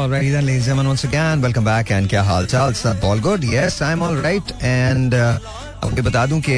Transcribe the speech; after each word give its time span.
Alrighty 0.00 0.30
then, 0.32 0.46
ladies 0.46 0.60
and 0.60 0.64
gentlemen, 0.64 0.86
once 0.86 1.04
again, 1.04 1.42
welcome 1.42 1.64
back 1.64 1.90
and 1.92 2.08
क्या 2.08 2.22
हाल 2.22 2.46
चाल 2.46 2.72
सब 2.74 3.00
all 3.04 3.18
good? 3.24 3.42
Yes, 3.44 3.74
I'm 3.82 4.02
all 4.02 4.14
right. 4.26 4.52
And 4.68 5.14
uh, 5.14 5.34
आपको 5.84 6.02
बता 6.02 6.24
दूँ 6.26 6.40
कि 6.48 6.56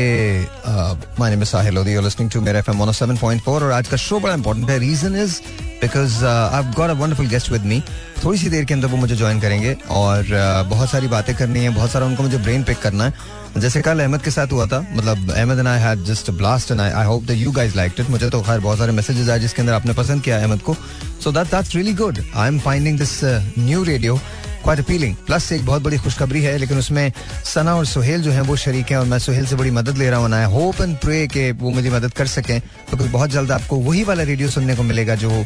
my 1.20 1.30
name 1.30 1.42
is 1.42 1.48
Sahil 1.48 1.74
Lodhi 1.74 1.94
you 1.94 2.00
listening 2.02 2.30
to 2.30 2.40
मेरा 2.40 2.58
एफएम 2.58 2.84
107.4 2.84 3.48
और 3.48 3.70
आज 3.72 3.88
का 3.88 3.96
शो 3.96 4.20
बड़ा 4.20 4.34
इंपॉर्टेंट 4.34 4.70
है. 4.70 4.78
Reason 4.78 5.16
is 5.22 5.40
because 5.82 6.24
I 6.24 6.72
got 6.76 6.90
a 6.90 6.98
wonderful 7.02 7.26
guest 7.34 7.50
with 7.52 7.64
me 7.72 7.82
थोड़ी 8.24 8.38
सी 8.38 8.48
देर 8.50 8.64
के 8.64 8.74
अंदर 8.74 8.88
वो 8.88 8.96
मुझे 8.96 9.16
ज्वाइन 9.16 9.40
करेंगे 9.40 9.76
और 9.90 10.22
uh, 10.22 10.70
बहुत 10.70 10.90
सारी 10.90 11.08
बातें 11.08 11.34
करनी 11.36 11.64
है. 11.64 11.74
बहुत 11.74 11.90
सारा 11.90 12.06
उनको 12.06 12.22
मुझे 12.22 12.38
ब्रेन 12.38 12.64
पिक 12.64 12.78
करना 12.78 13.04
है. 13.04 13.41
जैसे 13.56 13.80
कल 13.82 14.00
अहमद 14.00 14.22
के 14.22 14.30
साथ 14.30 14.52
हुआ 14.52 14.66
था 14.66 14.78
मतलब 14.92 15.30
Ahmed 15.30 15.58
and 15.58 15.68
I 15.68 15.80
had 15.80 16.04
just 16.04 16.30
blast 16.30 16.70
and 16.70 16.80
I 16.80 16.90
I 16.90 17.06
hope 17.06 17.22
that 17.22 17.38
you 17.38 17.50
guys 17.52 17.76
liked 17.76 18.00
it 18.00 18.10
मुझे 18.10 18.28
तो 18.30 18.40
खैर 18.42 18.60
बहुत 18.60 18.78
सारे 18.78 18.92
मैसेजेस 18.92 19.28
आए 19.28 19.40
जिसके 19.40 19.62
अंदर 19.62 19.72
आपने 19.72 19.92
पसंद 19.94 20.22
किया 20.22 20.38
अहमद 20.38 20.62
को। 20.62 20.76
So 21.24 21.32
that 21.32 21.46
that's 21.46 21.74
really 21.74 21.92
good 21.94 22.18
I 22.34 22.48
am 22.48 22.58
finding 22.60 22.98
this 22.98 23.18
new 23.58 23.82
radio 23.84 24.18
quite 24.62 24.80
appealing 24.80 25.14
plus 25.26 25.50
एक 25.52 25.64
बहुत 25.66 25.82
बड़ी 25.82 25.98
खुशखबरी 25.98 26.42
है, 26.42 26.56
लेकिन 26.58 26.78
उसमें 26.78 27.12
सना 27.44 27.74
और 27.76 27.86
सुहेल 27.86 28.22
जो 28.22 28.30
है 28.32 28.40
वो 28.42 28.56
शरीक 28.56 28.90
हैं 28.90 28.98
और 28.98 29.06
मैं 29.06 29.18
सुहेल 29.18 29.46
से 29.46 29.56
बड़ी 29.56 29.70
मदद 29.72 29.98
ले 29.98 30.10
रहा 30.10 30.20
हूँ। 30.20 30.32
आई 30.34 30.52
होप 30.52 30.80
एंड 30.80 30.96
प्रे 30.98 31.26
के 31.26 31.50
वो 31.52 31.70
मेरी 31.70 31.90
मदद 31.90 32.12
कर 32.12 32.26
सकें। 32.28 32.60
तो 32.90 32.96
बहुत 32.98 33.30
जल्द 33.30 33.52
आपको 33.52 33.76
वही 33.80 34.02
वाला 34.04 34.22
रेडियो 34.22 34.48
सुनने 34.50 34.76
को 34.76 34.82
मिलेगा 34.82 35.14
जो 35.14 35.44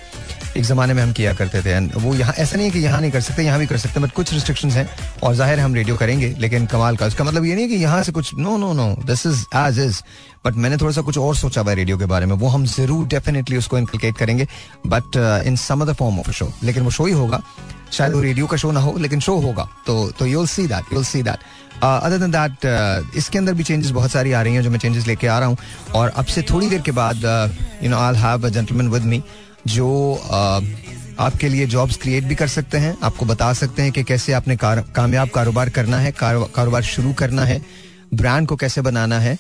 एक 0.57 0.65
जमाने 0.65 0.95
में 0.95 1.03
हम 1.03 1.13
किया 1.13 1.33
करते 1.35 1.61
थे। 1.63 1.79
वो 1.79 2.15
यहाँ, 2.15 2.33
ऐसा 2.35 2.57
नहीं 2.57 2.67
है 2.67 2.73
कि 2.73 2.79
यहाँ 2.81 3.01
नहीं 3.01 3.11
कर 3.11 3.21
सकते, 3.21 3.43
यहाँ 3.43 3.59
भी 3.59 3.67
कर 3.67 3.77
सकते 3.77 4.01
बट 4.01 4.13
कुछ 4.13 4.33
रिस्ट्रिक्शन 4.33 4.71
हैं। 4.71 4.89
और 5.23 5.35
ज़ाहिर 5.35 5.61
हम 5.61 5.75
रेडियो 5.75 5.97
करेंगे, 5.97 6.35
लेकिन 6.39 6.67
कमाल 6.67 6.97
का। 6.97 7.07
उसका 7.07 7.25
मतलब 7.25 7.45
ये 7.45 7.55
नहीं 7.55 7.69
कि 7.69 7.75
यहाँ 7.77 8.03
से 8.03 8.13
कुछ 8.13 8.35
no 8.35 8.57
no 8.57 8.73
no 8.73 8.95
this 9.07 9.27
is 9.27 9.45
as 9.57 9.79
is 9.81 10.01
but 10.47 10.55
मैंने 10.55 10.77
थोड़ा 10.77 10.93
सा 10.93 11.03
कुछ 11.03 11.19
और 11.19 11.37
सोचा 11.37 11.61
हुआ 11.61 11.73
रेडियो 11.73 11.99
के 11.99 12.07
बारे 12.07 12.27
में। 12.27 12.35
वो 12.35 12.49
हम 12.49 12.67
ज़रूर 12.67 13.07
डेफिनेटली 13.09 13.57
उसको 13.57 13.79
इनकलकेट 13.79 14.17
करेंगे। 14.19 14.47
But 14.87 15.17
in 15.47 15.57
some 15.59 15.93
form 15.93 16.19
of 16.21 16.31
show 16.31 16.53
लेकिन 16.63 16.83
वो 16.83 16.91
शो 16.91 17.07
ही 17.07 17.13
होगा। 17.13 17.43
शायद 17.93 18.13
वो 18.13 18.21
रेडियो 18.21 18.47
का 18.47 18.57
शो 18.57 18.71
ना 18.73 18.81
हो 18.81 18.97
लेकिन 18.99 19.21
शो 19.21 19.37
होगा। 19.41 19.69
तो 19.87 20.11
तो 20.19 20.27
you'll 20.27 20.47
see 20.47 20.67
that 20.67 20.93
you'll 20.93 21.05
see 21.05 21.23
that 21.23 21.39
other 21.85 22.19
than 22.19 22.31
that 22.31 23.15
इसके 23.17 23.39
अंदर 23.39 23.55
भी 23.55 23.63
चेंजेस 23.63 23.91
बहुत 23.93 24.11
सारी 24.11 24.33
आ 24.33 24.43
रही 24.43 24.55
हैं 24.55 24.63
जो 24.63 24.71
मैं 24.71 24.79
चेंजेस 24.79 25.07
लेके 25.07 25.27
आ 25.27 25.39
रहा 25.39 25.49
हूँ। 25.49 25.57
और 25.95 26.09
अब 26.09 26.25
से 26.27 26.43
थोड़ी 26.51 26.69
देर 26.69 26.81
के 26.81 26.93
बाद 26.93 27.25
you 27.83 27.91
know 27.91 27.99
I 27.99 28.15
have 28.19 28.47
a 28.47 28.49
gentleman 28.51 28.89
with 28.89 29.03
me 29.05 29.23
जो 29.69 29.89
uh, 30.25 30.65
आपके 31.21 31.49
लिए 31.49 31.67
जॉब्स 31.67 31.97
क्रिएट 31.97 32.25
भी 32.25 32.35
कर 32.35 32.49
सकते 32.49 32.79
हैं। 32.79 32.97
आपको 33.05 33.27
बता 33.27 33.53
सकते 33.53 33.83
हैं 33.83 33.93
कि 33.93 34.03
कैसे 34.05 34.33
आपने 34.33 34.57
कामयाब 34.61 35.29
कारोबार 35.35 35.69
करना 35.69 35.99
है 35.99 36.13
कारोबार 36.13 36.83
शुरू 36.85 37.13
करना 37.13 37.45
है 37.45 37.61
ब्रांड 38.15 38.47
को 38.49 38.57
कैसे 38.57 38.81
बनाना 38.81 39.19
है 39.21 39.37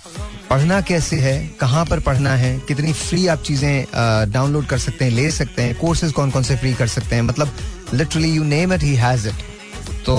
पढ़ना 0.51 0.81
कैसे 0.81 1.17
है 1.20 1.35
कहाँ 1.61 1.85
पर 1.87 2.01
पढ़ना 2.01 2.31
है 2.37 2.59
कितनी 2.69 2.92
फ्री 2.92 3.27
आप 3.27 3.42
चीज़ें 3.42 3.87
डाउनलोड 4.33 4.67
कर 4.67 4.79
सकते 4.79 5.05
हैं 5.05 5.13
ले 5.13 5.31
सकते 5.31 5.63
हैं 5.63 5.75
कोर्सेज 5.79 6.13
कौन 6.13 6.31
कौन 6.31 6.42
से 6.42 6.57
फ्री 6.57 6.73
कर 6.75 6.87
सकते 6.87 7.15
हैं। 7.17 7.23
मतलब 7.23 7.53
literally 7.95 8.31
you 8.31 8.45
name 8.45 8.73
it 8.73 8.83
he 8.83 8.95
has 8.97 9.29
it 9.29 9.45
तो 10.06 10.15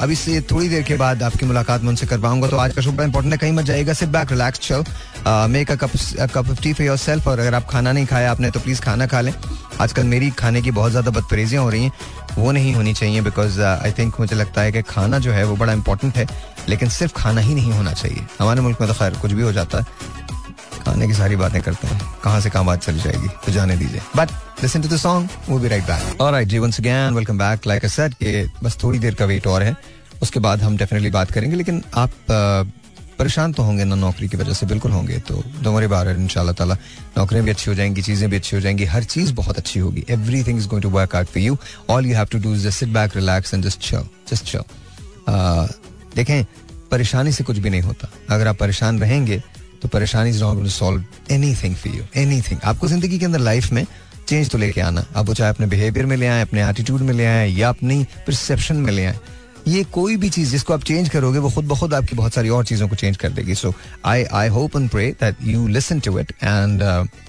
अभी 0.00 0.14
से 0.16 0.40
थोड़ी 0.50 0.68
देर 0.68 0.82
के 0.82 0.96
बाद 0.96 1.22
आपकी 1.22 1.46
मुलाकात 1.46 1.82
मैं 1.82 1.88
उनसे 1.88 2.06
करवाऊँगा। 2.06 2.48
तो 2.48 2.56
आज 2.56 2.74
का 2.74 2.82
शो 2.82 2.90
बड़ा 2.92 3.04
इंपॉर्टेंट 3.04 3.32
है, 3.32 3.38
कहीं 3.38 3.52
मत 3.52 3.64
जाएगा 3.64 3.92
सिट 3.92 4.08
बैक 4.08 4.30
रिलैक्स 4.32 4.60
चल 4.60 4.84
make 5.50 5.70
a 5.70 5.74
cup 5.76 6.50
of 6.50 6.62
tea 6.62 6.72
for 6.72 6.86
your 6.86 6.96
yourself 7.28 7.38
अगर 7.38 7.54
आप 7.54 7.66
खाना 7.70 7.92
नहीं 7.92 8.06
खाया 8.06 8.30
आपने 8.30 8.50
तो 8.50 8.60
प्लीज़ 8.60 8.80
खाना 8.82 9.06
खा 9.06 9.20
लें। 9.20 9.32
आजकल 9.80 10.04
मेरी 10.04 10.30
खाने 10.32 10.62
की 10.62 10.70
बहुत 10.70 10.90
ज़्यादा 10.90 11.10
बदपरेजियाँ 11.10 11.62
हो 11.64 11.70
रही 11.70 11.84
हैं। 11.84 11.92
वो 12.38 12.52
नहीं 12.52 12.74
होनी 12.74 12.94
चाहिए 12.94 13.20
बिकॉज़ 13.20 13.60
आई 13.62 13.92
थिंक 13.98 14.20
मुझे 14.20 14.36
लगता 14.36 14.62
है 14.62 14.72
कि 14.72 14.82
खाना 14.84 15.18
जो 15.18 15.32
है 15.32 15.44
वो 15.44 15.56
बड़ा 15.56 15.72
इंपॉर्टेंट 15.72 16.16
है, 16.16 16.26
लेकिन 16.68 16.88
सिर्फ़ 16.90 17.12
खाना 17.16 17.40
ही 17.40 17.54
नहीं 17.54 17.72
होना 17.72 17.92
चाहिए। 17.92 18.26
हमारे 18.40 18.60
मुल्क 18.60 18.80
में 18.80 18.88
तो 18.88 18.94
खैर 18.94 19.18
कुछ 19.22 19.32
भी 19.32 19.42
हो 19.42 19.52
जाता 19.52 19.78
है। 19.78 19.84
खाने 20.76 21.06
की 21.06 21.14
सारी 21.14 21.36
बातें 21.36 21.60
करते 21.62 21.86
हैं। 21.86 22.00
कहाँ 22.24 22.40
से 22.40 22.50
कहाँ 22.50 22.64
बात 22.64 22.82
चल 22.82 22.98
जाएगी? 22.98 23.28
तो 23.46 23.52
जाने 23.52 23.76
दीजिए। 23.76 24.00
But 24.16 24.30
listen 24.62 24.82
to 24.82 24.88
the 24.88 24.96
song 24.98 25.28
we'll 25.48 25.58
be 25.58 25.68
right 25.68 25.84
back 25.84 26.20
alright 26.20 26.48
ji 26.48 26.58
once 26.58 26.80
again 26.80 27.14
welcome 27.14 27.38
back 27.38 27.66
like 27.66 27.86
said 27.88 28.14
कि 28.14 28.48
बस 28.62 28.78
थोड़ी 28.82 28.98
देर 28.98 29.14
का 29.14 29.24
वेट 29.24 29.46
और 29.46 29.62
है। 29.62 29.76
उसके 30.22 30.40
बाद 30.40 30.62
हम 30.62 30.76
डेफिनेटली 30.76 31.10
बात 31.10 31.30
करेंगे, 31.30 31.56
लेकिन 31.56 31.82
आप 31.94 32.10
परेशान 33.18 33.52
तो 33.52 33.62
होंगे 33.62 33.84
ना 33.84 33.94
नौकरी 33.94 34.28
की 34.28 34.36
वजह 34.36 34.52
से, 34.52 34.66
बिल्कुल 34.66 34.92
होंगे। 34.92 35.18
तो 35.18 35.42
डोमरी 35.62 35.86
बार 35.86 36.08
इन 36.10 36.26
ताला। 36.28 36.74
नौकरियाँ 37.18 37.44
भी 37.44 37.50
अच्छी 37.50 37.70
हो 37.70 37.74
जाएँगी, 37.74 38.02
चीज़ें 38.02 38.28
भी 38.30 38.36
अच्छी 38.36 38.56
हो 38.56 38.60
जाएँगी। 38.62 38.84
हर 38.84 39.04
चीज़ 39.04 39.32
बहुत 39.34 39.58
अच्छी 39.58 39.80
होगी। 39.80 40.04
Everything 40.44 40.58
is 40.58 40.68
going 40.68 40.82
to 40.82 40.90
work 40.90 41.14
out 41.16 41.26
for 41.26 41.42
you 41.42 41.56
all 41.90 42.06
you 42.06 42.16
have 42.16 42.26
to 42.26 42.38
do 42.38 42.56
just 42.56 42.78
sit 42.78 42.88
back 42.88 43.16
relax 43.16 43.54
and 43.54 43.64
just 43.64 43.80
chill 43.80 44.08
just 44.30 44.44
chill 44.44 44.62
देखें, 46.16 46.44
परेशानी 46.90 47.32
से 47.32 47.44
कुछ 47.44 47.58
भी 47.58 47.70
नहीं 47.70 47.82
होता। 47.82 48.10
अगर 48.30 48.48
आप 48.48 48.58
परेशान 48.58 48.98
रहेंगे 49.00 49.42
तो 49.84 49.88
परेशानी 49.88 50.32
solve 50.32 51.04
anything 51.30 51.74
for 51.76 51.94
you 51.96 52.04
anything 52.16 52.60
आपको 52.64 52.88
ज़िंदगी 52.88 53.18
के 53.18 53.24
अंदर 53.24 53.38
लाइफ 53.40 53.70
में 53.72 53.84
चेंज 54.28 54.50
तो 54.50 54.58
लेके 54.58 54.80
आना। 54.80 55.04
आप 55.16 55.26
वो 55.26 55.34
चाहे 55.34 55.50
अपने 55.50 55.66
बिहेवियर 55.66 56.06
में 56.06 56.16
ले 56.16 56.26
आए, 56.26 56.42
अपने 56.42 56.68
एटीट्यूड 56.68 57.00
में 57.00 57.12
ले 57.14 57.26
आए 57.26 57.48
या 57.48 57.68
अपनी 57.68 58.04
परसेप्शन 58.26 58.76
में 58.76 58.92
ले 58.92 59.04
आए। 59.06 59.18
ये 59.68 59.82
कोई 59.92 60.16
भी 60.16 60.28
चीज़ 60.30 60.50
जिसको 60.50 60.74
आप 60.74 60.82
चेंज 60.84 61.08
करोगे 61.08 61.38
वो 61.38 61.50
खुद 61.50 61.64
ब 61.68 61.76
खुद 61.78 61.94
आपकी 61.94 62.16
बहुत 62.16 62.34
सारी 62.34 62.48
और 62.48 62.64
चीज़ों 62.64 62.88
को 62.88 62.96
चेंज 62.96 63.16
कर 63.16 63.30
देगी। 63.30 63.54
So 63.54 63.72
I 64.04 64.24
I 64.24 64.48
hope 64.48 64.76
and 64.76 64.88
pray 64.90 65.10
that 65.20 65.36
you 65.42 65.66
listen 65.68 66.00
to 66.00 66.18
it 66.18 66.32
and 66.42 66.82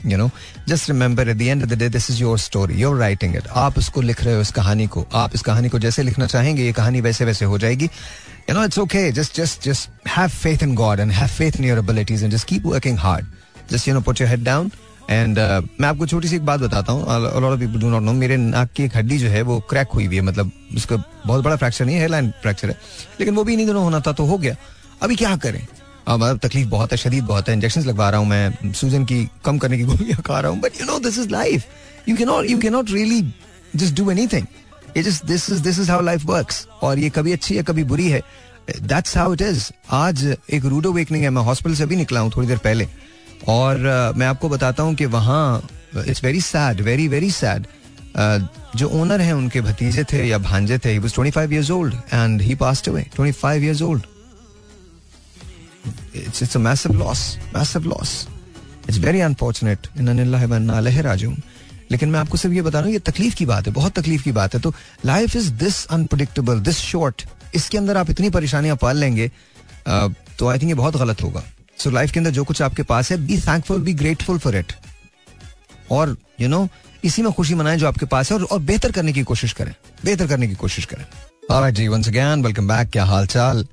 you 0.06 0.18
know 0.18 0.30
just 0.68 0.90
remember 0.90 1.30
at 1.30 1.38
the 1.38 1.42
end 1.42 1.64
of 1.64 1.70
the 1.70 1.78
day 1.80 1.90
this 1.90 2.10
is 2.12 2.22
your 2.22 2.40
story 2.40 2.82
your 2.82 2.98
writing 3.00 3.36
it 3.36 3.48
आप 3.48 3.78
उसको 3.78 4.02
लिख 4.02 4.24
रहे 4.24 4.36
हो 4.36 4.42
इस 4.42 4.52
कहानी 4.52 4.88
को। 4.88 5.06
आप 5.14 5.36
इस 5.36 5.42
कहानी 5.42 5.70
को 5.70 5.80
जैसे 5.80 6.04
लिखना 6.04 6.26
चाहेंगे 6.26 6.66
ये 6.66 6.72
कहानी 6.74 7.02
वैसे 7.02 7.26
वैसे 7.26 7.46
हो 7.46 7.58
जाएगी। 7.58 7.86
You 7.86 8.54
know 8.54 8.66
it's 8.66 8.80
okay 8.80 9.12
just 9.12 9.38
just 9.38 9.68
just 9.70 9.90
have 10.18 10.34
faith 10.34 10.62
in 10.66 10.76
God 10.80 11.00
and 11.04 11.12
have 11.12 11.32
faith 11.38 11.56
in 11.60 11.66
your 11.68 11.78
abilities 11.80 12.22
and 12.24 12.38
just 12.38 12.48
keep 12.52 12.72
working 12.74 12.98
hard. 12.98 13.34
Just, 13.70 13.88
you 13.88 13.94
know, 13.96 14.02
put 14.08 14.20
your 14.22 14.28
head 14.30 14.44
down. 14.46 14.68
And 15.10 15.38
uh, 15.38 15.68
मैं 15.82 15.88
आपको 15.88 16.06
छोटी 16.08 16.28
सी 16.28 16.36
एक 16.36 16.46
बात 16.46 16.60
बताता 16.60 16.94
हूँ। 16.94 18.14
मेरे 18.14 18.38
नाक 18.38 18.70
की 18.76 18.84
एक 18.84 18.96
हड्डी 18.98 19.18
जो 19.18 19.28
है 19.30 19.42
वो 19.42 19.60
क्रैक 19.70 19.88
हुई 19.94 20.06
हुई 20.06 20.16
है। 20.16 20.22
मतलब 20.22 20.52
उसका 20.76 20.96
बहुत 21.26 21.44
बड़ा 21.44 21.56
फ्रैक्चर 21.56 21.86
नहीं 21.86 21.96
है 21.96 22.02
हेयरलाइन 22.02 22.32
फ्रैक्चर 22.42 22.70
है। 22.70 22.78
लेकिन 23.20 23.36
वो 23.36 23.44
भी 23.44 23.56
नहीं 23.56 23.66
दोनों 23.68 23.84
होना 23.84 24.00
था 24.00 24.12
तो 24.12 24.26
हो 24.26 24.38
गया। 24.38 24.56
अभी 25.02 25.16
क्या 25.16 25.36
करें? 25.38 25.62
मतलब 26.10 26.40
तकलीफ़ 26.40 26.68
बहुत 26.70 26.92
है 26.92 26.98
शदीद 26.98 27.24
बहुत 27.24 27.50
है। 27.50 27.54
इंजेक्शन 27.56 27.82
लगवा 27.82 28.10
रहा 28.10 28.20
हूँ 28.20 28.28
मैं 28.28 28.74
सूजन 28.74 29.06
की 29.06 29.28
कम 29.46 29.58
करने 29.58 29.78
की 29.78 29.84
गोलियाँ 29.84 30.22
खा 30.22 30.40
रहा 30.40 30.52
हूँ। 30.52 30.60
But 30.62 30.82
you 30.82 30.86
know 30.88 31.00
this 31.00 31.20
is 31.20 31.30
life 31.30 31.66
you 32.10 32.16
can 32.16 32.30
you 32.50 32.58
can 32.60 32.74
not 32.74 32.92
really 32.92 33.22
just 33.76 33.96
do 33.96 34.10
anything 34.12 34.48
it 34.98 35.06
this 35.06 35.50
is 35.52 35.62
this 35.62 35.80
is 35.80 35.92
how 35.92 36.02
life 36.02 36.26
works 36.26 36.68
और 36.82 37.00
ये 37.00 37.10
कभी 37.10 37.32
अच्छी 37.34 37.56
है 37.56 37.64
कभी 37.64 37.84
बुरी 37.84 38.10
है। 38.10 38.22
दैट्स 38.82 39.18
हाउ 39.18 39.34
इट 39.34 39.42
इज़ 39.42 39.70
आज 39.94 40.26
एक 40.54 40.66
रूडो 40.66 40.92
वेकनिंग 40.94 41.24
है। 41.24 41.30
मैं 41.30 41.42
हॉस्पिटल 41.44 41.76
से 41.76 41.86
भी 41.86 41.96
निकला 41.96 42.20
हूँ 42.20 42.32
थोड़ी 42.36 42.48
देर 42.48 42.58
पहले। 42.58 42.88
और 43.48 43.76
uh, 43.76 44.18
मैं 44.18 44.28
आपको 44.28 44.50
बताता 44.50 44.84
हूँ 44.84 44.96
कि 44.96 45.06
वहाँ 45.06 45.68
it's 46.08 46.24
very 46.24 46.42
sad 46.42 46.82
very 46.82 47.08
very 47.08 47.32
sad 47.32 47.68
जो 48.76 48.90
ओनर 48.90 49.22
है 49.22 49.34
उनके 49.36 49.62
भतीजे 49.62 50.04
थे 50.04 50.28
या 50.28 50.38
भांजे 50.38 50.78
थे 50.78 50.98
was 51.00 51.14
25 51.14 51.52
years 51.52 51.70
old 51.72 51.94
and 52.14 52.42
he 52.42 52.56
passed 52.56 52.88
away 52.88 53.04
25 53.18 53.64
years 53.64 53.82
old. 53.82 54.08
It's 56.14 56.42
it's 56.46 56.56
a 56.56 56.62
massive 56.68 56.96
loss 56.96 57.24
massive 57.54 57.86
loss. 57.86 58.28
It's 58.88 58.98
very 58.98 59.22
unfortunate. 59.28 59.90
Inna 60.00 60.14
lillahi 60.14 60.50
wa 60.50 60.58
inna 60.58 60.80
ilaihi 60.82 61.04
raji'un. 61.04 61.36
लेकिन 61.92 62.10
मैं 62.10 62.20
आपको 62.20 62.38
सिर्फ़ 62.38 62.56
ये 62.56 62.62
बता 62.62 62.80
रहा 62.80 62.86
हूँ 62.86 62.94
ये 62.94 63.00
तकलीफ़ 63.00 63.36
की 63.36 63.46
बात 63.46 63.68
है 63.68 63.74
बहुत 63.74 64.00
तकलीफ़ 64.00 64.24
की 64.24 64.32
बात 64.32 64.54
है। 64.54 64.60
तो 64.62 64.74
life 65.06 65.36
is 65.36 65.52
this 65.64 65.86
unpredictable 65.86 66.60
this 66.60 66.78
short 66.78 67.26
इसके 67.56 67.78
अंदर 67.78 67.98
आप 67.98 68.10
इतनी 68.10 68.30
परेशानियाँ 68.30 68.76
पाल 68.82 68.98
लेंगे 68.98 69.32
तो 69.88 70.48
आई 70.48 70.60
थिंक 70.60 70.70
ये 70.70 70.74
बहुत 70.74 70.98
गलत 70.98 71.22
होगा। 71.24 71.44
सो 71.78 71.90
लाइफ 71.90 72.12
के 72.12 72.20
अंदर 72.20 72.32
जो 72.32 72.44
कुछ 72.44 72.62
आपके 72.62 72.84
पास 72.84 73.12
है 73.12 73.18
be 73.18 73.38
thankful 73.38 73.82
be 73.82 73.94
grateful 73.94 74.40
for 74.40 74.56
it 74.56 74.74
और 75.92 76.16
यू 76.42 76.48
नो 76.48 76.68
इसी 77.04 77.22
में 77.22 77.32
खुशी 77.32 77.56
मनाएँ 77.56 77.78
जो 77.78 77.88
आपके 77.88 78.06
पास 78.06 78.32
है 78.32 78.38
और, 78.38 78.44
और 78.44 78.60
बेहतर 78.60 78.92
करने 78.92 79.14
की 79.14 79.24
कोशिश 79.24 79.54
करें। 79.54 79.74
बेहतर 80.06 80.28
करने 80.28 80.48
की 80.48 80.56
कोशिश 80.56 80.86
करें। 80.86 81.06
Alright 81.52 81.76
ji 81.76 81.88
once 81.88 82.08
again 82.08 82.44
welcome 82.44 82.68
back 82.68 82.90
क्या 82.90 83.06
हाल 83.06 83.28
चाल 83.28 83.66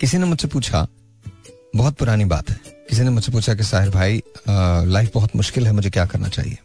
किसी 0.00 0.18
ने 0.18 0.24
मुझसे 0.24 0.48
पूछा 0.48 0.86
बहुत 1.76 1.94
पुरानी 1.94 2.24
बात 2.24 2.50
है। 2.50 2.56
किसी 2.90 3.02
ने 3.02 3.10
मुझसे 3.10 3.32
पूछा 3.32 3.54
कि 3.54 3.62
साहिर 3.62 3.90
भाई 3.90 4.22
लाइफ 4.48 5.10
बहुत 5.14 5.36
मुश्किल 5.36 5.66
है 5.66 5.72
मुझे 5.72 5.90
क्या 5.90 6.04
करना 6.06 6.28
चाहिए? 6.28 6.58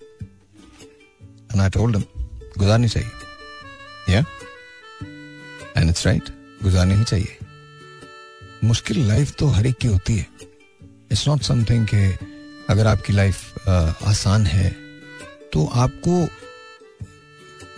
एंड 1.51 1.61
आई 1.61 1.69
टोल्ड 1.69 1.97
गुजारनी 2.57 2.87
चाहिए। 2.87 4.13
या 4.13 4.19
एंड 5.77 5.89
इट्स 5.89 6.05
राइट 6.07 6.29
गुजारनी 6.63 6.95
ही 6.95 7.03
चाहिए। 7.03 7.37
मुश्किल 8.63 9.07
लाइफ 9.07 9.35
तो 9.39 9.47
हर 9.47 9.67
एक 9.67 9.77
की 9.77 9.87
होती 9.87 10.17
है। 10.17 10.27
इट्स 11.13 11.27
नॉट 11.27 11.41
समथिंग 11.43 11.85
कि 11.87 12.05
अगर 12.69 12.87
आपकी 12.87 13.13
लाइफ 13.13 13.67
आसान 13.67 14.45
है 14.47 14.69
तो 15.53 15.65
आपको 15.77 16.21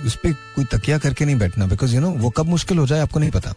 उस 0.06 0.16
पर 0.16 0.32
कोई 0.56 0.66
तकिया 0.72 0.98
करके 0.98 1.26
नहीं 1.26 1.36
बैठना 1.36 1.66
बिकॉज़ 1.68 1.96
यू 1.96 2.02
नो 2.02 2.10
वो 2.20 2.30
कब 2.30 2.46
मुश्किल 2.48 2.78
हो 2.78 2.86
जाए 2.88 3.00
आपको 3.02 3.20
नहीं 3.20 3.32
पता। 3.32 3.54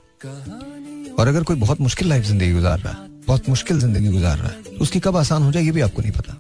और 1.19 1.29
अगर 1.29 1.43
कोई 1.43 1.57
बहुत 1.57 1.81
मुश्किल 1.81 2.09
लाइफ 2.09 2.25
ज़िंदगी 2.25 2.53
गुजार 2.53 2.79
रहा 2.79 2.93
है, 2.93 3.09
बहुत 3.27 3.49
मुश्किल 3.49 3.79
ज़िंदगी 3.81 4.09
गुजार 4.09 4.39
रहा 4.39 4.49
है 4.49 4.63
तो 4.65 4.83
उसकी 4.83 5.01
कब 5.01 5.17
आसान 5.17 5.43
हो 5.43 5.53
जाए, 5.53 5.63
ये 5.63 5.71
भी 5.71 5.81
आपको 5.81 6.03
नहीं 6.03 6.13
पता। 6.13 6.37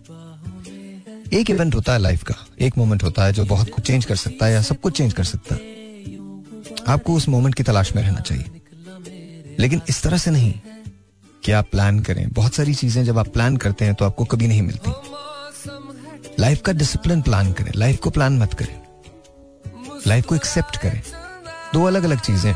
एक 1.32 1.50
इवेंट 1.50 1.74
होता 1.74 1.92
है 1.92 1.98
लाइफ 1.98 2.22
का, 2.22 2.34
एक 2.60 2.78
मोमेंट 2.78 3.02
होता 3.02 3.24
है 3.24 3.32
जो 3.32 3.44
बहुत 3.46 3.70
कुछ 3.70 3.86
चेंज 3.86 4.04
कर 4.04 4.16
सकता 4.16 4.46
है 4.46 4.52
या 4.52 4.62
सब 4.62 4.80
कुछ 4.80 4.96
चेंज 4.98 5.12
कर 5.12 5.24
सकता 5.24 5.54
है। 5.54 5.60
आपको 6.88 7.14
उस 7.14 7.28
मोमेंट 7.28 7.54
की 7.54 7.62
तलाश 7.62 7.94
में 7.96 8.02
रहना 8.02 8.20
चाहिए। 8.20 9.56
लेकिन 9.60 9.80
इस 9.88 10.02
तरह 10.02 10.18
से 10.18 10.30
नहीं। 10.30 10.52
कि 11.44 11.52
आप 11.52 11.68
प्लान 11.70 12.00
करें? 12.00 12.28
बहुत 12.28 12.54
सारी 12.54 12.74
चीज़ें 12.74 13.04
जब 13.04 13.18
आप 13.18 13.28
प्लान 13.28 13.56
करते 13.56 13.84
हैं 13.84 13.94
तो 13.94 14.04
आपको 14.04 14.24
कभी 14.24 14.48
नहीं 14.48 14.62
मिलती। 14.62 14.92
लाइफ 16.40 16.60
का 16.62 16.72
डिसिप्लिन 16.72 17.22
प्लान 17.22 17.52
करें। 17.52 17.72
लाइफ 17.76 17.98
को 18.00 18.10
प्लान 18.10 18.38
मत 18.38 18.54
करें। 18.54 18.76
लाइफ 20.06 20.26
को 20.26 20.34
एक्सेप्ट 20.34 20.76
करें। 20.76 21.00
दो 21.74 21.84
अलग 21.84 22.04
अलग 22.04 22.20
चीज़ें। 22.20 22.54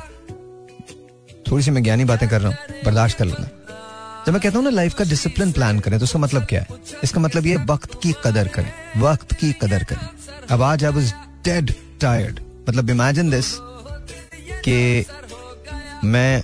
थोड़ी 1.50 1.62
सी 1.64 1.70
मैं 1.70 1.82
ज्ञानी 1.82 2.04
बातें 2.04 2.28
कर 2.28 2.40
रहा 2.40 2.48
हूँ। 2.48 2.82
बर्दाश्त 2.84 3.18
कर 3.18 3.24
लेना। 3.24 3.48
जब 4.26 4.32
मैं 4.32 4.40
कहता 4.42 4.58
हूँ 4.58 4.64
ना 4.64 4.70
लाइफ 4.70 4.94
का 4.94 5.04
डिसिप्लिन 5.04 5.52
प्लान 5.52 5.78
करें 5.80 5.98
तो 5.98 6.04
उसका 6.04 6.18
मतलब 6.18 6.44
क्या 6.44 6.60
है? 6.60 6.66
इसका 7.04 7.20
मतलब 7.20 7.46
ये 7.46 7.56
वक्त 7.68 7.94
की 8.02 8.12
कदर 8.24 8.48
करें। 8.48 8.72
वक्त 9.00 9.32
की 9.34 9.52
कदर 9.52 9.84
करें। 9.84 10.08
अब 10.50 10.62
आज 10.62 10.84
आई 10.84 10.92
वॉज़ 10.92 11.12
डेड 11.44 11.74
टायर्ड 12.00 12.40
मतलब 12.68 12.90
इमेजिन 12.90 13.30
दिस 13.30 13.52
कि 14.64 15.04
मैं 16.04 16.42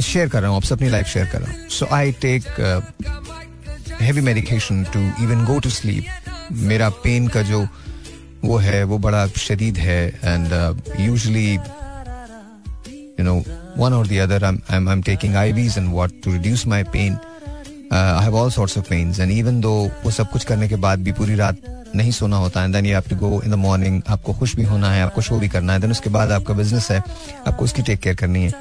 शेयर 0.00 0.28
कर 0.28 0.40
रहा 0.40 0.48
हूँ 0.50 0.56
आपसे 0.56 0.74
अपनी 0.74 0.88
लाइफ 0.88 1.06
शेयर 1.06 1.26
कर 1.26 1.40
रहा 1.40 1.52
हूँ 1.52 1.68
so 1.68 1.86
I 1.92 2.12
take 2.12 2.44
heavy 4.00 4.20
medication 4.20 4.84
to 4.84 5.00
even 5.24 5.44
go 5.44 5.58
to 5.58 5.70
sleep 5.70 6.52
मेरा 6.52 6.88
पेन 7.04 7.28
का 7.28 7.42
जो 7.42 7.66
वो 8.44 8.56
है 8.56 8.82
वो 8.84 8.98
बड़ा 8.98 9.26
शदीद 9.26 9.78
है 9.78 10.06
and 10.08 10.52
usually 11.00 11.52
you 13.20 13.24
know 13.24 13.42
or 13.80 14.04
the 14.04 14.20
other 14.20 14.38
I'm, 14.44 14.60
I'm, 14.68 14.88
I'm 14.88 15.02
taking 15.02 15.32
IVs 15.32 15.76
and 15.76 15.92
what 15.92 16.22
to 16.22 16.30
reduce 16.30 16.66
my 16.66 16.82
pain. 16.82 17.18
Uh, 17.90 18.18
I 18.18 18.22
have 18.22 18.34
all 18.34 18.50
sorts 18.50 18.76
of 18.76 18.88
pains 18.88 19.18
and 19.20 19.30
even 19.30 19.60
though 19.60 19.90
वो 20.04 20.10
सब 20.10 20.30
कुछ 20.30 20.44
करने 20.44 20.68
के 20.68 20.76
बाद 20.76 21.02
भी 21.02 21.12
पूरी 21.12 21.34
रात 21.34 21.58
नहीं 21.96 22.10
सोना 22.10 22.36
होता 22.36 22.62
है 22.62 22.72
then 22.72 22.86
you 22.86 22.92
have 22.92 23.04
to 23.10 23.16
go 23.16 23.42
in 23.42 23.50
the 23.50 23.54
morning 23.54 24.02
आपको 24.08 24.32
खुश 24.32 24.54
भी 24.56 24.62
होना 24.62 24.90
है 24.92 25.02
आपको 25.02 25.20
शो 25.20 25.38
भी 25.38 25.48
करना 25.48 25.72
है 25.72 25.80
देन 25.80 25.90
उसके 25.90 26.10
बाद 26.10 26.32
आपका 26.32 26.54
बिज़नेस 26.54 26.90
है 26.90 26.98
आपको 27.46 27.64
उसकी 27.64 27.82
टेक 27.82 28.00
केयर 28.00 28.16
करनी 28.16 28.44
है। 28.44 28.52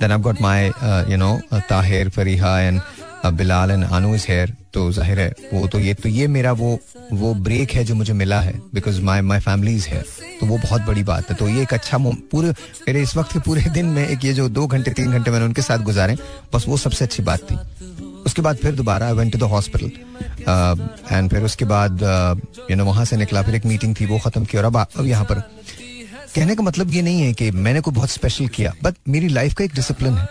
Then 0.00 0.12
I 0.12 0.18
got 0.20 0.40
my 0.42 0.66
you 1.10 1.16
know 1.16 1.38
Tahir 1.68 2.08
Fariha 2.10 2.58
and 2.60 2.80
Bilal 3.36 3.70
and 3.70 3.84
Anu 3.84 4.14
is 4.14 4.24
here 4.28 4.54
तो 4.74 4.90
ज़ाहिर 4.92 5.18
है, 5.20 5.32
वो 5.52 5.66
तो 5.68 5.78
ये 5.80 5.94
तो 5.94 6.08
ये 6.08 6.26
मेरा 6.28 6.52
वो 6.52 6.78
वो 7.12 7.32
ब्रेक 7.46 7.70
है 7.72 7.82
जो 7.84 7.94
मुझे 7.94 8.12
मिला 8.12 8.40
है 8.40 8.52
because 8.74 9.00
my 9.02 9.20
my 9.20 9.40
family 9.40 9.74
is 9.76 9.88
है 9.88 10.02
तो 10.40 10.46
वो 10.46 10.58
बहुत 10.58 10.82
बड़ी 10.82 11.02
बात 11.04 11.30
है। 11.30 11.36
तो 11.36 11.48
ये 11.48 11.62
एक 11.62 11.74
अच्छा 11.74 11.98
पूरे, 11.98 12.50
मेरे 12.50 13.02
इस 13.02 13.16
वक्त 13.16 13.32
के 13.32 13.38
पूरे 13.46 13.62
दिन 13.70 13.86
में 13.86 14.06
एक 14.06 14.24
ये 14.24 14.32
जो 14.34 14.48
दो 14.48 14.66
घंटे, 14.66 14.90
तीन 14.90 15.10
घंटे 15.12 15.30
मैंने 15.30 15.44
उनके 15.44 15.62
साथ 15.62 15.78
गुजारे, 15.84 16.16
बस 16.54 16.64
वो 16.68 16.76
सबसे 16.76 17.04
अच्छी 17.04 17.22
बात 17.22 17.40
थी। 17.50 17.58
उसके 18.26 18.42
बाद 18.42 18.56
फिर 18.56 18.74
दोबारा 18.74 19.06
I 19.06 19.12
went 19.14 19.32
to 19.32 19.38
the 19.38 19.50
hospital 19.50 19.90
and 21.10 21.30
फिर 21.30 21.42
उसके 21.44 21.64
बाद 21.66 22.02
यू 22.70 22.76
नो 22.76 22.84
वहाँ 22.84 23.04
से 23.04 23.16
निकला, 23.16 23.42
फिर 23.42 23.54
एक 23.54 23.66
मीटिंग 23.66 23.94
थी, 24.00 24.06
वो 24.06 24.18
खत्म 24.18 24.44
की 24.44 24.58
और 24.58 24.64
अब 24.64 24.76
अब 24.76 25.06
यहाँ 25.06 25.24
पर। 25.24 25.42
कहने 26.34 26.54
का 26.54 26.62
मतलब 26.62 26.90
ये 26.94 27.02
नहीं 27.02 27.20
है 27.20 27.32
कि 27.32 27.50
मैंने 27.50 27.80
कोई 27.80 27.94
बहुत 27.94 28.10
स्पेशल 28.10 28.46
किया 28.48 28.72
बट 28.82 28.94
मेरी 29.08 29.28
लाइफ 29.28 29.54
का 29.54 29.64
एक 29.64 29.74
डिसिप्लिन 29.74 30.14
है। 30.14 30.28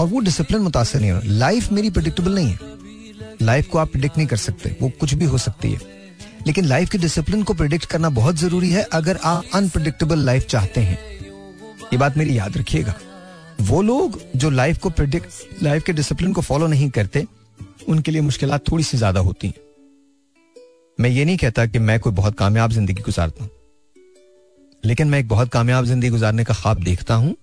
और 0.00 0.06
वो 0.08 0.20
डिसिप्लिन 0.20 0.62
मुतासर 0.62 1.00
नहीं 1.00 1.10
हो 1.10 1.20
लाइफ 1.24 1.70
मेरी 1.72 1.90
प्रडिक्टेबल 1.90 2.34
नहीं 2.34 2.48
है। 2.48 3.36
लाइफ 3.42 3.68
को 3.68 3.78
आप 3.78 3.90
प्रिडिक्ट 3.92 4.16
नहीं 4.18 4.26
कर 4.26 4.36
सकते। 4.36 4.76
वो 4.80 4.88
कुछ 5.00 5.14
भी 5.14 5.24
हो 5.24 5.38
सकती 5.38 5.72
है। 5.72 5.80
लेकिन 6.46 6.64
लाइफ 6.64 6.90
के 6.90 6.98
डिसिप्लिन 6.98 7.42
को 7.42 7.54
प्रिडिक्ट 7.54 7.84
करना 7.84 8.08
बहुत 8.10 8.36
ज़रूरी 8.36 8.70
है, 8.70 8.82
अगर 8.82 9.18
आप 9.24 9.44
अनप्रडिक्टेबल 9.54 10.18
लाइफ 10.18 10.46
चाहते 10.46 10.80
हैं। 10.80 10.98
ये 11.92 11.96
बात 11.96 12.16
मेरी 12.16 12.38
याद 12.38 12.56
रखिएगा। 12.56 12.94
वो 13.60 13.82
लोग 13.82 14.20
जो 14.36 14.50
लाइफ 14.50 14.78
को 14.78 14.90
प्रिडिक्ट 14.90 15.62
लाइफ 15.62 15.82
के 15.82 15.92
डिसिप्लिन 15.92 16.32
को 16.32 16.40
फॉलो 16.40 16.66
नहीं 16.66 16.90
करते, 16.90 17.26
उनके 17.88 18.10
लिए 18.10 18.20
मुश्किल 18.20 18.58
थोड़ी 18.70 18.84
सी 18.84 18.96
ज़्यादा 18.96 19.20
होती 19.20 19.46
हैं। 19.46 19.54
मैं 20.98 21.10
ये 21.10 21.24
नहीं 21.24 21.36
कहता 21.36 21.66
कि 21.66 21.78
मैं 21.78 21.98
कोई 22.00 22.12
बहुत 22.12 22.38
कामयाब 22.38 22.72
ज़िंदगी 22.72 23.02
गुजारता 23.02 23.44
हूँ। 23.44 23.50
लेकिन 24.84 25.08
मैं 25.08 25.18
एक 25.18 25.28
बहुत 25.28 25.48
कामयाब 25.48 25.84
ज़िंदगी 25.84 26.08
गुजारने 26.10 26.44
का 26.44 26.54
ख्वाब 26.54 26.82
देखता 26.84 27.14
हूँ 27.14 27.34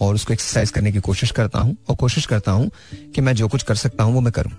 और 0.00 0.14
उसको 0.14 0.32
एक्सरसाइज 0.32 0.70
करने 0.70 0.92
की 0.92 1.00
कोशिश 1.00 1.30
करता 1.30 1.58
हूँ 1.58 1.76
और 1.88 1.96
कोशिश 1.96 2.26
करता 2.26 2.52
हूँ 2.52 2.70
कि 3.14 3.20
मैं 3.20 3.34
जो 3.34 3.48
कुछ 3.48 3.62
कर 3.62 3.74
सकता 3.76 4.04
हूँ 4.04 4.14
वो 4.14 4.20
मैं 4.20 4.32
करूँ। 4.32 4.52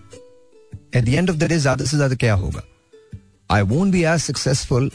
At 0.95 1.03
the 1.05 1.09
end 1.09 1.29
of 1.29 1.37
the 1.37 1.43
day 1.43 1.57
ज़्यादा 1.57 1.85
से 1.85 1.97
ज़्यादा 1.97 2.15
क्या 2.15 2.33
होगा? 2.33 2.63
I 3.49 3.61
won't 3.63 3.91
be 3.91 4.03
as 4.03 4.19
successful 4.21 4.89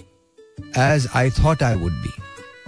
as 0.78 1.08
I 1.14 1.30
thought 1.38 1.62
I 1.62 1.74
would 1.74 1.92
be 2.02 2.10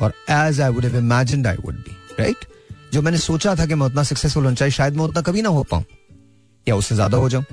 और 0.01 0.15
as 0.31 0.61
I 0.61 0.71
would 0.71 0.85
have 0.85 0.97
imagined 0.99 1.47
I 1.47 1.57
would 1.57 1.75
be 1.77 1.97
right 2.21 2.45
जो 2.93 3.03
मैंने 3.03 3.19
सोचा 3.19 3.55
था 3.57 3.67
कि 3.67 3.75
मैं 3.75 3.87
उतना 3.87 4.03
सक्सेसफुल 4.05 4.45
होना 4.45 4.55
चाहिए, 4.55 4.73
शायद 4.73 4.97
मैं 4.97 5.05
उतना 5.05 5.23
कभी 5.23 5.43
ना 5.43 5.49
हो 5.49 5.63
पाऊँ 5.71 5.85
या 6.67 6.77
उससे 6.77 6.95
ज़्यादा 6.95 7.19
हो 7.19 7.29
जाऊँ। 7.29 7.45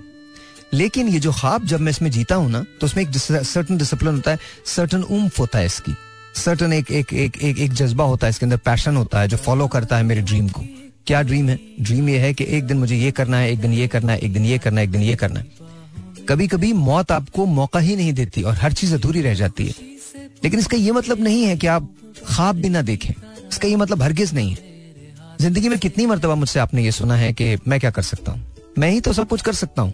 लेकिन 0.74 1.08
ये 1.08 1.20
जो 1.20 1.32
ख्वाब 1.32 1.66
जब 1.66 1.80
मैं 1.80 1.92
इसमें 1.92 2.10
जीता 2.12 2.36
हूँ 2.36 2.50
ना 2.52 2.66
तो 2.82 2.86
उसमें 2.86 3.04
एक 3.04 3.18
सर्टन 3.18 3.78
डिसिप्लिन 3.78 4.16
होता 4.16 4.32
है 4.32 4.40
सर्टन 4.68 5.04
उम्फ 5.04 5.40
होता 5.40 5.60
है 5.60 5.66
इसकी। 5.66 5.96
सर्टन 6.36 6.74
एक 6.74 6.92
एक 6.92 7.14
एक 7.14 7.38
एक 7.38 7.60
एक 7.60 7.74
जज्बा 7.74 8.04
होता 8.04 8.28
है, 8.28 8.30
इसके 8.30 8.46
अंदर 8.46 8.58
पैशन 8.58 8.96
होता 8.96 9.20
है, 9.22 9.28
जो 9.28 9.38
फॉलो 9.38 9.68
करता 9.68 9.98
है 9.98 10.04
मेरे 10.04 10.22
ड्रीम 10.22 10.50
को। 10.50 10.62
क्या 11.08 11.22
ड्रीम 11.22 11.50
है? 11.50 11.60
ड्रीम 11.80 12.10
ये 12.10 12.18
है 12.18 12.34
कि 12.34 12.46
एक 12.50 12.64
दिन 12.64 12.78
मुझे 12.78 12.96
ये 12.96 13.12
करना 13.12 13.38
है, 13.38 13.52
एक 13.52 13.60
दिन 13.60 13.74
ये 13.74 13.88
करना 13.88 14.14
है, 14.14 14.20
एक 14.20 14.34
दिन 14.34 14.46
ये 14.46 14.58
करना 14.58 14.82
है, 14.82 14.88
एक 14.88 14.92
दिन 14.92 15.02
ये 15.02 15.16
करना 15.16 15.40
है। 15.40 15.52
कभी 16.30 16.48
कभी 16.48 16.74
मौत 16.74 17.12
आपको 17.12 17.46
मौका 17.46 17.80
ही 17.80 17.96
नहीं 17.96 18.14
देती 18.14 18.44
और 18.44 18.54
हर 18.54 18.74
चीज़ 18.74 18.94
अधूरी 18.94 19.22
रह 19.22 19.34
जाती 19.34 19.66
है। 19.68 19.74
लेकिन 20.44 20.60
इसका 20.60 20.78
ये 20.78 20.92
मतलब 20.92 21.20
नहीं 21.20 21.44
है 21.44 21.58
कि 21.58 21.68
आप 21.68 21.90
ख्वाब 22.28 22.56
भी 22.56 22.70
ना 22.70 22.82
देखें। 22.82 23.14
इसका 23.52 23.68
ये 23.68 23.76
मतलब 23.76 24.02
हरगिज 24.02 24.34
नहीं 24.34 24.52
है। 24.52 24.72
ज़िंदगी 25.42 25.70
में 25.70 25.80
कितनी 25.80 26.06
मरतबा 26.06 26.36
मुझसे 26.36 26.60
आपने 26.60 26.84
ये 26.84 26.92
सुना 26.92 27.16
है 27.16 27.34
कि 27.34 27.58
मैं 27.68 27.80
क्या 27.80 27.92
कर 27.92 28.02
सकता 28.02 28.32
हूँ? 28.32 28.54
मैं 28.80 28.92
ही 28.92 29.02
तो 29.02 29.14
सब 29.14 29.28
कुछ 29.28 29.42
कर 29.42 29.54
सकता 29.54 29.82
हूँ। 29.82 29.94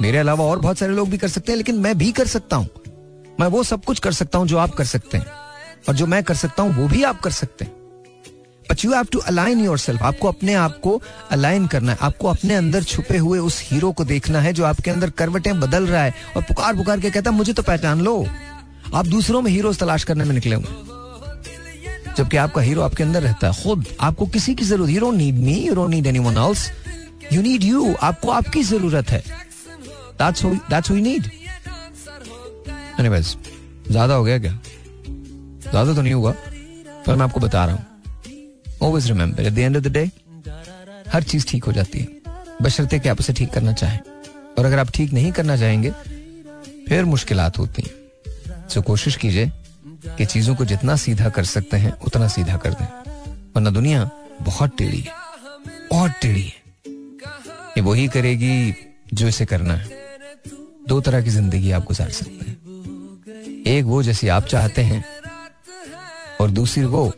मेरे 0.00 0.18
अलावा 0.18 0.44
और 0.44 0.58
बहुत 0.58 0.78
सारे 0.78 0.92
लोग 0.92 1.10
भी 1.10 1.18
कर 1.18 1.28
सकते 1.28 1.52
हैं, 1.52 1.56
लेकिन 1.56 1.74
मैं 1.74 1.98
भी 1.98 2.12
कर 2.12 2.26
सकता 2.26 2.56
हूँ। 2.56 2.68
मैं 3.40 3.46
वो 3.46 3.62
सब 3.62 3.84
कुछ 3.84 3.98
कर 3.98 4.12
सकता 4.12 4.38
हूँ 4.38 4.46
जो 4.46 4.58
आप 4.58 4.74
कर 4.74 4.84
सकते 4.84 5.18
हैं। 5.18 5.41
और 5.88 5.94
जो 5.94 6.06
मैं 6.06 6.22
कर 6.24 6.34
सकता 6.36 6.62
हूँ, 6.62 6.74
वो 6.74 6.88
भी 6.88 7.02
आप 7.04 7.20
कर 7.20 7.30
सकते 7.32 7.64
हैं। 7.64 7.80
But 8.70 8.84
you 8.84 8.92
have 8.92 9.06
to 9.12 9.18
align 9.20 9.64
yourself 9.78 10.02
आपको 10.02 10.28
अपने 10.28 10.54
आप 10.56 10.78
को 10.80 11.00
अलाइन 11.30 11.66
करना 11.66 11.92
है। 11.92 11.98
आपको 12.02 12.28
अपने 12.28 12.54
अंदर 12.54 12.82
छुपे 12.84 13.18
हुए 13.18 13.38
उस 13.40 13.60
हीरो 13.62 13.90
को 13.92 14.04
देखना 14.04 14.40
है 14.40 14.52
जो 14.52 14.64
आपके 14.64 14.90
अंदर 14.90 15.10
करवटें 15.12 15.60
बदल 15.60 15.86
रहा 15.86 16.02
है 16.02 16.14
और 16.36 16.42
पुकार 16.42 16.76
पुकार 16.76 17.00
के 17.00 17.10
कहता 17.10 17.30
है, 17.30 17.36
मुझे 17.36 17.52
तो 17.52 17.62
पहचान 17.62 18.00
लो। 18.00 18.24
आप 18.94 19.06
दूसरों 19.06 19.42
में 19.42 19.50
हीरो 19.50 19.72
तलाश 19.74 20.04
करने 20.04 20.24
में 20.24 20.34
निकले 20.34 20.54
हुए 20.54 20.90
जबकि 22.16 22.36
आपका 22.36 22.60
हीरो 22.60 22.82
आपके 22.82 23.02
अंदर 23.02 23.22
रहता 23.22 23.46
है। 23.46 23.62
खुद, 23.62 23.86
आपको 24.00 24.26
किसी 24.28 24.54
की 24.54 24.64
ज़रूरत 24.64 24.90
you 24.90 25.10
need 25.12 25.34
me 25.36 25.54
you 25.56 25.86
need 25.88 26.06
anyone 26.06 26.36
else 26.38 26.70
you 27.32 27.42
need 27.42 27.62
you 27.64 27.94
आपको 28.02 28.30
आपकी 28.30 28.62
ज़रूरत 28.64 29.10
है। 29.10 29.22
दैट्स 30.18 30.44
दैट्स 30.44 30.90
नीड 30.90 31.30
एनीवेज 33.00 33.36
ज़्यादा 33.90 34.14
हो 34.14 34.24
गया 34.24 34.38
क्या? 34.38 34.58
ज़्यादा 35.72 35.94
तो 35.94 36.02
नहीं 36.02 36.14
हुआ, 36.14 36.32
पर 37.06 37.14
मैं 37.16 37.24
आपको 37.24 37.40
बता 37.40 37.64
रहा 37.64 37.74
हूँ। 37.74 37.84
Always 38.82 39.06
remember 39.06 39.42
at 39.42 39.52
the 39.52 39.58
end 39.58 39.76
of 39.76 39.84
the 39.84 39.92
day 39.92 40.10
हर 41.12 41.22
चीज़ 41.22 41.46
ठीक 41.48 41.64
हो 41.64 41.72
जाती 41.72 41.98
है। 41.98 42.08
बशर्ते 42.62 42.98
कि 42.98 43.08
आप 43.08 43.20
उसे 43.20 43.32
ठीक 43.32 43.50
करना 43.50 43.72
चाहें। 43.72 43.98
और 44.58 44.64
अगर 44.64 44.78
आप 44.78 44.90
ठीक 44.90 45.12
नहीं 45.12 45.32
करना 45.32 45.56
चाहेंगे, 45.56 45.90
फिर 46.88 47.04
मुश्किल 47.04 47.40
होती 47.58 47.82
हैं। 47.82 48.66
तो 48.74 48.82
कोशिश 48.82 49.16
कीजिए 49.16 49.50
कि 50.18 50.26
चीज़ों 50.26 50.54
को 50.54 50.64
जितना 50.64 50.96
सीधा 50.96 51.28
कर 51.28 51.44
सकते 51.44 51.76
हैं, 51.76 51.92
उतना 52.00 52.28
सीधा 52.28 52.56
कर 52.56 52.72
दें। 52.72 52.86
वरना 53.56 53.70
दुनिया 53.70 54.10
बहुत 54.42 54.76
टेढ़ी 54.78 55.00
है 55.00 55.20
बहुत 55.90 56.10
टेढ़ी 56.22 56.42
है। 56.42 56.90
ये 57.76 57.80
वही 57.80 58.06
करेगी 58.08 58.74
जो 59.14 59.28
इसे 59.28 59.44
करना 59.46 59.74
है। 59.74 60.00
दो 60.88 61.00
तरह 61.00 61.22
की 61.22 61.30
ज़िंदगी 61.30 61.70
आप 61.70 61.84
गुजार 61.84 62.10
सकते 62.10 62.46
हैं। 62.46 63.64
एक 63.66 63.84
वो 63.84 64.02
जैसी 64.02 64.28
आप 64.28 64.46
चाहते 64.46 64.82
हैं 64.82 65.04
और 66.42 66.50
दूसरी 66.50 66.84
वो 66.84 67.12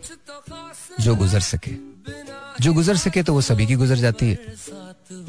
जो 1.00 1.14
गुजर 1.16 1.40
सके। 1.40 1.72
जो 2.60 2.72
गुजर 2.72 2.96
सके 2.96 3.22
तो 3.22 3.32
वो 3.32 3.40
सभी 3.40 3.66
की 3.66 3.74
गुजर 3.74 3.96
जाती 3.96 4.30
है। 4.30 4.54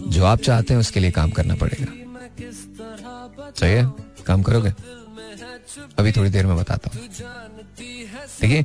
जो 0.07 0.25
आप 0.25 0.39
चाहते 0.39 0.73
हैं 0.73 0.79
उसके 0.81 0.99
लिए 0.99 1.11
काम 1.11 1.29
करना 1.29 1.55
पड़ेगा। 1.55 1.91
है? 3.65 3.91
काम 4.27 4.41
करोगे? 4.41 4.73
अभी 5.99 6.11
थोड़ी 6.11 6.29
देर 6.29 6.45
में 6.45 6.57
बताता 6.57 6.89
हूँ। 6.95 7.07
देखिए, 8.41 8.61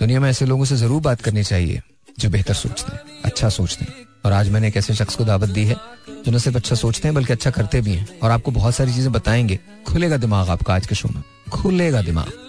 दुनिया 0.00 0.20
में 0.20 0.30
ऐसे 0.30 0.46
लोगों 0.46 0.64
से 0.64 0.76
ज़रूर 0.76 1.02
बात 1.02 1.20
करनी 1.20 1.44
चाहिए 1.44 1.82
जो 2.18 2.30
बेहतर 2.30 2.54
सोचते 2.54 2.96
हैं 2.96 3.22
अच्छा 3.24 3.48
सोचते 3.48 3.84
हैं। 3.84 4.06
और 4.24 4.32
आज 4.32 4.48
मैंने 4.48 4.68
एक 4.68 4.76
ऐसे 4.76 4.94
शख्स 4.94 5.16
को 5.16 5.24
दावत 5.24 5.48
दी 5.48 5.64
है 5.64 5.76
जो 6.08 6.32
न 6.32 6.38
सिर्फ़ 6.38 6.56
अच्छा 6.58 6.76
सोचते 6.76 7.08
हैं, 7.08 7.14
बल्कि 7.14 7.32
अच्छा 7.32 7.50
करते 7.50 7.80
भी 7.80 7.92
हैं। 7.92 8.18
और 8.18 8.30
आपको 8.30 8.50
बहुत 8.50 8.74
सारी 8.74 8.94
चीज़ें 8.94 9.12
बताएँगे। 9.12 9.58
खुलेगा 9.86 10.16
दिमाग 10.16 10.48
आपका 10.48 10.74
आज 10.74 10.86
के 10.86 10.94
शो 10.94 11.08
में। 11.08 11.22
खुलेगा 11.52 12.02
दिमाग। 12.02 12.43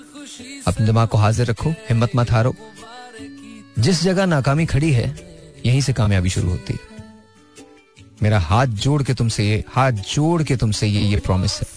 अपने 0.67 0.86
दिमाग 0.86 1.07
को 1.07 1.17
हाजिर 1.17 1.48
रखो, 1.48 1.69
हिम्मत 1.69 2.12
मत 2.15 2.31
हारो। 2.31 2.55
जिस 3.79 4.03
जगह 4.03 4.25
नाकामी 4.25 4.65
खड़ी 4.65 4.91
है, 4.91 5.15
यहीं 5.65 5.81
से 5.81 5.93
कामयाबी 5.93 6.29
शुरू 6.29 6.50
होती 6.50 6.74
है। 6.74 6.93
मेरा 8.24 8.39
हाथ 8.39 8.67
जोड़ 8.67 9.03
के 9.03 9.13
तुमसे 9.13 9.43
ये, 9.43 9.63
हाथ 9.69 9.91
जोड़ 9.91 10.43
के 10.43 10.55
तुमसे 10.55 10.88
ये 10.88 11.01
ये 11.01 11.17
प्रॉमिस 11.17 11.60
है। 11.62 11.67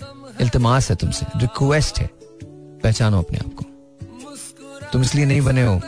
इल्तमास 0.40 0.90
है 0.90 0.96
तुमसे 0.96 1.26
रिक्वेस्ट 1.36 1.98
है। 1.98 2.10
पहचानो 2.82 3.18
अपने 3.18 3.38
आप 3.38 3.54
को। 3.54 3.64
तुम 4.92 5.02
इसलिए 5.02 5.26
नहीं 5.26 5.40
बने 5.40 5.62
हो 5.62 5.80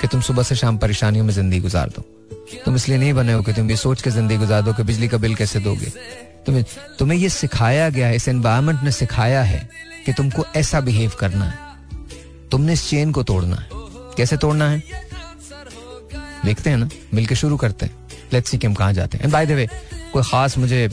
कि 0.00 0.08
तुम 0.08 0.20
सुबह 0.20 0.42
से 0.42 0.54
शाम 0.54 0.78
परेशानियों 0.78 1.24
में 1.24 1.32
ज़िंदगी 1.34 1.60
गुजार 1.60 1.88
दो। 1.88 2.02
तुम 2.64 2.76
इसलिए 2.76 2.98
नहीं 2.98 3.12
बने 3.12 3.32
हो 3.32 3.42
कि 3.42 3.52
तुम 3.52 3.70
ये 3.70 3.76
सोच 3.76 4.02
के 4.02 4.10
ज़िंदगी 4.10 4.36
गुजार 4.36 4.62
दो 4.62 4.72
कि 4.72 4.82
बिजली 4.82 5.08
का 5.08 5.18
बिल 5.18 5.34
कैसे 5.34 5.60
दोगे। 5.60 5.92
तुम्हें 6.46 6.64
तुम्हें 6.98 7.18
ये 7.18 7.28
सिखाया 7.28 7.88
गया 7.88 8.06
है, 8.06 8.16
इस 8.16 8.28
एनवायरमेंट 8.28 8.82
ने 8.82 8.92
सिखाया 8.92 9.42
है 9.42 9.68
कि 10.06 10.12
तुमको 10.12 10.44
ऐसा 10.56 10.80
बिहेव 10.80 11.12
करना 11.20 11.44
है। 11.44 11.67
तुमने 12.50 12.72
इस 12.72 12.88
चेन 12.90 13.12
को 13.12 13.22
तोड़ना 13.22 13.56
है। 13.56 13.68
कैसे 14.16 14.36
तोड़ना 14.36 14.68
है? 14.70 14.82
देखते 16.44 16.70
हैं 16.70 16.76
ना, 16.76 16.88
मिलके 17.14 17.34
शुरू 17.34 17.56
करते 17.56 17.86
हैं। 17.86 18.08
लेट्स 18.32 18.50
सी 18.50 18.58
कि 18.58 18.66
हम 18.66 18.74
कहाँ 18.74 18.92
जाते 18.92 19.18
हैं। 19.18 19.30
बाय 19.30 19.46
द 19.46 19.50
वे 19.50 19.68
कोई 20.12 20.22
खास 20.22 20.58
मुझे, 20.58 20.88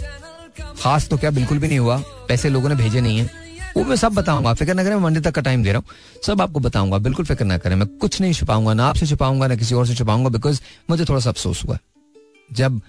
खास 0.59 1.07
तो 1.07 1.17
क्या 1.17 1.31
बिल्कुल 1.31 1.57
भी 1.57 1.67
नहीं 1.67 1.79
हुआ। 1.79 1.97
पैसे 2.27 2.49
लोगों 2.49 2.69
ने 2.69 2.75
भेजे 2.75 3.01
नहीं 3.01 3.17
है। 3.17 3.29
वो 3.77 3.83
मैं 3.83 3.95
सब 3.95 4.13
बताऊँगा। 4.13 4.53
फ़िक्र 4.53 4.73
ना 4.73 4.83
करें 4.83 4.95
मंडे 4.95 5.19
तक 5.19 5.31
का 5.31 5.41
टाइम 5.41 5.63
दे 5.63 5.71
रहा 5.71 5.77
हूँ। 5.77 5.85
सब 6.23 6.41
आपको 6.41 6.59
बताऊँगा। 6.59 6.97
बिल्कुल 6.97 7.25
फ़िक्र 7.25 7.45
ना 7.45 7.57
करें। 7.57 7.75
मैं 7.75 7.87
कुछ 7.87 8.21
नहीं 8.21 8.33
छुपाऊँगा, 8.33 8.73
ना 8.73 8.85
आपसे 8.85 9.07
छुपाऊँगा, 9.07 9.47
ना 9.47 9.55
किसी 9.55 9.75
और 9.75 9.87
से 9.87 9.95
छुपाऊँगा 9.95 10.29
बिकॉज़ 10.29 10.61
मुझे 10.89 11.05
थोड़ा 11.05 11.19
सा 11.19 11.29
अफसोस 11.29 11.63
हुआ। 11.65 11.77
जब 12.53 12.81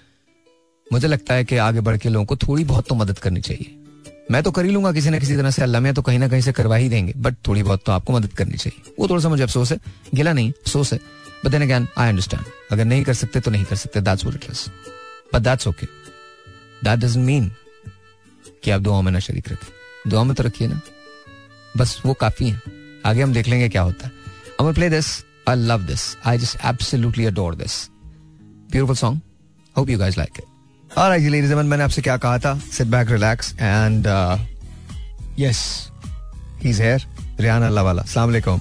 मुझे 0.92 1.08
लगता 1.08 1.34
है 1.34 1.44
कि 1.44 1.56
आगे 1.56 1.80
बढ़ 1.80 1.96
के 1.96 2.08
लोगों 2.08 2.26
को 2.26 2.36
थोड़ी 2.36 2.64
बहुत 2.64 2.88
तो 2.88 2.94
मदद 2.94 3.18
करनी 3.18 3.40
चाहिए। 3.40 3.85
मैं 4.30 4.42
तो 4.42 4.50
कर 4.50 4.64
ही 4.64 4.70
लूँगा 4.70 4.92
किसी 4.92 5.10
ना 5.10 5.18
किसी 5.18 5.36
तरह 5.36 5.50
से, 5.50 5.62
अल्लाह 5.62 5.80
में 5.80 5.92
तो 5.94 6.02
कहीं 6.02 6.18
ना 6.18 6.28
कहीं 6.28 6.40
से 6.40 6.52
करवा 6.52 6.76
ही 6.76 6.88
देंगे। 6.88 7.12
बट 7.16 7.36
थोड़ी 7.48 7.62
बहुत 7.62 7.82
तो 7.86 7.92
आपको 7.92 8.12
मदद 8.12 8.32
करनी 8.32 8.56
चाहिए। 8.56 8.92
वो 8.98 9.08
थोड़ा 9.08 9.22
सा 9.22 9.28
मुझे 9.28 9.42
अफसोस 9.42 9.72
है। 9.72 9.78
गिला 10.14 10.32
नहीं, 10.32 10.50
अफसोस 10.50 10.92
है। 10.92 10.98
But 11.44 11.50
then 11.50 11.62
again 11.62 11.88
I 11.98 12.08
understand 12.08 12.44
अगर 12.72 12.84
नहीं 12.84 13.04
कर 13.04 13.14
सकते 13.14 13.40
तो 13.40 13.50
नहीं 13.50 13.64
कर 13.64 13.76
सकते। 13.76 14.00
That's 14.00 14.24
what 14.24 14.44
it 14.44 14.50
is 14.50 14.68
but 15.34 15.42
that's 15.42 15.68
okay 15.68 15.86
that 16.84 16.98
doesn't 16.98 17.24
mean 17.26 17.50
कि 18.64 18.70
आप 18.70 18.80
दुआ 18.80 19.00
में 19.00 19.12
ना 19.12 19.18
शरीक 19.18 19.52
रखें 19.52 20.10
दुआ 20.10 20.24
में 20.24 20.34
तो 20.36 20.42
रखिए 20.42 20.68
ना। 20.68 20.80
बस 21.76 22.00
वो 22.06 22.14
काफ़ी 22.14 22.48
है। 22.50 22.60
आगे 23.06 23.22
हम 23.22 23.32
देख 23.32 23.48
लेंगे 23.48 23.68
क्या 23.68 23.82
होता 23.82 24.06
है। 24.06 24.12
I'm 24.60 24.74
play 24.74 24.88
this. 24.88 25.08
I 25.46 25.54
love 25.54 25.82
this. 25.88 26.04
I 26.26 26.36
just 26.42 26.56
absolutely 26.68 27.26
adore 27.30 27.54
this. 27.54 27.74
Beautiful 28.70 28.96
song. 29.00 29.20
Hope 29.76 29.90
you 29.90 29.98
guys 29.98 30.16
like 30.18 30.38
it. 30.38 30.55
All 30.90 31.10
right, 31.10 31.20
ladies 31.20 31.34
and 31.34 31.48
gentlemen, 31.48 31.66
मैंने 31.70 31.84
आपसे 31.84 32.02
क्या 32.02 32.16
कहा 32.16 32.38
था 32.38 32.58
Sit 32.72 32.90
back, 32.90 33.08
relax, 33.08 33.52
and 33.60 34.06
uh, 34.06 34.38
yes, 35.36 35.90
he's 36.60 36.78
here. 36.78 37.00
Rihan 37.38 37.66
Allawala. 37.68 38.04
Assalamu 38.04 38.32
alaikum. 38.32 38.60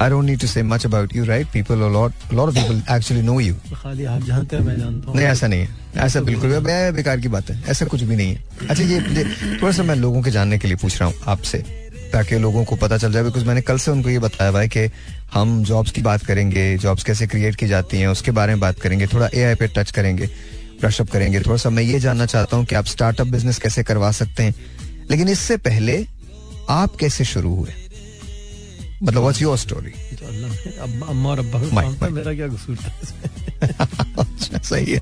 I 0.00 0.08
don't 0.08 0.26
need 0.26 0.40
to 0.40 0.48
say 0.48 0.62
much 0.62 0.84
about 0.84 1.14
you, 1.14 1.24
right? 1.24 1.46
People, 1.52 1.84
a 1.84 1.90
lot, 1.96 2.12
a 2.30 2.34
lot 2.34 2.48
of 2.48 2.54
people 2.56 2.80
actually 2.88 3.22
know 3.22 3.38
you. 3.38 3.54
खाली 3.82 4.04
आप 4.04 4.22
जानते 4.30 4.56
हैं 4.56 4.62
मैं 4.64 4.76
जानता 4.78 5.10
हूँ 5.10 5.16
नहीं 5.16 5.26
ऐसा 5.26 5.46
नहीं 5.46 5.60
है 5.60 6.04
ऐसा 6.06 6.20
बिल्कुल 6.30 6.58
बेकार 6.96 7.20
की 7.20 7.28
बात 7.28 7.50
है 7.50 7.62
ऐसा 7.70 7.86
कुछ 7.94 8.02
भी 8.02 8.16
नहीं 8.16 8.34
है 8.34 8.68
अच्छा 8.70 8.82
ये, 8.84 8.98
ये 8.98 9.24
थोड़ा 9.62 9.72
सा 9.72 9.82
मैं 9.82 9.96
लोगों 9.96 10.22
के 10.22 10.30
जानने 10.30 10.58
के 10.58 10.68
लिए 10.68 10.76
पूछ 10.82 11.00
रहा 11.00 11.08
हूँ 11.08 11.16
आपसे 11.34 11.58
ताकि 12.12 12.38
लोगों 12.38 12.64
को 12.64 12.76
पता 12.82 12.98
चल 12.98 13.12
जाए 13.12 13.22
बिकॉज़ 13.24 13.44
मैंने 13.46 13.60
कल 13.68 13.78
से 13.84 13.90
उनको 13.90 14.10
ये 14.10 14.18
बताया 14.26 14.50
हुआ 14.50 14.60
है 14.60 14.68
कि 14.68 14.88
हम 15.34 15.62
जॉब्स 15.70 15.90
की 15.92 16.02
बात 16.02 16.24
करेंगे 16.26 16.66
जॉब्स 16.82 17.04
कैसे 17.04 17.26
क्रिएट 17.26 17.56
की 17.62 17.66
जाती 17.66 18.00
हैं 18.00 18.08
उसके 18.08 18.30
बारे 18.38 18.52
में 18.54 18.60
बात 18.60 18.80
करेंगे 18.80 19.06
थोड़ा 19.14 19.28
एआई 19.34 19.54
पे 19.62 19.66
टच 19.76 19.90
करेंगे 19.90 20.28
ब्रशअप 20.80 21.10
करेंगे। 21.10 21.40
थोड़ा 21.40 21.56
सा 21.56 21.70
मैं 21.70 21.82
ये 21.82 22.00
जानना 22.00 22.26
चाहता 22.26 22.56
हूँ 22.56 22.64
कि 22.64 22.74
आप 22.74 22.86
स्टार्टअप 22.86 23.26
बिज़नेस 23.26 23.58
कैसे 23.58 23.82
करवा 23.82 24.10
सकते 24.12 24.42
हैं। 24.42 24.54
लेकिन 25.10 25.28
इससे 25.28 25.56
पहले 25.58 26.06
आप 26.70 26.96
कैसे 26.96 27.24
शुरू 27.24 27.54
हुए? 27.54 27.72
मतलब 29.02 29.20
व्हाट्स 29.20 29.42
योर 29.42 29.58
स्टोरी 29.58 29.92
अम्मा 30.80 31.30
और 31.30 31.38
अब्बा। 31.38 32.08
मेरा 32.08 32.34
क्या 32.34 32.48
कसूर 32.48 32.76
था? 32.76 32.90
अच्छा 34.18 34.58
सही 34.58 34.92
है। 34.92 35.00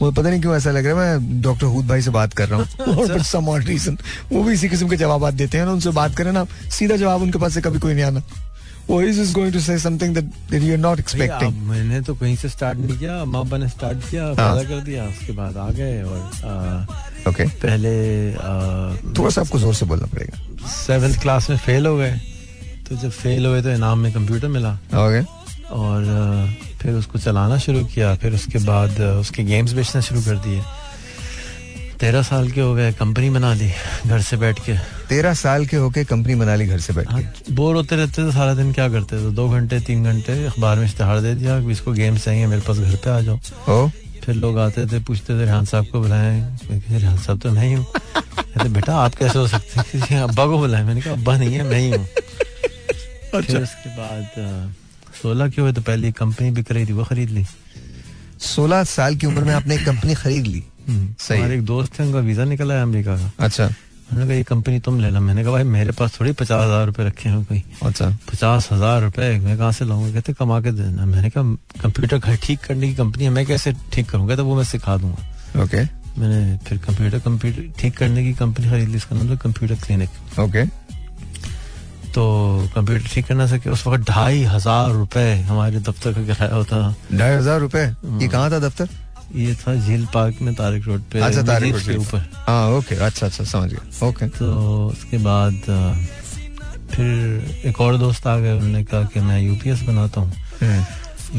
वो 0.00 0.10
पता 0.10 0.28
नहीं 0.30 0.40
क्यों 0.40 0.54
ऐसा 0.56 0.70
लग 0.70 0.86
रहा 0.86 1.04
है 1.04 1.18
मैं 1.18 1.42
डॉक्टर 1.42 1.66
हूद 1.66 1.86
भाई 1.86 2.02
से 2.02 2.10
बात 2.10 2.32
कर 2.32 2.48
रहा 2.48 2.58
हूँ। 2.60 3.22
सम 3.24 3.50
रीजन 3.58 3.98
वो 4.32 4.42
भी 4.42 4.52
इसी 4.52 4.68
किस्म 4.68 4.88
के 4.88 4.96
जवाब 4.96 5.30
देते 5.30 5.58
हैं 5.58 5.64
ना 5.64 5.72
उनसे 5.72 5.90
बात 5.92 6.16
करें 6.16 6.32
ना 6.32 6.44
सीधा 6.70 6.96
जवाब 6.96 7.22
उनके 7.22 7.38
पास 7.38 7.54
से 7.54 7.60
कभी 7.60 7.78
कोई 7.78 7.94
नहीं 7.94 8.04
आना। 8.04 8.22
वो 8.88 9.00
is 9.02 9.20
is 9.20 9.32
going 9.34 9.52
to 9.52 9.60
say 9.60 9.78
something 9.78 10.14
that 10.14 10.24
that 10.50 10.62
you 10.62 10.72
are 10.72 10.78
not 10.78 10.98
expecting 11.00 11.62
मैंने 11.68 12.00
तो 12.02 12.14
कहीं 12.14 12.36
से 12.36 12.48
स्टार्ट 12.48 12.78
नहीं 12.78 12.98
किया 12.98 13.20
अम्मा 13.20 13.56
ने 13.56 13.68
स्टार्ट 13.68 13.98
किया 14.10 14.24
हाँ। 14.24 14.34
पैदा 14.34 14.62
कर 14.68 14.80
दिया 14.84 15.04
उसके 15.08 15.32
बाद 15.32 15.56
आ 15.56 15.68
गए 15.70 16.02
और 16.02 16.86
ओके 17.28 17.44
पहले 17.62 17.92
थोड़ा 19.14 19.30
सा 19.30 19.40
आपको 19.40 19.58
ज़ोर 19.58 19.74
से 19.74 19.86
बोलना 19.86 20.06
पड़ेगा। 20.06 20.66
सेवेंथ 20.68 21.20
क्लास 21.22 21.50
में 21.50 21.56
फेल 21.58 21.86
हो 21.86 21.96
गए 21.96 22.12
तो 22.88 22.96
जब 22.96 23.10
फेल 23.10 23.46
हुए 23.46 23.62
तो 23.62 23.70
इनाम 23.70 23.98
में 23.98 24.12
कंप्यूटर 24.12 24.48
मिला। 24.48 24.72
ओके 24.72 25.22
और 25.74 26.04
फिर 26.80 26.94
उसको 26.94 27.18
चलाना 27.18 27.58
शुरू 27.58 27.84
किया 27.94 28.14
फिर 28.22 28.34
उसके 28.34 28.58
बाद 28.64 29.00
उसके 29.00 29.44
गेम्स 29.44 29.72
बेचना 29.72 30.00
शुरू 30.00 30.20
कर 30.22 30.36
दिए। 30.46 30.62
तेरह 32.00 32.22
साल 32.22 32.50
के 32.50 32.60
हो 32.60 32.74
गए 32.74 32.92
कंपनी 32.92 33.28
बना 33.30 33.52
ली 33.54 33.70
घर 34.06 34.20
से 34.22 34.36
बैठ 34.36 34.58
के। 34.64 34.76
तेरह 35.08 35.34
साल 35.34 35.66
के 35.66 35.76
होके 35.76 36.04
कंपनी 36.04 36.34
बना 36.34 36.54
ली 36.54 36.66
घर 36.66 36.78
से 36.78 36.92
बैठ 36.92 37.08
के। 37.08 37.52
बोर 37.54 37.76
होते 37.76 37.96
रहते 37.96 38.26
थे 38.26 38.32
सारा 38.32 38.54
दिन 38.54 38.72
क्या 38.72 38.88
करते 38.88 39.18
तो 39.22 39.30
दो 39.30 39.48
घंटे 39.48 39.78
तीन 39.80 40.04
घंटे 40.04 40.44
अखबार 40.46 40.78
में 40.78 40.84
इश्तहार 40.86 41.20
दे 41.20 41.34
दिया 41.34 41.60
कि 41.60 41.72
इसको 41.72 41.92
गेम्स 41.92 42.24
चाहिए 42.24 42.46
मेरे 42.46 42.62
पास 42.68 42.78
घर 42.78 42.96
पे 42.96 43.10
आ 43.10 43.20
जाओ। 43.20 43.88
फिर 44.24 44.34
लोग 44.34 44.58
आते 44.58 44.86
थे 44.86 44.98
पूछते 45.04 45.32
थे 45.32 45.44
रेहान 45.44 45.64
साहब 45.64 45.86
को 45.92 46.00
बुलाएँ? 46.00 46.40
रेहान 46.70 47.18
साहब 47.18 47.40
तो 47.40 47.50
नहीं 47.52 47.74
हूँ 47.76 47.86
कहते 47.86 48.68
बेटा 48.68 48.96
आप 48.96 49.14
कैसे 49.14 49.38
हो 49.38 49.46
सकते 49.48 49.98
हैं? 49.98 50.20
अब्बा 50.22 50.46
को 50.46 50.58
बुलाएँ 50.58 50.84
मैंने 50.84 51.00
कहा 51.00 51.12
अब्बा 51.12 51.36
नहीं 51.36 51.54
है 51.54 51.62
मैं 51.70 51.78
ही 51.78 51.90
हूँ। 51.90 52.06
फिर 53.34 53.62
उसके 53.62 53.96
बाद 53.96 54.74
सोलह 55.22 55.48
के 55.48 55.62
हुए 55.62 55.72
तो 55.72 55.80
पहले 55.80 56.12
कंपनी 56.12 56.50
बिक 56.50 56.72
रही 56.72 56.86
थी 56.86 56.92
वो 56.92 57.04
खरीद 57.04 57.30
ली। 57.30 57.44
सोलह 58.46 58.84
साल 58.84 59.16
की 59.16 59.26
उम्र 59.26 59.44
में 59.44 59.54
आपने 59.54 59.74
एक 59.74 59.84
कंपनी 59.86 60.14
खरीद 60.14 60.46
ली? 60.46 60.62
सही 60.88 61.38
हमारे 61.38 61.54
एक 61.54 61.64
दोस्त 61.64 61.98
है 62.00 62.06
उनका 62.06 62.18
वीज़ा 62.20 62.44
निकला 62.44 62.74
है 62.74 62.82
अमेरिका 62.82 63.16
का। 63.16 63.30
अच्छा। 63.44 63.64
उन्होंने 63.64 64.26
कहा 64.26 64.36
ये 64.36 64.42
कंपनी 64.44 64.78
तुम 64.80 65.00
ले 65.00 65.10
लो। 65.10 65.20
मैंने 65.20 65.42
कहा 65.42 65.52
भाई 65.52 65.64
मेरे 65.64 65.92
पास 65.92 66.18
थोड़ी 66.20 66.32
पचास 66.32 66.64
हज़ार 66.64 66.86
रुपए 66.86 67.04
रखे 67.04 67.28
हैं 67.28 67.44
कोई। 67.44 67.62
अच्छा। 67.82 68.08
पचास 68.30 68.68
हज़ार 68.72 69.02
रुपए 69.02 69.30
मैं 69.38 69.56
कहाँ 69.58 69.72
से 69.72 69.84
लाऊँगा? 69.84 70.12
कहते 70.12 70.32
कमा 70.32 70.60
के 70.60 70.72
देना। 70.72 71.04
मैंने 71.04 71.30
कहा 71.30 71.42
कंप्यूटर 71.82 72.18
घर 72.18 72.36
ठीक 72.42 72.60
करने 72.64 72.88
की 72.88 72.94
कंपनी 72.94 73.24
है 73.24 73.30
मैं 73.30 73.46
कैसे 73.46 73.72
ठीक 73.92 74.08
करूँगा? 74.10 74.36
तो 74.36 74.44
वो 74.44 74.56
मैं 74.56 74.64
सिखा 74.64 74.96
दूँगा। 74.96 75.62
ओके। 75.62 75.82
मैंने 76.14 76.56
फिर 76.66 76.78
कंप्यूटर 76.78 77.18
कंप्यूटर 77.20 77.70
ठीक 77.80 77.96
करने 77.96 78.24
की 78.24 78.32
कंपनी 78.34 78.70
खरीद 78.70 78.88
ली 78.88 78.96
इसका 78.96 79.16
नाम 79.16 79.30
था 79.30 79.36
कंप्यूटर 79.42 79.74
क्लिनिक 79.84 80.40
ओके। 80.40 80.64
तो 82.14 82.24
कंप्यूटर 82.74 83.08
ठीक 83.12 83.26
करना 83.26 83.46
सके 83.46 83.70
उस 83.70 83.86
वक्त 83.86 84.10
ढाई 84.10 84.42
हज़ार 84.44 84.90
रुपए 84.92 85.32
हमारे 85.48 85.80
दफ्तर 85.80 86.12
का 86.12 86.22
किराया 86.24 86.54
होता 86.54 86.94
ढाई 87.12 87.36
हज़ार 87.36 87.60
रुपए? 87.60 87.84
ये 88.20 88.28
कहाँ 88.28 88.50
था 88.50 88.58
दफ्तर? 88.58 88.88
ये 89.36 89.54
था 89.56 89.74
झील 89.74 90.04
पार्क 90.14 90.40
में 90.42 90.54
तारिक 90.54 90.86
रोड 90.86 91.02
पे 91.12 91.20
अच्छा 91.20 91.42
तारिक 91.42 91.72
रोड 91.74 91.82
के 91.82 91.96
ऊपर। 91.96 92.28
हाँ 92.46 92.70
ओके 92.78 92.94
अच्छा 92.94 93.26
अच्छा 93.26 93.44
समझ 93.44 93.70
गया। 93.72 94.06
ओके 94.08 94.28
तो 94.38 94.52
उसके 94.88 95.18
बाद 95.24 95.54
फिर 96.90 97.66
एक 97.68 97.80
और 97.80 97.96
दोस्त 97.98 98.26
आ 98.26 98.36
गए 98.38 98.52
उन्होंने 98.52 98.84
कहा 98.84 99.02
कि 99.14 99.20
मैं 99.20 99.40
यूपीएस 99.40 99.82
बनाता 99.82 100.20
हूँ। 100.20 100.32
हम्म, 100.60 100.84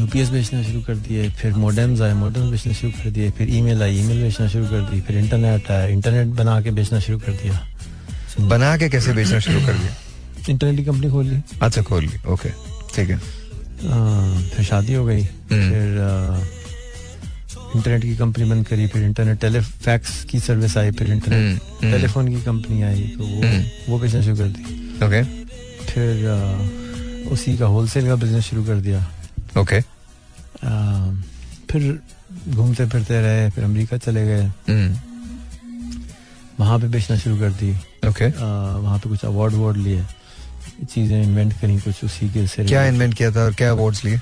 यूपीएस 0.00 0.28
बेचना 0.30 0.62
शुरू 0.62 0.80
कर 0.86 0.96
दिए 1.06 1.28
फिर 1.40 1.52
मोडेम्स 1.54 2.00
आए 2.00 2.14
मोडेम्स 2.14 2.50
बेचना 2.50 2.72
शुरू 2.72 2.92
कर 2.92 3.10
दिए 3.10 3.30
फिर 3.38 3.54
ईमेल 3.56 3.82
आई 3.82 3.98
ईमेल 4.00 4.22
बेचना 4.22 4.48
शुरू 4.48 4.66
कर 4.66 4.80
दी 4.90 5.00
फिर 5.00 5.18
इंटरनेट 5.18 5.70
आया 5.70 5.86
इंटरनेट 5.88 6.34
बना 6.36 6.60
के 6.62 6.70
बेचना 6.78 7.00
शुरू 7.00 7.18
कर 7.18 7.32
दिया। 7.42 7.60
बना 8.48 8.76
के 8.76 8.88
कैसे 8.88 9.12
बेचना 9.12 9.38
शुरू 9.40 9.60
कर 9.66 9.72
दिया? 9.74 9.94
इंटरनेट 10.48 10.76
की 10.76 10.84
कंपनी 10.84 11.10
खोल 11.10 11.26
ली। 11.26 11.40
अच्छा 11.62 11.82
खोल 11.82 12.04
ली। 12.04 12.18
ओके 12.32 12.48
ठीक 12.94 13.10
है। 13.10 13.18
फिर 14.50 14.64
शादी 14.64 14.94
हो 14.94 15.04
गई। 15.06 15.22
हम्म। 15.22 15.70
फिर 15.70 15.98
इंटरनेट 17.76 18.02
की 18.02 18.14
कंपनी 18.16 18.44
बंद 18.50 18.66
करी 18.66 18.86
फिर 18.94 19.02
इंटरनेट 19.04 19.40
टेलीफैक्स 19.40 20.22
की 20.30 20.40
सर्विस 20.40 20.76
आई 20.78 20.90
फिर 20.98 21.10
इंटरनेट 21.12 21.40
हम्म, 21.40 21.76
हम्म। 21.80 21.92
टेलीफोन 21.92 22.28
की 22.34 22.40
कंपनी 22.42 22.82
आई 22.82 23.02
तो 23.18 23.24
वो 23.24 23.40
हम्म। 23.42 23.92
वो 23.92 23.98
बेचना 23.98 24.20
शुरू 24.22 24.36
कर 24.36 24.48
दी। 24.56 24.62
ओके 25.06 25.22
फिर 25.92 27.28
उसी 27.32 27.56
का 27.58 27.66
होलसेल 27.74 28.06
का 28.06 28.14
बिज़नेस 28.16 28.44
शुरू 28.44 28.64
कर 28.64 28.80
दिया। 28.86 29.06
ओके 29.60 29.80
फिर 31.70 31.98
घूमते 32.54 32.86
फिरते 32.86 33.20
रहे 33.20 33.48
फिर 33.50 33.64
अमेरिका 33.64 33.96
चले 34.06 34.24
गए। 34.26 34.50
वहाँ 36.60 36.78
पे 36.80 36.88
बेचना 36.88 37.16
शुरू 37.18 37.36
कर 37.38 37.50
दी। 37.60 37.72
ओके 38.08 38.24
अ, 38.24 38.44
वहाँ 38.82 38.98
पे 38.98 39.08
कुछ 39.08 39.24
अवार्ड 39.24 39.54
वॉर्ड 39.54 39.76
लिए 39.76 40.04
चीज़ें 40.94 41.22
इन्वेंट 41.22 41.52
करी 41.60 41.76
कुछ 41.80 42.04
उसी 42.04 42.28
के 42.32 42.46
से 42.46 42.64
क्या 42.64 42.84
इन्वेंट 42.86 43.14
किया 43.14 43.30
था 43.32 43.44
और 43.44 43.54
क्या 43.54 43.70
अवार्ड्स 43.70 44.04
लिए? 44.04 44.20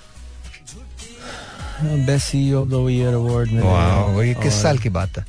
Best 1.83 2.27
CEO 2.27 2.61
of 2.61 2.69
the 2.69 2.87
year 2.91 3.15
award 3.15 3.51
में 3.51 3.61
वाह 3.61 4.23
ये 4.23 4.35
किस 4.35 4.63
साल 4.63 4.79
की 4.79 4.89
बात 4.89 5.19
है 5.19 5.25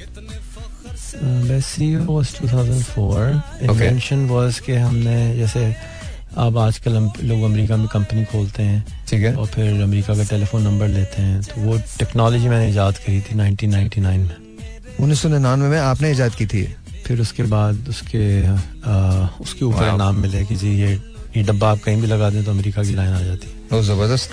best 1.23 1.67
CEO 1.67 1.99
was 1.99 2.35
2004 2.41 3.63
invention 3.63 4.25
was 4.25 4.59
के 4.59 4.75
हमने 4.75 5.37
जैसे 5.37 5.75
अब 6.37 6.57
आजकल 6.57 6.93
लोग 7.23 7.43
अमेरिका 7.43 7.77
में 7.77 7.87
कंपनी 7.87 8.25
खोलते 8.25 8.63
हैं 8.63 9.05
ठीक 9.09 9.23
है। 9.23 9.33
और 9.35 9.47
फिर 9.47 9.81
अमेरिका 9.81 10.15
का 10.15 10.23
टेलीफोन 10.23 10.61
नंबर 10.61 10.87
लेते 10.87 11.21
हैं। 11.21 11.41
तो 11.41 11.61
वो 11.61 11.77
टेक्नोलॉजी 11.99 12.49
मैंने 12.49 12.69
ईजाद 12.69 12.97
करी 12.97 13.21
थी 13.21 13.35
1999 13.35 14.17
में। 14.17 14.35
उन्नीस 14.99 15.21
सौ 15.21 15.29
निन्यानवे 15.29 15.69
में 15.69 15.79
आपने 15.79 16.11
इजाद 16.11 16.35
की 16.35 16.45
थी? 16.45 16.75
फिर 17.05 17.21
उसके 17.21 17.43
बाद 17.43 17.85
उसके 17.89 18.47
आ, 18.47 19.27
उसके 19.41 19.65
ऊपर 19.65 19.97
नाम 19.97 20.15
मिले 20.15 20.43
कि 20.45 20.55
जी 20.55 20.81
ये 20.81 20.91
ये 21.37 21.43
डब्बा 21.43 21.71
आप 21.71 21.79
कहीं 21.79 22.01
भी 22.01 22.07
लगा 22.07 22.29
दें 22.29 22.43
तो 22.43 22.51
अमेरिका 22.51 22.83
की 22.83 22.93
लाइन 22.95 23.13
आ 23.13 23.21
जाती। 23.21 23.47
है 23.71 23.81
ज़बरदस्त। 23.83 24.29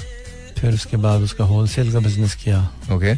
फिर 0.62 0.75
उसके 0.75 0.97
बाद 0.97 1.21
उसका 1.21 1.45
होलसेल 1.45 1.92
का 1.92 1.99
बिज़नेस 2.00 2.35
किया। 2.35 2.59
ओके 2.92 3.14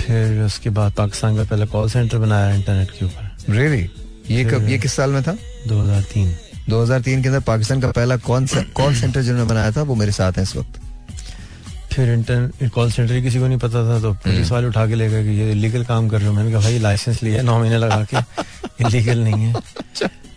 फिर 0.00 0.40
उसके 0.42 0.70
बाद 0.70 0.92
पाकिस्तान 0.92 1.36
का 1.36 1.44
पहला 1.44 1.64
कॉल 1.66 1.90
सेंटर 1.90 2.18
बनाया 2.18 2.54
इंटरनेट 2.54 2.90
के 2.90 3.04
ऊपर। 3.04 3.52
रियली 3.52 3.90
ये 4.30 4.44
कब 4.44 4.68
ये 4.68 4.78
किस 4.78 4.92
साल 4.92 5.10
में 5.10 5.22
था? 5.22 5.36
2003 5.68 6.32
2003 6.68 7.22
के 7.22 7.28
अंदर 7.28 7.40
पाकिस्तान 7.40 7.80
का 7.80 7.90
पहला 7.90 8.16
कौन 8.16 8.46
सा 8.46 8.62
कॉल 8.74 8.94
सेंटर 8.94 9.22
जिन्होंने 9.22 9.48
बनाया 9.48 9.72
था 9.72 9.82
वो 9.82 9.94
मेरे 9.94 10.12
साथ 10.12 10.32
हैं 10.32 10.42
इस 10.42 10.56
वक्त। 10.56 10.80
फिर 11.92 12.12
इंटर 12.12 12.68
कॉल 12.74 12.90
सेंटर 12.90 13.20
किसी 13.20 13.38
को 13.38 13.46
नहीं 13.46 13.58
पता 13.58 13.84
था 13.88 14.00
तो 14.00 14.12
पुलिस 14.12 14.50
वाले 14.50 14.66
उठा 14.66 14.86
के 14.86 14.94
ले 14.94 15.08
गए 15.10 15.24
कि 15.24 15.30
ये 15.40 15.50
इलीगल 15.52 15.84
काम 15.84 16.08
कर 16.08 16.18
रहे 16.18 16.28
हो। 16.28 16.34
मैंने 16.34 16.52
कहा 16.52 16.60
भाई 16.60 16.78
लाइसेंस 16.78 17.22
लिया 17.22 17.36
है, 17.36 17.42
नौ 17.42 17.58
महीने 17.60 17.78
लगा 17.78 18.06
के। 18.14 18.16
इलीगल 18.86 19.18
नहीं 19.18 19.44
है। 19.44 19.54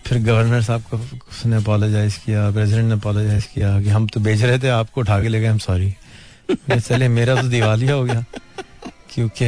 फिर 0.06 0.18
गवर्नर 0.24 0.62
साहब 0.62 0.82
को 0.82 0.98
उसने 1.32 1.56
अपोलोजाइज 1.56 2.16
किया 2.26 2.52
प्रेसिडेंट 2.52 2.86
ने 2.86 2.94
अपोलोजाइज 2.94 3.46
किया 3.54 3.82
कि 3.82 3.90
हम 3.90 4.08
तो 4.08 4.20
बेच 4.20 4.42
रहे 4.42 4.60
थे 4.60 4.70
आपको 4.70 5.02
उठा 5.02 5.22
के 5.22 5.28
ले 5.28 5.40
गए 5.42 5.48
हम 5.48 5.58
सॉरी 5.58 5.96
चले 6.72 7.08
मेरा 7.08 7.42
तो 7.42 7.48
दिवालिया 7.48 7.94
हो 7.94 8.04
गया। 8.04 8.24
क्योंकि 9.14 9.46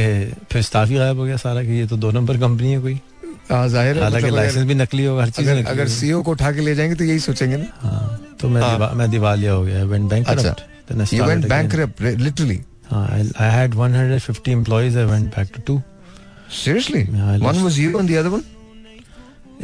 फिर 0.52 0.62
स्टाफ 0.62 0.88
ही 0.88 0.94
गायब 0.94 1.18
हो 1.18 1.24
गया 1.24 1.36
सारा 1.36 1.62
कि 1.62 1.68
ये 1.68 1.86
तो 1.86 1.96
दो 1.96 2.10
नंबर 2.10 2.38
कंपनी 2.38 2.72
है 2.72 2.80
कोई। 2.80 3.00
हाँ, 3.50 3.68
ज़ाहिर 3.68 4.02
हालाँकि 4.02 4.26
मतलब 4.26 4.36
लाइसेंस 4.36 4.66
भी 4.66 4.74
नकली 4.74 5.04
होगा 5.04 5.22
हर 5.22 5.30
चीज़ 5.30 5.48
अगर, 5.50 5.60
नकली 5.60 5.70
अगर 5.72 5.88
सीईओ 5.88 6.22
को 6.22 6.30
उठा 6.30 6.52
के 6.52 6.60
ले 6.60 6.74
जाएँगे 6.74 6.94
तो 6.94 7.04
यही 7.04 7.18
सोचेंगे 7.18 7.56
ना। 7.56 7.66
हाँ, 7.80 8.36
तो 8.40 8.48
मैं 8.48 8.62
हाँ। 8.62 8.72
दिवा, 8.72 8.90
मैं 8.94 9.10
दिवालिया 9.10 9.52
हो 9.52 9.62
गया 9.62 9.84
went 9.84 10.10
bank 10.10 10.28
you 11.14 11.24
went 11.24 11.46
bankrupt 11.46 12.02
literally? 12.02 12.58
I 12.92 13.50
had 13.50 13.74
150 13.74 14.48
employees 14.48 14.96
I 14.96 15.04
went 15.04 15.26
back 15.28 15.48
to 15.56 15.62
to 15.66 15.82
seriously? 16.64 17.00
Yeah, 17.08 17.26
I 17.30 17.38
one 17.38 17.42
lost- 17.42 17.64
was 17.64 17.78
you 17.78 17.98
and 18.00 18.10
the 18.10 18.18
other 18.20 18.30
one? 18.36 18.44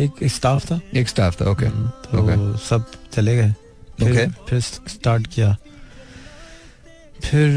एक 0.00 0.12
स्टाफ 0.34 0.64
था। 0.70 0.80
एक 0.94 1.08
स्टाफ 1.08 1.40
था 1.40 1.50
ओके 1.50 1.66
हम्म, 1.66 1.88
तो 1.88 2.18
Okay. 2.18 2.60
सब 2.62 2.84
चले 3.12 3.36
गए। 3.36 3.52
फिर 3.98 4.12
Okay. 4.12 4.28
फिर 4.48 4.60
स्टार्ट 4.60 5.26
किया। 5.26 5.56
फिर 7.24 7.50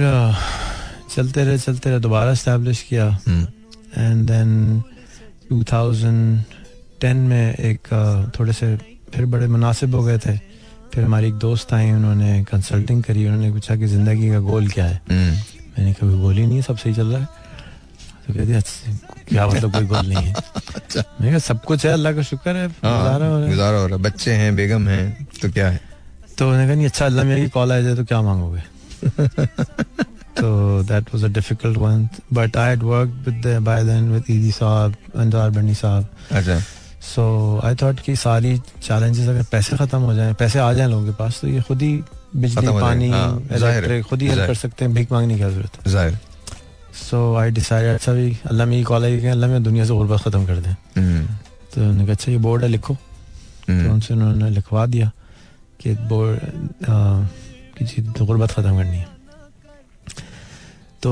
चलते 1.16 1.44
रहे 1.46 1.58
चलते 1.58 1.90
रहे 1.90 2.00
दोबारा 2.00 2.34
स्टैब्लिश 2.34 2.82
किया। 2.90 3.08
एंड 3.98 4.28
देन 4.28 4.84
2010 5.52 7.16
में 7.30 7.56
एक 7.56 7.88
थोड़े 8.40 8.54
से 8.54 8.76
फिर 9.14 9.26
बड़े 9.26 9.48
मुनासिब 9.48 9.96
हो 9.96 10.04
गए 10.04 10.18
थे। 10.18 10.38
फिर 10.94 11.04
हमारी 11.04 11.28
एक 11.28 11.34
दोस्त 11.34 11.74
आई 11.74 11.92
उन्होंने 11.92 12.44
कंसल्टिंग 12.52 13.04
करी 13.04 13.26
उन्होंने 13.26 13.52
पूछा 13.52 13.76
कि 13.76 13.88
ज़िंदगी 13.88 14.30
का 14.30 14.40
गोल 14.40 14.68
क्या 14.68 14.86
है? 14.86 15.02
मैंने 15.10 15.94
कहा 15.94 16.10
कोई 16.10 16.20
गोल 16.20 16.38
ही 16.38 16.46
नहीं 16.48 16.62
सब 16.62 16.78
सही 16.78 16.94
चल 16.94 17.08
रहा 17.08 17.22
है। 17.22 17.28
तो 18.28 18.34
कहती 18.34 18.54
अच्छा 18.54 18.92
क्या 19.30 19.48
मतलब 19.48 19.72
कोई 19.74 19.86
गोल 19.88 20.08
नहीं 20.08 20.26
है। 20.26 20.34
मैंने 20.34 21.30
कहा 21.30 21.40
सब 21.40 21.64
कुछ 21.64 21.86
है 21.86 21.92
अल्लाह 21.92 22.14
का 22.14 22.22
शुक्र 22.30 22.56
है 22.56 22.68
गुजारा 22.68 23.26
हो 23.26 23.38
रहा 23.38 23.44
है। 23.44 23.50
गुजारा 23.50 23.78
हो 23.78 23.86
रहा 23.88 23.96
है। 23.96 24.02
बच्चे 24.04 24.32
हैं 24.42 24.56
बेगम 24.56 24.88
हैं 24.88 25.28
तो 25.42 25.52
क्या 25.52 25.70
है? 25.70 25.80
तो 26.38 26.48
उन्होंने 26.48 26.66
कहा 26.66 26.76
नहीं 26.76 26.86
अच्छा 26.86 27.06
अल्लाह 27.06 27.26
मेरी 27.26 27.50
कॉल 27.50 27.72
आ 27.72 27.80
जाए 27.80 27.96
तो 27.96 28.06
क्या 28.06 28.22
मांगोगे? 28.22 28.62
तो 30.38 30.48
that 30.84 31.14
was 31.14 31.24
a 31.24 31.28
difficult 31.34 31.78
one 31.78 32.08
but 32.34 32.58
I 32.58 32.70
had 32.70 32.84
worked 32.84 33.28
with 33.28 33.48
by 33.64 33.84
then 33.84 34.12
with 34.12 34.24
Edhi 34.30 34.52
sahab 34.52 34.96
Anjar 35.16 35.50
बनी 35.50 35.74
साहब। 35.76 36.08
अच्छा। 36.32 36.60
सो 37.08 37.24
आई 37.64 37.76
थॉट 37.82 38.00
कि 38.06 38.16
सारी 38.16 38.58
चैलेंजेस 38.84 39.28
अगर 39.30 39.44
पैसे 39.52 39.78
खत्म 39.78 40.00
हो 40.02 40.14
जाएँ 40.14 40.34
पैसे 40.40 40.60
आ 40.60 40.72
जाएँ 40.74 40.90
लोगों 40.90 41.06
के 41.06 41.12
पास 41.18 41.40
तो 41.42 41.48
ये 41.48 41.62
खुद 41.68 41.82
ही 41.82 41.94
बिजली 42.36 42.68
पानी 42.68 43.10
जाएँगे, 43.10 43.10
हाँ, 43.10 43.40
है, 43.52 43.58
इलेक्ट्रिक 43.58 44.06
खुद 44.06 44.22
ही 44.22 44.28
हेल्प 44.28 44.48
कर 44.48 44.56
सकते 44.56 44.86
हैं 44.86 44.94
भीख 44.94 45.12
मांगने 45.12 45.36
की 45.36 45.40
ज़रूरत 45.42 45.78
है? 45.78 45.92
ज़ाहिर। 45.92 46.18
सो 46.98 47.36
आई 47.36 47.52
डिसाइडेड 47.52 47.94
अच्छा 47.94 48.14
भी 48.14 48.38
अल्लाह 48.46 48.68
मेरी 48.68 48.84
कॉल 48.84 49.04
आई 49.06 49.26
अल्लाह 49.28 49.50
मैं 49.50 49.64
दुनिया 49.64 49.86
से 49.86 49.94
गुर्बत 49.94 50.22
खत्म 50.24 50.46
कर 50.46 50.58
दें. 50.58 50.76
हम्म, 50.98 51.26
तो 51.74 51.82
उन्होंने 51.82 52.04
कहा 52.04 52.14
अच्छा 52.14 52.32
ये 52.32 52.38
बोर्ड 52.38 52.64
है 52.64 52.70
लिखो. 52.70 52.94
तो 52.94 53.74
हम्म, 53.74 53.92
उनसे 53.94 54.14
उन्होंने 54.14 54.50
लिखवा 54.50 54.86
दिया 54.86 55.12
कि 55.82 55.94
बोर्ड 56.10 56.40
कि 57.78 57.86
जी 57.86 58.02
गुर्बत 58.20 58.52
ख़त्म 58.52 58.76
करनी 58.78 58.98
है। 58.98 59.08
तो 61.04 61.12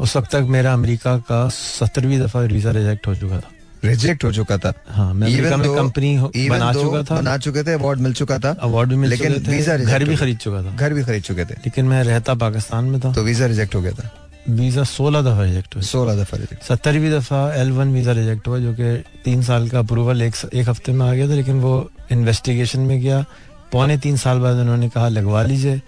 उस 0.00 0.16
वक्त 0.16 0.30
तक 0.32 0.46
मेरा 0.48 0.72
अमेरिका 0.72 1.16
का 1.28 1.48
सत्तरवीं 1.50 2.18
दफ़ा 2.20 2.40
वीज़ा 2.42 2.70
रिजेक्ट 2.70 3.06
हो 3.06 3.14
चुका 3.14 3.38
था। 3.38 3.50
रिजेक्ट 3.84 4.24
हो 4.24 4.32
चुका 4.32 4.58
था। 4.58 4.72
हाँ 4.90 5.12
मैं 5.14 5.26
अमेरिका 5.26 5.56
में 5.56 5.68
कंपनी 5.74 6.48
बना 6.48 6.72
चुका 6.72 7.02
था। 7.02 7.16
बना 7.16 7.36
चुके 7.38 7.62
थे 7.64 7.72
अवार्ड 7.72 8.00
मिल 8.00 8.12
चुका 8.20 8.38
था 8.38 8.50
अवार्ड 8.62 8.88
भी 8.90 8.96
मिल 8.96 9.10
लेकिन 9.10 9.34
चुके 9.34 9.50
वीज़ा 9.50 9.76
घर 9.76 10.04
भी 10.04 10.16
खरीद 10.16 10.38
चुका 10.38 10.62
था। 10.62 10.76
घर 10.76 10.94
भी 10.94 11.02
खरीद 11.04 11.22
चुके 11.22 11.44
थे। 11.44 11.54
लेकिन 11.66 11.84
मैं 11.86 12.02
रहता 12.04 12.34
पाकिस्तान 12.44 12.84
में 12.84 13.00
था। 13.00 13.12
तो 13.12 13.22
वीज़ा 13.24 13.46
रिजेक्ट 13.46 13.74
हो 13.74 13.80
गया 13.82 13.92
था। 13.92 14.10
वीज़ा 14.48 14.82
सोलह 14.84 15.22
दफ़ा 15.22 15.42
रिजेक्ट 15.44 15.74
हुआ 15.74 15.82
सोलह 15.82 16.14
दफ़ा 16.16 16.38
रिजेक्ट 16.38 16.62
सत्तरवीं 16.64 17.10
दफ़ा 17.10 17.40
एल 17.54 17.72
वन 17.72 17.92
वीज़ा 17.94 18.12
रिजेक्ट 18.12 18.48
हुआ 18.48 18.58
जो 18.58 18.72
कि 18.74 18.96
तीन 19.24 19.42
साल 19.42 19.68
का 19.68 19.78
अप्रूवल 19.78 20.22
एक, 20.22 20.34
एक 20.54 20.68
हफ़्ते 20.68 20.92
में 20.92 21.06
आ 21.06 21.12
गया 21.14 21.28
था 21.28 21.34
लेकिन 21.34 21.60
वो 21.60 21.90
इन्वेस्टिगेशन 22.12 22.80
में 22.80 23.00
गया। 23.00 23.24
पौने 23.72 23.96
तीन 23.98 24.16
साल 24.16 24.38
बाद 24.40 24.56
उन्होंने 24.56 24.88
कहा 24.88 25.08
लगवा 25.08 25.42
लीजिए। 25.42 25.80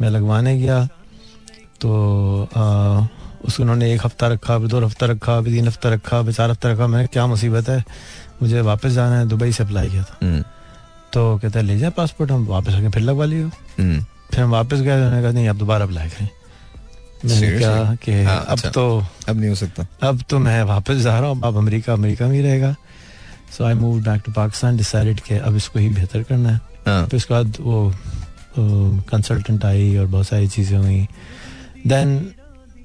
मैं 0.00 0.10
लगवाने 0.10 0.56
गया। 0.58 0.78
तो 1.80 2.48
आ, 2.56 3.06
उसको 3.44 3.62
उन्होंने 3.62 3.92
एक 3.94 4.04
हफ़्ता 4.04 4.28
रखा 4.28 4.58
दो 4.58 4.84
हफ़्ता 4.84 5.06
रखा 5.06 5.36
अभी 5.38 5.52
तीन 5.52 5.66
हफ़्ता 5.68 5.88
रखा 5.90 6.22
फिर 6.22 6.32
चार 6.34 6.50
हफ़्ता 6.50 6.70
रखा। 6.72 6.86
मैंने 6.86 7.06
क्या 7.06 7.26
मुसीबत 7.26 7.68
है? 7.68 7.82
मुझे 8.42 8.60
वापस 8.60 8.90
जाना 8.92 9.18
है। 9.18 9.26
दुबई 9.28 9.52
से 9.52 9.62
अप्लाई 9.64 9.90
किया 9.90 10.02
था। 10.02 10.42
तो 11.12 11.36
कहता 11.38 11.58
है 11.58 11.64
ले 11.64 11.78
जाए 11.78 11.90
पासपोर्ट 11.96 12.30
हम 12.30 12.46
वापस 12.46 12.74
आके 12.74 12.88
फिर 12.90 13.02
लगवा 13.02 13.24
लियो। 13.24 13.48
फिर 13.78 14.40
हम 14.40 14.50
वापस 14.50 14.80
गए 14.80 14.96
उन्होंने 14.96 15.22
कहा 15.22 15.32
नहीं 15.32 15.48
आप 15.48 15.56
दोबारा 15.56 15.84
अप्लाई 15.84 16.08
करें। 16.08 16.28
मैंने 17.24 17.58
कहा 17.58 17.94
कि 17.94 18.12
हाँ, 18.24 18.38
अब 18.38 18.52
अच्छा। 18.52 18.70
तो 18.70 19.04
अब 19.28 19.36
नहीं 19.36 19.48
हो 19.48 19.54
सकता। 19.54 19.86
अब 20.08 20.22
तो 20.30 20.38
मैं 20.38 20.62
वापस 20.64 20.96
जा 21.02 21.18
रहा 21.18 21.28
हूँ 21.28 21.40
अब 21.44 21.56
अमेरिका 21.56 21.92
अमेरिका 21.92 22.26
में 22.28 22.34
ही 22.34 22.42
रहेगा। 22.42 22.74
So 23.56 23.64
I 23.64 23.74
move 23.74 24.00
back 24.04 24.22
to 24.26 24.32
Pakistan 24.32 24.76
decided 24.76 25.20
कि 25.20 25.34
अब 25.36 25.56
इसको 25.56 25.78
ही 25.78 25.88
बेहतर 25.90 26.22
करना 26.22 26.48
है। 26.48 26.60
हाँ। 26.86 27.06
फिर 27.06 27.16
उसके 27.16 27.34
बाद 27.34 27.56
वो 27.60 27.92
कंसल्टेंट 29.10 29.64
आई 29.64 29.96
और 29.96 30.06
बहुत 30.06 30.26
सारी 30.26 30.48
चीज़ें 30.48 30.76
हुई। 30.78 31.06
देन 31.86 32.18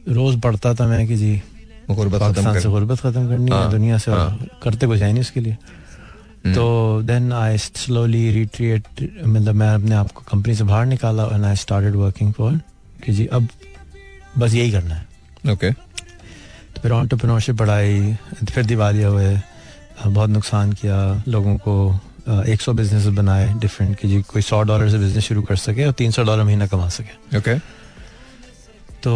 रोज़ 0.10 0.40
पढ़ता 0.42 0.74
था 0.76 0.88
मैं 0.88 1.08
कि 1.08 1.16
जी 1.16 1.42
पाकिस्तान 1.90 2.60
से 2.60 2.70
गुर्बत 2.70 3.00
ख़त्म 3.00 3.28
करनी 3.28 3.52
है 3.52 3.58
हाँ, 3.58 3.70
दुनिया 3.72 3.98
से 3.98 4.12
और। 4.12 4.48
करते 4.64 4.88
कुछ 4.88 5.02
है 5.02 5.12
नहीं 5.12 5.22
उसके 5.22 5.40
लिए। 5.40 5.54
हम्म, 5.54 6.54
तो 6.56 7.02
देन 7.04 7.32
आई 7.34 7.58
स्लोली 7.58 8.30
रिट्रीट 8.32 9.02
मतलब 9.26 9.56
मैं 9.56 9.70
अपने 9.70 9.96
आप 9.96 10.12
को 10.12 10.24
कंपनी 10.32 10.56
से 10.56 10.64
बाहर 10.64 10.86
निकाला 10.86 11.24
and 11.34 11.46
I 11.46 11.56
started 11.56 11.96
working 11.96 12.34
for 12.34 12.60
कि 13.06 13.14
जी 13.14 13.26
अब 13.26 13.48
बस 14.40 14.54
यही 14.54 14.72
करना 14.72 14.96
है। 14.96 15.08
ओके 15.54 15.72
तो 15.72 16.82
फिर 16.82 16.92
ऑन्टरप्रेन्योरशिप 16.92 17.58
पढ़ाई 17.58 18.14
फिर 18.52 18.66
दिवालिया 18.66 19.08
हुए 19.08 19.38
बहुत 20.06 20.30
नुकसान 20.30 20.72
किया 20.74 21.00
लोगों 21.28 21.56
को 21.58 21.74
एक 22.48 22.62
सौ 22.62 22.74
बिज़नेस 22.74 23.06
बनाए 23.16 23.54
डिफरेंट 23.60 23.96
कि 24.00 24.08
जी 24.08 24.22
कोई 24.22 24.42
सौ 24.42 24.62
डॉलर 24.64 24.90
से 24.90 24.98
बिज़नेस 24.98 25.24
शुरू 25.24 25.42
कर 25.42 25.56
सके 25.56 25.86
और 25.86 25.92
तीन 25.92 26.12
सौ 26.12 26.24
डॉलर 26.24 26.44
महीना 26.44 26.68
कमा 26.68 26.90
सके। 26.90 27.38
ओके 27.38 27.58
तो 29.04 29.14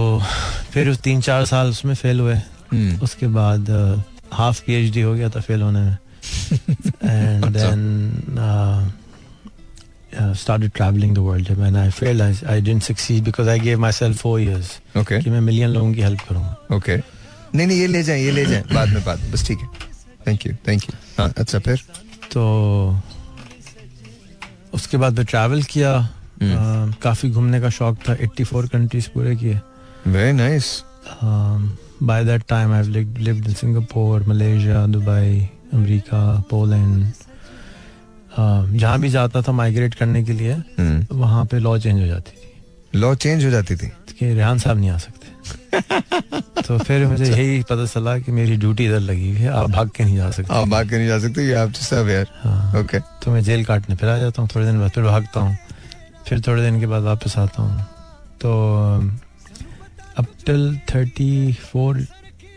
फिर 0.71 0.89
उस 0.89 0.99
तीन 1.01 1.21
चार 1.21 1.45
साल 1.45 1.69
उसमें 1.69 1.93
फेल 1.93 2.19
हुए। 2.19 2.35
हम्म, 2.35 2.99
उसके 3.03 3.27
बाद 3.27 3.69
हाफ़ 4.33 4.61
पी 4.65 4.73
एच 4.73 4.93
डी 4.93 5.01
हो 5.01 5.13
गया 5.13 5.29
था 5.29 5.39
फेल 5.39 5.61
होने 5.61 5.81
में। 5.81 5.97
एंड 7.03 7.45
अच्छा। 7.45 7.69
Then 10.14 10.34
started 10.40 10.72
traveling 10.78 11.10
the 11.16 11.22
world 11.24 11.48
and 11.68 11.78
I 11.78 11.88
failed 11.96 12.22
I, 12.26 12.30
I 12.52 12.60
didn't 12.60 12.84
succeed 12.84 13.24
because 13.24 13.48
I 13.54 13.58
gave 13.64 13.78
myself 13.86 14.22
four 14.26 14.36
years 14.44 14.70
okay 15.00 15.20
कि 15.22 15.30
मैं 15.30 15.40
मिलियन 15.48 15.70
लोगों 15.70 15.92
की 15.94 16.02
हेल्प 16.02 16.20
करूंगा 16.28 16.76
ओके 16.76 16.96
नहीं 16.96 17.66
नहीं 17.66 17.78
ये 17.80 17.86
ले 17.86 18.02
जाए 18.02 18.20
ये 18.22 18.30
ले 18.30 18.44
जाए 18.46 18.62
बाद 18.74 18.88
में 18.94 19.04
बात 19.04 19.20
बस 19.32 19.46
ठीक 19.46 19.58
है 19.58 19.68
थैंक 20.26 20.46
यू 20.46 20.52
थैंक 20.68 20.84
यू 20.84 20.94
हाँ 21.18 21.32
अच्छा 21.38 21.58
फिर 21.68 21.82
तो 22.32 22.42
उसके 24.74 24.96
बाद 25.02 25.18
मैं 25.18 25.24
ट्रैवल 25.26 25.62
किया 25.74 25.92
हम्म। 26.42 26.56
अ, 26.56 26.98
काफी 27.02 27.30
घूमने 27.30 27.60
का 27.60 27.68
शौक 27.76 27.96
था 28.08 28.16
84 28.26 28.68
कंट्रीज 28.72 29.06
पूरे 29.14 29.34
किए 29.36 29.60
very 30.06 30.32
nice 30.32 30.66
by 32.08 32.24
that 32.24 32.42
time 32.48 32.72
I 32.74 32.82
lived 32.82 33.46
in 33.48 33.54
Singapore 33.60 34.24
Malaysia 34.28 34.86
Dubai 34.96 35.48
America 35.74 36.20
Poland 36.50 37.04
जहाँ 38.39 38.99
भी 38.99 39.09
जाता 39.09 39.41
था 39.41 39.51
माइग्रेट 39.51 39.93
करने 39.95 40.23
के 40.23 40.33
लिए 40.33 40.55
वहाँ 41.11 41.45
पे 41.51 41.59
लॉ 41.59 41.77
चेंज 41.79 41.99
हो 42.01 42.07
जाती 42.07 42.31
थी। 42.31 42.99
लॉ 42.99 43.13
चेंज 43.15 43.45
हो 43.45 43.49
जाती 43.51 43.75
थी? 43.75 43.87
कि 44.19 44.33
रेहान 44.33 44.59
साहब 44.59 44.77
नहीं 44.79 44.89
आ 44.89 44.97
सकते। 44.97 45.21
तो 46.67 46.77
फिर 46.77 47.05
मुझे 47.07 47.25
यही 47.25 47.61
पता 47.69 47.85
चला 47.85 48.17
कि 48.19 48.31
मेरी 48.31 48.55
ड्यूटी 48.57 48.85
इधर 48.85 48.99
लगी 48.99 49.29
हुई 49.29 49.39
है 49.39 49.49
आप 49.53 49.69
भाग 49.69 49.89
के 49.95 50.03
नहीं 50.03 50.15
जा 50.17 50.29
सकते। 50.31 50.53
आप 50.53 50.67
भाग 50.67 50.89
के 50.89 50.97
नहीं 50.97 51.07
जा 51.07 51.19
सकते 51.19 51.43
यू 51.47 51.65
टू 51.67 51.81
सर्व 51.85 52.09
यार 52.09 52.27
हाँ। 52.43 52.79
ओके 52.81 52.99
तो 53.23 53.31
मैं 53.31 53.41
जेल 53.43 53.65
काटने 53.65 53.95
फिर 53.95 54.09
आ 54.09 54.17
जाता 54.17 54.41
हूँ 54.41 54.49
थोड़े 54.55 54.65
दिन 54.65 54.79
बाद 54.79 54.91
फिर 54.91 55.03
भागता 55.03 55.39
हूँ। 55.39 55.57
फिर 56.27 56.41
थोड़े 56.47 56.61
दिन 56.61 56.79
के 56.79 56.87
बाद 56.87 57.03
वापस 57.03 57.37
आता 57.37 57.61
हूँ। 57.63 57.85
तो 58.41 58.51
अब 60.17 60.25
till 60.45 60.77
thirty 60.93 61.53
four 61.71 62.05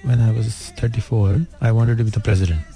when 0.06 0.20
I 0.24 0.30
was 0.34 0.48
34 0.78 1.38
I 1.68 1.70
wanted 1.76 1.98
to 2.00 2.04
be 2.04 2.12
the 2.16 2.20
president 2.26 2.75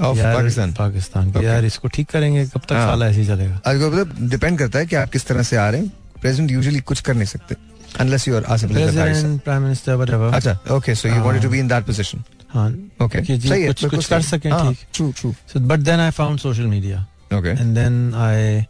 of 0.00 0.18
Pakistan 0.18 0.72
Pakistan 0.72 1.30
Okay. 1.32 1.44
यार 1.44 1.64
इसको 1.64 1.88
ठीक 1.88 2.08
करेंगे 2.10 2.44
कब 2.46 2.60
तक 2.60 2.72
हाँ। 2.72 2.86
साला 2.88 3.06
ऐसे 3.06 3.24
चलेगा? 3.26 3.60
को 3.66 3.90
मतलब 3.90 4.28
डिपेंड 4.30 4.58
करता 4.58 4.78
है 4.78 4.86
कि 4.86 4.96
आप 4.96 5.10
किस 5.10 5.26
तरह 5.26 5.42
से 5.42 5.56
आ 5.56 5.68
रहे 5.70 5.80
हैं। 5.80 5.92
प्रेजेंट 6.20 6.50
यूजुअली 6.50 6.80
कुछ 6.80 7.00
कर 7.00 7.14
नहीं 7.14 7.26
सकते 7.26 7.54
Asif 7.96 8.70
Ali 8.70 8.80
Zardari 8.80 8.92
sahab. 8.92 9.04
President 9.04 9.42
prime 9.42 9.62
minister 9.62 9.96
whatever 9.96 10.32
अच्छा 10.34 10.58
ओके 10.76 10.94
सो 10.94 11.08
यू 11.08 11.14
हाँ। 11.14 11.24
Wanted 11.24 11.42
to 11.42 11.48
be 11.50 11.58
in 11.58 11.68
that 11.68 11.84
position 11.86 12.22
हाँ। 12.54 12.68
ओके 13.02 13.22
कि 13.22 13.36
जी 13.38 13.66
कुछ 13.66 13.84
कुछ 13.84 14.06
कर 14.08 14.22
सकें 14.22 14.50
ठीक। 14.52 14.86
True 14.94 15.10
true 15.20 15.34
so 15.52 15.60
but 15.72 15.84
then 15.88 16.00
I 16.06 16.10
found 16.20 16.42
social 16.46 16.72
media 16.76 17.04
okay 17.34 17.50
and 17.60 17.74
then 17.74 18.14
I 18.14 18.62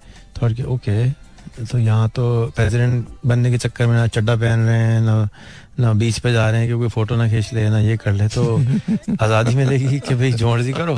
thought 0.43 0.53
कि 0.57 0.63
ओके 0.75 1.09
तो 1.65 1.79
यहाँ 1.79 2.09
तो 2.15 2.25
प्रेसिडेंट 2.57 3.07
बनने 3.27 3.51
के 3.51 3.59
चक्कर 3.59 3.87
में 3.87 3.95
ना 3.95 4.07
चड्डा 4.07 4.35
पहन 4.37 4.67
रहे 4.67 4.79
हैं 4.79 5.01
ना 5.01 5.17
ना 5.81 5.93
बीच 6.01 6.19
पे 6.25 6.33
जा 6.33 6.49
रहे 6.51 6.61
हैं 6.61 6.69
क्योंकि 6.69 6.89
फ़ोटो 6.95 7.17
ना 7.17 7.29
खींच 7.29 7.53
ले 7.55 7.69
ना 7.71 7.79
ये 7.81 7.97
कर 8.05 8.13
ले 8.13 8.29
तो 8.37 8.45
आज़ादी 9.23 9.55
मिलेगी 9.55 9.99
कि 10.09 10.15
भाई 10.15 10.33
जो 10.33 10.53
मर्ज़ी 10.53 10.73
करो 10.73 10.97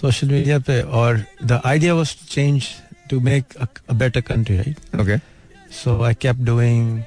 सोशल 0.00 0.28
मीडिया 0.28 0.58
पे 0.68 0.80
और 1.02 1.22
the 1.42 1.60
idea 1.66 1.94
was 1.94 2.14
to 2.20 2.26
change 2.34 2.68
to 3.10 3.20
make 3.30 3.56
a 3.60 3.92
better 4.02 4.20
country 4.30 4.56
right 4.56 5.00
okay 5.00 5.18
so 5.82 6.02
I 6.04 6.14
kept 6.26 6.40
doing 6.50 7.02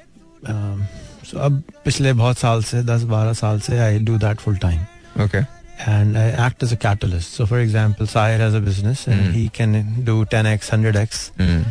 so 1.30 1.38
अब 1.46 1.62
पिछले 1.84 2.12
बहुत 2.20 2.38
साल 2.38 2.62
से 2.70 2.82
दस 2.92 3.02
बारह 3.14 3.32
साल 3.40 3.60
से 3.66 3.78
I 3.78 3.98
do 4.10 4.18
that 4.26 4.40
full 4.46 4.56
time 4.68 5.22
okay 5.24 5.44
and 5.92 6.16
I 6.18 6.24
act 6.42 6.64
as 6.64 6.72
a 6.74 6.76
catalyst. 6.82 7.32
So, 7.36 7.44
for 7.52 7.58
example, 7.60 8.08
Sahir 8.10 8.42
has 8.42 8.56
a 8.56 8.60
business 8.66 9.00
and 9.12 9.22
Mm. 9.22 9.32
he 9.36 9.40
can 9.56 9.72
do 10.08 10.14
10x, 10.34 10.68
100x. 10.74 11.22
Mm. 11.46 11.64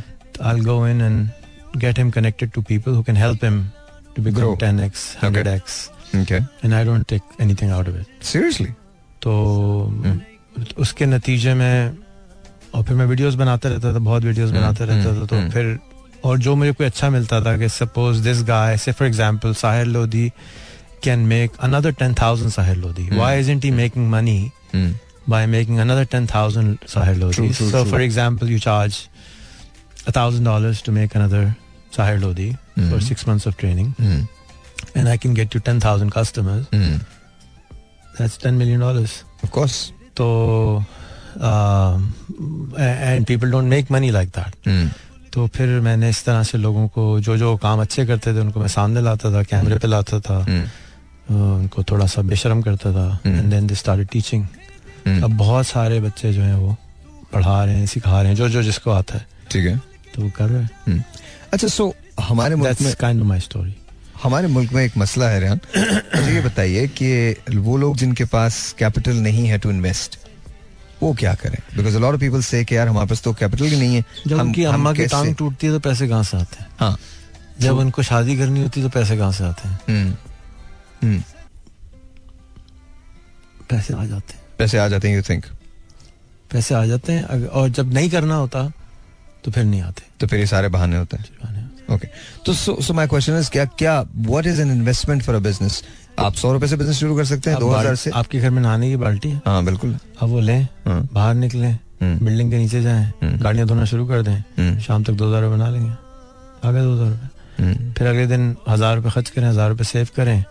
I'll 0.49 0.63
go 0.65 0.73
in 0.85 1.03
and 1.05 1.79
get 1.83 2.01
him 2.01 2.09
connected 2.17 2.51
to 2.57 2.63
people 2.71 2.97
who 2.97 3.03
can 3.09 3.19
help 3.21 3.45
him 3.47 3.59
to 4.15 4.21
become 4.27 4.41
Grow. 4.41 4.55
10x, 4.63 5.03
100x. 5.21 5.25
Okay. 5.29 5.41
100x, 5.41 5.89
okay 6.21 6.39
and 6.67 6.75
I 6.79 6.83
don't 6.89 7.07
take 7.13 7.35
anything 7.45 7.71
out 7.77 7.87
of 7.91 7.99
it. 8.01 8.07
Seriously 8.31 8.67
तो 9.25 9.33
Mm. 10.03 10.19
उसके 10.79 11.05
नतीजे 11.05 11.53
में 11.53 11.97
और 12.75 12.83
फिर 12.83 12.95
मैं 12.97 13.05
videos 13.05 13.35
बनाता 13.35 13.69
रहता 13.69 13.93
था 13.93 13.99
बहुत 13.99 14.23
वीडियोस 14.23 14.49
हम्म, 14.49 14.59
बनाता 14.61 14.85
रहता 14.85 15.09
हम्म, 15.09 15.21
था 15.21 15.25
तो। 15.25 15.49
फिर 15.51 15.77
और 16.29 16.37
जो 16.45 16.55
मुझे 16.55 16.71
कोई 16.71 16.85
अच्छा 16.87 17.09
मिलता 17.09 17.39
था 17.45 17.55
कि 17.57 17.69
suppose 17.69 18.21
this 18.23 18.41
guy 18.47 18.77
say 18.77 18.91
for 18.91 19.07
example 19.07 19.53
Sahir 19.61 19.85
Lodhi 19.85 20.31
can 21.03 21.19
make 21.29 21.51
another 21.67 21.91
ten 22.01 22.13
thousand 22.21 22.51
Sahir 22.51 22.77
Lodhi 22.77 23.07
why 23.13 23.39
isn't 23.39 23.63
he 23.65 23.71
making 23.83 24.09
money 24.11 24.41
by 25.31 25.39
making 25.49 25.79
another 25.81 26.03
10,000 26.11 26.85
Sahir. 26.91 27.11
True, 27.19 27.31
true, 27.33 27.49
so, 27.57 27.65
true. 27.71 27.81
for 27.89 27.99
example, 28.05 28.49
you 28.53 28.59
charge 28.61 28.95
$1,000 30.11 30.81
to 30.87 30.91
make 30.91 31.15
another 31.19 31.41
Sahir 31.97 32.23
Lodhi 32.23 32.51
for 32.79 32.97
Mhm. 32.97 33.09
six 33.09 33.19
months 33.19 33.47
of 33.47 33.53
training, 33.53 34.01
hmm, 34.01 34.27
and 34.97 35.17
I 35.17 35.25
can 35.25 35.35
get 35.35 35.49
you 35.49 35.61
10,000 35.65 36.07
customers. 36.11 36.75
Hmm, 36.75 36.99
That's 38.21 38.43
$10 38.43 38.53
million. 38.53 39.07
of 39.45 39.51
course. 39.51 39.75
So, 40.17 40.85
a- 42.73 43.19
and 43.19 43.25
people 43.31 43.51
don't 43.51 43.69
make 43.69 43.87
money 43.91 44.11
like 44.15 44.31
that. 44.31 44.67
Hmm, 44.67 44.89
तो 45.33 45.47
फिर 45.47 45.69
मैंने 45.69 46.09
इस 46.09 46.25
तरह 46.25 46.43
से 46.43 46.57
लोगों 46.57 46.87
को 46.87 47.19
जो 47.19 47.37
जो 47.37 47.57
काम 47.57 47.81
अच्छे 47.81 48.05
करते 48.05 48.33
थे 48.33 48.39
उनको 48.39 48.59
मैं 48.59 48.67
सामने 48.67 49.01
लाता 49.01 49.33
था 49.33 49.43
कैमरे 49.43 49.77
पे 49.77 49.87
लाता 49.87 50.19
था। 50.19 50.43
हम्म, 50.43 51.55
उनको 51.55 51.83
थोड़ा 51.83 52.05
सा 52.05 52.21
बेशरम 52.21 52.61
करता 52.61 52.91
था। 52.91 53.19
And 53.25 53.49
then 53.49 53.67
they 53.67 53.75
started 53.75 54.07
teaching 54.07 54.45
अब 55.23 55.37
बहुत 55.37 55.67
सारे 55.67 55.99
बच्चे 55.99 56.33
जो 56.33 56.41
हैं 56.41 56.55
वो 56.55 56.77
पढ़ा 57.33 57.65
रहे 57.65 57.75
हैं 57.75 57.85
सिखा 57.85 58.19
रहे 58.19 58.29
हैं 58.29 58.35
जो 58.35 58.49
जो 58.49 58.63
जिसको 58.63 58.91
आता 58.91 59.17
है। 59.17 59.27
ठीक 59.51 59.67
है। 59.67 59.77
तो 60.15 60.21
वो 60.21 60.31
कर 60.35 60.49
रहे 60.49 60.63
हैं। 60.63 61.05
अच्छा 61.53 61.67
सो 61.67 61.95
हमारे 62.19 62.55
मुल्क 62.55 62.81
में 62.81 62.93
काइंड 62.95 63.21
ऑफ़ 63.21 63.27
माय 63.27 63.39
स्टोरी 63.39 63.75
हमारे 64.23 64.47
मुल्क 64.47 64.71
में 64.73 64.83
एक 64.85 64.97
मसला 64.97 65.29
है 65.29 65.39
रेहान। 65.39 65.59
मुझे 66.15 66.33
ये 66.33 66.41
बताइए 66.41 66.87
कि 66.87 67.35
वो 67.55 67.77
लोग 67.77 67.95
जिनके 67.97 68.25
पास 68.25 68.75
कैपिटल 68.79 69.15
नहीं 69.15 69.47
है 69.47 69.57
टू 69.57 69.69
इन्वेस्ट 69.69 70.19
वो 71.03 71.13
क्या 71.13 71.33
करें? 71.33 71.57
बिकॉज़ 71.77 71.97
लॉट 71.97 72.13
ऑफ़ 72.13 72.21
पीपल 72.21 72.41
से 72.41 72.65
कि 72.65 72.77
यार 72.77 72.87
हमारे 72.87 73.07
पास 73.07 73.21
तो 73.21 73.33
कैपिटल 73.33 73.65
ही 73.65 73.79
नहीं 73.79 73.95
है। 73.95 74.05
जब 74.27 74.33
हम- 74.33 74.45
उनकी 74.45 74.63
अम्मा 74.63 74.93
की 74.93 75.05
टांग 75.05 75.35
टूटती 75.35 75.67
है 75.67 75.73
तो 75.73 75.79
पैसे 75.79 76.07
कहाँ 76.07 76.23
से 76.23 76.37
आते 76.37 76.57
हैं? 76.59 76.69
हाँ। 76.79 76.97
जब 77.59 77.77
उनको 77.77 78.01
शादी 78.03 78.37
करनी 78.37 78.61
होती 78.61 78.81
है 78.81 78.89
तो 78.89 78.99
पैसे 78.99 79.17
कहाँ 79.17 79.31
से 79.31 79.43
आते 79.43 79.67
हैं? 79.67 79.79
हम्म, 79.89 80.13
हम्म, 81.03 81.23
पैसे 83.69 83.93
आ 83.93 84.05
जाते 84.05 84.33
हैं। 84.33 84.41
पैसे 84.57 84.77
आ 84.77 84.87
जाते 84.87 85.07
हैं 85.09 85.15
यू 85.15 85.21
थिंक 85.21 85.45
पैसे 86.51 86.75
आ 86.75 86.85
जाते 86.85 87.13
हैं 87.13 87.45
और 87.47 87.69
जब 87.69 87.93
नहीं 87.93 88.09
करना 88.09 88.35
होता 88.35 88.71
तो 89.43 89.51
फिर 89.51 89.63
नहीं 89.63 89.81
आते। 89.81 90.03
तो 90.19 90.27
फिर 90.27 90.39
ये 90.39 90.45
सारे 90.47 90.67
बहाने 90.69 90.97
होते 90.97 91.17
हैं। 91.17 91.69
ओके 91.91 92.07
तो 92.45 92.53
so 92.53 92.75
so 92.81 92.93
my 92.93 93.07
question 93.07 93.37
is 93.37 93.49
क्या 93.51 93.65
क्या 93.67 93.99
what 94.17 94.45
is 94.47 94.61
an 94.61 94.71
investment 94.71 95.23
for 95.23 95.35
a 95.35 95.39
business 95.41 95.83
आप 96.19 96.33
सौ 96.35 96.51
रुपए 96.53 96.67
से 96.67 96.75
बिज़नेस 96.77 96.97
शुरू 96.99 97.15
कर 97.17 97.25
सकते 97.25 97.49
हैं 97.49 97.59
दो 97.59 97.69
हज़ार 97.69 97.95
से। 97.95 98.11
आपके 98.11 98.39
घर 98.39 98.49
में 98.49 98.61
नहाने 98.61 98.89
की 98.89 98.95
बाल्टी 98.97 99.29
है? 99.29 99.41
हाँ 99.45 99.63
बिल्कुल। 99.65 99.97
अब 100.21 100.29
वो 100.29 100.39
लें 100.39 100.67
हाँ, 100.87 101.07
बाहर 101.13 101.33
निकलें 101.35 101.71
हम्म, 101.71 102.25
बिल्डिंग 102.25 102.51
के 102.51 102.57
नीचे 102.57 102.81
जाएँ 102.81 103.03
हम्म। 103.21 103.37
गाड़ियाँ 103.39 103.67
धोना 103.67 103.85
शुरू 103.85 104.05
कर 104.07 104.21
दें 104.21 104.33
हम्म, 104.33 104.79
शाम 104.79 105.03
तक 105.03 105.13
दो 105.13 105.27
हज़ार 105.27 105.41
रुपये 105.41 105.57
बना 105.57 105.69
लेंगे 105.69 105.89
आ 105.89 106.71
गए 106.71 106.81
दो 106.81 106.93
हज़ार 106.93 107.09
रुपये 107.09 107.93
फिर 107.93 108.07
अगले 108.07 108.25
दिन 108.27 108.55
हज़ार 108.69 108.95
रुपये 108.95 109.11
खर्च 109.11 109.29
करें 109.29 109.47
हज़ार 109.47 109.69
रुपये 109.69 109.85
सेव 109.85 110.07
करें 110.15 110.43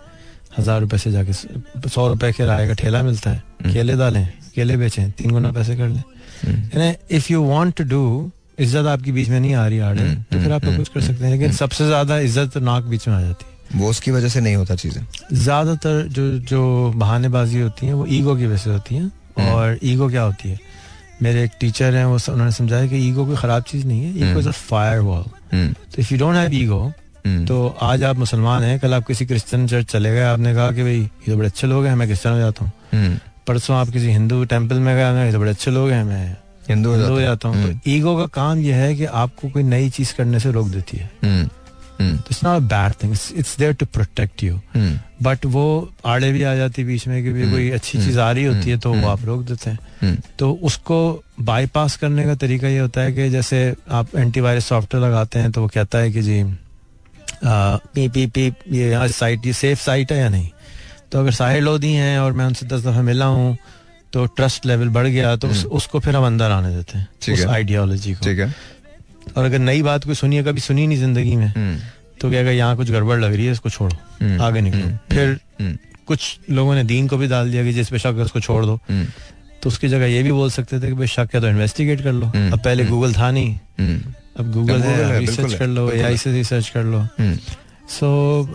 हज़ार 0.59 0.81
रुपये 0.81 0.99
से 0.99 1.13
जाके 1.13 1.33
सौ 1.33 2.09
रुपए 2.09 2.33
किराए 2.33 2.67
का 2.69 2.75
ठेला 2.75 3.03
मिलता 3.03 3.31
है। 3.31 3.43
केले 3.65 3.97
डालें 3.97 4.27
केले 4.55 4.77
बेचें 4.77 5.11
तीन 5.13 5.31
गुना 5.31 5.53
पैसे 5.53 5.77
कर 5.77 5.89
लें। 5.89 6.95
If 7.11 7.33
you 7.33 7.43
want 7.45 7.75
to 7.77 7.85
do 7.87 8.31
इज़्ज़त 8.61 8.87
आपकी 8.87 9.13
बीच 9.13 9.29
में 9.29 9.39
नहीं 9.41 9.55
आ 9.55 9.67
रही 9.67 9.79
आड़े। 9.81 10.03
हम्म, 10.03 10.23
तो 10.23 10.39
फिर 10.39 10.53
आप 10.53 10.65
हम्म, 10.65 10.77
कुछ 10.77 10.89
कर 10.89 11.01
सकते 11.01 11.25
हैं 11.25 11.31
लेकिन 11.33 11.53
सबसे 11.55 11.87
ज़्यादा 11.87 12.19
इज़्ज़त 12.21 12.57
नाक 12.59 12.85
बीच 12.85 13.09
में 13.09 13.15
आ 13.15 13.21
जाती 13.21 13.45
है। 13.45 13.81
वो 13.81 13.91
उसकी 13.91 14.11
वजह 14.11 14.29
से 14.29 14.41
नहीं 14.41 14.57
होता 14.57 14.75
चीज़ें। 14.77 15.03
ज़्यादातर 15.35 16.03
जो 16.09 16.31
जो 16.41 16.93
बहानेबाजी 16.97 17.61
होती 17.61 17.87
है 17.87 17.93
वो 17.95 18.07
ईगो 18.11 18.37
की 18.37 18.47
वजह 18.47 18.57
से 18.57 18.71
होती 18.71 18.95
है। 18.95 19.03
हम्म। 19.03 19.49
और 19.49 19.79
ईगो 19.85 20.09
क्या 20.09 20.23
होती 20.23 20.49
है? 20.49 20.59
मेरे 21.23 21.43
एक 21.45 21.51
टीचर 21.61 21.95
हैं 21.95 22.05
वो 22.05 22.19
उन्होंने 22.29 22.53
समझाया 22.53 22.87
कि 22.87 22.97
ईगो 23.09 23.25
कोई 23.27 23.37
खराब 23.37 23.63
चीज़ 23.63 23.87
नहीं 23.87 24.05
है 24.05 24.11
ego 24.11 24.27
hmm. 24.27 24.39
Is 24.39 24.49
a 24.49 24.53
firewall. 25.01 25.25
हम्म, 25.53 25.73
तो 25.73 26.03
if 26.03 26.13
you 26.13 26.19
don't 26.19 26.37
have 26.37 26.55
ego 26.55 26.81
hmm, 27.27 27.45
तो 27.47 27.67
आज 27.83 28.03
आप 28.05 28.19
मुसलमान 28.19 28.63
हैं 28.63 28.79
कल 28.81 28.95
आप 28.95 29.07
किसी 29.07 29.27
क्रिश्चियन 29.27 29.67
चर्च 29.69 29.87
चले 29.87 30.11
गए 30.11 30.23
आपने 30.25 30.55
कहा 30.55 30.71
कि 30.73 30.83
भाई 30.83 30.99
ये 30.99 31.31
तो 31.31 31.37
बड़े 31.37 31.49
अच्छे 31.49 31.67
लोग 31.67 31.87
हैं 31.87 31.95
मैं 31.97 32.07
क्रिश्चियन 32.09 32.35
हो 32.35 32.41
जाता 32.41 32.65
हूँ। 32.65 32.73
हम्म, 32.93 33.19
परसों 33.47 33.77
आप 33.77 33.89
किसी 33.89 34.11
हिंदू 34.11 34.45
टेंपल 34.45 34.79
में 34.79 34.95
गए 34.97 35.27
ये 35.27 35.33
तो 35.33 35.39
बड़े 35.39 35.51
अच्छे 35.51 35.71
लोग 35.71 35.91
हैं 35.91 36.05
मैं 36.05 36.37
हिंदू 36.71 36.95
हो 37.05 37.21
जाता 37.21 37.49
हूँ। 37.49 37.57
हम्म, 37.57 37.73
तो 37.73 37.91
ईगो 37.91 38.17
का 38.17 38.27
काम 38.35 38.59
यह 38.63 38.77
है 38.77 38.95
कि 38.95 39.05
आपको 39.23 39.49
कोई 39.49 39.63
नई 39.65 39.91
चीज़ 39.91 40.15
करने 40.15 40.41
से 40.41 40.53
रोक 40.53 40.69
देती 40.69 40.97
है। 40.97 41.11
Hmm, 41.25 41.49
hmm, 42.01 42.15
it's 42.17 42.43
not 42.45 42.57
a 42.57 42.67
bad 42.67 42.93
thing 43.03 43.13
it's 43.13 43.57
there 43.59 43.73
to 43.73 43.87
protect 43.87 44.43
you 44.45 44.55
hmm, 44.75 44.99
but 45.23 45.45
वो 45.47 45.65
आड़े 46.07 46.31
भी 46.33 46.43
आ 46.43 46.55
जाती 46.55 46.85
बीच 46.85 47.07
में 47.09 47.23
कि 47.23 47.33
भी 47.33 47.43
हम्म, 47.43 47.53
कोई 47.53 47.71
अच्छी 47.71 47.99
हम्म, 47.99 48.09
चीज़ 48.09 48.19
आ 48.21 48.31
रही 48.33 48.45
होती 48.45 48.71
है 48.71 48.77
तो 48.79 48.93
हम्म, 48.93 49.03
वो 49.03 49.09
आप 49.09 49.25
रोक 49.25 49.43
देते 49.43 49.71
हैं। 49.71 49.79
हम्म, 50.03 50.17
तो 50.39 50.53
उसको 50.63 50.99
बाईपास 51.41 51.97
करने 51.97 52.25
का 52.25 52.35
तरीका 52.35 52.69
ये 52.69 52.79
होता 52.79 53.01
है 53.01 53.13
कि 53.13 53.29
जैसे 53.31 53.75
आप 53.91 54.17
एंटीवायरस 54.17 54.67
सॉफ्टवेयर 54.67 55.07
लगाते 55.07 55.39
हैं 55.39 55.53
तो 55.53 55.61
वो 55.61 55.69
कहता 55.69 55.99
है 55.99 56.11
कि 56.13 56.23
जी 56.23 56.43
पी 57.45 58.09
पी 58.09 58.27
पी 58.27 58.47
ये 58.69 59.09
साइट 59.09 59.47
ये 59.47 59.53
सेफ़ 59.53 59.81
साइट 59.81 60.13
है 60.13 60.19
या 60.19 60.29
नहीं? 60.29 60.49
तो 61.13 61.19
अगर 61.21 61.33
साहिर 61.33 61.63
लोधी 61.63 61.93
हैं 61.93 62.19
और 62.19 62.33
मैं 62.33 62.45
उनसे 62.45 62.67
दस 62.67 62.81
दफ़ा 62.81 63.03
मिला 63.03 63.27
हूँ 63.27 63.57
तो 64.13 64.25
ट्रस्ट 64.29 64.67
लेवल 64.67 64.89
बढ़ 64.91 65.07
गया 65.07 65.35
तो 65.37 65.49
उस, 65.49 65.59
हम्म। 65.59 65.77
उसको 65.77 66.01
फिर 66.01 66.17
हम 66.17 66.27
अंदर 66.27 66.51
आने 66.51 66.75
देते 66.77 66.99
हैं 66.99 67.35
उस 67.35 67.45
आइडियोलॉजी 67.47 68.15
को। 68.15 68.25
ठीक 68.25 68.39
है। 68.39 68.55
और 69.37 69.45
अगर 69.45 69.59
नई 69.61 69.83
बात 69.83 70.05
कोई 70.05 70.15
सुनी 70.15 70.37
है 70.37 70.43
कभी 70.43 70.61
सुनी 70.61 70.87
नहीं 70.87 70.99
ज़िंदगी 70.99 71.37
में 71.37 71.47
हम्म, 71.49 71.77
तो 72.21 72.31
क्या 72.31 72.41
अगर 72.41 72.53
यहाँ 72.53 72.77
कुछ 72.77 72.91
गड़बड़ 72.91 73.19
लग 73.21 73.35
रही 73.35 73.47
है 73.47 73.53
इसको 73.53 73.71
छोड़ो 73.71 73.97
हम्म, 74.21 74.41
आगे 74.43 74.61
निकलो। 74.61 74.89
फिर 75.13 75.39
कुछ 76.07 76.39
लोगों 76.51 76.75
ने 76.75 76.85
दीन 76.85 77.09
को 77.09 77.17
भी 77.17 77.27
डाल 77.29 77.51
दिया 77.51 77.65
कि 77.65 77.73
जिस 77.73 77.89
पे 77.89 77.99
शक 77.99 78.15
है 78.17 78.25
उसको 78.25 78.41
छोड़ 78.41 78.65
दो। 78.67 78.79
तो 79.63 79.69
उसकी 79.69 79.89
जगह 79.89 80.07
ये 80.07 80.23
भी 80.23 80.33
बोल 80.33 80.51
सकते 80.51 80.81
थे 80.81 80.87
कि 80.87 80.95
भाई 80.95 81.07
शक 81.09 81.35
है 81.35 81.41
तो 81.41 81.49
इन्वेस्टिगेट 81.49 82.03
कर 82.03 82.13
लो। 82.13 82.27
अब 82.27 82.59
पहले। 82.59 82.85
गूगल 82.85 83.15
था 83.15 83.31
नहीं। 83.31 83.57
अब 84.39 84.53
गूगल 84.53 84.81
है, 84.83 85.19
रिसर्च 85.19 85.55
कर 85.55 85.67
लो 85.67 85.87
बिल्कुल 85.87 86.01
एआई 86.01 86.17
से 86.17 86.33
रिसर्च 86.33 86.69
कर 86.69 86.85
लो। 86.85 87.07
सो 87.91 88.09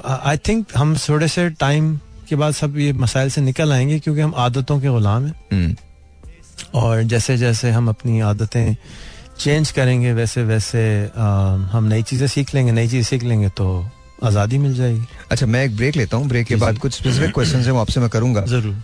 आई 0.06 0.38
थिंक 0.48 0.78
हम 0.78 0.96
थोड़े 1.00 1.28
से 1.28 1.50
टाइम 1.60 2.00
के 2.26 2.36
बाद 2.36 2.54
सब 2.54 2.78
ये 2.78 2.94
मसाइल 2.96 3.30
से 3.30 3.42
निकल 3.42 3.74
आएँगे 3.74 4.00
क्योंकि 4.00 4.22
हम 4.22 4.34
आदतों 4.38 4.80
के 4.80 4.88
गुलाम 4.90 5.26
हैं। 5.26 5.34
हम्म, 5.54 5.76
और 6.76 7.04
जैसे 7.06 7.38
जैसे 7.38 7.72
हम 7.72 7.90
अपनी 7.90 8.20
आदतें 8.22 8.76
चेंज 9.40 9.72
करेंगे 9.72 10.14
वैसे 10.14 10.44
वैसे 10.44 10.82
आ, 11.08 11.28
हम 11.72 11.84
नई 11.86 12.04
चीज़ें 12.04 12.28
सीख 12.28 12.54
लेंगे 12.56 12.72
नई 12.72 12.88
चीज़ 12.88 13.08
सीख 13.08 13.24
लेंगे 13.24 13.50
तो 13.50 13.86
आज़ादी 14.24 14.58
मिल 14.58 14.74
जाएगी। 14.76 15.02
अच्छा 15.32 15.46
मैं 15.46 15.64
एक 15.64 15.76
ब्रेक 15.78 15.96
लेता 15.96 16.18
हूँ। 16.18 16.28
ब्रेक 16.28 16.48
के 16.48 16.56
बाद 16.56 16.78
कुछ 16.78 16.94
स्पेसिफिक 16.94 17.34
क्वेश्चन 17.34 17.60
है 17.60 17.72
वो 17.72 17.80
आपसे 17.80 18.00
मैं 18.00 18.10
करूँगा। 18.10 18.42
ज़रूर। 18.48 18.76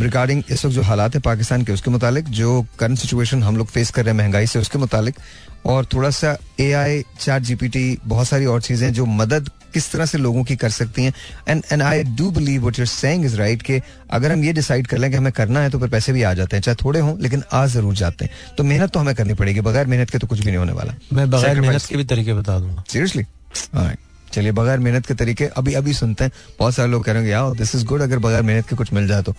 रिगार्डिंग 0.00 0.42
इस 0.50 0.64
वक्त 0.64 0.74
जो 0.74 0.82
हालात 0.82 1.14
है 1.14 1.20
पाकिस्तान 1.20 1.62
के 1.62 1.72
उसके 1.72 1.90
मुतालिक 1.90 2.28
जो 2.30 2.64
करंट 2.78 2.98
सिचुएशन 2.98 3.42
हम 3.42 3.56
लोग 3.56 3.66
फेस 3.68 3.90
कर 3.90 4.04
रहे 4.04 4.14
हैं 4.14 4.18
महँगाई 4.18 4.46
से 4.46 4.58
उसके 4.58 4.78
मुतालिक 4.78 5.18
और 5.66 5.86
थोड़ा 5.92 6.10
सा 6.10 6.36
ए 6.60 6.70
आई 6.74 7.02
चार 7.20 7.40
जी 7.40 7.54
पी 7.54 7.68
टी 7.68 7.98
बहुत 8.04 8.28
सारी 8.28 8.46
और 8.46 8.62
चीज़ें 8.62 8.92
जो 8.92 9.06
मदद 9.06 9.50
किस 9.74 9.90
तरह 9.92 10.06
से 10.06 10.18
लोगों 10.18 10.42
की 10.44 10.56
कर 10.56 10.70
सकती 10.70 11.04
हैं। 11.04 11.12
And 11.48 11.62
and 11.72 11.82
I 11.82 12.02
do 12.04 12.30
believe 12.30 12.66
what 12.66 12.78
you're 12.78 12.86
saying 12.88 13.24
is 13.24 13.36
right 13.36 13.62
कि 13.62 13.80
अगर 14.10 14.32
हम 14.32 14.44
ये 14.44 14.52
डिसाइड 14.52 14.86
कर 14.86 14.98
लें 14.98 15.10
कि 15.10 15.16
हमें 15.16 15.32
करना 15.32 15.60
है 15.60 15.70
तो 15.70 15.78
फिर 15.78 15.88
पैसे 15.88 16.12
भी 16.12 16.22
आ 16.22 16.32
जाते 16.34 16.56
हैं 16.56 16.62
चाहे 16.62 16.76
थोड़े 16.84 17.00
हों 17.00 17.16
लेकिन 17.20 17.42
आ 17.52 17.64
ज़रूर 17.66 17.94
जाते 17.94 18.24
हैं। 18.24 18.54
तो 18.58 18.64
मेहनत 18.64 18.90
तो 18.90 19.00
हमें 19.00 19.14
करनी 19.14 19.34
पड़ेगी 19.34 19.60
बगैर 19.62 19.86
मेहनत 19.86 20.10
के 20.10 20.18
तो 20.18 20.26
कुछ 20.26 20.38
भी 20.38 20.46
नहीं 20.46 20.56
होने 20.56 20.72
वाला। 20.72 20.94
मैं 21.12 21.30
बगैर 21.30 21.60
मेहनत 21.60 21.84
के 21.84 21.96
भी 21.96 22.04
तरीके 22.04 22.34
बता 22.34 22.58
दूँगा। 22.58 22.84
सीरियसली 22.88 23.24
चलिए 24.32 24.52
बगैर 24.52 24.78
मेहनत 24.78 25.06
के 25.06 25.14
तरीके 25.14 25.46
अभी 25.56 25.74
अभी 25.74 25.92
सुनते 25.94 26.24
हैं। 26.24 26.32
बहुत 26.58 26.74
सारे 26.74 26.90
लोग 26.90 27.04
कह 27.04 27.12
रहे 27.12 27.22
हैं 27.22 27.30
यार 27.30 27.50
दिस 27.56 27.74
इज़ 27.74 27.84
गुड 27.86 28.02
अगर 28.02 28.18
बगैर 28.18 28.42
मेहनत 28.42 28.68
के 28.68 28.76
कुछ 28.76 28.92
मिल 28.92 29.08
जाए 29.08 29.22
तो। 29.22 29.34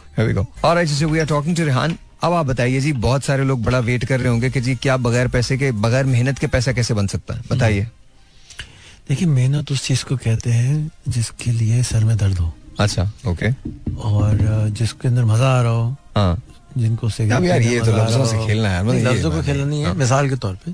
So 0.94 1.08
we 1.12 1.20
are 1.20 1.30
talking 1.30 1.56
to 1.56 1.66
Rehan 1.66 1.98
अब 2.24 2.34
आप 2.34 2.46
बताइए 2.46 2.80
जी 2.80 2.92
बहुत 3.04 3.24
सारे 3.24 3.44
लोग 3.44 3.64
बड़ा 3.64 3.80
वेट 3.80 4.06
कर 4.06 4.20
रहे 4.20 4.30
होंगे 4.30 4.50
कि 4.50 4.62
जी 4.62 4.76
क्या 4.76 4.96
बगैर 4.98 5.28
पैसे 5.28 5.58
के 5.58 5.72
बगैर 5.84 6.06
मेहनत 6.06 6.40
के 6.40 6.48
पैसा 6.48 6.72
कैसे 6.72 6.94
बन 6.94 7.08
सकता 7.08 7.34
है? 7.34 7.42
बताइए। 7.52 7.88
देखिए 9.10 9.28
मेहनत 9.28 9.72
उस 9.72 9.84
चीज़ 9.84 10.04
को 10.06 10.18
कहते 10.18 10.50
हैं 10.52 10.92
जिसके 11.08 11.52
लिए 11.52 11.82
सर 11.84 12.04
में 12.04 12.16
दर्द 12.18 12.38
हो। 12.40 12.52
अच्छा 12.80 13.12
ओके 13.28 13.52
और 14.00 14.70
जिसके 14.78 15.08
अंदर 15.08 15.24
मज़ा 15.26 15.50
आ 15.50 15.62
रहा 15.62 15.72
हो 15.72 15.96
हाँ। 16.16 16.42
जिनको 16.78 17.10
यार 17.22 17.62
ये 17.62 17.80
तो 17.80 17.98
लफ्जों 17.98 18.26
से 18.26 18.46
खेलना 18.48 18.70
है, 18.70 18.84
मतलब 18.84 19.12
लफ्जों 19.12 19.32
को 19.32 19.42
खेलना 19.42 19.66
नहीं 19.66 19.82
है 19.82 19.88
हाँ। 19.88 19.96
मिसाल 19.96 20.30
के 20.30 20.36
तौर 20.36 20.56
पे। 20.56 20.72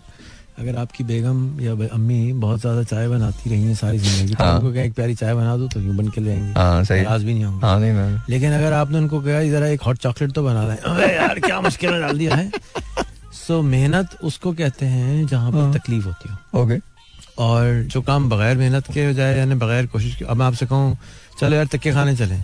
अगर 0.59 0.75
आपकी 0.77 1.03
बेगम 1.03 1.59
या 1.61 1.71
अम्मी 1.93 2.21
बहुत 2.35 2.59
ज़्यादा 2.61 2.83
चाय 2.83 3.07
बनाती 3.07 3.49
रही 3.49 3.63
है 3.63 3.75
सारी 3.75 3.97
ज़िंदगी 3.97 4.33
तो 4.35 4.43
हाँ। 4.43 4.55
उनको 4.55 4.71
क्या 4.73 4.83
एक 4.83 4.93
प्यारी 4.93 5.15
चाय 5.15 5.33
बना 5.35 5.55
दो 5.57 5.67
तो 5.67 5.79
यूँ 5.79 5.95
बन 5.95 6.07
के 6.09 6.21
ले 6.21 6.31
आएँगे। 6.31 6.59
हाँ 6.59 6.83
सही। 6.83 7.01
नाराज़ 7.01 7.25
भी 7.25 7.33
नहीं 7.33 7.43
होंगे। 7.45 7.65
हाँ 7.65 7.79
नहीं 7.79 7.91
मैं 7.93 8.21
लेकिन 8.29 8.53
अगर 8.53 8.73
आपने 8.73 8.97
उनको 8.97 9.21
कहा 9.21 9.43
जरा 9.51 9.67
एक 9.67 9.81
हॉट 9.81 9.97
चॉकलेट 9.97 10.31
तो 10.31 10.43
बना 10.43 10.67
दें 10.67 10.75
अबे 10.75 11.13
यार 11.15 11.39
क्या 11.39 11.61
मुश्किल 11.61 11.99
डाल 12.01 12.17
दिया 12.17 12.35
है। 12.35 12.51
सो 13.37 13.61
मेहनत 13.61 14.17
उसको 14.23 14.53
कहते 14.53 14.85
हैं 14.85 15.25
जहाँ 15.27 15.51
हाँ। 15.51 15.71
पर 15.71 15.77
तकलीफ़ 15.79 16.05
होती 16.05 16.29
हो। 16.29 16.61
ओके। 16.63 16.79
और 17.43 17.83
जो 17.83 18.01
काम 18.01 18.29
बगैर 18.29 18.57
मेहनत 18.57 18.91
के 18.93 19.05
हो 19.05 19.13
जाए 19.13 19.37
यानी 19.37 19.55
बगैर 19.55 19.85
कोशिश 19.87 20.15
के 20.15 20.25
अब 20.25 20.37
मैं 20.37 20.45
आपसे 20.45 20.65
कहूँ 20.65 20.97
चलो 21.39 21.55
यार 21.55 21.65
तक्के 21.73 21.91
खाने 21.93 22.15
चले। 22.15 22.35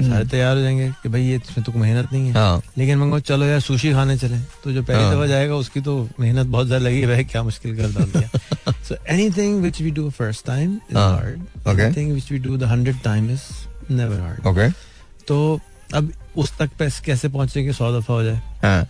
सारे 0.00 0.24
तैयार 0.24 0.56
हो 0.56 0.62
जाएँगे 0.62 0.88
कि 1.02 1.08
भाई 1.08 1.22
ये 1.22 1.36
इसमें 1.36 1.64
तो 1.64 1.72
कोई 1.72 1.80
मेहनत 1.82 2.12
नहीं 2.12 2.26
है। 2.26 2.32
हाँ। 2.34 2.62
लेकिन 2.78 2.98
मैं 2.98 3.08
कहूँ 3.10 3.20
चलो 3.22 3.46
यार 3.46 3.60
सुशी 3.60 3.92
खाने 3.92 4.16
चले। 4.18 4.38
तो 4.64 4.72
जो 4.72 4.82
पहली 4.82 5.02
हाँ। 5.02 5.14
दफ़ा 5.14 5.26
जाएगा 5.26 5.54
उसकी 5.56 5.80
तो 5.80 5.96
मेहनत 6.20 6.46
बहुत 6.46 6.66
ज़्यादा 6.66 6.84
लगी 6.84 7.00
है 7.02 7.24
क्या 7.24 7.42
मुश्किल 7.42 7.76
कर 7.76 7.92
डाल 7.92 8.10
दिया। 8.12 8.72
So 8.82 8.96
anything 9.08 9.62
which 9.62 9.80
we 9.82 9.90
do 9.90 10.08
first 10.10 10.46
time 10.46 10.78
is 10.90 10.98
hard 10.98 11.40
okay. 11.58 11.78
Anything 11.78 12.12
which 12.12 12.32
we 12.32 12.38
do 12.38 12.56
the 12.56 12.72
hundred 12.72 13.02
time 13.04 13.30
is 13.30 13.42
never 13.90 14.20
hard 14.20 14.46
okay 14.46 14.68
तो 15.28 15.60
अब 15.94 16.12
उस 16.36 16.56
तक 16.58 16.70
पे 16.78 16.88
कैसे 17.04 17.28
पहुँचे 17.28 17.64
कि 17.64 17.72
सौ 17.72 17.90
दफ़ा 17.92 18.14
हो 18.14 18.22
जाए? 18.22 18.40
हाँ। 18.62 18.86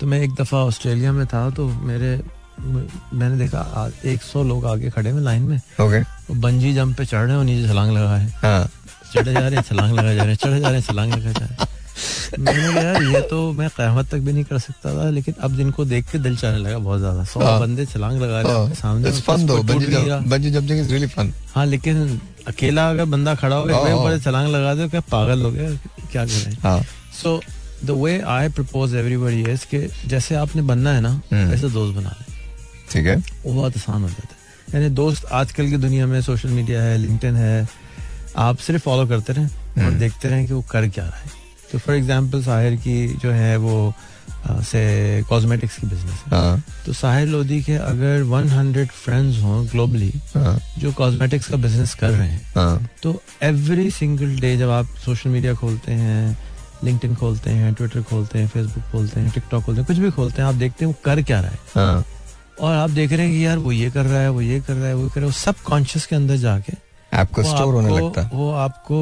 तो 0.00 0.06
मैं 0.06 0.20
एक 0.20 0.34
दफ़ा 0.34 0.58
ऑस्ट्रेलिया 0.58 1.12
में 1.12 1.26
था 1.26 1.48
तो 1.50 1.66
मेरे 1.68 2.20
मैंने 2.60 3.36
देखा 3.38 3.90
एक 4.06 4.22
सौ 4.22 4.42
लोग 4.44 4.64
आगे 4.66 4.90
खड़े 4.90 5.10
हैं 5.10 5.20
लाइन 5.20 5.42
में। 5.42 5.56
ओके 5.80 6.00
वो 6.00 6.34
बंजी 6.40 6.72
जंप 6.74 6.96
पे 6.96 7.04
चढ़ 7.04 7.18
रहे 7.18 7.30
हैं 7.30 7.38
और 7.38 7.44
नीचे 7.44 7.68
छलांग 7.68 7.92
लगा 7.92 8.16
है। 8.16 8.28
हाँ। 8.36 8.70
चढ़े 9.14 9.32
जा 9.32 9.40
रहे 9.40 9.56
हैं 9.56 9.62
छलांग 9.68 9.98
लगा 9.98 10.14
जा 10.14 10.22
रहे 10.22 10.30
हैं 10.32 10.38
चढ़े 10.44 10.60
जा 10.60 10.68
रहे 10.68 10.78
हैं 10.78 10.86
छलांग 10.86 11.12
लगा 11.14 11.32
जा 11.32 11.44
रहे 11.46 11.54
हैं 11.54 11.68
मैंने 12.38 12.72
कहा 12.74 12.82
यार 12.82 13.02
ये 13.02 13.20
तो 13.30 13.38
मैं 13.52 13.68
कयामत 13.76 14.08
तक 14.10 14.18
भी 14.26 14.32
नहीं 14.32 14.44
कर 14.44 14.58
सकता 14.58 14.94
था 14.96 15.08
लेकिन 15.10 15.34
अब 15.42 15.56
जिनको 15.56 15.84
देख 15.84 16.10
के 16.10 16.18
दिल 16.18 16.36
चाहने 16.36 16.58
लगा 16.58 16.78
बहुत 16.78 16.98
ज़्यादा। 16.98 17.24
सौ 17.24 17.40
हाँ। 17.40 17.58
बंदे 17.60 17.86
छलांग 17.86 18.20
लगा 18.22 18.40
रहे 18.40 18.52
हैं 18.52 18.66
हाँ, 18.66 18.74
सामने 18.74 19.10
रहा। 21.16 21.32
हाँ 21.54 21.66
लेकिन 21.66 22.20
अकेला 22.46 22.88
अगर 22.90 23.04
बंदा 23.04 23.34
खड़ा 23.34 23.56
हो 23.56 23.64
गया 23.64 23.76
हाँ। 23.76 23.94
ऊपर 23.94 24.18
छलांग 24.18 24.48
लगा 24.48 24.74
दे 24.74 24.88
क्या 24.88 25.00
पागल 25.00 25.42
हो 25.42 25.50
गया 25.50 25.70
क्या 26.12 26.24
करें? 26.24 26.56
हाँ। 26.62 26.80
So 27.22 27.40
the 27.84 27.90
way 27.90 28.20
I 28.20 28.48
propose 28.48 28.94
everybody 28.94 29.42
is 29.52 29.66
कि 29.74 30.08
जैसे 30.08 30.34
आपने 30.34 30.62
बनना 30.62 30.92
है 30.92 31.00
ना 31.00 31.20
हम्म। 31.32 31.48
वैसे 31.50 31.68
दोस्त 31.68 31.96
बना 31.96 32.16
लें। 32.20 32.36
ठीक 32.92 33.06
है। 33.06 33.16
वो 33.16 33.52
बहुत 33.52 33.76
आसान 33.76 34.02
हो 34.02 34.08
जाता 34.08 34.34
है। 34.34 34.38
यानी 34.74 34.94
दोस्त 34.94 35.24
आजकल 35.32 35.68
की 35.70 35.76
दुनिया 35.76 36.06
में 36.06 36.20
सोशल 36.22 36.48
मीडिया 36.48 36.82
है 36.82 36.96
लिंक्डइन 36.98 37.36
है 37.36 37.68
आप 38.36 38.56
सिर्फ़ 38.58 38.82
फॉलो 38.82 39.06
करते 39.08 39.32
रहें 39.32 39.46
और 39.46 39.82
हम्म। 39.82 39.98
देखते 39.98 40.28
रहें 40.28 40.46
कि 40.46 40.52
वो 40.52 40.62
कर 40.70 40.88
क्या 40.88 41.04
रहा 41.04 41.16
है। 41.16 41.38
तो 41.72 41.78
फॉर 41.78 41.94
एग्ज़ाम्पल 41.96 42.42
साहिर 42.42 42.76
की 42.76 43.06
जो 43.14 43.30
है 43.30 43.56
वो 43.58 43.92
से 44.64 44.80
कॉस्मेटिक्स 45.28 45.76
की 45.76 45.86
बिज़नेस 45.86 46.12
है। 46.16 46.30
हाँ। 46.30 46.62
तो 46.86 46.92
साहिर 46.92 47.28
लोधी 47.28 47.60
के 47.62 47.74
अगर 47.74 48.22
100 48.24 48.90
फ्रेंड्स 48.94 49.42
हों 49.42 49.64
ग्लोबली 49.66 50.12
हाँ। 50.34 50.58
जो 50.78 50.92
कॉस्मेटिक्स 50.92 51.48
का 51.48 51.56
बिज़नेस 51.56 51.94
कर 51.94 52.10
रहे 52.10 52.28
हैं 52.28 52.42
हाँ। 52.54 52.88
तो 53.02 53.20
एवरी 53.42 53.90
सिंगल 53.90 54.38
डे 54.40 54.56
जब 54.56 54.70
आप 54.70 54.94
सोशल 55.04 55.30
मीडिया 55.30 55.54
खोलते 55.54 55.92
हैं 55.92 56.38
लिंक्डइन 56.84 57.14
खोलते 57.14 57.50
हैं 57.50 57.72
ट्विटर 57.74 58.02
खोलते 58.02 58.38
हैं 58.38 58.48
फेसबुक 58.48 58.84
खोलते 58.92 59.20
हैं 59.20 59.30
टिकटॉक 59.30 59.64
खोलते 59.64 59.80
हैं 59.80 59.86
कुछ 59.86 59.96
भी 59.96 60.10
खोलते 60.10 60.42
हैं 60.42 60.48
आप 60.48 60.54
देखते 60.54 60.84
हैं 60.84 60.92
वो 60.92 60.98
कर 61.04 61.22
क्या 61.22 61.40
रहा 61.40 61.50
है। 61.50 61.58
हाँ। 61.74 62.04
और 62.60 62.74
आप 62.74 62.90
देख 62.90 63.12
रहे 63.12 63.26
हैं 63.26 63.34
कि 63.34 63.44
यार 63.46 63.58
वो 63.58 63.72
ये 63.72 63.90
कर 63.90 64.04
रहा 64.04 64.20
है 64.20 64.30
वो 64.30 64.40
ये 64.40 64.60
कर 64.60 64.74
रहा 64.74 64.86
है 64.86 64.94
वो 64.94 65.08
कर 65.08 65.20
रहा 65.20 65.20
है 65.20 65.26
वो 65.26 65.32
सब 65.32 65.60
कॉन्शियस 65.64 66.06
के 66.06 66.16
अंदर 66.16 66.36
जाके 66.36 66.72
आपका 67.12 67.42
स्टोर 67.42 67.74
होने 67.74 67.96
लगता। 67.96 68.28
वो 68.32 68.50
आपको 68.64 68.98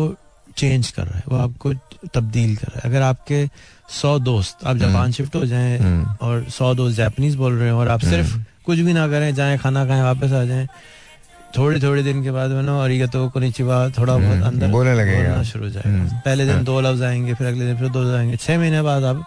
चेंज 0.56 0.90
कर 0.90 1.04
रहा 1.04 1.16
है 1.18 1.22
वो 1.28 1.36
आपको 1.38 1.72
तब्दील 2.14 2.54
कर 2.56 2.66
रहा 2.66 2.80
है। 2.80 2.90
अगर 2.90 3.02
आपके 3.02 3.46
सौ 3.90 4.18
दोस्त 4.18 4.66
आप 4.66 4.76
जापान 4.76 5.12
शिफ्ट 5.12 5.36
हो 5.36 5.44
जाएँ 5.46 5.78
हम्म, 5.78 6.16
और 6.22 6.44
सौ 6.50 6.74
दोस्त 6.74 6.96
जापानीज 6.96 7.34
बोल 7.36 7.52
रहे 7.54 7.66
हैं 7.66 7.74
और 7.74 7.88
आप 7.88 8.00
सिर्फ़ 8.02 8.32
हम्म। 8.32 8.44
कुछ 8.66 8.78
भी 8.78 8.92
ना 8.92 9.06
करें 9.08 9.34
जाएँ 9.34 9.58
खाना 9.58 9.84
खाएँ 9.86 10.02
वापस 10.02 10.32
आ 10.32 10.44
जाएँ 10.44 10.66
थोड़े 11.56 11.80
थोड़े 11.80 12.02
दिन 12.02 12.22
के 12.22 12.30
बाद 12.30 12.50
ना 12.64 12.72
और 12.78 12.90
ये 12.90 13.06
तो 13.08 13.28
कोनिचिवा 13.30 13.88
थोड़ा 13.90 14.16
बहुत 14.16 14.26
हम्म, 14.26 14.46
अंदर 14.46 14.68
बोलने 14.68 14.94
लगेगा। 14.94 15.42
शुरू 15.42 15.64
हो 15.64 15.70
जाएगा। 15.70 15.90
हम्म, 15.90 16.08
पहले 16.24 16.46
दिन 16.46 16.54
हाँ। 16.54 16.64
दो 16.64 16.80
लफ्ज 16.80 17.02
आएँगे 17.02 17.34
फिर 17.34 17.46
अगले 17.46 17.66
दिन 17.66 17.76
फिर 17.76 17.88
दो 17.88 18.02
लफ्ज 18.02 18.14
आएँगे। 18.14 18.36
छह 18.36 18.58
महीने 18.58 18.82
बाद 18.82 19.04
आप 19.04 19.24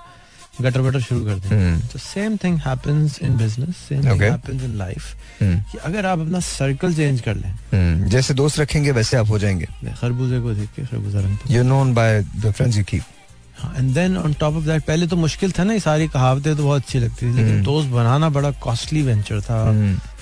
गटर 0.62 0.82
बटर 0.82 1.02
शुरू 1.02 1.26
कर 1.26 1.36
देंगे 1.36 1.56
हम्म, 1.56 1.80
तो 1.93 2.00
same 2.00 2.38
thing 2.43 2.58
happens 2.67 3.19
in 3.21 3.38
business 3.38 3.76
same 3.89 4.04
thing 4.04 4.21
happens 4.21 4.63
in 4.63 4.76
life 4.78 5.13
कि 5.43 5.78
अगर 5.78 6.06
आप 6.06 6.19
अपना 6.19 6.39
सर्कल 6.39 6.93
चेंज 6.95 7.21
कर 7.21 7.36
लें। 7.36 7.50
हम्म। 7.74 8.10
जैसे 8.10 8.34
दोस्त 8.34 8.60
रखेंगे 8.60 8.91
वैसे 8.91 9.17
आप 9.17 9.30
हो 9.30 9.39
जाएँगे। 9.39 9.67
खरबूजे 10.02 10.39
को 10.39 10.54
देख 10.54 10.69
के 10.76 10.86
खरबूजा 10.86 11.19
रंग 11.19 11.52
you 11.52 11.63
known 11.63 11.93
by 11.93 12.21
the 12.21 12.52
friends 12.52 12.78
you 12.78 12.84
keep 12.84 13.04
and 13.78 13.93
then 13.93 14.17
on 14.17 14.34
top 14.34 14.56
of 14.56 14.65
that 14.65 14.84
पहले 14.84 15.08
तो 15.08 15.15
मुश्किल 15.15 15.52
था 15.52 15.63
ना 15.63 15.74
ये 15.74 15.80
सारी 15.80 16.08
कहावतें 16.08 16.56
तो 16.58 16.63
बहुत 16.63 16.82
अच्छी 16.82 17.00
लगती 17.00 17.26
थी 17.26 17.36
लेकिन 17.36 17.52
हम्म। 17.52 17.63
दोस्त 17.63 17.89
बनाना 17.89 18.30
बड़ा 18.30 18.52
कॉस्टली 18.52 19.02
वेंचर 19.02 19.41
था। 19.41 19.63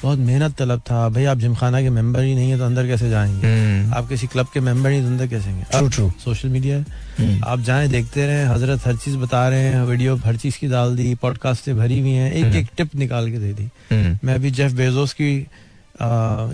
बहुत 0.04 0.19
मेहनत 0.19 0.56
तलब 0.58 0.80
था। 0.80 1.08
भाई 1.10 1.25
आप 1.25 1.38
जिमखाना 1.38 1.82
के 1.82 1.89
मेंबर 1.89 2.21
ही 2.23 2.36
नहीं 2.36 2.52
है 2.52 2.58
तो 2.58 2.65
अंदर 2.65 2.88
कैसे 2.88 3.10
जाएँगे? 3.10 3.91
आप 3.97 4.08
किसी 4.10 4.28
क्लब 4.28 4.47
के 4.54 4.60
मेंबर 4.60 4.89
नहीं 4.89 5.02
तो 5.02 5.08
अंदर 5.08 5.28
कैसे 5.28 5.89
True, 5.89 6.12
सोशल 6.23 6.49
मीडिया 6.49 6.78
हम्म। 7.19 7.43
आप 7.47 7.60
जाएँ 7.60 7.88
देखते 7.89 8.25
रहे 8.28 8.45
हज़रत 8.45 8.88
हर 8.88 8.95
चीज़ 8.95 9.17
बता 9.17 9.47
रहे 9.49 9.63
हैं 9.63 9.84
वीडियो 9.84 10.15
हर 10.15 10.36
चीज़ 10.36 10.60
की 10.60 10.67
डाल 10.67 10.95
दी 10.95 11.15
पॉडकास्ट 11.15 11.63
से 11.63 11.73
भरी 11.73 11.99
हुई 11.99 12.12
हैं 12.12 12.32
एक 12.32 12.45
हम्म। 12.45 12.58
एक 12.58 12.67
टिप 12.78 12.95
निकाल 12.95 13.32
के 13.32 13.39
दे 13.39 13.54
दी। 13.54 13.69
हम्म, 13.91 14.17
मैं 14.23 14.36
अभी 14.36 14.52
जेफ 14.52 14.71
बेजोस 14.71 15.13
की 15.13 15.36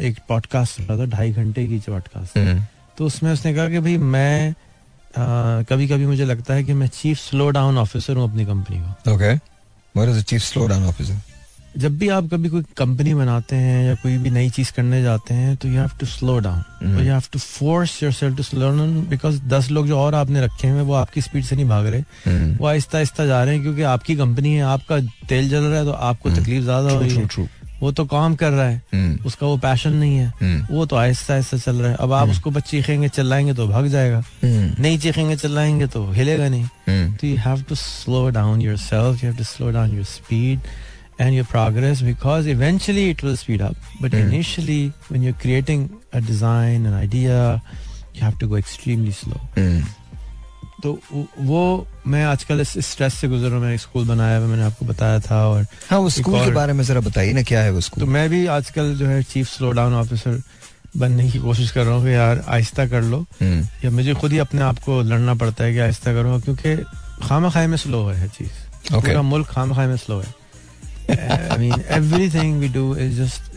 एक 0.08 0.16
पॉडकास्ट 0.30 0.78
सुन 0.78 0.86
रहा 0.86 0.98
था 0.98 1.06
ढाई 1.06 1.32
घंटे 1.32 1.66
की 1.68 1.80
पॉडकास्ट 1.80 2.38
हम्म, 2.38 2.62
तो 2.98 3.06
उसमें 3.06 3.32
उसने 3.34 3.54
कहा 3.54 3.70
कि 3.70 3.80
भाई 3.80 3.98
मैं 3.98 4.54
कभी 5.18 5.88
कभी 5.88 6.06
मुझे 6.06 6.26
लगता 6.26 6.54
है 6.54 6.64
कि 6.64 6.74
मैं 6.74 6.88
चीफ 6.94 7.18
स्लो 7.20 7.50
डाउन 7.52 7.78
ऑफिसर 7.78 8.16
हूँ 8.16 8.30
अपनी 8.30 8.46
कंपनी 8.46 8.78
का। 8.78 9.14
Okay 9.14 10.22
chief 10.22 10.42
slow 10.42 10.68
down 10.68 10.86
officer 10.86 11.22
जब 11.76 11.98
भी 11.98 12.08
आप 12.10 12.28
कभी 12.32 12.50
कोई 12.50 12.64
कंपनी 12.78 13.14
बनाते 13.14 13.56
हैं 13.56 13.86
या 13.86 13.94
कोई 13.96 14.18
भी 14.18 14.30
नई 14.30 14.50
चीज़ 14.50 14.72
करने 14.74 15.02
जाते 15.04 15.34
हैं 15.34 15.56
तो 15.56 15.68
you 15.68 15.80
have 15.80 15.92
to 16.00 16.06
slow 16.06 16.38
down. 16.40 16.98
You 16.98 17.12
have 17.12 17.24
to 17.34 17.40
force 17.40 18.02
yourself 18.04 18.38
to 18.38 18.44
slow 18.44 18.60
down 18.62 19.02
because 19.10 19.42
दस 19.46 19.70
लोग 19.72 19.88
जो 19.88 19.98
और 20.00 20.16
आपने 20.16 20.42
रखे 20.42 20.68
हैं 20.68 20.82
वो 20.82 20.94
आपकी 20.94 21.22
स्पीड 21.22 21.44
से 21.46 21.56
नहीं 21.56 21.68
भाग 21.70 21.88
रहे। 21.88 22.56
वो 22.56 22.68
आहिस्ता 22.68 22.98
आहिस्ता 22.98 23.26
जा 23.26 23.44
रहे 23.44 23.54
हैं 23.54 23.64
क्योंकि 23.64 23.82
आपकी 23.90 24.16
कंपनी 24.16 24.54
है 24.54 24.62
आपका 24.64 25.00
तेल 25.30 25.50
जल 25.50 25.64
रहा 25.64 25.80
है 25.80 25.86
तो 25.86 25.92
आपको 25.92 26.30
हम्म। 26.30 26.42
तकलीफ़ 26.42 26.64
ज़्यादा 26.64 26.92
हो 26.92 27.00
रही 27.00 27.16
है। 27.16 27.48
वो 27.86 27.92
तो 27.92 28.06
काम 28.06 28.36
कर 28.36 28.52
रहा 28.52 28.68
है। 28.68 28.82
हम्म। 28.94 29.26
उसका 29.26 29.48
वो 29.48 29.58
पैशन 29.58 29.94
नहीं 29.94 30.18
है। 30.18 30.28
हम्म। 30.42 30.76
वो 30.76 30.86
तो 30.86 30.96
आहिस्ता 30.96 31.34
आहिस्ता 31.34 31.58
चल 31.58 31.76
रहा 31.76 31.92
है। 31.92 31.98
अब 32.00 32.14
आप 32.14 32.22
हम्म। 32.22 32.32
उसको 32.32 32.60
चीखेंगे 32.60 33.10
चिल्लाएँगे 33.10 33.54
तो 33.54 33.68
भाग 33.68 33.88
जाएगा। 33.88 34.24
नहीं 34.44 34.98
चीखेंगे 35.00 35.36
चिल्लाएँगे 35.36 35.88
तो 35.88 36.06
हिलेगा 36.12 36.48
नहीं। 36.50 36.66
तो 37.18 37.28
you 37.28 37.36
have 37.38 37.62
to 37.70 37.76
slow 37.76 38.30
down 38.30 38.62
yourself 38.78 39.24
you 39.24 39.30
have 39.30 39.38
to 39.38 39.44
slow 39.44 39.72
down 39.72 39.96
your 39.96 40.04
speed 40.04 40.60
and 41.22 41.34
your 41.34 41.46
progress 41.52 42.02
because 42.02 42.50
eventually 42.50 43.10
it 43.10 43.24
will 43.24 43.36
speed 43.38 43.62
up 43.62 43.76
but 44.02 44.14
initially 44.14 44.86
when 45.12 45.24
you 45.24 45.34
creating 45.42 45.88
design 46.16 46.86
an 46.86 46.94
idea 46.94 47.54
you 48.18 48.24
have 48.24 48.38
to 48.42 48.48
go 48.48 48.58
extremely 48.58 49.12
slow 49.12 49.40
तो 50.86 50.92
वो- 51.40 52.08
मैं 52.08 52.24
आजकल 52.26 52.62
इस 52.62 52.74
stress 52.88 53.14
से 53.14 53.28
गुजर 53.28 53.46
रहा 53.46 53.56
हूँ। 53.56 53.64
मैंने 53.64 53.78
स्कूल 53.78 54.06
बनाया 54.08 54.38
हुआ 54.38 54.48
मैंने 54.48 54.64
आपको 54.64 54.86
बताया 54.86 55.20
था 55.20 55.48
और 55.48 55.66
हाँ 55.90 56.00
वो 56.00 56.10
स्कूल 56.10 56.40
के 56.46 56.52
बारे 56.52 56.74
में 56.74 56.84
जरा 56.84 57.00
बताइए 57.02 57.34
ना 57.34 57.42
क्या 57.44 57.62
है 57.62 57.72
वो 57.72 57.82
स्कूल 57.82 58.04
तो 58.04 58.10
मैं 58.12 58.30
भी 58.30 58.46
आजकल 58.58 58.96
जो 58.96 59.08
है 59.08 59.22
चीफ 59.24 59.48
स्लो 59.50 59.72
डाउन 59.72 59.94
ऑफिसर 59.94 60.42
बनने 60.98 61.30
की 61.32 61.40
कोशिश 61.40 61.72
कर 61.72 61.84
रहा 61.86 61.96
हूँ 61.96 62.04
कि 62.04 62.14
यार 62.14 62.44
आहिस्ता 62.48 62.86
कर 62.88 63.02
लो। 63.02 63.18
हम्म, 63.42 63.62
या 63.86 63.92
मुझे 63.92 64.14
खुद 64.14 64.32
ही 64.32 64.38
अपने 64.38 64.62
आप 64.62 64.80
को 64.80 65.02
लड़ना 65.02 65.34
पड़ता 65.34 65.64
है 65.64 65.74
कि 65.74 65.80
आहिस्ता 65.80 66.14
करो 66.14 66.40
क्योंकि 66.40 66.76
खामा 67.28 67.50
खाए 67.50 67.68
में 67.68 67.78
स्लो 67.78 68.06
है 68.08 68.28
चीज़। 68.28 68.52
Okay. 68.94 69.06
पूरा 69.08 69.22
मुल्क 69.22 69.48
खामा 69.48 69.76
खाए 69.76 69.88
में 69.88 69.98
स्लो 69.98 70.20
है। 70.22 70.34
I 71.50 71.58
mean 71.58 71.82
everything 71.90 72.60
we 72.60 72.68
do 72.68 72.96
is 72.96 73.22
just 73.22 73.52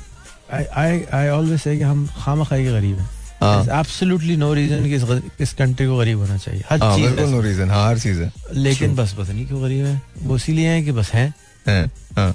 I 0.54 1.02
I 1.14 1.28
always 1.28 1.62
कि 1.62 1.80
हम 1.80 2.08
खामा 2.24 2.44
खाई 2.44 2.64
के 2.64 2.70
गरीब 2.70 2.98
हाँ। 2.98 3.10
एब्सोल्युटली 3.42 4.36
नो 4.36 4.52
रीजन 4.54 4.84
कि 4.84 4.94
इस 5.42 5.52
कंट्री 5.54 5.86
को 5.86 5.96
गरीब 5.96 6.18
होना 6.18 6.36
चाहिए। 6.36 6.62
हर 6.70 6.82
हाँ 6.82 6.96
चीज़ 6.96 7.06
बिल्कुल 7.06 7.30
नो 7.30 7.40
रीजन 7.40 7.70
हर 7.70 7.98
चीज़ 7.98 8.22
है। 8.22 8.32
लेकिन 8.52 8.94
बस 8.94 9.12
पता 9.18 9.32
नहीं 9.32 9.46
क्यों 9.46 9.62
गरीब 9.62 9.84
है। 9.86 10.02
वो 10.22 10.36
इसीलिए 10.36 10.68
है 10.68 10.82
कि 10.82 10.92
बस 10.92 11.10
हैं। 11.12 11.34
हैं, 11.68 12.32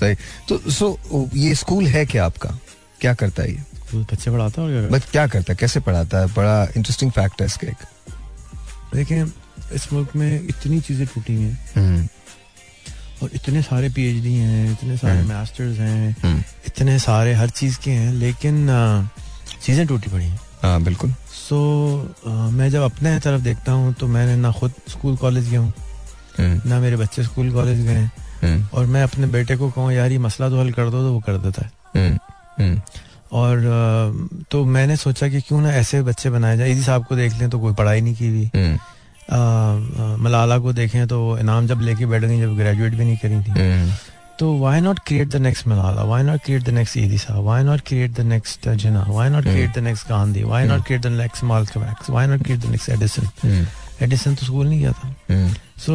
सही। 0.00 0.14
तो 0.48 0.70
सो 0.70 1.30
ये 1.34 1.54
स्कूल 1.54 1.86
है 1.86 2.04
क्या 2.06 2.24
आपका? 2.24 2.58
क्या 3.00 3.14
करता 3.14 3.42
है 3.42 3.50
ये? 3.52 3.62
बच्चे 3.94 4.30
पढ़ाता 4.30 4.62
है 4.62 4.68
और 4.68 4.72
क्या 4.72 4.80
करता 4.82 4.96
बट 4.96 5.10
क्या 5.12 5.26
करता 5.26 5.52
है? 5.52 5.56
कैसे 5.60 5.80
पढ़ाता 5.80 6.18
है? 6.18 6.26
बड़ा 6.26 6.62
इंटरेस्टिंग 6.76 7.10
फैक्ट 7.12 7.40
है 7.40 7.46
इसका 7.46 7.68
एक। 7.68 7.76
है? 7.82 7.88
देखें 8.94 9.24
इस 9.74 9.92
मुल्क 9.92 10.16
में 10.16 10.40
इतनी 10.48 10.80
चीज़ें 10.80 11.06
टूटी 11.06 11.34
हुई 11.34 11.44
हैं। 11.44 11.58
हम्म, 11.76 12.08
और 13.22 13.30
इतने 13.34 13.62
सारे 13.62 13.88
पीएचडी 13.88 14.34
हैं 14.34 14.72
इतने 14.72 14.96
सारे 14.96 15.18
हम्म। 15.18 15.32
मास्टर्स 15.32 15.78
हैं 15.78 16.16
हम्म, 16.22 16.42
इतने 16.66 16.98
सारे 16.98 17.34
हर 17.34 17.50
चीज़ 17.50 17.78
के 17.78 17.90
हैं 17.90 18.12
लेकिन 18.12 18.68
अ, 18.68 19.08
चीज़ें 19.62 19.86
टूटी 19.86 20.10
पड़ी 20.10 20.24
हैं। 20.24 20.38
हाँ 20.62 20.82
बिल्कुल। 20.82 21.10
सो 21.30 21.56
so, 22.26 22.30
मैं 22.52 22.70
जब 22.70 22.82
अपने 22.82 23.18
तरफ़ 23.20 23.42
देखता 23.42 23.72
हूँ 23.72 23.92
तो 23.94 24.06
मैंने 24.08 24.36
ना 24.36 24.50
खुद 24.52 24.72
स्कूल 24.88 25.16
कॉलेज 25.16 25.48
गया 25.50 25.60
हूँ 25.60 25.72
हम्म, 26.38 26.60
ना 26.70 26.78
मेरे 26.80 26.96
बच्चे 26.96 27.22
स्कूल 27.24 27.50
कॉलेज 27.52 27.80
गए 27.86 27.92
हैं। 27.92 28.10
हम्म, 28.42 28.66
और 28.74 28.86
मैं 28.86 29.02
अपने 29.02 29.26
बेटे 29.28 29.56
को 29.56 29.70
कहूँ 29.70 29.92
यार 29.92 30.12
ये 30.12 30.18
मसला 30.18 30.48
तो 30.48 30.60
हल 30.60 30.70
कर 30.72 30.90
दो 30.90 31.02
तो 31.02 31.12
वो 31.12 31.20
कर 31.20 31.36
देता 31.38 31.64
है। 31.64 31.70
हम्म, 32.58 32.80
और 33.32 33.58
अ, 33.58 34.44
तो 34.50 34.64
मैंने 34.66 34.96
सोचा 34.96 35.28
कि 35.28 35.40
क्यों 35.40 35.60
ना 35.60 35.72
ऐसे 35.74 36.02
बच्चे 36.02 36.30
बनाए 36.30 36.56
जाए। 36.56 36.70
इसी 36.70 36.82
साहब 36.82 37.04
को 37.06 37.16
देख 37.16 37.38
लें 37.38 37.48
तो 37.50 37.58
कोई 37.60 37.74
पढ़ाई 37.74 38.00
नहीं 38.00 38.14
की 38.14 38.28
हुई। 38.28 38.78
मलाला 40.22 40.58
को 40.58 40.72
देखें 40.72 41.06
तो 41.08 41.38
इनाम 41.38 41.66
जब 41.66 41.80
लेके 41.80 42.06
बैठ 42.06 42.24
गई 42.24 42.40
जब 42.40 42.56
ग्रेजुएट 42.56 42.94
भी 42.94 43.04
नहीं 43.04 43.16
करी 43.16 43.40
थी। 43.40 43.52
तो 44.40 44.52
why 44.58 44.80
not 44.80 44.98
create 45.06 45.28
the 45.28 45.36
next 45.36 45.66
Malala 45.68 46.02
why 46.10 46.22
not 46.22 46.40
create 46.44 46.62
the 46.64 46.70
next 46.70 46.96
Edhi 46.96 47.18
sahab 47.18 47.44
why 47.44 47.62
not 47.62 47.80
create 47.86 48.12
the 48.16 48.20
next 48.26 48.68
Jinnah 48.68 49.04
why 49.08 49.28
not 49.28 49.42
Hmm. 49.44 49.52
Create 49.52 49.74
the 49.74 49.78
next 49.78 50.08
Gandhi 50.08 50.42
why 50.42 50.62
Hmm. 50.62 50.72
Not 50.72 50.84
create 50.86 51.02
the 51.02 51.06
next 51.06 51.44
Malcolm 51.44 51.82
X 51.90 52.10
why 52.10 52.26
not 52.26 52.42
create 52.42 52.60
the 52.60 52.70
next 52.70 52.88
Edison 52.90 53.66
Edison 54.02 54.34
तो 54.34 54.46
school 54.46 54.66
नहीं 54.66 54.80
गया 54.80 54.92
था। 54.92 55.52
सो 55.86 55.94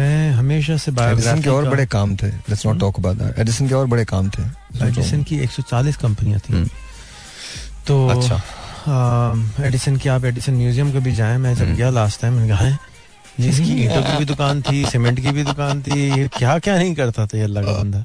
मैं 0.00 0.32
हमेशा 0.32 0.76
से 0.76 0.90
Edison 1.02 1.42
के 1.42 1.50
और 1.50 1.68
बड़े 1.70 1.86
काम 1.86 2.16
थे। 2.16 2.26
Let's 2.26 2.66
not. 2.66 2.78
Talk 2.80 2.98
about 2.98 3.16
that 3.16 3.38
Edison 3.38 3.68
के 3.68 3.74
और 3.74 3.86
बड़े 3.86 4.04
काम 4.04 4.30
थे। 4.30 4.42
एडिसन 4.86 5.22
की 5.22 5.38
140 5.46 5.96
कंपनियाँ 5.96 6.40
थी। 6.40 6.52
हम्म। 6.52 6.68
तो 7.86 8.06
अच्छा। 8.08 8.40
एडिसन 9.66 9.96
की 9.96 10.08
आप 10.08 10.24
एडिसन 10.24 10.54
म्यूज़ियम 10.54 10.92
कभी 10.92 11.12
जाएँ? 11.14 11.38
मैं 11.38 11.54
जब। 11.54 11.74
गया 11.76 11.90
लास्ट 11.90 12.20
टाइम 12.20 12.34
मैंने 12.34 12.48
कहा 12.48 12.68
"हैं, 13.38 13.50
जिसकी 13.50 13.72
ईंटों 13.84 14.02
की 14.02 14.18
भी 14.18 14.24
दुकान 14.24 14.62
थी 14.62 14.84
सीमेंट 14.84 15.20
की 15.20 15.30
भी 15.30 15.42
दुकान 15.44 15.82
थी 15.82 16.28
क्या 16.28 16.58
क्या 16.58 16.78
नहीं 16.78 16.94
करता 16.94 17.26
था 17.26 17.38
ये 17.38 17.44
अल्लाह 17.44 17.64
का 17.64 17.70
हाँ। 17.70 17.80
बंदा 17.80 18.04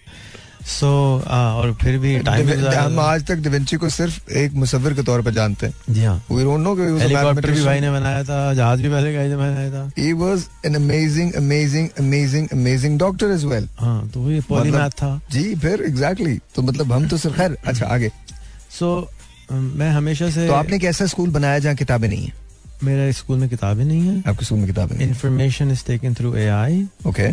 सो 0.68 0.88
और 1.30 1.74
फिर 1.74 1.98
भी 1.98 2.20
टाइम 2.20 2.50
हम 2.50 3.00
आज 3.00 3.26
तक 3.28 3.36
डिवेंची 3.36 3.78
को 3.78 3.90
सिर्फ़ 3.90 4.32
एक 4.32 4.54
मुसविर 4.54 4.94
के 4.94 5.04
तौर 5.04 5.22
पर 5.22 5.32
जानते 5.32 5.66
हैं। 5.66 5.74
जी 5.90 6.04
हाँ। 6.04 6.24
वी 6.32 6.44
डोंट 6.44 6.60
नो 6.60 6.76
कि 6.76 6.82
he 6.82 7.02
हेलीकॉप्टर 7.02 7.52
भी 7.52 7.64
भाई 7.64 7.80
ने 7.80 7.92
बनाया 7.92 8.24
था 8.24 8.54
जहाज़ 8.54 8.82
भी 8.82 8.90
पहले 8.90 9.18
भाई 9.18 9.28
ने 9.28 9.36
बनाया 9.36 9.72
था। 9.72 9.92
He 10.00 10.14
was 10.14 10.46
an 10.70 10.78
amazing, 10.82 11.34
amazing, 11.42 11.90
amazing, 12.04 12.48
amazing 12.54 12.98
doctor 13.02 13.32
as 13.36 13.46
well. 13.46 13.68
हाँ 13.80 14.10
तो 14.10 14.32
ये 14.32 14.42
पॉलीमैथ 14.42 14.90
था। 14.90 15.22
जी 15.32 15.56
फिर 15.56 15.82
एग्जैक्टली 15.82 16.40
तो 16.56 16.62
मतलब 16.62 16.94
हम 16.94 17.08
तो 17.08 17.18
सिर्फ़ 17.18 17.38
खैर 17.38 17.58
अच्छा 17.66 17.86
आगे। 17.86 18.12
सो 18.80 19.10
मैं 19.52 19.92
हमेशा 19.92 20.30
से 20.30 20.48
तो 20.48 20.54
आपने 20.54 20.76
एक 20.76 20.84
ऐसा 20.84 21.06
स्कूल 21.06 21.30
बनाया 21.30 21.60
जहाँ 21.60 21.76
किताबें 21.76 22.10
नहीं 22.10 22.26
है? 22.26 22.43
मेरा 22.84 23.12
स्कूल 23.12 23.38
में 23.38 23.48
किताबें 23.50 23.84
नहीं 23.84 24.02
है। 24.02 24.24
आपके 24.28 24.46
स्कूल 24.46 24.60
में 24.60 24.68
किताबें 24.68 24.96
नहीं 24.96 25.08
information 25.08 25.72
is 25.72 25.84
taken 25.88 26.14
through 26.14 26.34
AI 26.38 26.82
okay 27.08 27.28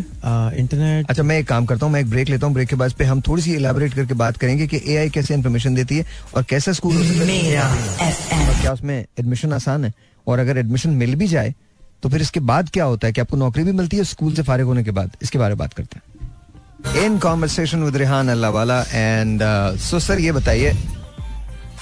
internet 0.61 1.11
अच्छा 1.11 1.23
मैं 1.23 1.39
एक 1.39 1.49
काम 1.49 1.67
करता 1.67 1.87
हूँ 1.87 1.93
मैं 1.93 2.01
एक 2.01 2.11
ब्रेक 2.11 2.29
लेता 2.29 2.47
हूँ 2.47 2.55
ब्रेक 2.55 2.69
के 2.69 2.77
बाद 2.77 2.93
पे 2.99 3.05
हम 3.05 3.21
थोड़ी 3.29 3.43
सी 3.43 3.55
इलेबोरेट 3.55 3.95
करके 3.95 4.15
बात 4.15 4.37
करेंगे 4.37 4.67
कि 4.67 4.81
एआई 4.87 5.11
कैसे 5.11 5.35
इन्फॉर्मेशन 5.35 5.75
देती 5.75 5.99
है 5.99 6.05
और 6.37 6.43
कैसा 6.51 6.73
स्कूल 6.73 6.97
और 6.97 8.61
क्या 8.61 8.73
उसमें 8.73 8.99
एडमिशन 8.99 9.53
आसान 9.53 9.85
है? 9.85 9.93
और 10.27 10.39
अगर 10.39 10.59
एडमिशन 10.59 10.91
मिल 11.03 11.15
भी 11.15 11.27
जाए 11.29 11.55
तो 12.03 12.09
फिर 12.09 12.21
इसके 12.23 12.41
बाद 12.43 12.69
क्या 12.73 12.85
होता 12.85 13.07
है 13.07 13.13
कि 13.13 13.21
आपको 13.21 13.37
नौकरी 13.37 13.65
भी 13.65 13.73
मिलती 13.73 13.97
है 13.97 14.05
स्कूल 14.05 14.35
से 14.35 14.43
फारिग 14.43 14.67
होने 14.67 14.85
के 14.85 14.91
बाद? 14.91 15.11
इसके 15.23 15.39
बारे 15.39 15.55
में 15.55 15.59
बात 15.59 15.75
करते 15.75 15.97
हैं। 15.97 17.05
In 17.05 17.19
conversation 17.19 17.83
with 17.83 17.97
Rehan 17.97 18.29
Allahwala 18.51 18.81
and 18.93 19.43
so 19.81 19.99
sir 20.01 20.21
ये 20.21 20.33
बताइए 20.33 20.73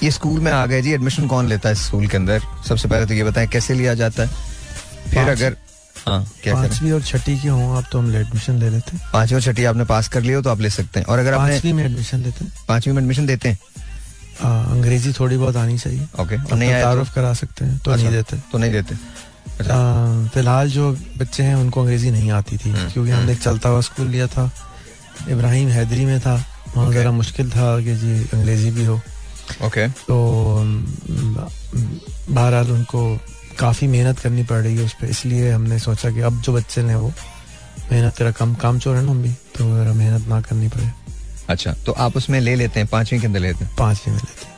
ये 0.03 0.11
स्कूल 0.11 0.41
में 0.41 0.53
आ 0.53 0.67
गए 0.67 0.83
जी 0.83 0.93
एडमिशन 0.93 1.27
कौन 1.27 1.49
लेता 1.49 1.69
है 1.69 1.75
स्कूल 1.75 2.07
के 2.07 2.17
अंदर? 2.17 2.43
सबसे 2.69 2.89
पहले 2.89 3.07
तो 3.07 3.15
ये 3.15 3.25
बताएँ 3.25 3.47
कैसे 3.49 3.75
लिया 3.75 3.95
जाता 3.95 4.23
है? 4.23 4.29
फिर 5.11 5.29
अगर 5.29 5.57
हाँ 6.07 6.33
क्या 6.43 6.55
पांचवी 6.55 6.91
और 6.91 7.03
छठी 7.03 7.39
की 7.39 7.49
हों 7.49 7.77
आप 7.77 7.85
तो 7.93 7.99
हम 7.99 8.17
एडमिशन 8.17 8.59
ले 8.59 8.71
लेते 8.71 8.97
हैं। 8.97 9.11
पांचवी 9.13 9.35
और 9.35 9.43
छठी 9.43 9.65
आपने 9.65 9.85
पास 9.85 10.09
कर 10.09 10.21
लिया 10.21 10.37
हो 10.37 10.43
तो 10.43 10.51
आप 10.51 10.61
ले 10.61 10.71
सकते 10.71 11.01
हैं। 11.01 11.07
और 11.07 11.19
अगर 11.19 11.37
पांचवी 11.37 11.73
में 11.73 11.85
एडमिशन 11.85 12.19
लेते 12.19 12.45
हैं। 12.45 12.53
पांचवी 12.69 12.93
में 12.93 13.03
एडमिशन 13.03 13.27
देते 13.27 13.49
हैं? 13.49 13.59
अंग्रेज़ी 14.71 15.13
थोड़ी 15.13 15.37
बहुत 15.37 15.57
आनी 15.57 15.79
चाहिए। 15.79 16.07
ओके 16.21 16.57
नहीं 16.57 16.73
तो- 16.73 16.83
तारुफ 16.83 17.15
करा 17.15 17.33
सकते 17.33 17.65
हैं 17.65 17.79
तो 17.79 17.95
नहीं 17.95 18.07
अच्छा, 18.07 18.17
देते। 18.17 18.51
तो 18.53 18.59
नहीं 18.59 18.73
देते। 18.73 18.95
अच्छा। 19.61 20.31
फ़िलहाल 20.35 20.71
जो 20.71 20.97
बच्चे 21.19 21.43
हैं 21.43 21.55
उनको 21.55 21.81
अंग्रेज़ी 21.81 22.11
नहीं 22.11 22.31
आती 22.31 22.57
थी 22.57 22.71
हम्म, 22.71 22.91
क्योंकि 22.91 23.11
हमने 23.11 23.33
एक 23.33 23.43
चलता 23.43 23.69
हुआ 23.69 23.81
स्कूल 23.81 24.07
लिया 24.07 24.27
था। 24.27 24.53
इब्राहिम 25.29 25.69
हैदरी 25.69 26.05
में 26.05 26.21
था 26.21 26.47
वहाँ. 26.77 26.93
ज़रा 26.93 27.11
मुश्किल 27.11 27.51
था 27.51 27.81
कि 27.81 27.95
जी 27.95 28.29
अंग्रेज़ी 28.35 28.71
भी 28.71 28.85
हो। 28.85 29.01
ओके 29.67 29.89
तो 29.89 30.17
बहरहाल 32.31 32.71
उनको 32.73 33.01
काफ़ी 33.59 33.87
मेहनत 33.87 34.19
करनी 34.19 34.43
पड़ 34.45 34.61
रही 34.63 34.77
है 34.77 34.85
उस 34.85 34.93
पर 34.93 35.07
इसलिए 35.07 35.51
हमने 35.51 35.79
सोचा 35.79 36.11
कि 36.11 36.21
अब 36.21 36.41
जो 36.43 36.53
बच्चे 36.53 36.81
हैं 36.81 36.97
वो 36.97 37.13
मेहनत 37.93 38.13
तेरा 38.17 38.31
कम 38.31 38.55
काम 38.55 38.79
चोर 38.79 38.97
है 38.97 39.03
ना 39.03 39.11
हम 39.11 39.23
भी 39.23 39.33
तो 39.57 39.65
मेहनत 39.65 40.29
ना 40.29 40.41
करनी 40.41 40.69
पड़े। 40.69 40.91
अच्छा 41.49 41.73
तो 41.87 41.93
आप 41.99 42.17
उसमें 42.17 42.41
ले 42.41 42.55
लेते 42.55 42.81
हैं 42.81 42.89
पांचवी 42.89 43.19
के 43.21 43.27
अंदर 43.27 43.41
लेते 43.41 43.65
हैं? 43.65 43.75
पाँचवीं 43.77 44.15
में 44.15 44.21
लेते 44.21 44.47
हैं। 44.47 44.57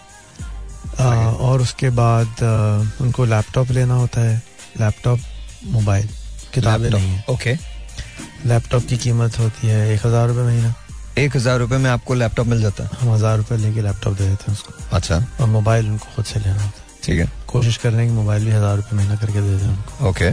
आ, 1.01 1.31
और 1.31 1.61
उसके 1.63 1.91
बाद 1.91 2.43
आ, 2.43 3.05
उनको 3.05 3.25
लैपटॉप 3.25 3.71
लेना 3.71 3.95
होता 3.95 4.21
है 4.21 4.43
लैपटॉप 4.81 5.21
मोबाइल 5.67 6.09
किताबें 6.55 6.91
नहीं 6.91 7.11
है। 7.11 7.25
ओके 7.31 7.55
लैपटॉप 8.47 8.87
की 8.87 8.97
कीमत 8.97 9.39
होती 9.39 9.69
है 9.69 9.93
एक 9.95 10.07
हज़ार 10.07 10.29
रुपये 10.29 10.45
महीना। 10.45 10.75
एक 11.21 11.37
हज़ार 11.37 11.59
रुपए 11.59 11.77
में 11.77 11.89
आपको 11.91 12.15
लैपटॉप 12.15 12.47
मिल 12.47 12.61
जाता। 12.63 12.85
है 12.85 12.91
हम 13.01 13.09
हज़ार 13.13 13.37
रुपये 13.37 13.59
लेके 13.59 13.83
लैपटॉप 13.83 14.15
दे 14.15 14.29
देते 14.29 14.45
हैं 14.47 14.53
उसको। 14.53 14.73
अच्छा। 14.97 15.17
और 15.41 15.47
मोबाइल 15.49 15.89
उनको 15.89 16.15
खुद 16.17 16.25
से 16.25 16.41
लेना 16.41 16.53
होता 16.55 16.79
है। 16.79 16.89
ठीक 17.05 17.19
है। 17.21 17.29
कोशिश 17.47 17.77
कर 17.77 17.91
रहे 17.91 18.01
हैं 18.01 18.09
कि 18.09 18.15
मोबाइल 18.15 18.45
भी 18.45 18.51
हज़ार 18.51 18.77
रुपये 18.77 18.97
महीना 18.97 19.17
करके 19.17 19.41
दे 19.41 19.57
दें 19.57 19.69
उनको। 19.69 20.09
ओके। 20.09 20.31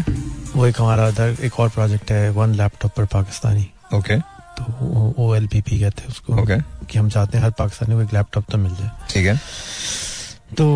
वो 0.55 0.65
एक 0.65 0.81
हमारा 0.81 1.07
एक 1.45 1.59
और 1.59 1.69
प्रोजेक्ट 1.69 2.11
है 2.11 2.29
वन 2.29 2.53
लैपटॉप 2.55 2.91
पर 2.97 3.05
पाकिस्तानी। 3.13 3.67
ओके। 3.93 4.17
तो 4.57 5.13
ओ 5.17 5.33
एल 5.35 5.47
पी 5.47 5.61
पी 5.61 5.79
कहते 5.79 6.01
हैं 6.01 6.09
उसको। 6.09 6.41
ओके। 6.41 6.59
कि 6.85 6.99
हम 6.99 7.09
चाहते 7.09 7.37
हैं 7.37 7.43
हर 7.45 7.51
पाकिस्तानी 7.51 7.95
को 7.95 8.01
एक 8.01 8.13
लैपटॉप 8.13 8.45
तो 8.51 8.57
मिल 8.57 8.75
जाए। 8.75 8.89
ठीक 9.09 9.25
है। 9.25 9.39
तो 10.57 10.67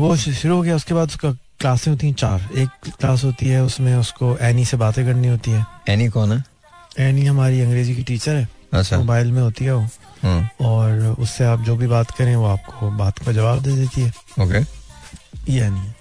वो 0.00 0.16
शुरू 0.16 0.56
हो 0.56 0.62
गया। 0.62 0.76
उसके 0.76 0.94
बाद 0.94 1.08
उसका 1.08 1.30
क्लासें 1.60 1.90
होती 1.92 2.06
हैं 2.06 2.14
चार। 2.14 2.48
एक 2.56 2.68
क्लास 3.00 3.24
होती 3.24 3.48
है 3.48 3.62
उसमें 3.62 3.94
उसको 3.96 4.36
एनी 4.42 4.64
से 4.64 4.76
बातें 4.76 5.04
करनी 5.06 5.28
होती 5.28 5.50
है। 5.50 5.64
एनी 5.88 6.08
कौन 6.08 6.32
है? 6.32 6.44
एनी 6.98 7.24
हमारी 7.26 7.60
अंग्रेज़ी 7.60 7.94
की 7.96 8.02
टीचर 8.02 8.34
है। 8.34 8.48
अच्छा। 8.74 8.96
मोबाइल 8.98 9.32
में 9.32 9.40
होती 9.42 9.64
है 9.64 9.74
वो। 9.74 9.88
हम्म, 10.22 10.66
और 10.66 11.16
उससे 11.18 11.44
आप 11.44 11.60
जो 11.62 11.76
भी 11.76 11.86
बात 11.86 12.10
करें 12.10 12.34
वो 12.36 12.46
आपको 12.46 12.90
बात 12.98 13.18
का 13.18 13.32
जवाब 13.32 13.62
दे 13.62 13.76
देती 13.76 14.00
है। 14.00 14.12
ओके। 14.40 14.60
ये 15.52 15.64
एनी 15.64 15.92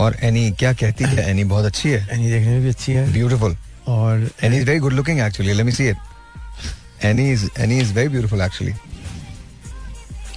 और 0.00 0.16
एनी 0.22 0.50
क्या 0.58 0.72
कहती 0.74 1.04
है? 1.04 1.28
एनी 1.30 1.44
बहुत 1.44 1.64
अच्छी 1.64 1.90
है। 1.90 2.08
एनी 2.12 2.30
देखने 2.30 2.50
में 2.50 2.62
भी 2.62 2.68
अच्छी 2.68 2.92
है। 2.92 3.12
ब्यूटीफुल 3.12 3.56
और 3.88 4.28
Annie 4.44 4.56
is 4.56 4.64
very 4.64 4.78
good 4.78 4.92
looking 4.92 5.20
actually 5.20 5.52
let 5.52 5.66
me 5.66 5.72
see 5.72 5.88
it 5.88 5.96
Annie 7.04 7.30
is 7.32 7.48
Annie 7.58 7.78
is 7.80 7.92
very 7.94 8.08
beautiful 8.08 8.40
actually 8.40 8.74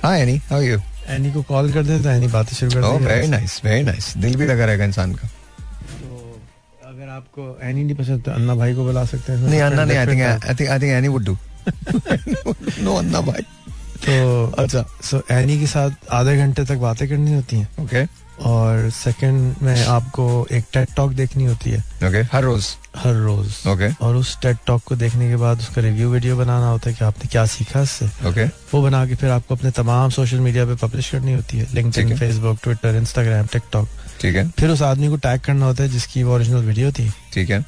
hi 0.04 0.22
Annie 0.22 0.38
how 0.50 0.62
you 0.62 0.80
Annie 1.10 1.32
को 1.34 1.42
कॉल 1.44 1.72
कर 1.74 1.84
दे 1.84 2.00
तो 2.00 2.10
एनी 2.10 2.28
बातें 2.30 2.56
शुरू 2.56 2.72
कर 2.72 2.82
ओह 2.82 2.94
देगी। 2.94 3.06
वेरी 3.06 3.28
नाइस 3.28 3.62
वेरी 3.66 3.84
नाइस 3.84 4.14
दिल 4.18 4.36
भी 4.36 4.46
लगा 4.46 4.66
रहेगा 4.66 4.86
इंसान 4.86 5.14
का। 5.14 5.28
तो 5.28 6.40
अगर 6.86 7.10
आपको 7.10 7.58
एनी 7.64 7.84
नहीं 7.84 7.96
पसंद 7.96 8.24
तो 8.24 8.32
अन्ना 8.32 8.56
भाई 8.56 8.76
को 8.76 8.84
बुला 8.86 9.06
सकते 9.06 9.32
हैं। 9.32 9.40
नहीं 9.40 9.62
अन्ना 9.62 9.86
नहीं 9.86 9.98
I 9.98 10.08
think 10.08 10.22
I 10.22 10.56
think 10.56 10.70
I 10.70 10.80
think 10.80 10.92
Annie 10.94 11.08
would 11.08 11.26
do 11.26 11.38
no 12.80 12.96
Anna 12.96 13.22
भाई। 13.22 13.42
तो 14.06 14.46
अच्छा। 14.58 14.86
सो 15.04 15.22
एनी 15.32 15.60
के 15.60 15.68
साथ 15.68 16.10
आधे 16.12 16.38
घंटे 16.38 16.66
तक 16.66 16.78
बातें 16.78 17.08
करनी 17.10 17.34
होती 17.34 17.56
हैं। 17.56 17.70
ओके 17.84 18.06
और 18.50 18.90
सेकंड 18.90 19.56
में 19.62 19.86
आपको 19.86 20.26
एक 20.52 20.66
टेड 20.74 20.88
टॉक 20.96 21.12
देखनी 21.14 21.46
होती 21.46 21.70
है। 21.70 21.80
ओके 22.08 22.22
हर 22.34 22.44
रोज। 22.44 22.68
हर 22.96 23.14
रोज। 23.14 23.56
ओके 23.68 23.90
और 24.06 24.16
उस 24.16 24.38
टेड 24.42 24.58
टॉक 24.68 24.84
को 24.84 24.96
देखने 24.96 25.28
के 25.30 25.36
बाद 25.36 25.60
उसका 25.60 25.82
रिव्यू 25.82 26.10
वीडियो 26.10 26.38
बनाना 26.38 26.68
होता 26.68 26.90
है 26.90 26.96
कि 26.96 27.06
आपने 27.06 27.28
क्या 27.32 27.46
सीखा 27.46 27.82
इससे। 27.82 28.06
ओके 28.30 28.46
वो 28.46 28.82
बना 28.82 29.06
के 29.06 29.16
फिर 29.16 29.30
आपको 29.30 29.56
अपने 29.56 29.72
तमाम 29.72 30.10
सोशल 30.10 30.40
मीडिया 30.40 30.66
पे 30.66 30.76
पब्लिश 30.88 31.10
करनी 31.10 31.34
होती 31.34 31.58
है। 31.58 31.68
LinkedIn 31.74 32.16
Facebook 32.18 32.60
Twitter 32.64 32.96
Instagram 32.96 33.46
TikTok 33.46 33.88
ठीक 34.22 34.36
है। 34.36 34.48
फिर 34.50 34.70
उस 34.70 34.82
आदमी 34.82 35.08
को 35.08 35.18
टैग 35.18 35.40
करना 35.42 35.66
होता 35.66 35.84
है 35.84 35.90
जिसकी 35.90 36.24
वो 36.24 36.36
ओरिजिनल 36.36 36.64
वीडियो 36.64 36.92
थी। 36.92 37.12
ठीक 37.34 37.50
है। 37.50 37.62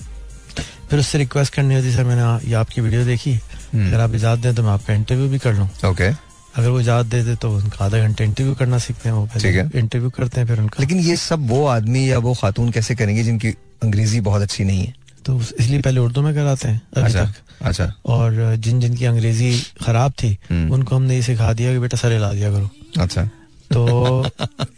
फिर 0.89 0.99
उससे 0.99 1.17
रिक्वेस्ट 1.17 1.53
करनी 1.53 1.75
होती 1.75 1.87
है 1.87 1.95
सर 1.95 2.03
मैंने 2.03 2.49
ये 2.49 2.55
आपकी 2.55 2.81
वीडियो 2.81 3.03
देखी। 3.05 3.39
अगर 3.75 3.99
आप 3.99 4.15
इजाज़त 4.15 4.41
दें 4.43 4.55
तो 4.55 4.63
मैं 4.63 4.69
आपका 4.71 4.93
इंटरव्यू 4.93 5.27
भी 5.29 5.39
कर 5.39 5.53
लूँ। 5.53 5.69
ओके 5.85 6.07
अगर 6.07 6.69
वो 6.69 6.79
इजाज़त 6.79 7.09
दे 7.09 7.23
दे 7.23 7.35
तो 7.35 7.51
उनका 7.57 7.85
आधा 7.85 7.97
घंटे 7.97 8.23
इंटरव्यू 8.23 8.53
करना 8.55 8.77
सीखते 8.77 9.09
हैं 9.09 9.15
वो 9.15 9.25
पहले 9.25 9.79
इंटरव्यू 9.79 10.09
करते 10.09 10.39
हैं 10.39 10.47
फिर 10.47 10.59
उनका। 10.59 10.77
लेकिन 10.79 10.99
ये 10.99 11.15
सब 11.17 11.47
वो 11.49 11.65
आदमी 11.67 12.09
या 12.11 12.17
वो 12.19 12.33
खातून 12.33 12.71
कैसे 12.71 12.95
करेंगे 12.95 13.23
जिनकी 13.23 13.49
अंग्रेज़ी 13.83 14.19
बहुत 14.21 14.41
अच्छी 14.41 14.63
नहीं 14.63 14.85
है? 14.85 14.93
तो 15.25 15.39
इसलिए 15.59 15.81
पहले 15.81 15.99
उर्दू 15.99 16.21
में 16.21 16.33
कराते 16.35 16.67
हैं 16.67 16.81
अभी 16.97 17.05
अच्छा 17.05 17.25
तक। 17.25 17.65
अच्छा। 17.65 17.91
और 18.05 18.55
जिन 18.57 18.79
जिनकी 18.79 19.05
अंग्रेज़ी 19.05 19.51
खराब 19.85 20.11
थी 20.13 20.37
हम्म। 20.49 20.73
उनको 20.73 20.95
हमने 20.95 21.15
ये 21.15 21.21
सिखा 21.21 21.51
दिया 21.53 21.73
कि 21.73 21.79
बेटा 21.79 21.97
सर 21.97 22.19
ला 22.19 22.31
दिया 22.33 22.51
करो। 22.51 22.69
अच्छा। 22.99 23.29
तो 23.73 23.81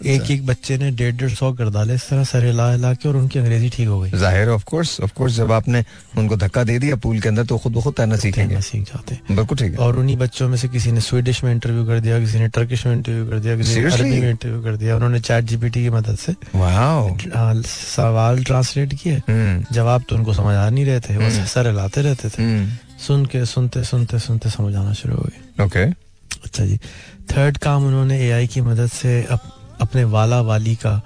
एक 0.06 0.30
एक 0.32 0.46
बच्चे 0.46 0.78
ने 0.78 0.90
डेढ़ 0.92 1.16
डेढ़ 1.16 1.32
सौ 1.32 1.52
कर 1.54 1.70
डाले 1.70 1.94
इस 1.96 2.08
तरह 2.10 2.24
सर 2.24 2.46
हिला 2.46 2.72
हिला 2.72 2.94
के 2.94 3.10
और 3.10 3.16
उनकी 3.18 3.40
अंग्रेज़ी 3.40 3.70
ठीक 3.70 3.88
हो 3.88 4.00
गई। 4.00 4.10
ज़ाहिर 4.12 4.50
ऑफ़ 4.50 4.64
कोर्स 4.68 5.00
ऑफ़ 5.02 5.14
कोर्स 5.16 5.34
जब 5.34 5.52
आपने 5.52 5.84
उनको 6.18 6.36
धक्का 6.38 6.64
दे 6.64 6.78
दिया 6.80 6.96
पूल 7.04 7.20
के 7.20 7.30
अंदर 7.30 7.46
तो 7.46 7.58
खुद 7.58 7.80
खुद 7.84 7.94
तैरना 7.94 8.16
सीखेंगे। 8.16 8.62
सीख 8.62 8.84
जाते 8.86 9.20
बिल्कुल 9.32 9.58
ठीक 9.58 9.72
है। 9.72 9.78
और 9.78 9.98
उन्हीं 10.00 10.18
बच्चों 10.18 10.50
में 10.50 10.58
से 10.58 10.68
किसी 10.70 10.92
ने 10.92 11.02
स्वीडिश 11.02 11.44
में 11.44 11.52
इंटरव्यू 11.52 11.86
कर 11.86 12.00
दिया 12.00 12.20
किसी 12.20 12.40
ने 12.40 12.48
टर्किश 12.50 12.86
में 12.88 12.94
इंटरव्यू 12.94 13.26
कर 13.30 13.40
दिया 13.40 13.56
किसी 13.58 13.80
ने? 13.80 13.92
अरबी 13.92 14.20
में 14.20 14.30
इंटरव्यू 14.30 14.62
कर 14.64 14.76
दिया 14.78 14.96
उन्होंने 14.96 15.20
चैट 15.22 15.44
जीपीटी 15.46 15.84
की 15.84 15.90
मदद 15.90 16.18
से। 16.18 16.36
सवाल 17.68 18.44
ट्रांसलेट 18.44 18.94
किए। 18.94 19.18
हम्म। 19.30 19.74
जवाब 19.74 20.04
तो 20.10 20.16
उनको 20.16 20.34
समझ 20.34 20.56
आ 20.56 20.70
नहीं 20.70 20.86
रहे 20.86 21.00
थे 21.00 21.18
वो 21.18 21.24
हम्म। 21.24 21.46
सर 21.46 21.68
हिलाते 21.68 22.02
रहते 22.02 22.30
थे। 22.30 22.44
हम्म। 22.44 22.70
सुन 23.08 23.26
के 23.26 23.46
सुनते 23.46 23.84
सुनते 23.84 24.20
सुनते 24.20 24.50
समझ 24.50 24.76
आना 24.76 24.94
शुरू 24.94 25.16
हो 25.16 25.24
गए 25.24 25.64
ओके 25.66 25.84
अच्छा 26.46 26.66
जी। 26.66 26.78
थर्ड 27.32 27.58
काम 27.58 27.86
उन्होंने 27.86 28.18
एआई 28.20 28.48
की 28.48 28.62
मदद 28.62 28.88
से 28.88 29.24
अप, 29.24 29.42
अपने 29.82 30.04
वाला 30.04 30.42
वाली 30.42 30.76
का 30.76 31.02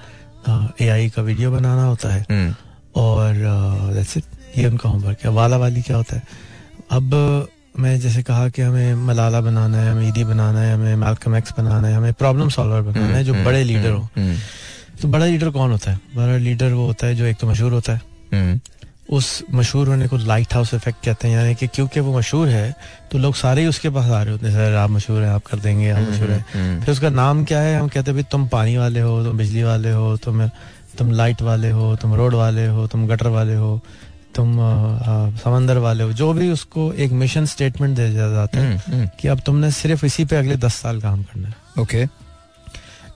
एआई 0.82 1.10
का 1.10 1.21
वीडियो 1.21 1.51
बनाना 1.51 1.84
होता 1.84 2.13
है। 2.13 2.25
हम्म। 2.32 2.56
और 2.95 3.36
ये 4.58 4.67
उनका 4.67 4.89
होमवर्क 4.89 5.17
है। 5.25 5.32
वाला 5.32 5.58
वाली 5.58 5.82
क्या 5.82 5.97
होता 5.97 6.15
है? 6.15 6.23
अब 6.91 7.13
मैं 7.80 7.99
जैसे 7.99 8.23
कहा 8.23 8.49
कि 8.49 8.62
हमें 8.62 8.95
मलाला 8.95 9.41
बनाना 9.41 9.77
है 9.77 9.91
हमें 9.91 10.08
ईदी 10.10 10.23
बनाना 10.23 10.60
है 10.60 10.73
हमें 10.73 10.95
मैल्कम 10.95 11.36
एक्स 11.36 11.53
बनाना 11.58 11.88
है 11.88 11.95
हमें 11.95 12.13
प्रॉब्लम 12.13 12.49
सॉल्वर 12.49 12.82
बनाना 12.82 13.17
है 13.17 13.23
जो 13.23 13.34
हम्म, 13.34 13.45
बड़े 13.45 13.62
हम्म, 13.62 13.67
लीडर 13.67 13.89
हो। 13.89 14.10
हम्म, 14.17 14.36
तो 15.01 15.08
बड़ा 15.08 15.25
लीडर 15.25 15.49
कौन 15.49 15.71
होता 15.71 15.91
है? 15.91 15.99
बड़ा 16.15 16.38
लीडर 16.38 16.71
वो 16.71 16.86
होता 16.86 17.08
है 17.08 17.15
जो 17.15 17.25
एक 17.25 17.38
तो 17.38 17.47
मशहूर 17.47 17.73
होता 17.73 17.93
है। 17.93 18.01
हम्म। 18.34 18.60
उस 19.09 19.43
मशहूर 19.53 19.87
होने 19.87 20.07
को 20.07 20.17
लाइट 20.17 20.53
हाउस 20.53 20.73
इफ़ेक्ट 20.73 21.03
कहते 21.05 21.27
हैं 21.27 21.35
यानी 21.35 21.55
कि 21.55 21.67
क्योंकि 21.67 21.99
वो 21.99 22.17
मशहूर 22.17 22.47
है 22.49 22.75
तो 23.12 23.17
लोग 23.17 23.35
सारे 23.35 23.62
ही 23.62 23.67
उसके 23.67 23.89
पास 23.89 24.05
आ 24.05 24.21
रहे 24.23 24.31
होते 24.31 24.45
हैं 24.45 24.53
सर 24.53 24.75
आप 24.75 24.89
मशहूर 24.89 25.21
हैं 25.23 25.29
आप 25.29 25.43
कर 25.43 25.60
देंगे 25.60 25.89
आप 25.89 25.99
मशहूर 25.99 26.31
हैं। 26.31 26.45
हम्म, 26.53 26.81
फिर 26.81 26.91
उसका 26.91 27.10
नाम 27.10 27.43
क्या 27.45 27.60
है? 27.60 27.79
हम 27.79 27.87
कहते 27.87 28.12
हैं 28.12 28.13
भाई 28.13 28.23
तुम 28.31 28.47
पानी 28.47 28.75
वाले 28.77 28.99
हो 28.99 29.23
तुम 29.23 29.37
बिजली 29.37 29.63
वाले 29.63 29.91
हो 29.91 30.15
तुम 30.17 30.47
तुम 30.97 31.12
लाइट 31.12 31.41
वाले 31.41 31.69
हो 31.71 31.95
तुम 31.95 32.13
रोड 32.15 32.33
वाले 32.33 32.65
हो 32.67 32.87
तुम 32.87 33.08
गटर 33.08 33.27
वाले 33.29 33.55
हो 33.55 33.79
तुम 34.35 34.58
समंदर 35.37 35.77
वाले 35.77 36.03
हो। 36.03 36.13
जो 36.13 36.31
भी 36.33 36.49
उसको 36.51 36.91
एक 36.93 37.12
मिशन 37.13 37.45
स्टेटमेंट 37.45 37.95
दे 37.97 38.10
दिया 38.10 38.29
जाता 38.29 38.60
है 38.60 38.65
हम्म, 38.67 38.93
हम्म, 38.93 39.10
कि 39.19 39.27
अब 39.27 39.39
तुमने 39.45 39.71
सिर्फ़ 39.73 40.05
इसी 40.05 40.25
पे 40.25 40.35
अगले 40.35 40.55
दस 40.58 40.75
साल 40.75 41.01
काम 41.01 41.23
करना 41.23 41.47
है। 41.47 41.81
ओके 41.81 42.05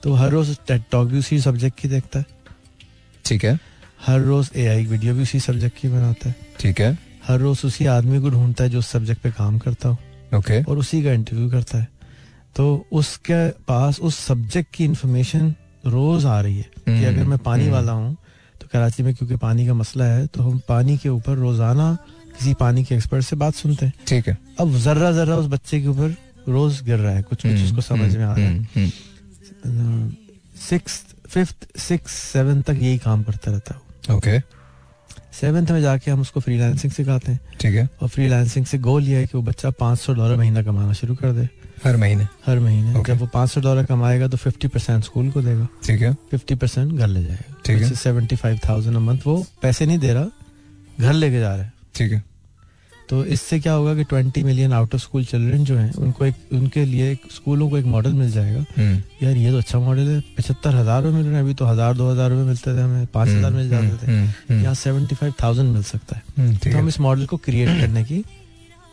तो 0.02 0.14
हर 0.14 0.30
रोज 0.30 0.56
टॉक 0.70 1.08
भी 1.08 1.18
उसी 1.18 1.40
सब्जेक्ट 1.40 1.78
की 1.80 1.88
देखता 1.88 2.18
है। 2.18 2.24
ठीक 3.24 3.44
है। 3.44 3.58
हर 4.02 4.20
रोज 4.20 4.50
एआई 4.56 4.84
वीडियो 4.86 5.14
भी 5.14 5.22
उसी 5.22 5.40
सब्जेक्ट 5.40 5.80
की 5.80 5.88
बनाता 5.88 6.28
है। 6.28 6.34
ठीक 6.60 6.80
है। 6.80 6.96
हर 7.26 7.38
रोज 7.38 7.60
उसी 7.64 7.86
आदमी 7.88 8.20
को 8.20 8.30
ढूंढता 8.30 8.64
है 8.64 8.70
जो 8.70 8.78
उस 8.78 8.88
सब्जेक्ट 8.88 9.22
पे 9.22 9.30
काम 9.32 9.58
करता 9.58 9.88
हो। 9.88 10.38
ओके 10.38 10.62
और 10.62 10.78
उसी 10.78 11.02
का 11.02 11.12
इंटरव्यू 11.12 11.50
करता 11.50 11.78
है। 11.78 11.88
तो 12.56 12.86
उसके 12.92 13.48
पास 13.68 14.00
उस 14.00 14.16
सब्जेक्ट 14.18 14.74
की 14.74 14.84
इंफॉर्मेशन 14.84 15.54
रोज 15.86 16.24
आ 16.26 16.40
रही 16.40 16.56
है 16.56 16.62
कि 16.62 16.90
हम्म, 16.90 17.06
अगर 17.06 17.24
मैं 17.24 17.38
पानी 17.40 17.62
हम्म। 17.62 17.72
वाला 17.72 17.92
हूँ 17.92 18.16
तो 18.60 18.66
कराची 18.72 19.02
में 19.02 19.14
क्योंकि 19.14 19.36
पानी 19.36 19.66
का 19.66 19.74
मसला 19.74 20.04
है 20.04 20.26
तो 20.26 20.42
हम 20.42 20.60
पानी 20.68 20.96
के 20.98 21.08
ऊपर 21.08 21.36
रोज़ाना 21.36 21.92
किसी 22.38 22.54
पानी 22.54 22.84
के 22.84 22.94
एक्सपर्ट 22.94 23.24
से 23.24 23.36
बात 23.36 23.54
सुनते 23.54 23.86
हैं। 23.86 23.92
ठीक 24.08 24.28
है। 24.28 24.36
अब 24.60 24.76
जर्रा 24.78 25.12
जर्रा 25.12 25.36
उस 25.36 25.46
बच्चे 25.46 25.80
के 25.80 25.88
ऊपर 25.88 26.14
रोज 26.48 26.82
गिर 26.82 26.98
रहा 26.98 27.12
है 27.12 27.22
कुछ 27.22 27.42
कुछ 27.42 27.50
हम्म, 27.50 27.64
उसको 27.64 27.80
समझ 27.82 28.16
में 28.16 28.24
आ 28.24 28.34
रहा 28.34 28.46
है। 28.46 30.10
सिक्स 30.60 31.02
फिफ्थ 31.28 31.66
सिक्स 31.78 32.12
सेवन 32.12 32.62
तक 32.62 32.78
यही 32.82 32.98
काम 32.98 33.22
करता 33.22 33.50
रहता 33.50 33.74
है। 33.74 33.80
ओके 34.10 34.62
सेवन्थ 35.40 35.70
में 35.70 35.82
जाके 35.82 36.10
हम 36.10 36.20
उसको 36.20 36.40
फ्रीलांसिंग 36.40 36.92
सिखाते 36.92 37.32
हैं। 37.32 37.40
ठीक 37.60 37.74
है। 37.74 37.88
और 38.02 38.08
फ्रीलांसिंग 38.08 38.66
से 38.66 38.78
गोल 38.78 39.04
ये 39.04 39.16
है 39.16 39.26
कि 39.26 39.36
वो 39.36 39.42
बच्चा 39.42 39.70
500 39.70 40.14
डॉलर 40.14 40.36
महीना 40.36 40.62
कमाना 40.62 40.92
शुरू 40.92 41.14
कर 41.14 41.32
दे। 41.32 41.48
हर 41.84 41.96
महीने। 41.96 42.26
हर 42.46 42.60
महीने। 42.60 42.92
Okay. 42.92 43.06
जब 43.06 43.18
वो 43.18 43.26
500 43.26 43.60
डॉलर 43.60 43.84
कमाएगा 43.84 44.28
तो 44.28 44.36
50 44.36 44.68
परसेंट 44.68 45.04
स्कूल 45.04 45.30
को 45.30 45.42
देगा। 45.42 45.68
ठीक 45.84 46.02
है। 46.02 46.16
50 46.34 46.54
परसेंट 46.54 46.92
घर 46.92 47.06
ले 47.06 47.24
जाएगा। 47.24 47.56
ठीक 47.66 47.82
है। 47.82 47.94
सेवेंटी 47.94 48.36
फाइव 48.36 48.60
थाउज़ेंड 48.68 48.96
मंथ 48.96 49.18
वो 49.26 49.46
पैसे 49.62 49.86
नहीं 49.86 49.98
दे 49.98 50.12
रहा 50.12 50.30
घर 51.00 51.12
लेके 51.12 51.40
जा 51.40 51.54
रहा 51.54 51.64
है। 51.64 51.72
ठीक 51.94 52.12
है। 52.12 52.24
तो 53.12 53.24
इससे 53.26 53.58
क्या 53.60 53.72
होगा 53.72 53.94
कि 53.94 54.04
20 54.04 54.44
million 54.44 54.72
out 54.72 54.94
of 54.94 55.00
school 55.02 55.24
children 55.24 55.64
जो 55.64 55.76
हैं 55.76 55.92
उनको 55.94 56.24
एक 56.26 56.34
उनके 56.52 56.84
लिए 56.84 57.10
एक 57.12 57.22
स्कूलों 57.30 57.68
को 57.70 57.78
एक 57.78 57.84
मॉडल 57.84 58.12
मिल 58.12 58.30
जाएगा। 58.32 58.64
हम्म, 58.76 59.02
यार 59.22 59.36
ये 59.36 59.50
तो 59.50 59.58
अच्छा 59.58 59.78
मॉडल 59.78 60.08
है। 60.08 60.20
पचहत्तर 60.38 60.74
हज़ार 60.74 61.02
रुपये 61.02 61.16
मिल 61.16 61.26
रहे 61.26 61.34
हैं 61.34 61.42
अभी 61.42 61.54
तो 61.54 61.64
हज़ार 61.64 61.94
दो 61.94 62.10
हज़ार 62.10 62.30
रुपये 62.30 62.44
मिलते 62.44 62.76
थे 62.76 62.80
हमें 62.80 63.06
पाँच 63.06 63.28
हज़ार 63.28 63.50
मिल 63.52 63.68
जाते 63.70 64.06
थे। 64.06 64.10
हम्म, 64.10 64.26
हम्म, 64.48 64.62
यहाँ 64.62 64.74
सेवेंटी 64.74 65.14
फाइव 65.14 65.34
थाउज़ेंड 65.42 65.72
मिल 65.72 65.82
सकता 65.82 66.16
है। 66.16 66.22
हम्म, 66.38 66.56
तो 66.56 66.78
हम 66.78 66.88
इस 66.88 67.00
मॉडल 67.00 67.26
को 67.26 67.36
क्रिएट 67.38 67.68
करने 67.80 68.04
की 68.04 68.24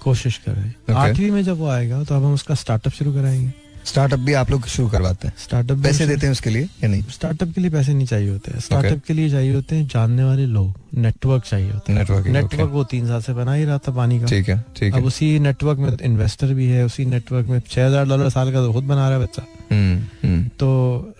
कोशिश 0.03 0.37
कर 0.37 0.51
रहे 0.51 0.65
हैं। 0.65 0.95
आठवीं 0.95 1.31
में 1.31 1.43
जब 1.43 1.57
वो 1.57 1.67
आएगा 1.69 2.03
तो 2.03 2.15
अब 2.15 2.25
हम 2.25 2.33
उसका 2.33 2.55
स्टार्टअप 2.55 2.93
शुरू 2.93 3.13
कराएँगे। 3.13 3.51
स्टार्टअप 3.85 4.19
भी 4.19 4.33
आप 4.33 4.49
लोग 4.51 4.65
शुरू 4.67 4.87
करवाते 4.89 5.27
हैं। 5.27 5.33
स्टार्टअप 5.37 5.77
पैसे 5.83 6.07
देते 6.07 6.25
हैं 6.25 6.31
उसके 6.31 6.49
लिए 6.49 6.61
या 6.61 6.87
नहीं? 6.87 7.03
स्टार्टअप 7.11 7.51
के 7.55 7.61
लिए 7.61 7.71
पैसे 7.71 7.93
नहीं 7.93 8.07
चाहिए 8.07 8.29
होते। 8.29 8.51
हैं 8.51 8.59
स्टार्टअप 8.59 9.01
के 9.07 9.13
लिए 9.13 9.29
चाहिए 9.29 9.53
होते 9.53 9.75
हैं 9.75 9.87
जानने 9.87 10.23
वाले 10.23 10.45
लोग। 10.45 10.73
नेटवर्क 10.97 11.43
चाहिए 11.43 11.71
होता 11.71 11.91
है। 11.91 11.97
नेटवर्किंग 11.99 12.35
नेटवर्क 12.35 12.69
वो 12.71 12.83
तीन 12.85 13.07
साल 13.07 13.21
से 13.21 13.33
बना 13.33 13.53
ही 13.53 13.65
रहा 13.65 13.77
था 13.77 13.91
पानी 13.91 14.19
का। 14.19 14.25
ठीक 14.25 14.49
है 14.49 14.63
ठीक 14.77 14.93
है। 14.93 14.99
अब 14.99 15.07
उसी 15.07 15.37
नेटवर्क 15.39 15.79
में 15.79 15.97
इन्वेस्टर 16.01 16.53
भी 16.53 16.67
है 16.67 16.85
उसी 16.85 17.05
नेटवर्क 17.05 17.47
में 17.47 17.59
छह 17.61 17.85
हज़ार 17.85 18.05
डॉलर 18.07 18.29
साल 18.29 18.51
का 18.51 18.65
तो 18.65 18.73
खुद 18.73 18.83
बना 18.83 19.09
रहा 19.09 19.17
है 19.17 19.23
बच्चा। 19.23 19.45
हम्म, 19.71 19.97
हम्म, 20.23 20.43
तो 20.49 21.13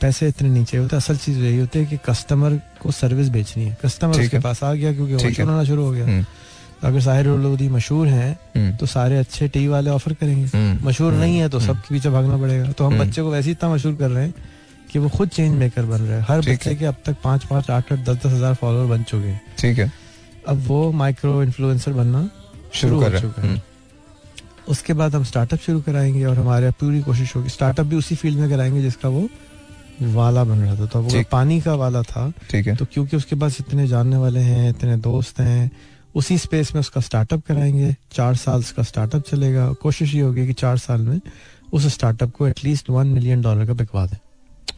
पैसे 0.00 0.28
इतने 0.28 0.48
नीचे 0.48 0.76
होते। 0.76 0.96
असल 0.96 1.16
चीज़ 1.16 1.38
यही 1.38 1.58
होती 1.58 1.78
है 1.78 1.84
कि 1.86 1.96
कस्टमर 2.06 2.60
को 2.80 2.90
सर्विस 2.92 3.28
बेचनी 3.28 3.64
है। 3.64 3.76
कस्टमर 3.84 4.20
उसके 4.20 4.38
पास 4.38 4.62
आ 4.64 4.72
गया 4.74 4.92
क्योंकि 4.92 5.12
है। 5.12 5.44
होना 5.44 5.62
शुरू 5.64 5.84
हो 5.84 5.90
गया। 5.90 6.04
हम्म, 6.06 6.24
अगर 6.82 7.00
साहिर 7.00 7.26
लोधी 7.26 7.68
मशहूर 7.68 8.06
हैं 8.08 8.38
हम्म, 8.56 8.76
तो 8.76 8.86
सारे 8.86 9.18
अच्छे 9.18 9.48
टी 9.48 9.66
वाले 9.68 9.90
ऑफ़र 9.90 10.12
करेंगे। 10.12 10.46
हम्म, 10.48 10.86
मशहूर 10.88 11.12
हम्म, 11.12 11.20
नहीं 11.20 11.38
है 11.38 11.48
तो 11.48 11.60
सबके 11.60 11.94
पीछे 11.94 12.10
भागना 12.10 12.36
पड़ेगा। 12.36 12.72
तो 12.72 12.84
हम। 12.84 12.98
बच्चे 12.98 13.22
को 13.22 13.30
वैसे 13.30 13.50
इतना 13.50 13.74
मशहूर 13.74 13.94
कर 13.94 14.10
रहे 14.10 14.24
हैं 14.24 14.34
कि 14.92 14.98
वो 14.98 15.08
खुद 15.08 15.28
चेंज 15.28 15.54
मेकर 15.54 15.84
बन 15.84 16.00
रहे 16.00 16.18
हैं। 16.18 16.24
हर 16.28 16.40
बच्चे 16.40 16.74
के 16.74 16.84
अब 16.84 16.96
तक 17.06 17.16
पाँच 17.24 17.44
पाँच 17.44 17.70
आठ 17.70 17.92
आठ 17.92 17.98
दस 18.00 18.16
दस 18.16 18.32
हज़ार 18.32 18.54
फॉलोअर 18.54 18.86
बन 18.86 19.02
चुके 19.02 19.28
हैं। 19.28 19.40
ठीक 19.58 19.78
है। 19.78 19.90
अब 20.48 20.62
वो 20.66 20.90
माइक्रो 20.92 21.42
इन्फ्लुएंसर 21.42 21.92
बनना 21.92 22.28
शुरू 22.74 23.00
कर 23.00 23.18
चुका 23.20 23.42
हैं। 23.42 23.62
उसके 24.68 24.92
बाद 24.92 25.14
हम 25.14 25.24
स्टार्टअप 25.24 25.60
शुरू 25.60 25.80
कराएँगे 25.80 26.24
और 26.24 26.38
हमारे 26.38 26.70
पूरी 26.70 27.00
कोशिश 27.00 27.34
होगी। 27.36 27.48
स्टार्टअप 27.48 27.86
भी 27.86 27.96
उसी 27.96 28.14
फ़ील्ड 28.14 28.38
में 28.38 28.48
कराएँगे 28.50 28.82
जिसका 28.82 29.08
वो 29.08 29.28
वाला 30.02 30.44
बन 30.44 30.58
रहा 30.58 30.74
था। 30.76 30.86
तो 30.86 31.00
वो 31.00 31.22
पानी 31.32 31.60
का 31.60 31.74
वाला 31.74 32.02
था। 32.02 32.30
ठीक 32.50 32.66
है। 32.66 32.74
तो 32.76 32.84
क्योंकि 32.84 33.16
उसके 33.16 33.36
पास 33.36 33.56
इतने 33.60 33.86
जानने 33.88 34.16
वाले 34.16 34.40
हैं 34.40 34.70
इतने 34.70 34.96
दोस्त 34.96 35.40
हैं 35.40 35.70
उसी 36.16 36.38
स्पेस 36.38 36.74
में 36.74 36.80
उसका 36.80 37.00
स्टार्टअप 37.00 37.42
कराएँगे 37.46 37.96
चार 38.12 38.34
साल 38.34 38.62
का 38.62 38.82
स्टार्टअप 38.82 39.22
चलेगा। 39.28 39.72
कोशिश 39.72 40.14
ये 40.14 40.20
होगी 40.20 40.46
कि 40.46 40.52
चार 40.52 40.78
साल 40.78 41.00
में 41.00 41.20
उस 41.72 41.86
स्टार्टअप 41.86 42.30
को 42.30 42.48
एटलीस्ट 42.48 42.90
वन 42.90 43.06
मिलियन 43.06 43.42
डॉलर 43.42 43.66
का 43.66 43.72
बिकवा 43.72 44.06
दें। 44.06 44.18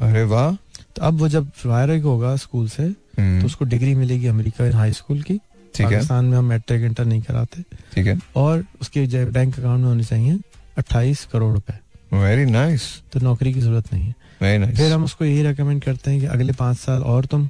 अरे 0.09 0.24
वाह। 0.24 0.53
तो 0.97 1.03
अब 1.03 1.14
वो 1.14 1.28
जब 1.28 1.51
फायर 1.51 2.03
होगा 2.03 2.36
स्कूल 2.36 2.68
से 2.68 2.82
हम्म, 2.82 3.41
तो 3.41 3.47
उसको 3.47 3.64
डिग्री 3.64 3.95
मिलेगी 3.95 4.26
अमेरिका 4.26 4.76
हाई 4.76 4.93
स्कूल 4.93 5.22
की। 5.22 5.41
पाकिस्तान 5.80 6.24
में 6.24 6.39
हम 6.39 6.45
मैट्रिक 6.45 6.82
इंटर 6.82 7.05
नहीं 7.05 7.22
कराते। 7.22 7.62
ठीक 7.95 8.07
है। 8.07 8.18
और 8.36 8.64
उसके 8.80 9.24
बैंक 9.24 9.59
अकाउंट 9.59 9.80
में 9.80 9.89
होने 9.89 10.05
चाहिए 10.05 10.39
अट्ठाईस 10.78 11.24
करोड़ 11.32 11.55
रुपए। 11.55 11.74
वेरी 12.12 12.45
नाइस 12.45 12.82
तो 13.12 13.20
नौकरी 13.20 13.55
की 13.55 13.61
ज़रूरत 13.61 13.93
नहीं 13.95 14.05
है। 14.05 14.59
नाइस 14.59 14.76
फिर 14.76 14.93
हम 14.93 15.05
उसको 15.05 15.24
यही 15.24 15.43
रेकमेंड 15.43 15.82
करते 15.82 16.11
हैं 16.11 16.20
कि 16.20 16.26
अगले 16.26 16.53
पाँच 16.53 16.78
साल 16.78 17.03
और 17.03 17.24
तुम 17.24 17.49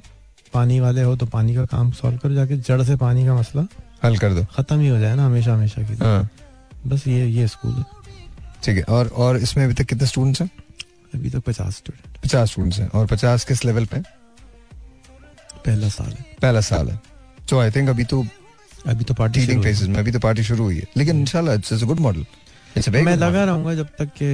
पानी 0.53 0.79
वाले 0.79 1.01
हो 1.01 1.15
तो 1.15 1.25
पानी 1.27 1.55
का 1.55 1.65
काम 1.67 1.91
सॉल्व 1.91 2.17
करो 2.17 2.33
जाके 2.33 2.57
जड़ 2.59 2.81
से 2.83 2.95
पानी 2.95 3.25
का 3.25 3.35
मसला 3.35 3.65
हल 4.03 4.17
कर 4.17 4.33
दो। 4.33 4.45
खत्म 4.53 4.79
ही 4.79 4.87
हो 4.87 4.99
जाए 4.99 5.15
ना 5.15 5.25
हमेशा 5.25 5.53
हमेशा 5.53 5.81
की 5.81 5.95
हाँ। 5.95 6.29
बस 6.87 7.07
ये 7.07 7.25
ये 7.27 7.47
स्कूल 7.47 7.73
है। 7.73 7.83
ठीक 8.63 8.77
है 8.77 8.83
और 8.89 9.07
और 9.17 9.37
इसमें 9.37 9.63
अभी 9.65 9.73
तक 9.73 9.85
कितने 9.85 10.07
स्टूडेंट्स 10.07 10.41
हैं? 10.41 10.49
अभी 11.15 11.29
तक 11.29 11.39
पचास 11.39 11.75
स्टूडेंट 11.77 12.17
पचास 12.23 12.51
स्टूडेंट्स 12.51 12.79
हैं 12.79 12.89
और 12.89 13.05
पचास 13.07 13.45
किस 13.45 13.63
लेवल 13.65 13.85
पे 13.85 13.99
पहला 15.65 15.89
साल 15.89 16.09
है। 16.09 16.25
पहला 16.41 16.61
साल 16.61 16.89
है। 16.89 16.99
तो 17.49 17.59
आई 17.59 17.71
थिंक 17.71 17.89
अभी 17.89 18.03
तो 18.03 18.25
अभी 18.87 19.03
तो 19.03 19.13
पार्टी 19.13 19.39
टीचिंग। 19.39 19.63
फेजेस 19.63 19.87
में 19.87 19.97
अभी 19.99 20.11
तो 20.11 20.19
पार्टी 20.19 20.43
शुरू 20.43 20.63
हुई 20.63 20.77
है। 20.77 20.85
लेकिन 20.97 21.19
इंशाल्लाह 21.19 21.55
इट्स 21.55 21.73
अ 21.73 21.85
गुड 21.85 21.99
मॉडल 21.99 22.25
मैं 22.77 23.15
लगा 23.17 23.43
रहूँगा 23.43 23.73
जब 23.75 23.87
तक 23.99 24.09
के 24.21 24.29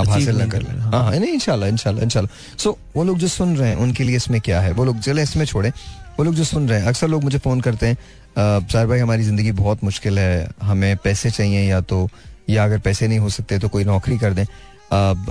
आप 0.00 0.08
हासिल 0.08 0.36
ना 0.38 0.46
कर 0.46 0.62
लें। 0.62 0.78
हाँ। 0.80 1.02
हाँ 1.02 1.10
नहीं 1.12 1.32
इंशाल्लाह 1.32 1.68
इंशाल्लाह 1.68 2.04
इंशाल्लाह 2.04 2.56
सो 2.58 2.78
वो 2.96 3.04
लोग 3.04 3.18
जो 3.18 3.28
सुन 3.28 3.56
रहे 3.56 3.68
हैं 3.68 3.76
उनके 3.78 4.04
लिए 4.04 4.16
इसमें 4.16 4.40
क्या 4.40 4.60
है? 4.60 4.72
वो 4.72 4.84
लोग 4.84 5.00
चले 5.00 5.22
इसमें 5.22 5.44
छोड़े। 5.44 5.70
वो 6.18 6.24
लोग 6.24 6.34
जो 6.34 6.44
सुन 6.44 6.68
रहे 6.68 6.80
हैं 6.80 6.86
अक्सर 6.88 7.08
लोग 7.08 7.24
मुझे 7.24 7.38
फ़ोन 7.38 7.60
करते 7.60 7.86
हैं 7.86 7.96
सार 8.68 8.86
भाई 8.86 8.98
हमारी 8.98 9.22
ज़िंदगी 9.22 9.52
बहुत 9.52 9.84
मुश्किल 9.84 10.18
है 10.18 10.48
हमें 10.62 10.96
पैसे 11.04 11.30
चाहिए 11.30 11.62
या 11.68 11.80
तो 11.82 12.08
या 12.50 12.64
अगर 12.64 12.78
पैसे 12.80 13.08
नहीं 13.08 13.18
हो 13.18 13.28
सकते 13.30 13.58
तो 13.58 13.68
कोई 13.68 13.84
नौकरी 13.84 14.18
कर 14.18 14.34
दें। 14.34 14.44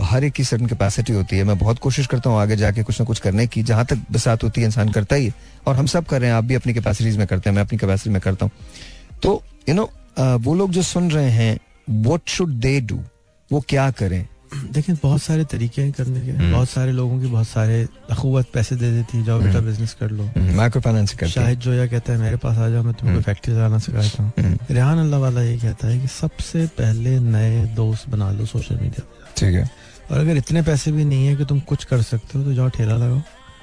हर 0.04 0.24
एक 0.24 0.34
की 0.34 0.44
सर्टन 0.44 0.66
कैपेसिटी 0.66 1.14
होती 1.14 1.38
है। 1.38 1.44
मैं 1.44 1.58
बहुत 1.60 1.80
कोशिश 1.80 2.08
करता 2.08 2.30
हूँ 2.30 2.40
आगे 2.40 2.56
जाके 2.58 2.84
कुछ 2.84 3.00
ना 3.00 3.06
कुछ 3.06 3.20
करने 3.20 3.48
की 3.48 3.64
जहाँ 3.64 3.86
तक 3.86 3.98
बसात 4.12 4.44
होती 4.44 4.62
है 4.62 4.68
इंसान 4.68 4.90
करता 4.92 5.16
ही 5.16 5.26
है। 5.26 5.34
और 5.68 5.76
हम 5.76 5.86
सब 5.86 6.06
कर 6.06 6.22
रहे 6.22 6.30
हैं 6.30 6.38
आप 6.38 6.44
भी 6.44 6.56
अपनी 6.56 6.74
कैपेसिटीज 6.74 7.18
में 7.18 7.26
करते 7.28 7.50
हैं 7.50 7.56
मैं 7.56 7.64
अपनी 7.64 7.78
कैपेसिटी 7.80 8.10
में 8.10 8.22
करता 8.22 8.46
हूँ। 8.46 8.52
तो 9.24 9.42
यू 9.70 9.76
नो 9.76 9.90
वो 10.40 10.56
लोग 10.56 10.72
जो 10.72 10.82
सुन 10.84 11.12
रहे 11.12 11.30
हैं 11.32 11.60
वट 11.92 12.22
शुड 12.28 12.50
दे 12.60 12.80
डू 12.82 13.00
वो 13.52 13.64
क्या 13.70 13.90
करें? 13.92 14.26
देखिए 14.72 14.96
बहुत 15.04 15.22
सारे 15.22 15.44
तरीके 15.46 15.82
हैं 15.82 15.92
करने 15.92 16.22
के। 16.22 16.32
हम्म। 16.32 16.52
बहुत 16.52 16.70
सारे 16.70 16.92
लोगों 16.92 17.20
की 17.20 17.28
बहुत 17.28 17.48
सारे 17.48 17.88
अखुवत 18.12 18.48
पैसे 18.54 18.76
दे 18.76 18.92
देती 18.92 19.18
है 19.18 19.24
जाओ 19.24 19.40
बेटा 19.40 19.58
हम्म। 19.58 19.68
बिज़नेस 19.68 19.94
कर 20.00 20.12
लो। 20.12 20.24
माइक्रो 20.56 20.82
फाइनेंस 20.82 21.12
करते 21.12 21.26
हैं। 21.26 21.32
शाहिद 21.32 21.60
जोया 21.60 21.86
कहता 21.88 22.14
है 22.14 22.20
मेरे 22.20 22.38
पास 22.38 22.58
आ 22.58 22.68
जाओ 22.70 22.84
मैं 22.84 22.94
तुमको 22.94 23.08
हम्म। 23.08 23.22
फैक्ट्री 23.22 23.54
चलाना 23.54 23.78
सिखाता 23.80 24.24
हूँ। 24.24 24.32
हम्म, 24.40 24.58
रेहान 24.70 25.00
अल्लाह 25.00 25.20
वाला 25.20 25.42
ये 25.42 25.58
कहता 25.58 25.88
है 25.88 26.00
कि 26.00 26.08
सबसे 26.08 26.66
पहले 26.78 27.20
नए 27.20 27.66
दोस्त 27.76 28.10
बना 28.10 28.32
लो 28.32 28.46
सोशल 28.46 28.76
मीडिया 28.76 29.06
ठीक 29.38 29.56
है। 29.56 29.70
और 30.12 30.18
अगर 30.18 30.38
इतने 30.38 30.62
पैसे 30.62 30.92
भी 30.92 31.06
नहीं 31.06 31.28
है 31.28 31.36
कि 31.36 31.46
तुम 31.46 31.60
कुछ 31.60 31.84
कर 31.84 32.02
सकते 32.02 32.38
हो 32.38 32.44
तो 32.44 32.54
जाओ 32.54 32.70
ठेला 32.70 32.96
लगाओ। 32.96 33.22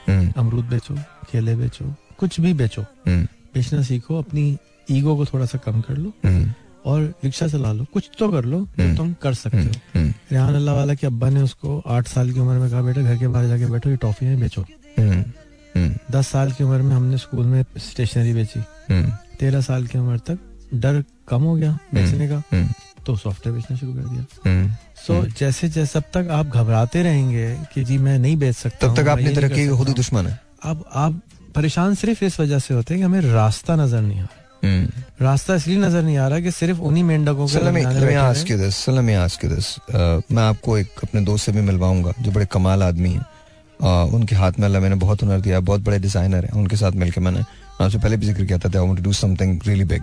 हम्म, 0.09 0.33
अमरूद 0.37 0.65
बेचो 0.65 0.95
केले 1.33 1.57
बेचो 1.57 1.95
कुछ 2.19 2.41
भी 2.41 2.53
बेचो। 2.55 2.83
हम्म, 2.83 3.25
बेचना 3.55 3.83
सीखो 3.83 4.19
अपनी 4.19 4.57
ईगो 4.91 5.17
को 5.17 5.25
थोड़ा 5.25 5.47
सा 5.47 5.59
कम 5.59 5.81
कर 5.81 5.97
लो। 5.97 6.13
हम्म, 6.25 6.53
और 6.89 7.03
रिक्शा 7.25 7.47
चला 7.49 7.73
लो। 7.73 7.85
कुछ 7.93 8.11
तो 8.19 8.29
कर 8.29 8.45
लो 8.45 8.59
जो 8.59 8.83
हम्म। 8.83 8.97
तुम 8.97 9.13
कर 9.23 9.35
सकते 9.35 9.57
हम्म, 9.57 9.69
हो। 9.69 10.01
हम्म, 10.01 10.13
रेहान 10.33 10.55
अल्लाह 10.55 10.75
वाला 10.75 10.95
के 10.95 11.07
अब्बा 11.07 11.29
ने 11.31 11.43
उसको 11.43 11.79
आठ 11.87 12.09
साल 12.09 12.33
की 12.33 12.41
उम्र 12.41 12.59
में 12.59 12.71
कहा 12.71 12.83
बेटा 12.83 13.03
घर 13.03 13.17
के 13.17 13.29
बाहर 13.29 13.47
जाके 13.47 13.67
बैठो 13.67 13.91
ये 13.91 13.97
टॉफियाँ 13.97 14.37
बेचो। 14.37 14.63
हम्म, 14.99 15.23
हम्म, 15.75 15.95
दस 16.11 16.29
साल 16.29 16.53
की 16.53 16.65
उम्र 16.65 16.83
में 16.83 16.95
हमने 16.97 17.19
स्कूल 17.19 17.47
में 17.47 17.65
स्टेशनरी 17.79 18.33
बेची। 18.33 18.61
हम्म, 18.91 19.13
तेरह 19.41 19.61
साल 19.61 19.87
की 19.87 19.99
उम्र 19.99 20.19
तक 20.19 20.39
डर 20.75 21.05
कम 21.29 21.43
हो 21.43 21.55
गया 21.55 21.79
बेचने 21.95 22.29
का 22.29 22.43
हम्म, 22.53 22.69
तो 23.07 23.17
सॉफ्टवेयर 23.17 23.57
बेचना 23.57 23.77
शुरू 23.77 23.93
कर 23.93 24.09
दिया। 24.09 24.25
हम्म। 24.47 24.73
सो 25.07 25.15
हम्म। 25.15 25.33
जैसे 25.39 25.69
जैसे 25.69 25.99
अब 25.99 26.05
तक 26.15 26.29
आप 26.31 26.47
घबराते 26.47 27.03
रहेंगे 27.03 27.57
कि 27.75 27.85
जी 27.85 27.99
मैं 27.99 28.19
नहीं 28.19 28.37
बेच 28.37 28.57
सकता 28.57 28.87
तब 28.87 28.97
तक 28.97 29.09
आपने 29.09 29.35
तरक्की 29.35 29.69
खुद 29.69 29.89
दुश्मन 29.89 30.27
है। 30.27 30.41
अब 30.63 30.85
आप 30.95 31.21
परेशान 31.55 31.95
सिर्फ़ 31.95 32.25
इस 32.25 32.41
वजह 32.41 32.59
से 32.59 32.75
होते 32.75 32.95
हैं 32.95 33.01
कि 33.01 33.05
हमें 33.05 33.21
रास्ता 33.21 33.77
नज़र 33.77 34.01
नहीं 34.01 34.21
आ 34.21 34.23
रहा। 34.23 34.27
हम्म। 34.27 34.38
रास्ता 34.65 35.55
इसलिए 35.55 35.79
नज़र 35.79 36.03
नहीं 36.03 36.17
आ 36.19 36.29
रहा 36.29 36.41
कि 36.41 36.51
सिर्फ़ 36.51 36.81
उन्हीं 36.81 37.05
मेंढकों 37.05 37.47
के 37.47 37.59
मैं 40.35 40.43
आपको 40.43 40.79
एक 40.79 41.01
अपने 41.03 41.21
दोस्त 41.21 41.47
से 41.47 41.53
भी 41.53 41.61
मिलवाऊँगा 41.61 42.13
जो 42.21 42.31
बड़े 42.31 42.47
कमाल 42.47 42.83
आदमी 42.83 43.11
हैं। 43.11 43.21
uh, 43.21 44.15
उनके 44.15 44.37
हाथ 44.37 44.53
में 44.59 44.67
अल्लाह 44.67 44.83
मैंने 44.83 44.97
बहुत 44.97 45.23
हुनर 45.23 45.41
दिया 45.41 45.61
बहुत 45.61 45.81
बड़े 45.81 45.99
डिज़ाइनर 45.99 46.45
हैं 46.45 46.53
उनके 46.53 46.77
साथ 46.77 46.93
मिलकर 46.93 47.21
मैंने 47.21 47.41
आपसे 47.81 47.99
पहले 47.99 48.17
भी 48.17 48.27
ज़िक्र 48.27 48.45
किया 48.45 48.59
था 48.59 48.69
I 48.69 48.87
want 48.87 48.99
to 48.99 49.05
do 49.05 49.13
something 49.13 49.61
really 49.67 49.85
big 49.85 50.03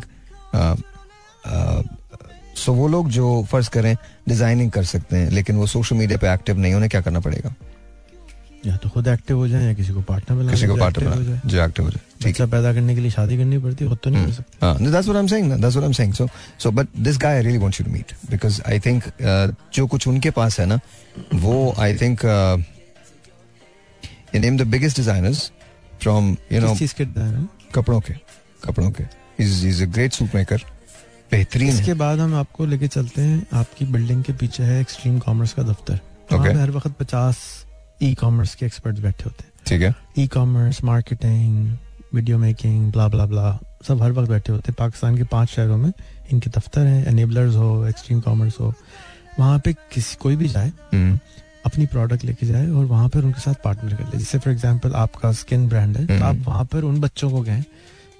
so 2.57 2.73
वो 2.73 2.87
लोग 2.87 3.09
जो 3.09 3.43
फ़र्ज़ 3.51 3.69
करें 3.69 3.95
डिज़ाइनिंग 4.27 4.71
कर 4.71 4.83
सकते 4.83 5.17
हैं 5.17 5.29
लेकिन 5.31 5.55
वो 5.55 5.67
सोशल 5.67 5.95
मीडिया 5.95 6.17
पे 6.17 6.33
एक्टिव 6.33 6.59
नहीं 6.59 6.73
उन्हें 6.73 6.89
क्या 6.89 7.01
करना 7.01 7.19
पड़ेगा? 7.19 7.53
या 8.65 8.75
तो 8.77 8.89
खुद 8.89 9.07
एक्टिव 9.07 9.37
हो 9.37 9.47
जाए 9.47 9.65
या 9.65 9.73
किसी 9.73 9.93
को 9.93 10.01
पार्टनर 10.01 10.37
बना 10.37 10.51
किसी 10.51 10.67
को 10.67 10.75
पार्टनर 10.75 11.39
जो 11.45 11.63
एक्टिव 11.63 11.85
हो 11.85 11.91
जाए। 11.91 12.29
मतलब 12.29 12.51
पैदा 12.51 12.73
करने 12.73 12.95
के 12.95 13.01
लिए 13.01 13.11
शादी 13.11 13.37
करनी 13.37 13.57
पड़ती 13.57 13.85
है 13.85 13.95
तो 13.95 14.09
नहीं 14.09 14.25
कर 14.25 14.31
सकता। 14.31 14.67
हाँ 14.67 14.77
that's 14.77 15.07
what 15.07 15.15
I 15.15 15.21
am 15.21 15.27
saying 15.27 15.51
that's 15.51 15.75
what 15.75 15.83
I 15.83 15.87
am 15.87 15.93
saying 15.93 16.13
so 16.13 16.27
so 16.59 16.71
but 16.71 16.87
this 16.99 17.17
guy 17.17 17.41
really 17.41 17.57
want 17.57 17.79
you 17.79 17.85
to 17.85 17.91
meet 17.91 18.13
because 18.31 18.61
I 18.67 18.79
think 18.85 19.03
जो 19.73 19.87
कुछ 19.87 20.07
उनके 20.07 20.29
पास 20.31 20.59
है 20.59 20.65
ना 20.65 20.79
वो 21.35 21.73
I 21.79 21.95
think 21.95 22.25
in 24.35 24.43
am 24.43 24.57
the 24.57 24.61
biggest 24.67 24.97
designers 24.97 25.51
from 26.01 26.35
you 26.51 26.61
know 26.61 26.69
किस 26.69 26.79
चीज़ 26.79 26.93
के 27.01 27.05
कपड़ों 27.73 27.99
के 27.99 28.13
कपड़ों 28.63 28.89
के। 28.91 29.03
Is 29.39 29.65
is 29.67 29.83
a 29.83 29.85
great 29.87 30.13
suit 30.13 30.35
maker 30.35 30.61
बेहतरीन 31.31 31.69
इसके 31.69 31.93
बाद 31.93 32.19
हम 32.19 32.35
आपको 32.35 32.65
लेके 32.65 32.87
चलते 32.87 33.21
हैं 33.21 33.45
आपकी 33.53 33.85
बिल्डिंग 33.93 34.23
के 34.23 34.33
पीछे 34.33 34.63
है 34.63 34.79
एक्सट्रीम 34.81 35.19
कॉमर्स 35.19 35.53
का 35.53 35.63
दफ्तर। 35.63 35.99
ओके 36.33 36.49
हर 36.59 36.71
वक्त 36.71 36.87
ई 38.01 38.13
कॉमर्स 38.15 38.55
के 38.55 38.65
एक्सपर्ट 38.65 38.99
बैठे 38.99 39.23
होते 39.23 39.43
हैं। 39.43 39.51
ठीक 39.67 39.81
है। 39.81 39.93
E 40.17 40.27
commerce 40.27 40.83
marketing 40.83 41.77
video 42.13 42.37
making 42.37 42.91
blah 42.91 43.07
blah 43.07 43.25
blah 43.25 43.57
सब 43.87 44.01
हर 44.03 44.11
वक्त 44.11 44.29
बैठे 44.29 44.51
होते 44.51 44.71
हैं। 44.71 44.75
पाकिस्तान 44.79 45.17
के 45.17 45.23
पाँच 45.31 45.49
शहरों 45.49 45.77
में 45.77 45.91
इनके 46.31 46.49
दफ्तर 46.49 46.85
हैं 46.85 47.05
एनेबलर्स 47.07 47.55
हो 47.55 47.85
एक्सट्रीम 47.87 48.19
कॉमर्स 48.21 48.59
हो। 48.59 48.73
वहाँ 49.39 49.59
पे 49.59 49.73
किसी 49.93 50.15
कोई 50.21 50.35
भी 50.35 50.47
जाए 50.47 50.71
हम्म, 50.93 51.17
अपनी 51.65 51.85
प्रोडक्ट 51.85 52.23
लेके 52.25 52.45
जाए 52.45 52.69
और 52.69 52.85
वहाँ 52.85 53.09
पर 53.09 53.23
उनके 53.23 53.41
साथ 53.41 53.63
पार्टनर 53.63 53.95
कर 53.95 54.03
ले। 54.03 54.17
जैसे 54.17 54.37
फॉर 54.39 54.53
एग्ज़ाम्पल 54.53 54.93
आपका 54.95 55.31
स्किन 55.33 55.67
ब्रांड 55.69 55.97
है 55.97 56.05
तो 56.05 56.13
हम्म। 56.13 56.23
आप 56.23 56.47
वहाँ 56.47 56.65
पर 56.65 56.83
उन 56.83 56.99
बच्चों 57.01 57.29
को 57.31 57.41
कहें 57.43 57.63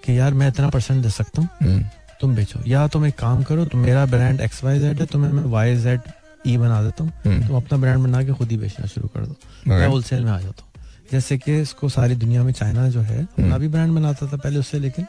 कि 0.06 0.18
यार 0.18 0.34
मैं 0.34 0.48
इतना 0.48 0.70
परसेंट 0.70 1.02
दे 1.04 1.10
सकता 1.10 1.42
हूँ 1.42 1.50
हम्म, 1.62 1.84
तुम 2.22 2.36
बेचो। 2.36 2.60
या 2.68 2.88
तुम 2.88 3.06
एक 3.06 3.18
काम 3.20 3.44
करो 3.44 3.66
तुम 3.66 3.80
मेरा 3.82 4.06
ब्रांड 4.06 4.42
एक्स 4.42 4.64
वाई 4.64 4.80
जेड 4.80 5.00
है 5.00 5.06
तुम्हें 5.06 5.32
मैं 5.32 5.44
वाई 5.52 5.76
जेड 5.78 6.02
ई 6.48 6.58
बना 6.58 6.84
देता 6.84 7.04
हूँ 7.04 7.12
हम्म, 7.26 7.48
तुम 7.48 7.58
अपना 7.58 7.78
ब्रांड 7.78 8.04
बना 8.04 8.24
के 8.24 8.32
खुद 8.32 8.52
ही 8.52 8.58
बेचना 8.58 8.86
शुरू 8.86 9.08
कर 9.08 9.26
दो। 9.26 9.36
मैं. 9.68 9.88
होलसेल 9.88 10.24
में 10.24 10.32
आ 10.32 10.40
जाता 10.40 10.64
हूँ। 10.64 10.72
जैसे 11.12 11.38
कि 11.38 11.62
इसको 11.62 11.90
सारी 11.90 12.16
दुनिया 12.16 12.44
में 12.44 12.54
चाइना 12.54 12.90
जो 12.90 13.02
है 13.02 13.22
हम्म। 13.22 13.44
अपना 13.44 13.58
भी 13.58 13.68
ब्रांड 13.68 13.94
बनाता 13.94 14.28
था 14.28 14.38
पहले 14.38 14.60
उससे 14.60 14.80
लेकिन 14.80 15.06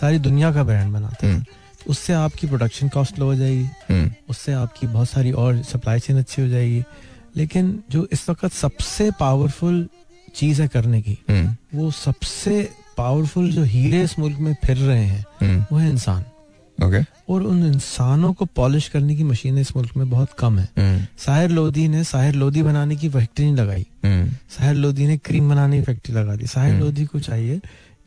सारी 0.00 0.18
दुनिया 0.18 0.52
का 0.52 0.64
ब्रांड 0.64 0.92
बनाता 0.92 1.26
हम्म, 1.26 1.40
था 1.40 1.44
उससे 1.88 2.12
आपकी 2.12 2.46
प्रोडक्शन 2.46 2.88
कॉस्ट 2.88 3.18
लो 3.18 3.26
हो 3.26 3.34
जाएगी। 3.34 3.64
हम्म, 3.64 4.10
उससे 4.28 4.52
आपकी 4.52 4.86
बहुत 4.86 5.10
सारी 5.10 5.32
और 5.32 5.62
सप्लाई 5.62 6.00
चेन 6.00 6.18
अच्छी 6.18 6.42
हो 6.42 6.48
जाएगी। 6.48 6.84
लेकिन 7.36 7.82
जो 7.90 8.08
इस 8.12 8.28
वक्त 8.30 8.52
सबसे 8.52 9.10
पावरफुल 9.10 9.88
चीज़ 10.34 10.62
है 10.62 10.68
करने 10.68 11.02
की 11.02 11.18
हम्म, 11.30 11.78
वो 11.78 11.90
सबसे 11.90 12.70
पावरफुल 12.96 13.52
जो 13.52 13.62
हीरे 13.62 14.02
इस 14.02 14.18
मुल्क 14.18 14.38
में 14.38 14.56
फिर 14.64 14.76
रहे 14.76 15.04
हैं 15.04 15.24
हम्म, 15.40 15.66
वो 15.72 15.78
है 15.78 15.90
इंसान। 15.90 16.24
Okay. 16.82 17.04
और 17.28 17.42
उन 17.42 17.66
इंसानों 17.66 18.32
को 18.32 18.44
पॉलिश 18.44 18.88
करने 18.88 19.16
की 19.16 19.24
मशीनें 19.24 19.60
इस 19.60 19.76
मुल्क 19.76 19.96
में 19.96 20.10
बहुत 20.10 20.28
कम 20.38 20.58
है। 20.58 20.68
हम्म, 20.78 21.06
साहिर 21.18 21.50
लोधी 21.50 21.88
ने 21.88 22.04
साहिर 22.04 22.34
लोधी 22.34 22.62
बनाने 22.62 22.96
की 22.96 23.08
फैक्ट्री 23.08 23.44
नहीं 23.44 23.56
लगाई। 23.56 23.86
हम्म, 24.04 24.28
साहिर 24.28 24.74
लोधी 24.74 25.06
ने 25.06 25.16
क्रीम 25.16 25.50
बनाने 25.50 25.76
की 25.76 25.82
फैक्ट्री 25.82 26.14
लगा 26.14 26.36
दी। 26.36 26.46
साहिर 26.46 26.74
हम्म। 26.74 26.84
लोधी 26.84 27.04
को 27.04 27.20
चाहिए 27.20 27.60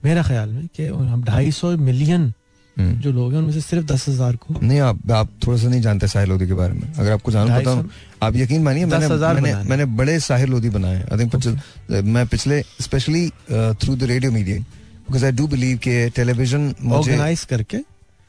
मेरा 0.05 0.23
ख्याल 0.23 0.49
में 0.49 0.67
कि 0.75 0.85
हम 0.85 1.23
ढाई 1.23 1.51
सौ 1.51 1.77
मिलियन। 1.77 2.33
जो 2.79 3.11
लोग 3.11 3.31
हैं 3.31 3.39
उनमें 3.39 3.53
से 3.53 3.61
सिर्फ़ 3.61 3.87
दस 3.87 4.09
हज़ार 4.09 4.35
को। 4.35 4.59
नहीं 4.63 4.79
आप 4.79 5.11
आप 5.11 5.29
थोड़ा 5.47 5.57
सा 5.57 5.67
नहीं 5.67 5.81
जानते 5.81 6.07
साहिल 6.07 6.29
लोधी 6.29 6.47
के 6.47 6.53
बारे 6.53 6.73
में। 6.73 6.93
अगर 6.93 7.11
आपको 7.11 7.31
जानना 7.31 7.59
बताऊँ 7.59 7.81
सौ- 7.81 7.91
आप 8.23 8.35
यकीन 8.35 8.63
मानिए 8.63 8.85
मैंने 8.85 9.05
10,000 9.05 9.39
मैंने, 9.39 9.69
मैंने 9.69 9.85
बड़े 9.85 10.19
साहिल 10.19 10.49
लोधी 10.49 10.69
बनाए। 10.69 11.07
आई 11.13 11.19
थिंक 11.19 11.61
मैं 11.91 12.27
पिछले 12.27 12.61
specially 12.61 13.29
through 13.51 13.95
the 13.95 14.03
radio 14.03 14.31
media 14.31 14.57
because 14.57 15.25
I 15.25 15.31
do 15.31 15.47
believe 15.47 15.77
कि 15.77 16.09
टेलीविज़न 16.09 16.75
ऑर्गेनाइज 16.87 17.43
करके 17.43 17.77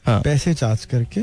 हाँ। 0.09 0.21
पैसे 0.21 0.53
चार्ज 0.53 0.85
करके 0.85 1.21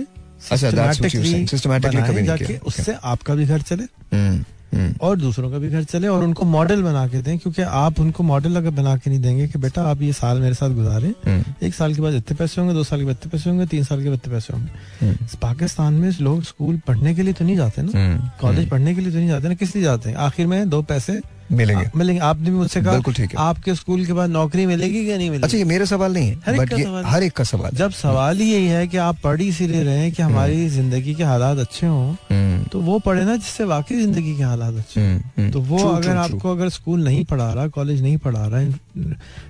अच्छा, 0.51 0.71
किया। 1.09 2.37
Okay. 2.37 2.61
उससे 2.67 2.97
आपका 3.05 3.35
भी 3.35 3.47
घर 3.47 3.61
चले। 3.61 3.83
हम्म, 4.17 4.45
हम्म, 4.75 4.95
और 5.01 5.17
दूसरों 5.17 5.51
का 5.51 5.59
भी 5.59 5.69
घर 5.69 5.85
चले 5.85 6.09
और 6.09 6.23
उनको 6.25 6.45
मॉडल 6.47 6.83
बना 6.83 7.07
के 7.09 7.21
दें 7.23 7.39
क्योंकि 7.39 7.63
आप 7.63 8.01
उनको 8.01 8.23
मॉडल 8.23 8.57
अगर 8.57 8.71
बना 8.71 8.97
के 8.97 9.11
नहीं 9.11 9.21
देंगे 9.21 9.47
कि 9.49 9.59
बेटा 9.59 9.83
आप 9.91 10.03
ये 10.03 10.13
साल 10.13 10.41
मेरे 10.41 10.55
साथ 10.55 10.71
गुजारे 10.71 11.09
हम्म, 11.27 11.67
एक 11.67 11.75
साल 11.75 11.95
के 11.95 12.01
बाद 12.03 12.15
इतने 12.15 12.37
पैसे 12.37 12.61
होंगे 12.61 12.75
दो 12.75 12.85
साल 12.85 12.99
के 12.99 13.05
बाद 13.05 13.17
इतने 13.21 13.31
पैसे 13.33 13.51
होंगे 13.51 13.67
तीन 13.67 13.85
साल 13.85 14.03
के 14.03 14.09
बाद 14.09 14.19
इतने 14.19 14.35
पैसे 14.35 14.53
होंगे। 14.53 15.37
पाकिस्तान 15.43 15.95
में 15.95 16.11
लोग 16.21 16.43
स्कूल 16.43 16.81
पढ़ने 16.87 17.15
के 17.15 17.23
लिए 17.23 17.33
तो 17.33 17.45
नहीं 17.45 17.57
जाते 17.57 17.83
ना? 17.83 18.37
कॉलेज 18.41 18.69
पढ़ने 18.71 18.95
के 18.95 19.01
लिए 19.01 19.11
तो 19.13 19.19
नहीं 19.19 19.29
जाते 19.29 19.49
ना? 19.49 19.55
किस 19.55 19.75
लिए 19.77 19.85
जाते 19.85 20.11
हैं? 20.11 20.17
आखिर 20.17 20.47
में 20.47 20.69
दो 20.69 20.83
पैसे 20.83 21.21
मिलेंगे। 21.53 21.85
आ- 21.85 21.91
मिलेंगे। 21.97 22.21
आपने 22.21 22.51
भी 22.51 22.57
मुझसे 22.57 22.81
कहा 22.83 22.93
बिल्कुल 22.93 23.15
ठीक 23.15 23.31
है। 23.31 23.37
आपके 23.39 23.75
स्कूल 23.75 24.05
के 24.07 24.13
बाद 24.13 24.31
नौकरी 24.31 24.67
मिलेगी 24.67 25.11
या 25.11 25.17
नहीं 25.17 25.31
मिलेगी? 25.31 25.45
अच्छा 25.45 25.59
ये 25.59 25.65
मेरा 25.65 25.85
सवाल 25.85 26.13
नहीं 26.13 26.33
हर 26.47 26.49
है 26.49 26.55
एक 26.55 26.61
बट 26.61 26.71
का 26.71 26.77
ये 26.77 26.85
सवाल 26.85 27.05
हर 27.05 27.23
एक 27.23 27.33
का 27.33 27.45
सवाल 27.45 27.71
जब 27.75 27.91
सवाल 27.91 28.39
ही 28.39 28.53
यही 28.53 28.67
है 28.67 28.87
कि 28.89 28.97
आप 28.97 29.19
पढ़ 29.25 29.41
ही 29.41 29.49
इसीलिए 29.49 29.83
रहे 29.83 29.99
हैं 29.99 30.13
कि 30.13 30.23
हमारी 30.23 30.69
ज़िंदगी 30.69 31.15
के 31.15 31.25
हालात 31.25 31.59
अच्छे 31.59 31.87
हों 31.87 32.13
हम्म, 32.31 32.65
तो 32.65 32.81
वो 32.81 32.99
पढ़े 32.99 33.25
ना 33.25 33.37
जिससे 33.37 33.65
वाकई 33.65 34.01
ज़िंदगी 34.01 34.37
के 34.37 34.43
हालात 34.43 34.75
अच्छे 34.75 35.01
हों। 35.01 35.09
हम्म, 35.09 35.23
हम्म, 35.39 35.51
तो 35.51 35.61
वो 35.61 35.79
अगर 35.89 36.17
आपको 36.17 36.53
अगर 36.53 36.69
स्कूल 36.69 37.05
नहीं 37.05 37.25
पढ़ा 37.25 37.53
रहा 37.53 37.67
कॉलेज 37.69 38.03
नहीं 38.03 38.17
पढ़ा 38.17 38.47
रहा 38.47 38.61
है 38.61 38.86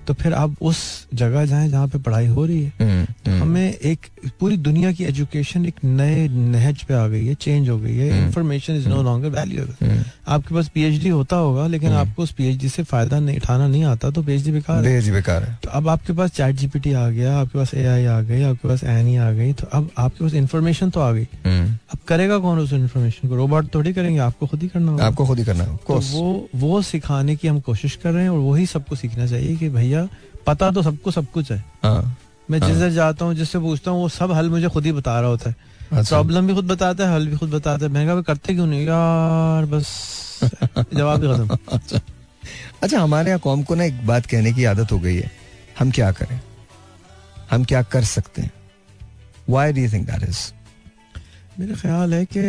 तो 0.06 0.14
फिर 0.14 0.32
आप 0.34 0.54
उस 0.62 0.78
जगह 1.14 1.44
जाएँ 1.46 1.68
जहाँ 1.68 1.88
पे 1.88 1.98
पढ़ाई 1.98 2.26
हो 2.26 2.44
रही 2.46 2.62
है। 2.62 2.72
हम्म, 2.80 3.06
हम्म, 3.26 3.42
हमें 3.42 3.72
एक 3.72 4.06
पूरी 4.40 4.56
दुनिया 4.58 4.92
की 4.92 5.04
एजुकेशन 5.04 5.66
एक 5.66 5.84
नए 5.84 6.26
नहज 6.28 6.82
पे 6.82 6.94
आ 6.94 7.06
गई 7.08 7.26
है 7.26 7.34
चेंज 7.36 7.68
हो 7.68 7.78
गई 7.78 7.96
है। 7.96 8.26
Information 8.26 8.76
is 8.76 8.88
no 8.88 9.02
longer 9.02 9.28
valuable 9.30 10.04
आपके 10.28 10.54
पास 10.54 10.68
पीएचडी 10.74 11.08
होता 11.08 11.36
होगा 11.36 11.66
लेकिन 11.66 11.88
हम्म। 11.88 12.00
आपको 12.00 12.22
उस 12.22 12.32
पीएचडी 12.32 12.68
से 12.68 12.82
फ़ायदा 12.82 13.20
नहीं 13.20 13.36
उठाना 13.36 13.66
नहीं 13.68 13.84
आता 13.84 14.10
तो 14.10 14.22
पीएचडी 14.22 14.52
बेकार 14.52 14.86
है। 14.86 15.12
बेकार 15.12 15.42
है। 15.42 15.58
तो 15.62 15.70
अब 15.70 15.88
आपके 15.88 16.12
पास 16.12 16.30
चैट 16.30 16.56
जीपीटी 16.56 16.92
आ 16.92 17.08
गया 17.10 17.36
आपके 17.38 17.58
पास 17.58 17.74
एआई 17.74 18.04
आ 18.04 18.20
गई 18.20 18.42
आपके 18.42 18.68
पास 18.68 18.84
एनी 18.84 19.16
आ 19.16 19.30
गई 19.32 19.52
तो 19.52 19.66
अब 19.72 19.90
आपके 19.98 20.24
पास 20.24 20.34
इन्फॉर्मेशन 20.34 20.90
तो 20.90 21.00
आ 21.00 21.12
गई। 21.12 21.26
अब 21.44 21.98
करेगा 22.08 22.38
कौन 22.38 22.58
उस 22.58 22.72
इन्फॉर्मेशन 22.72 23.28
को? 23.28 23.36
रोबोट 23.36 23.74
थोड़ी 23.74 23.92
करेंगे 23.92 24.18
आपको 24.20 24.46
खुद 24.46 24.62
ही 24.62 24.68
करना 24.68 24.92
होगा। 24.92 25.06
आपको 25.06 25.26
खुद 25.26 25.38
ही 25.38 25.44
करना 25.44 25.64
है 25.64 25.70
of 25.70 25.86
तो. 25.86 26.00
वो 26.12 26.48
वो 26.56 26.82
सिखाने 26.82 27.36
की 27.36 27.48
हम 27.48 27.60
कोशिश 27.60 27.96
कर 27.96 28.12
रहे 28.12 28.22
हैं 28.22 28.30
और 28.30 28.38
वही 28.38 28.66
सबको 28.66 28.96
सीखना 28.96 29.26
चाहिए। 29.26 29.35
कि 29.42 29.68
भैया 29.68 30.08
पता 30.46 30.70
तो 30.70 30.82
सबको 30.82 31.10
सब 31.10 31.26
कुछ 31.26 31.52
है। 31.52 31.64
हाँ, 31.82 32.18
मैं 32.50 32.60
हाँ। 32.60 32.68
जिधर 32.68 32.90
जाता 32.90 33.24
हूँ 33.24 33.34
जिससे 33.34 33.58
पूछता 33.58 33.90
हूँ 33.90 34.00
वो 34.00 34.08
सब 34.08 34.32
हल 34.32 34.50
मुझे 34.50 34.68
खुद 34.68 34.84
ही 34.84 34.92
बता 34.92 35.20
रहा 35.20 35.30
होता 35.30 35.50
है। 35.50 35.56
अच्छा। 35.92 36.08
प्रॉब्लम 36.08 36.46
भी 36.46 36.54
खुद 36.54 36.64
बताता 36.64 37.08
है 37.08 37.14
हल 37.14 37.26
भी 37.26 37.36
खुद 37.36 37.50
बताता 37.50 37.86
है। 37.86 37.92
मैं 37.92 38.06
कहा 38.06 38.20
करते 38.20 38.54
क्यों 38.54 38.66
नहीं? 38.66 38.86
यार 38.86 39.64
बस 39.64 39.88
जवाब 40.94 41.24
ही 41.24 41.34
खत्म। 41.34 41.58
अच्छा। 41.72 42.00
अच्छा 42.82 43.00
हमारे 43.00 43.28
यहाँ 43.28 43.40
कौम 43.40 43.62
को 43.62 43.74
ना 43.74 43.84
एक 43.84 44.06
बात 44.06 44.26
कहने 44.26 44.52
की 44.52 44.64
आदत 44.64 44.92
हो 44.92 44.98
गई 44.98 45.16
है। 45.16 45.30
हम 45.78 45.90
क्या 45.90 46.12
करें? 46.12 46.40
हम 47.50 47.64
क्या 47.64 47.82
कर 47.82 48.04
सकते 48.04 48.42
हैं? 48.42 48.52
Why 49.50 49.72
do 49.72 49.92
think 49.92 50.10
that 50.10 50.22
is 50.22 50.52
मेरा 51.60 51.74
ख्याल 51.74 52.14
है 52.14 52.24
कि 52.24 52.40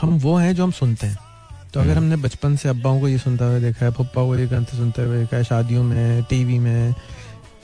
हम 0.00 0.18
वो 0.18 0.36
हैं 0.36 0.54
जो 0.54 0.64
हम 0.64 0.70
सुनते 0.70 1.06
हैं। 1.06 1.18
तो 1.74 1.80
अगर 1.80 1.90
हम्म। 1.90 1.98
हमने 1.98 2.16
बचपन 2.16 2.56
से 2.56 2.68
अब्बाओं 2.68 3.00
को 3.00 3.08
ये 3.08 3.18
सुनता 3.18 3.44
हुआ 3.44 3.58
देखा 3.58 3.84
है 3.86 3.92
पप्पा 3.92 4.24
को 4.24 4.36
ये 4.36 4.46
गाने 4.46 4.76
सुनते 4.76 5.02
हुए 5.02 5.18
देखा 5.18 5.36
है 5.36 5.44
शादियों 5.44 5.82
में 5.84 6.22
टीवी 6.30 6.58
में 6.58 6.94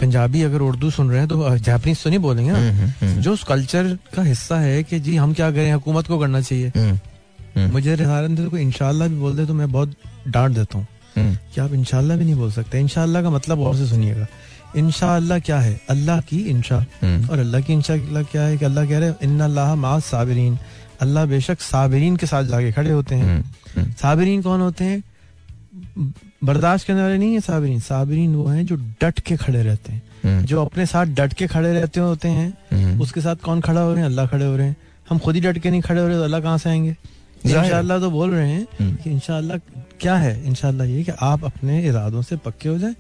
पंजाबी 0.01 0.43
अगर 0.43 0.61
उर्दू 0.61 0.91
सुन 0.91 1.11
रहे 1.11 1.19
हैं 1.19 1.29
तो 1.29 1.57
जापानीज 1.59 2.03
तो 2.03 2.11
नहीं 2.11 2.19
बोलेंगे 2.19 2.53
ना? 2.53 2.59
हम्म, 2.59 3.21
जो 3.21 3.33
उस 3.33 3.45
कल्चर 3.45 3.99
का 4.15 4.23
हिस्सा 4.23 4.59
है 4.61 4.83
कि 4.83 5.01
जी 5.01 5.17
हम 5.17 5.33
क्या 5.33 5.51
करें 5.51 5.73
हुकूमत 5.73 6.07
को 6.07 6.19
करना 6.19 6.41
चाहिए। 6.41 6.73
हम्म, 6.77 7.71
मुझे 7.73 7.95
रिहारन 7.95 8.35
दे 8.35 8.45
को 8.45 8.59
इंशाल्लाह 8.59 9.09
भी 9.09 9.17
बोल 9.17 9.37
दे 9.37 9.47
तो 9.47 9.55
मैं 9.55 9.71
बहुत 9.73 9.95
डांट 10.29 10.55
देता 10.55 10.79
हूँ। 10.79 10.87
कि 11.19 11.61
आप 11.61 11.73
इनशाला 11.73 12.17
भी 12.17 12.25
नहीं 12.25 12.35
बोल 12.35 12.51
सकते। 12.53 12.81
इनशाला 12.81 13.23
का 13.23 13.31
मतलब 13.31 13.61
और 13.61 13.77
से 13.77 13.87
सुनिएगा। 13.87 14.27
इंशाल्लाह 14.77 15.39
क्या 15.39 15.59
है? 15.59 15.81
अल्लाह 15.91 16.21
की 16.21 16.39
इंशा। 16.51 16.79
और 17.31 17.39
अल्लाह 17.39 17.61
की 17.61 17.73
इंशा 17.73 17.97
क्या 17.97 18.43
है 18.43 18.57
कि 18.57 18.65
अल्लाह 18.65 18.87
कह 18.87 18.99
रहे 18.99 19.09
हैं 19.09 19.17
इन्ना 19.23 19.99
साबिरीन। 20.01 20.59
अल्लाह 21.01 21.25
बेशक 21.27 21.61
साबिरीन 21.61 22.17
के 22.17 22.27
साथ 22.27 22.45
जाके 22.45 22.73
खड़े 22.73 22.91
होते 22.91 23.15
हैं। 23.15 23.45
साबिरीन 23.79 24.43
कौन 24.43 24.61
होते 24.61 24.85
हैं? 24.85 25.03
बर्दाश्त 26.45 26.87
करने 26.87 27.03
वाले 27.03 27.19
नहीं 27.19 27.35
है 27.35 27.41
साबिरीन। 27.41 27.81
साबिरीन 27.81 28.35
वो 28.35 28.47
हैं 28.47 28.67
जो 28.67 28.77
डट 28.77 29.21
के 29.21 29.37
खड़े 29.37 29.63
रहते 29.63 29.93
हैं। 29.93 30.45
जो 30.45 30.65
अपने 30.65 30.87
साथ 30.87 31.07
डट 31.07 31.33
के 31.33 31.47
खड़े 31.47 31.73
रहते 31.73 32.01
होते 32.01 32.29
हैं 32.29 32.99
उसके 33.01 33.21
साथ 33.21 33.37
कौन 33.37 33.61
खड़ा 33.61 33.81
हो 33.81 33.91
रहे 33.91 33.99
हैं? 33.99 34.07
अल्लाह 34.07 34.27
खड़े 34.27 34.47
हो 34.47 34.57
रहे 34.57 34.67
हैं। 34.67 34.77
हम 35.11 35.19
खुद 35.19 35.35
ही 35.35 35.41
डट 35.41 35.59
के 35.59 35.71
नहीं 35.71 35.81
खड़े 35.81 36.01
हो 36.01 36.09
रहे 36.09 36.17
तो 36.17 36.23
अल्लाह 36.23 36.41
कहाँ 36.41 36.59
से 36.59 36.71
आएँगे? 36.71 36.97
है। 37.47 38.01
तो 38.01 38.11
बोल 38.11 38.31
रहे 38.31 38.51
हैं 38.51 38.67
हम्म। 38.81 38.95
कि 38.95 39.11
इंशाल्लाह 39.11 39.59
क्या 40.01 40.17
है? 40.17 40.45
इनशाला 40.45 40.85
ये 40.85 41.03
कि 41.03 41.13
आप 41.21 41.45
अपने 41.45 41.87
इरादों 41.87 42.23
से 42.23 42.37
पक्के 42.37 42.69
हो 42.69 42.79
जाए। 42.79 42.95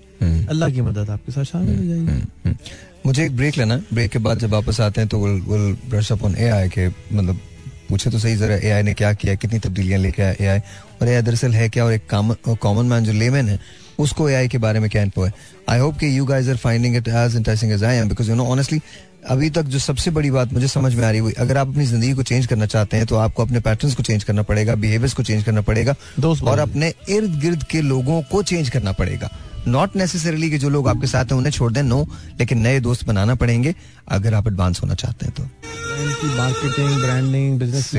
अल्लाह 0.47 0.70
की 0.70 0.81
मदद 0.81 1.11
आपके 1.11 1.33
साथ 1.33 1.45
शामिल 1.45 1.77
हो 1.77 1.85
जाएगी। 1.85 2.57
मुझे 3.07 3.24
एक 3.24 3.37
ब्रेक 3.37 3.59
लेना 3.59 3.77
ब्रेक 3.77 4.11
के 4.11 4.18
बाद 4.18 4.39
जब 4.39 4.51
वापस 4.51 4.81
आते 4.81 5.01
हैं 5.01 5.09
तो 5.09 5.27
will 5.27 5.43
will 5.43 5.77
brush 5.91 6.12
up 6.12 6.22
on 6.22 6.35
AI 6.37 6.68
के 6.68 6.89
मतलब 6.89 7.41
पूछे 7.89 8.11
तो 8.11 8.18
सही 8.18 8.37
जरा 8.37 8.57
एआई 8.57 8.82
ने 8.82 8.95
क्या 8.95 9.12
किया 9.12 9.34
कितनी 9.34 9.59
तब्दीलियाँ 9.59 10.01
लेके 10.01 10.22
आया 10.22 10.34
एआई 10.41 10.59
और 11.03 11.09
एआई 11.09 11.22
दरअसल 11.22 11.55
है 11.55 11.68
क्या? 11.68 11.84
और 11.84 11.93
एक 11.93 12.57
कॉमन 12.62 12.87
मैन 12.87 13.05
जो 13.05 13.12
लेमैन 13.12 13.49
है 13.49 13.59
उसको 13.99 14.28
एआई 14.28 14.49
के 14.49 14.59
बारे 14.59 14.80
में 14.80 14.89
क्या 14.91 15.03
इन्फो 15.03 15.24
है? 15.24 15.32
आई 15.68 15.78
होप 15.78 15.99
कि 15.99 16.16
you 16.18 16.24
guys 16.24 16.49
are 16.49 16.57
finding 16.57 16.97
it 16.97 17.09
as 17.09 17.37
interesting 17.37 17.72
as 17.72 17.84
I 17.84 17.97
am 17.97 18.09
because 18.09 18.30
you 18.30 18.37
know 18.37 18.47
honestly 18.47 18.80
अभी 19.30 19.51
तक 19.51 19.62
जो 19.62 19.78
सबसे 19.78 20.11
बड़ी 20.11 20.30
बात 20.30 20.53
मुझे 20.53 20.68
समझ 20.68 20.95
में 20.95 21.05
आ 21.05 21.11
रही 21.11 21.20
हुई 21.20 21.32
अगर 21.32 21.57
आप 21.57 21.68
अपनी 21.68 21.87
ज़िंदगी 21.87 22.12
को 22.12 22.22
चेंज 22.22 22.47
करना 22.47 22.66
चाहते 22.66 22.97
हैं 22.97 23.07
तो 23.07 23.16
आपको 23.16 23.43
अपने 23.43 23.61
पैटर्न्स 23.61 23.95
को 23.95 24.03
चेंज 24.03 24.24
करना 24.24 24.43
पड़ेगा 24.43 24.74
बिहेवियर्स 24.74 25.14
को 25.14 25.22
चेंज 25.22 25.45
करना 25.45 25.61
पड़ेगा 25.61 25.95
और 26.45 26.59
अपने 26.59 26.93
इर्द 27.09 27.41
गिर्द 27.41 27.64
के 27.64 27.80
लोगों 27.80 28.22
को 28.22 28.43
चेंज 28.43 28.70
करना 28.70 28.93
पड़ेगा। 28.93 29.30
नॉट 29.69 29.97
नेसेसरली 29.97 30.51
कि 30.51 30.59
जो 30.59 30.69
लोग 30.69 30.89
आपके 30.89 31.07
साथ 31.07 31.25
हैं 31.25 31.39
उन्हें 31.39 31.53
छोड़ 31.53 31.73
दें 31.73 31.83
नो 31.83 32.03
लेकिन 32.39 32.59
नए 32.59 32.81
दोस्त 32.81 33.07
बनाना 33.07 33.35
पड़ेंगे 33.35 33.75
अगर 34.09 34.35
आप 34.35 34.49
एडवांस 34.49 34.81
होना 34.83 34.95
चाहते 34.95 35.27
हैं 35.27 35.35
तो। 35.35 35.43
Marketing 36.37 37.01
branding 37.01 37.59
business? 37.59 37.91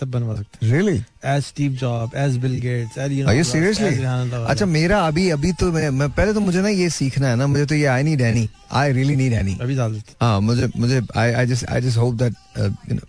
सब 0.00 0.10
बनवा 0.10 0.34
सकते 0.34 0.70
really 0.70 0.96
as 1.24 1.42
Steve 1.44 1.72
Job 1.72 2.10
as 2.16 2.36
Bill 2.36 2.54
Gates 2.60 2.98
as 2.98 3.12
Are 3.24 3.34
you 3.34 3.46
seriously? 3.50 4.04
अच्छा 4.48 4.66
मेरा 4.66 5.00
अभी 5.06 5.28
अभी 5.30 5.52
तो 5.52 5.72
मैं, 5.72 5.90
मैं 5.90 6.10
पहले 6.10 6.34
तो 6.34 6.40
मुझे 6.40 6.62
ना 6.62 6.68
ये 6.68 6.88
सीखना 6.90 7.28
है 7.28 7.36
ना 7.36 7.46
मुझे 7.46 7.66
तो 7.66 7.74
ये 7.74 7.86
I 7.86 8.02
need 8.02 8.20
Annie 8.20 8.48
I 8.72 8.92
really 8.92 9.16
need 9.16 9.32
Annie 9.32 9.58
अभी 9.60 9.76
हाँ। 10.22 10.40
मुझे 10.40 10.70
मुझे 10.76 11.00
I 11.16 11.32
I 11.32 11.46
just 11.46 11.66
I 11.66 11.80
just 11.80 11.98
hope 11.98 12.14
that 12.14 12.34
you 12.58 12.94
know 12.94 13.06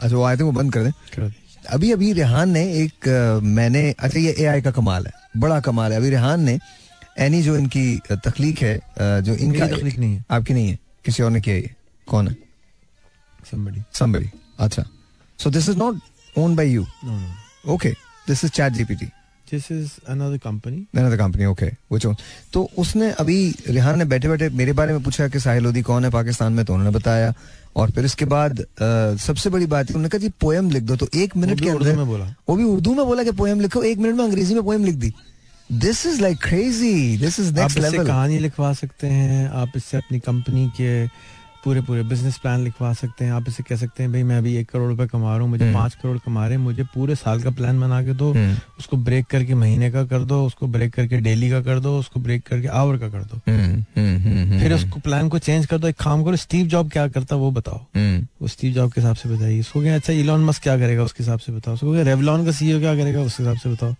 अच्छा 0.00 0.16
वो 0.16 0.24
आए 0.24 0.36
थे 0.36 0.42
वो 0.42 0.52
बंद 0.52 0.72
कर 0.72 0.84
दी। 0.84 0.90
अभी 1.72 1.90
अभी 1.92 2.12
रेहान 2.12 2.50
ने 2.50 2.62
एक 2.82 3.08
मैंने 3.42 3.82
अच्छा 3.98 4.18
ये 4.18 4.34
एआई 4.38 4.62
का 4.62 4.70
कमाल 4.70 5.06
है 5.06 5.12
बड़ा 5.36 5.60
कमाल 5.60 5.92
है। 5.92 5.98
अभी 5.98 6.10
रेहान 6.10 6.40
ने 6.42 6.58
एनी 7.18 7.42
जो 7.42 7.56
इनकी 7.56 8.00
तखलीक 8.24 8.58
है 8.62 8.78
जो 9.22 9.34
इनका 9.34 9.66
तख्लीक 9.68 9.98
नहीं 9.98 10.14
है। 10.14 10.24
आपकी 10.30 10.54
नहीं 10.54 10.68
है 10.68 10.78
किसी 11.04 11.22
और 11.22 11.30
ने 11.30 11.40
किया 11.40 11.56
ये। 11.56 11.74
कौन 12.08 12.28
है? 12.28 12.36
Somebody. 13.50 13.82
Somebody. 13.94 14.28
अच्छा। 14.58 14.84
So 15.38 15.50
this 15.50 15.68
is 15.68 15.76
not 15.76 15.94
owned 16.36 16.56
by 16.56 16.66
you? 16.70 16.86
No 17.04 17.16
no. 17.16 17.74
Okay. 17.74 17.94
This 18.26 18.44
is 18.44 18.50
chat 18.50 18.72
gpt 18.74 19.10
this 19.50 19.64
is 19.70 19.94
another 20.06 20.38
company. 20.38 20.80
Another 20.94 21.16
company 21.16 21.46
okay. 21.46 21.70
Which 21.92 22.04
one 22.06 22.18
तो 22.52 22.68
उसने 22.78 23.10
अभी 23.20 23.38
रिहान 23.68 23.98
ने 23.98 24.04
बैठे 24.04 24.28
बैठे 24.28 24.48
मेरे 24.58 24.72
बारे 24.72 24.92
में 24.92 25.02
पूछा 25.02 25.28
कि 25.28 25.40
साहिल 25.40 25.62
लोधी 25.64 25.82
कौन 25.82 26.04
है? 26.04 26.10
पाकिस्तान 26.10 26.52
में 26.52 26.64
तो 26.64 26.74
उन्होंने 26.74 26.96
बताया। 26.98 27.32
और 27.76 27.90
फिर 27.90 28.04
इसके 28.04 28.24
बाद 28.24 28.60
आ, 28.60 29.16
सबसे 29.16 29.50
बड़ी 29.50 29.66
बात 29.66 29.90
है 29.90 29.94
उन्होंने 29.94 30.08
कहा 30.08 30.18
जी 30.18 30.28
पोएम 30.40 30.70
लिख 30.70 30.82
दो। 30.82 30.96
तो 30.96 31.08
एक 31.14 31.36
मिनट 31.36 31.60
के 31.60 31.68
अंदर 31.68 31.96
में 31.96 32.06
बोला। 32.06 32.34
वो 32.48 32.56
भी 32.56 32.64
उर्दू 32.64 32.94
में 32.94 33.04
बोला 33.06 33.24
कि 33.24 33.32
पोएम 33.32 33.60
लिखो 33.60 33.82
एक 33.82 33.98
मिनट 33.98 34.16
में 34.16 34.24
अंग्रेज़ी 34.24 34.54
में 34.54 34.62
पोएम 34.64 34.84
लिख 34.84 34.94
दी। 34.94 35.12
This 35.70 36.06
is 36.06 36.20
like 36.22 36.38
crazy 36.42 37.16
this 37.16 37.38
is 37.40 37.52
next 37.54 37.78
level 37.78 38.06
कहानी 38.06 38.38
लिखवा 38.38 38.72
सकते 38.72 39.06
हैं 39.06 39.48
आप 39.50 39.72
इससे 39.76 39.96
अपनी 39.96 40.18
कंपनी 40.18 40.66
के 40.80 41.06
पूरे 41.64 41.80
पूरे 41.80 42.02
बिज़नेस 42.02 42.36
प्लान 42.38 42.60
लिखवा 42.64 42.92
सकते 42.92 43.24
हैं। 43.24 43.32
आप 43.32 43.48
इसे 43.48 43.62
कह 43.62 43.76
सकते 43.76 44.02
हैं 44.02 44.12
भाई 44.12 44.22
मैं 44.22 44.36
अभी 44.38 44.54
एक 44.56 44.68
करोड़ 44.70 44.88
रुपए 44.88 45.06
कमा 45.06 45.32
रहा 45.32 45.42
हूँ 45.42 45.48
मुझे 45.50 45.64
हम्म। 45.64 45.74
पाँच 45.74 45.94
करोड़ 45.94 46.16
कमा 46.18 46.46
रहे 46.46 46.56
हैं 46.56 46.62
मुझे 46.64 46.84
पूरे 46.94 47.14
साल 47.14 47.42
का 47.42 47.50
प्लान 47.50 47.80
बना 47.80 48.02
के 48.02 48.12
दो 48.14 48.32
हम्म। 48.32 48.56
उसको 48.78 48.96
ब्रेक 48.98 49.26
करके 49.26 49.54
महीने 49.54 49.90
का 49.90 50.04
कर 50.04 50.24
दो 50.24 50.44
उसको 50.46 50.66
ब्रेक 50.68 50.94
करके 50.94 51.20
डेली 51.20 51.50
का 51.50 51.60
कर 51.62 51.80
दो 51.80 51.98
उसको 51.98 52.20
ब्रेक 52.20 52.46
करके 52.46 52.68
आवर 52.80 52.98
का 52.98 53.08
कर 53.08 53.22
दो। 53.22 53.40
हम्म, 53.48 54.58
फिर 54.60 54.72
उसको 54.72 55.00
प्लान 55.00 55.28
को 55.28 55.38
चेंज 55.40 55.66
कर 55.66 55.78
दो। 55.78 55.88
एक 55.88 55.96
काम 55.96 56.24
करो 56.24 56.36
स्टीव 56.36 56.66
जॉब 56.66 56.90
क्या 56.90 57.06
करता 57.08 57.36
वो 57.36 57.50
बताओ। 57.50 57.80
वो 58.42 58.48
स्टीव 58.48 58.72
जॉब 58.74 58.92
के 58.92 59.00
हिसाब 59.00 59.16
से 59.16 59.28
बताइए। 59.28 59.60
उसको 59.60 59.80
क्या 59.80 59.94
अच्छा 59.94 60.12
इलॉन 60.12 60.44
मस्क 60.44 60.62
क्या 60.62 60.76
करेगा? 60.78 61.02
उसके 61.02 61.22
हिसाब 61.22 61.38
से 61.38 61.52
बताओ। 61.52 61.74
उसको 61.74 62.02
रेवलॉन 62.02 62.44
का 62.44 62.52
सीईओ 62.52 62.78
क्या 62.80 62.94
करेगा? 62.96 63.20
उसके 63.20 63.42
हिसाब 63.42 63.56
से 63.56 63.70
बताओ। 63.70 63.94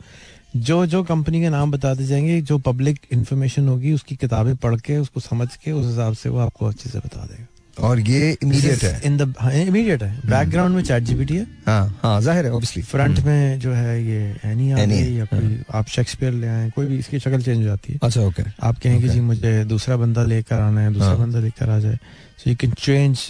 जो 0.56 0.84
जो 0.86 1.02
कंपनी 1.04 1.40
के 1.40 1.48
नाम 1.48 1.70
बताते 1.70 2.06
जाएँगे 2.06 2.40
जो 2.42 2.58
पब्लिक 2.60 2.98
इंफॉर्मेशन 3.12 3.68
होगी 3.68 3.92
उसकी 3.92 4.16
किताबें 4.16 4.54
पढ़ 4.56 4.76
के 4.80 4.96
उसको 4.98 5.20
समझ 5.20 5.48
के 5.56 5.72
उस 5.72 5.86
हिसाब 5.86 6.14
से 6.14 6.28
वो 6.28 6.38
आपको 6.40 6.66
अच्छे 6.66 6.90
से 6.90 6.98
बता 6.98 7.26
देगा। 7.26 7.46
और 7.78 8.00
ये 8.00 8.36
इमीडिएट 8.42 8.82
है? 8.82 9.00
इन 9.06 9.16
द 9.16 9.34
इमीडिएट 9.68 10.02
है। 10.02 10.28
बैकग्राउंड 10.30 10.74
में 10.76 10.82
चैट 10.84 11.02
जीपीटी 11.02 11.36
है। 11.36 11.46
हाँ 11.66 12.00
हाँ 12.02 12.20
ज़ाहिर 12.20 12.46
है 12.46 12.52
ऑब्वियसली 12.52 12.82
फ्रंट 12.82 13.20
में 13.26 13.58
जो 13.60 13.72
है 13.72 14.04
ये 14.04 14.20
एनी 14.44 14.70
आ 14.72 14.84
गई 14.84 15.14
या 15.16 15.24
कोई 15.24 15.62
आप 15.74 15.86
शेक्सपियर 15.88 16.32
ले 16.32 16.48
आए 16.48 16.70
कोई 16.76 16.86
भी 16.86 16.98
इसकी 16.98 17.18
शक्ल 17.18 17.42
चेंज 17.42 17.56
हो 17.56 17.64
जाती 17.64 17.92
है। 17.92 17.98
अच्छा 18.02 18.20
ओके 18.20 18.42
आप 18.62 18.78
कहें 18.78 18.98
कि 19.00 19.06
Okay. 19.06 19.14
जी 19.14 19.20
मुझे 19.20 19.64
दूसरा 19.64 19.96
बंदा 19.96 20.24
लेकर 20.24 20.60
आना 20.60 20.80
है 20.80 20.92
दूसरा 20.92 21.08
हाँ. 21.08 21.18
बंदा 21.18 21.40
लेकर 21.40 21.70
आ 21.70 21.78
जाए। 21.78 21.98
So 22.38 22.50
you 22.50 22.56
can 22.56 22.72
change 22.78 23.26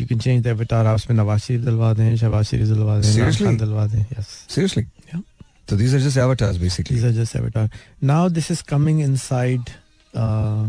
you 0.00 0.06
can 0.06 0.18
change 0.18 0.42
the 0.44 0.46
avatar 0.48 0.86
आप 0.86 0.96
उसमें 0.96 1.16
नवाज़ 1.16 1.40
शरीफ 1.40 1.60
दिलवा 1.60 1.92
दें 1.94 2.16
शहबाज 2.16 2.44
शरीफ 2.44 2.66
दिलवा 2.68 2.98
दें? 3.00 3.32
खान 3.32 3.56
दिलवा 3.56 3.86
दें 3.86 4.00
यस 4.00 4.26
सीरियसली 4.50 4.84
तो 5.70 5.76
these 5.76 5.92
are 5.94 6.02
just 6.04 6.18
avatars 6.18 6.56
basically. 6.58 6.96
These 6.96 7.04
are 7.04 7.16
just 7.16 7.36
avatar. 7.36 7.68
Now 8.02 8.22
this 8.28 8.50
is 8.50 8.62
coming 8.62 9.00
inside 9.00 9.70
uh, 10.14 10.66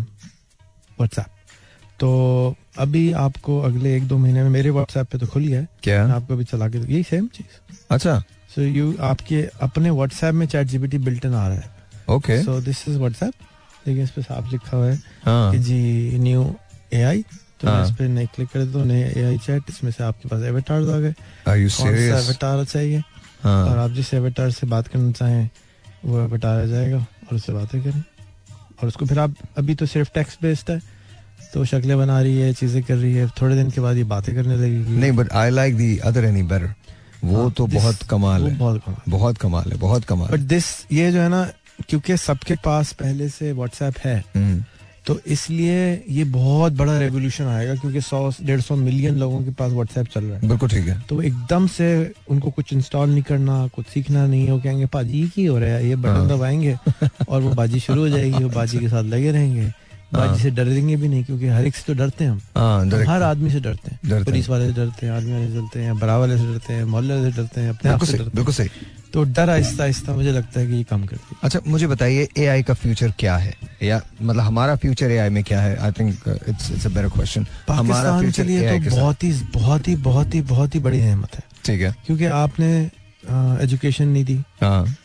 WhatsApp. 0.99 1.29
तो 1.99 2.09
अभी 2.77 3.11
आपको 3.11 3.59
अगले 3.61 3.95
एक 3.97 4.07
दो 4.07 4.17
महीने 4.17 4.43
में 4.43 4.49
मेरे 4.49 4.69
व्हाट्सएप 4.69 5.07
पे 5.07 5.17
तो 5.17 5.27
खुल 5.27 5.43
है। 5.43 5.67
क्या? 5.83 6.13
आपको 6.13 6.33
अभी 6.33 6.43
चला 6.43 6.67
के 6.69 6.77
यही 6.77 7.03
सेम 7.03 7.27
चीज़। 7.27 7.75
अच्छा। 7.91 8.23
सो 8.55 8.61
यू 8.61 8.95
आपके 9.01 9.41
अपने 9.61 9.89
व्हाट्सएप 9.89 10.33
में 10.33 10.45
चैट 10.47 10.67
जीपीटी 10.67 10.97
बिल्ट 10.97 11.25
इन 11.25 11.33
आ 11.33 11.47
रहा 11.47 11.57
है। 11.57 11.69
Okay 12.09 12.41
so 12.43 12.59
this 12.61 12.87
is 12.89 12.97
WhatsApp 12.97 13.33
देखिए 13.85 14.03
इस 14.03 14.11
पे 14.11 14.21
साफ़ 14.21 14.51
लिखा 14.51 14.77
हुआ 14.77 14.87
है 14.87 14.95
हाँ। 15.25 15.51
कि 15.51 15.59
जी 15.59 16.17
न्यू 16.19 16.55
एआई 16.93 17.23
तो 17.61 17.67
हाँ। 17.67 17.85
इस 17.85 17.91
पे 17.91 18.07
नए 18.07 18.25
क्लिक 18.25 18.49
कर 18.49 18.59
हूँ 18.59 18.85
नए 18.85 19.13
एआई 19.17 19.37
चैट 19.37 19.63
इसमें 19.69 19.91
से 19.91 20.03
आपके 20.03 20.29
पास 20.29 20.43
एवेटार्स 20.43 20.89
आ 20.89 20.97
गए। 20.97 21.13
एवेटार 21.49 22.65
चाहिए? 22.65 23.03
और 23.45 23.67
हाँ 23.67 23.83
आप 23.83 23.91
जिस 23.91 24.13
एवेटार 24.13 24.51
से 24.51 24.67
बात 24.67 24.87
करना 24.87 25.11
चाहें 25.11 25.49
वो 26.05 26.19
एवेटार 26.21 26.61
आ 26.61 26.65
जाएगा 26.65 26.97
और 26.97 27.35
उससे 27.35 27.53
बातें 27.53 27.81
करें। 27.83 28.03
और 28.81 28.87
उसको 28.87 29.05
फिर 29.05 29.19
आप 29.19 29.33
अभी 29.57 29.75
तो 29.75 29.85
सिर्फ़ 29.85 30.09
टेक्स्ट 30.13 30.41
बेस्ड 30.41 30.71
है 30.71 30.81
तो 31.53 31.65
शक्लें 31.65 31.97
बना 31.97 32.21
रही 32.21 32.37
है 32.39 32.53
चीज़ें 32.53 32.81
कर 32.83 32.95
रही 32.95 33.13
है 33.13 33.27
थोड़े 33.41 33.55
दिन 33.55 33.69
के 33.71 33.81
बाद 33.81 33.97
ये 33.97 34.03
बातें 34.03 34.33
करने 34.35 34.55
लगेगी। 34.55 34.97
नहीं 34.97 35.11
but 35.11 35.31
I 35.33 35.49
like 35.49 35.75
the 35.77 35.97
other 35.97 36.25
any 36.25 36.43
better 36.43 36.73
वो 37.23 37.41
हाँ, 37.41 37.51
तो 37.51 37.65
बहुत 37.67 38.03
कमाल 38.09 38.47
है। 38.47 38.57
बहुत 38.57 38.81
कमाल 38.85 39.11
बहुत 39.11 39.37
कमाल 39.37 39.71
है 39.71 39.77
बहुत 39.77 40.05
कमाल 40.05 40.29
बट 40.29 40.39
दिस 40.49 40.65
ये 40.91 41.11
जो 41.11 41.19
है 41.21 41.29
ना 41.29 41.43
क्योंकि 41.89 42.17
सबके 42.17 42.55
पास 42.65 42.91
पहले 42.93 43.29
से 43.29 43.51
व्हाट्सएप 43.51 43.97
है 43.97 44.17
हम्म, 44.35 44.63
तो 45.05 45.19
इसलिए 45.27 46.03
ये 46.09 46.23
बहुत 46.23 46.73
बड़ा 46.73 46.97
रेवोल्यूशन 46.99 47.45
आएगा 47.45 47.75
क्योंकि 47.75 48.01
सौ 48.01 48.19
डेढ़ 48.41 48.61
सौ 48.61 48.75
मिलियन 48.75 49.15
लोगों 49.15 49.41
के 49.41 49.51
पास 49.51 49.71
व्हाट्सएप 49.71 50.07
चल 50.07 50.23
रहा 50.23 50.37
है। 50.37 50.47
बिल्कुल 50.47 50.69
ठीक 50.69 50.87
है। 50.87 50.99
तो 51.09 51.21
एकदम 51.21 51.67
से 51.67 51.87
उनको 52.29 52.51
कुछ 52.51 52.73
इंस्टॉल 52.73 53.09
नहीं 53.09 53.23
करना 53.23 53.67
कुछ 53.67 53.85
सीखना 53.87 54.25
नहीं 54.25 54.45
है 54.45 54.51
वो 54.51 54.59
कहेंगे 54.59 54.85
पाजी 54.85 55.21
ये 55.21 55.27
की 55.27 55.45
हो 55.45 55.57
रहा 55.59 55.69
है? 55.69 55.87
ये 55.87 55.95
बटन 55.95 56.09
हाँ। 56.09 56.27
दबाएँगे 56.27 56.77
और 57.29 57.41
वो 57.41 57.53
बाजी 57.53 57.79
शुरू 57.79 58.01
हो 58.01 58.09
जाएगी 58.09 58.43
वो 58.43 58.49
बाजी 58.49 58.79
के 58.79 58.89
साथ 58.89 59.03
लगे 59.03 59.31
रहेंगे। 59.31 59.61
हाँ। 59.61 59.73
बाजी 60.13 60.41
से 60.43 60.49
डरेंगे 60.51 60.95
भी 60.95 61.07
नहीं 61.07 61.23
क्योंकि 61.23 61.47
हर 61.47 61.65
एक 61.65 61.75
से 61.75 61.83
तो 61.87 61.93
डरते 61.93 62.23
हैं 62.23 62.31
हम। 62.31 62.41
हाँ 62.57 63.05
हर 63.07 63.23
आदमी 63.23 63.51
से 63.51 63.59
डरते 63.59 63.91
हैं। 63.91 64.23
पुलिस 64.23 64.49
वाले 64.49 64.67
से 64.67 64.73
डरते 64.73 65.05
हैं 65.05 65.13
आर्मी 65.13 65.31
वाले 65.33 65.47
से 65.47 65.53
डरते 65.53 65.79
हैं 65.79 65.97
बड़ा 65.99 66.17
वाले 66.17 66.37
से 66.37 66.43
डरते 66.43 66.73
हैं 66.73 66.83
मोहल्ले 66.85 67.15
वाले 67.15 67.31
से 67.31 67.37
डरते 67.37 67.61
हैं 67.61 67.69
अपने 67.69 67.91
आप 67.91 68.03
से 68.03 68.17
डरते 68.17 68.31
बिल्कुल 68.35 68.53
सही। 68.53 68.67
हैं 68.67 68.99
तो 69.13 69.23
डर 69.35 69.49
आहिस्ता 69.49 69.83
आहिस्ता 69.83 70.13
मुझे 70.15 70.31
लगता 70.31 70.59
है 70.59 70.67
कि 70.67 70.73
ये 70.73 70.83
कम 70.89 71.03
करती 71.05 71.27
है। 71.31 71.37
अच्छा 71.43 71.59
मुझे 71.67 71.87
बताइए 71.87 72.27
एआई 72.37 72.63
का 72.63 72.73
फ्यूचर 72.73 73.13
क्या 73.19 73.35
है? 73.37 73.53
या 73.83 74.01
मतलब 74.21 74.43
हमारा 74.43 74.75
फ्यूचर 74.75 75.11
एआई 75.11 75.29
में 75.29 75.43
क्या 75.43 75.61
है? 75.61 75.75
I 75.77 75.91
think 75.91 76.23
it's 76.49 76.71
it's 76.71 76.85
a 76.85 76.89
better 76.89 77.09
question 77.09 77.45
हमारा 77.69 78.19
फ्यूचर 78.19 78.45
लिए 78.45 78.61
एआई 78.63 78.79
तो 78.79 78.95
बहुत 78.95 79.23
ही 79.23 79.31
बहुत 79.53 79.87
ही 79.87 79.95
बहुत 80.07 80.35
ही 80.35 80.41
बहुत 80.53 80.75
ही 80.75 80.79
बड़ी 80.79 81.01
नेमत 81.01 81.35
है। 81.35 81.43
ठीक 81.65 81.81
है। 81.81 81.95
क्योंकि 82.05 82.25
आपने 82.25 82.73
एजुकेशन 83.63 84.07
नहीं 84.07 84.25
दी। 84.25 84.39
हाँ। 84.61 84.95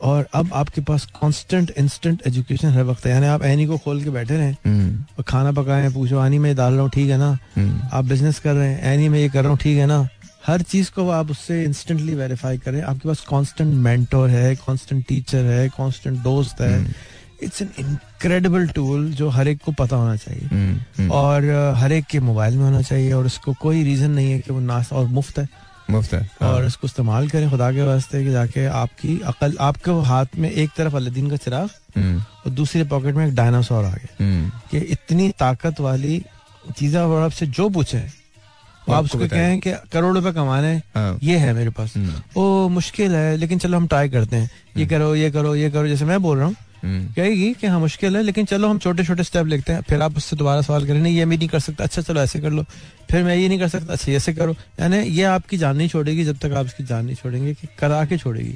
और 0.00 0.26
अब 0.34 0.50
आपके 0.54 0.80
पास 0.80 1.04
कांस्टेंट 1.14 1.70
इंस्टेंट 1.78 2.22
एजुकेशन 2.26 2.68
हर 2.72 2.82
वक्त 2.82 3.06
है। 3.06 3.12
यानी 3.12 3.26
आप 3.26 3.42
एनी 3.44 3.66
को 3.66 3.78
खोल 3.78 4.02
के 4.04 4.10
बैठे 4.10 4.36
रहें 4.36 4.52
हम्म, 4.66 5.04
और 5.18 5.24
खाना 5.28 5.52
पकाएँ 5.52 5.90
पूछो 5.94 6.18
आनी 6.18 6.38
में 6.38 6.54
डाल 6.56 6.72
रहा 6.72 6.82
हूँ 6.82 6.90
ठीक 6.90 7.10
है 7.10 7.18
ना? 7.18 7.28
हम्म, 7.56 7.80
आप 7.92 8.04
बिज़नेस 8.04 8.38
कर 8.38 8.54
रहे 8.54 8.68
हैं 8.68 8.92
एनी 8.92 9.08
में 9.08 9.18
ये 9.20 9.28
कर 9.28 9.42
रहा 9.42 9.50
हूँ 9.50 9.58
ठीक 9.58 9.78
है 9.78 9.86
ना? 9.86 10.08
हर 10.46 10.62
चीज़ 10.62 10.90
को 10.90 11.08
आप 11.10 11.30
उससे 11.30 11.64
इंस्टेंटली 11.64 12.14
वेरीफाई 12.14 12.58
करें। 12.58 12.82
आपके 12.82 13.08
पास 13.08 13.20
कांस्टेंट 13.20 13.74
मेंटोर 13.74 14.30
है 14.30 14.54
कांस्टेंट 14.56 15.06
टीचर 15.06 15.44
है 15.44 15.68
कांस्टेंट 15.68 16.18
दोस्त 16.18 16.60
है। 16.60 16.94
इट्स 17.42 17.62
एन 17.62 17.68
इनक्रेडिबल 17.78 18.68
टूल 18.68 19.12
जो 19.12 19.28
हर 19.28 19.48
एक 19.48 19.58
को 19.64 19.72
पता 19.72 19.96
होना 19.96 20.16
चाहिए। 20.16 20.48
हम्म, 20.48 20.76
हम्म, 20.98 21.10
और 21.10 21.74
हर 21.76 21.92
एक 21.92 22.04
के 22.04 22.20
मोबाइल 22.20 22.56
में 22.56 22.64
होना 22.64 22.82
चाहिए 22.82 23.12
और 23.12 23.26
उसको 23.26 23.54
कोई 23.54 23.82
रीजन 23.84 24.10
नहीं 24.10 24.32
है 24.32 24.38
कि 24.38 24.52
वो 24.52 24.60
ना 24.60 24.84
और 24.92 25.06
मुफ़्त 25.06 25.38
है। 25.38 25.48
मुफ़्त 25.90 26.14
है 26.14 26.30
हाँ, 26.40 26.50
और 26.50 26.66
इसको 26.66 26.86
इस्तेमाल 26.86 27.28
करें 27.28 27.50
खुदा 27.50 27.72
के 27.72 27.82
वास्ते 27.82 28.24
कि 28.24 28.30
जाके 28.30 28.66
आपकी 28.66 29.20
अकल 29.20 29.56
आपके 29.60 29.90
हाथ 29.90 30.26
में 30.38 30.50
एक 30.50 30.70
तरफ़ 30.76 30.96
अलादीन 30.96 31.30
का 31.30 31.36
चिराग 31.36 31.68
हम्म, 31.96 32.20
और 32.20 32.50
दूसरे 32.50 32.84
पॉकेट 32.84 33.14
में 33.14 33.26
एक 33.26 33.34
डायनासोर 33.34 33.84
आ 33.84 33.90
गया। 33.90 34.50
कि 34.70 34.78
इतनी 34.78 35.28
ताकत 35.28 35.80
वाली 35.80 36.24
चीज़ें 36.76 37.00
और 37.00 37.22
आपसे 37.22 37.46
जो 37.46 37.68
पूछे 37.68 38.19
आप 38.90 39.04
उसको। 39.04 39.18
कहें 39.18 39.58
कि 39.60 39.72
करोड़ 39.92 40.14
रुपए 40.14 40.32
कमाने 40.32 40.68
हैं, 40.68 40.82
हाँ, 40.94 41.18
ये 41.22 41.36
है 41.36 41.52
मेरे 41.52 41.70
पास। 41.70 41.96
हम्म, 41.96 42.20
ओ 42.36 42.68
मुश्किल 42.68 43.14
है 43.14 43.36
लेकिन 43.36 43.58
चलो 43.58 43.76
हम 43.76 43.86
ट्राई 43.86 44.08
करते 44.08 44.36
हैं। 44.36 44.50
ये 44.76 44.86
करो 44.86 45.14
ये 45.14 45.30
करो 45.30 45.54
ये 45.54 45.70
करो 45.70 45.88
जैसे 45.88 46.04
मैं 46.04 46.20
बोल 46.22 46.36
रहा 46.38 46.46
हूँ। 46.46 46.56
हम्म, 46.84 47.06
कहेगी 47.12 47.52
कि 47.54 47.66
हाँ 47.66 47.80
मुश्किल 47.80 48.16
है 48.16 48.22
लेकिन 48.22 48.44
चलो 48.44 48.68
हम 48.68 48.78
छोटे 48.78 49.04
छोटे 49.04 49.24
स्टेप 49.24 49.46
लेते 49.46 49.72
हैं। 49.72 49.80
फिर 49.88 50.02
आप 50.02 50.16
उससे 50.16 50.36
दोबारा 50.36 50.62
सवाल 50.62 50.86
करें 50.86 51.00
नहीं 51.00 51.16
ये 51.16 51.24
मैं 51.24 51.36
नहीं 51.38 51.48
कर 51.48 51.60
सकता। 51.60 51.84
अच्छा 51.84 52.02
चलो 52.02 52.20
ऐसे 52.20 52.40
कर 52.40 52.50
लो। 52.50 52.64
फिर 53.10 53.24
मैं 53.24 53.36
ये 53.36 53.48
नहीं 53.48 53.58
कर 53.58 53.68
सकता। 53.68 53.92
अच्छा 53.92 54.12
ऐसे 54.12 54.32
करो। 54.32 54.54
यानी 54.80 54.98
ये 54.98 55.22
आपकी 55.26 55.56
जान 55.56 55.76
नहीं 55.76 55.88
छोड़ेगी 55.88 56.24
जब 56.24 56.38
तक 56.38 56.52
आप 56.52 56.66
उसकी 56.66 56.84
जान 56.84 57.04
नहीं 57.04 57.16
छोड़ेंगे 57.16 57.54
कि 57.54 57.68
करा 57.78 58.04
के 58.04 58.18
छोड़ेगी। 58.18 58.54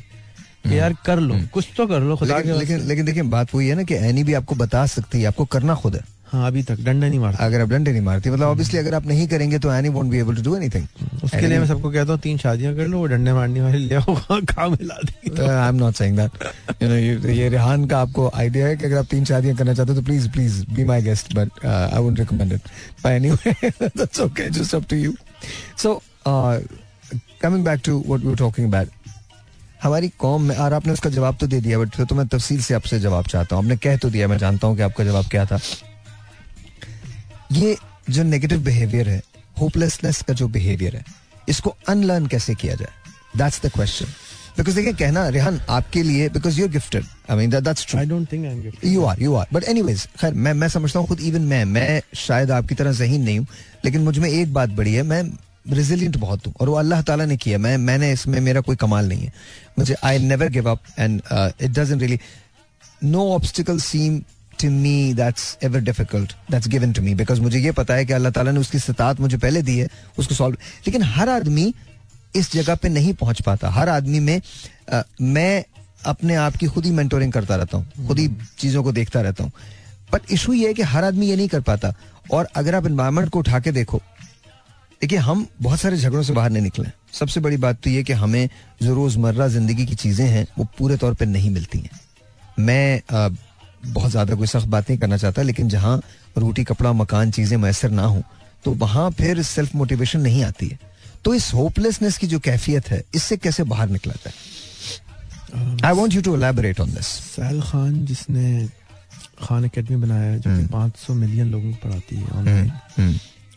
यार 0.66 0.94
कर 1.06 1.20
लो 1.20 1.38
कुछ 1.52 1.68
तो 1.76 1.86
कर 1.86 2.00
लो 2.00 2.16
खुदा 2.16 2.36
लेकिन 2.36 2.54
लेकिन 2.54 2.80
लेकिन 2.80 3.04
देखिए 3.04 3.22
बात 3.22 3.54
वही 3.54 3.68
है 3.68 3.74
ना 3.74 3.82
कि 3.82 3.94
एनी 3.94 4.24
भी 4.24 4.34
आपको 4.34 4.54
बता 4.54 4.84
सकती 4.86 5.20
है 5.20 5.26
आपको 5.26 5.44
करना 5.44 5.74
खुद 5.74 5.94
है। 5.94 6.02
हाँ 6.26 6.46
अभी 6.46 6.62
तक 6.62 6.80
डंडा 6.84 7.06
नहीं 7.08 7.18
मारता। 7.20 7.44
अगर 7.44 7.60
आप 7.60 7.68
डंडे 7.68 7.92
नहीं 7.92 8.02
मारती 8.02 8.30
मतलब 8.30 8.46
ऑब्वियसली 8.46 8.78
अगर 8.78 8.94
आप 8.94 9.06
नहीं 9.06 9.26
करेंगे 9.28 9.58
तो 9.58 9.72
any 9.72 9.88
won't 9.88 10.10
be 10.10 10.18
able 10.18 10.36
to 10.36 10.42
do 10.42 10.54
anything 10.56 10.86
उसके 11.24 11.46
लिए 11.46 11.58
मैं 11.58 11.66
सबको 11.66 11.90
कहता 11.90 12.12
हूँ 12.12 12.20
तीन 12.20 12.38
शादियाँ 12.38 12.74
कर 12.76 12.86
लो 12.86 12.98
वो 12.98 13.06
डंडे 13.06 13.32
मारने 13.32 13.60
वाले 13.60 13.78
ले 13.78 13.94
आओ 13.94 14.14
काम 14.46 14.72
मिला 14.72 14.94
देगी। 15.04 15.42
I 15.42 15.68
am 15.68 15.74
not 15.76 15.94
saying 15.94 16.16
that 16.16 16.82
you 16.82 16.88
know 16.88 17.30
ये 17.30 17.48
रेहान 17.48 17.86
का 17.86 18.00
आपको 18.00 18.30
आइडिया 18.34 18.66
है 18.66 18.76
कि 18.76 18.86
अगर 18.86 18.96
आप 18.98 19.06
तीन 19.10 19.24
शादियाँ 19.24 19.56
करना 19.56 19.74
चाहते 19.74 19.92
हो 19.92 19.98
तो 19.98 20.04
please 20.06 20.28
please 20.32 20.64
be 20.74 20.84
my 20.84 21.02
guest 21.02 21.34
but 21.36 21.64
I 21.66 22.02
would 22.02 22.18
recommend 22.18 22.52
it 22.52 22.68
but 23.04 23.06
anyway 23.06 23.70
that's 23.80 24.20
okay 24.20 24.48
just 24.50 24.74
up 24.74 24.84
to 24.90 24.96
you 24.96 25.14
so 25.82 26.00
coming 26.26 27.64
back 27.64 27.80
to 27.84 28.02
what 28.06 28.20
we 28.20 28.28
were 28.28 28.36
talking 28.36 28.72
about 28.72 28.88
हमारी 29.82 30.08
कौम 30.18 30.42
में 30.42 30.56
और 30.56 30.72
आपने 30.72 30.92
उसका 30.92 31.10
जवाब 31.10 31.36
तो 31.40 31.46
दे 31.46 31.60
दिया 31.60 31.78
बट 31.78 32.00
तो 32.08 32.14
मैं 32.14 32.26
तफसील 32.26 32.60
से 32.62 32.74
आपसे 32.74 33.00
जवाब 33.00 33.24
चाहता 33.26 33.56
हूँ। 33.56 33.64
आपने 33.64 33.76
कह 33.76 33.96
तो 33.96 34.10
दिया 34.10 34.28
मैं 34.28 34.38
जानता 34.38 34.66
हूँ 34.66 34.76
कि 34.76 34.82
आपका 34.82 35.04
जवाब 35.04 35.26
क्या 35.30 35.44
था। 35.46 35.58
ये 37.52 37.76
जो 38.10 38.22
नेगेटिव 38.22 38.60
बिहेवियर 38.64 39.08
है 39.08 39.22
होपलेसनेस 39.60 40.22
का 40.22 40.34
जो 40.34 40.48
बिहेवियर 40.48 40.96
है 40.96 41.04
इसको 41.48 41.76
अनलर्न 41.88 42.26
कैसे 42.26 42.54
किया 42.54 42.74
जाए? 42.74 42.92
दैट्स 43.36 43.60
द 43.62 43.70
क्वेश्चन 43.72 44.06
बिकॉज़ 44.58 44.76
देखिए 44.76 44.92
कहना 44.92 45.28
रेहान 45.28 45.60
आपके 45.68 46.02
लिए 46.02 46.28
because 46.28 46.58
you 46.60 46.66
are 46.66 46.72
gifted 46.72 47.04
I 47.30 47.36
mean 47.36 47.50
that's 47.50 47.86
true 47.86 47.98
I 48.00 48.06
don't 48.06 48.32
think 48.32 48.46
I 48.46 48.52
am 48.52 48.92
you 48.92 49.04
are 49.04 49.22
you 49.22 49.34
are 49.34 49.46
but 49.52 49.64
anyways 49.64 50.06
खैर 50.20 50.34
मैं 50.34 50.52
मैं 50.54 50.68
समझता 50.68 50.98
हूँ 50.98 51.08
खुद 51.08 51.20
इवन 51.20 51.42
मैं 51.42 51.64
मैं 51.64 52.02
शायद 52.14 52.50
आपकी 52.50 52.74
तरह 52.74 52.92
जहीन 52.92 53.22
नहीं 53.22 53.38
हूँ 53.38 53.46
लेकिन 53.84 54.00
मुझमें 54.00 54.28
एक 54.30 54.52
बात 54.52 54.68
बड़ी 54.68 54.94
है 54.94 55.02
मैं 55.02 55.22
रेजिलियंट 55.72 56.16
बहुत 56.16 56.46
हूँ 56.46 56.54
और 56.60 56.68
वो 56.68 56.74
अल्लाह 56.74 57.02
ताला 57.02 57.24
ने 57.24 57.36
किया 57.36 57.58
मैं 57.58 57.76
मैंने 57.78 58.12
इसमें 58.12 58.40
मेरा 58.40 58.60
कोई 58.60 58.76
कमाल 58.76 59.08
नहीं 59.08 59.20
है। 59.20 59.32
मुझे 59.78 59.94
I 60.04 60.18
never 60.18 60.48
give 60.48 60.70
up 60.70 60.80
and 60.98 61.22
it 61.32 61.70
doesn't 61.70 62.00
really 62.00 62.18
no 63.04 63.28
obstacle 63.34 63.78
seem 63.78 64.22
to 64.60 64.70
me 64.70 65.12
that's 65.14 65.56
ever 65.64 65.80
difficult 65.82 66.32
that's 66.50 66.68
given 66.68 66.92
to 66.92 67.02
me 67.02 67.14
because 67.14 67.40
मुझे 67.40 67.58
ये 67.60 67.72
पता 67.72 67.94
है 67.94 68.04
कि 68.04 68.12
अल्लाह 68.12 68.32
ताला 68.32 68.50
ने 68.50 68.60
उसकी 68.60 68.78
सतात 68.78 69.20
मुझे 69.20 69.36
पहले 69.38 69.62
दी 69.62 69.78
है 69.78 69.88
उसको 70.18 70.34
सॉल्व 70.34 70.56
लेकिन 70.86 71.02
हर 71.04 71.28
आदमी 71.28 71.72
इस 72.34 72.52
जगह 72.52 72.74
पे 72.74 72.88
नहीं 72.88 73.12
पहुँच 73.14 73.40
पाता। 73.42 73.68
हर 73.70 73.88
आदमी 73.88 74.20
में 74.20 74.40
आ, 74.92 75.02
मैं 75.20 75.64
अपने 76.06 76.34
आप 76.36 76.56
की 76.56 76.66
खुद 76.66 76.84
ही 76.84 76.90
मेंटोरिंग 76.92 77.32
करता 77.32 77.56
रहता 77.56 77.76
हूँ 77.76 78.06
खुद 78.06 78.18
ही 78.18 78.28
चीज़ों 78.58 78.82
को 78.84 78.92
देखता 78.92 79.20
रहता 79.20 79.44
हूँ। 79.44 79.52
बट 80.12 80.32
इशू 80.32 80.52
ये 80.52 80.66
है 80.68 80.74
कि 80.74 80.82
हर 80.84 81.04
आदमी 81.04 81.26
ये 81.26 81.36
नहीं 81.36 81.48
कर 81.48 81.60
पाता। 81.62 81.94
और 82.32 82.48
अगर 82.56 82.74
आप 82.74 82.86
इन्वायरमेंट 82.86 83.28
को 83.28 83.38
उठा 83.38 83.60
के 83.60 83.72
देखो 83.72 84.00
देखिए 85.02 85.18
हम 85.20 85.46
बहुत 85.62 85.80
सारे 85.80 85.96
झगड़ों 85.96 86.22
से 86.22 86.32
बाहर 86.32 86.50
नहीं 86.50 86.62
निकले 86.62 86.88
सबसे 87.12 87.40
बड़ी 87.40 87.56
बात 87.56 87.80
तो 87.84 87.90
ये 87.90 88.02
कि 88.02 88.12
हमें 88.14 88.48
जो 88.82 88.94
रोज़मर्रा 88.94 89.48
ज़िंदगी 89.48 89.86
की 89.86 89.94
चीज़ें 89.96 90.26
हैं 90.26 90.46
वो 90.58 90.64
पूरे 90.78 90.96
तौर 90.96 91.14
पर 91.14 91.26
नहीं 91.26 91.50
मिलती 91.50 91.78
हैं। 91.78 91.90
मैं 92.58 93.00
बहुत 93.86 94.10
ज़्यादा 94.10 94.34
कोई 94.34 94.46
सख्त 94.46 94.66
बात 94.68 94.90
नहीं 94.90 94.98
करना 94.98 95.16
चाहता 95.16 95.42
लेकिन 95.42 95.68
जहाँ 95.68 96.00
रोटी 96.38 96.64
कपड़ा 96.64 96.92
मकान 96.92 97.30
चीज़ें 97.30 97.56
मैसर 97.56 97.90
ना 97.90 98.04
हो 98.04 98.22
तो 98.64 98.72
वहाँ 98.74 99.10
फिर 99.10 99.42
सेल्फ 99.42 99.74
मोटिवेशन 99.74 100.20
नहीं 100.20 100.44
आती 100.44 100.68
है। 100.68 100.78
तो 101.24 101.34
इस 101.34 101.52
होपलेसनेस 101.54 102.18
की 102.18 102.26
जो 102.26 102.38
कैफियत 102.38 102.90
है 102.90 103.02
इससे 103.14 103.36
कैसे 103.36 103.62
बाहर 103.64 103.88
निकला 103.88 104.14
है? 104.26 104.32
I 105.84 105.92
want 105.92 106.14
you 106.14 106.22
to 106.22 106.34
elaborate 106.36 106.80
on 106.80 106.94
this 106.94 107.06
Sal 107.06 107.60
Khan 107.62 108.04
जिसने 108.06 108.68
खान 109.42 109.64
अकेडमी 109.64 109.96
बनाया 109.96 110.36
जो 110.36 110.50
कि 110.50 110.62
हम्म। 110.62 110.66
500 110.68 111.14
मिलियन 111.14 111.50
लोगों 111.50 111.72
को 111.72 111.88
पढ़ाती 111.88 112.16
है 112.16 112.28
ऑनलाइन 112.38 112.70
हम्म, 112.98 113.14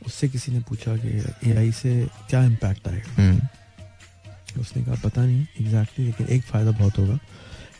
उससे 0.07 0.28
किसी 0.30 0.51
ने 0.51 0.59
पूछा 0.69 0.95
कि 0.97 1.49
एआई 1.51 1.71
से 1.71 1.93
क्या 2.30 2.43
इम्पैक्ट 2.43 2.88
आएगा? 2.88 3.49
उसने 4.61 4.84
कहा 4.84 4.95
पता 5.03 5.25
नहीं 5.25 5.39
एग्जैक्टली 5.61 6.05
exactly, 6.05 6.05
लेकिन 6.05 6.36
एक 6.36 6.43
फ़ायदा 6.43 6.71
बहुत 6.71 6.97
होगा 6.97 7.19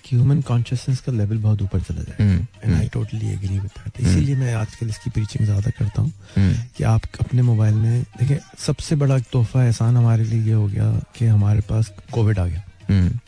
कि 0.08 0.16
ह्यूमन 0.16 0.42
कॉन्शियसनेस 0.48 1.00
का 1.02 1.12
लेवल 1.12 1.38
बहुत 1.38 1.62
ऊपर 1.62 1.80
चला 1.82 2.02
जाए। 2.02 2.28
And 2.64 2.76
I 2.76 2.88
totally 2.94 3.32
agree 3.32 3.60
with 3.60 3.72
that 3.78 4.00
इसीलिए 4.02 4.36
मैं 4.36 4.54
आजकल 4.56 4.90
इसकी 4.90 5.10
प्रीचिंग 5.10 5.46
ज़्यादा 5.46 5.72
करता 5.80 6.02
हूँ 6.02 6.12
हम्म, 6.36 6.54
कि 6.78 6.84
आप 6.84 7.02
अपने 7.20 7.42
मोबाइल 7.42 7.74
में 7.76 8.02
देखिए 8.20 8.40
सबसे 8.66 8.96
बड़ा 8.96 9.18
तोहफा 9.32 9.64
एहसान 9.64 9.98
हमारे 9.98 10.24
लिए 10.24 10.42
ये 10.44 10.54
हो 10.54 10.68
गया 10.68 10.92
कि 11.18 11.26
हमारे 11.26 11.62
पास 11.70 11.92
कोविड 12.12 12.40
आ 12.40 12.46
गया। 12.46 12.64
हम्म, 12.90 13.20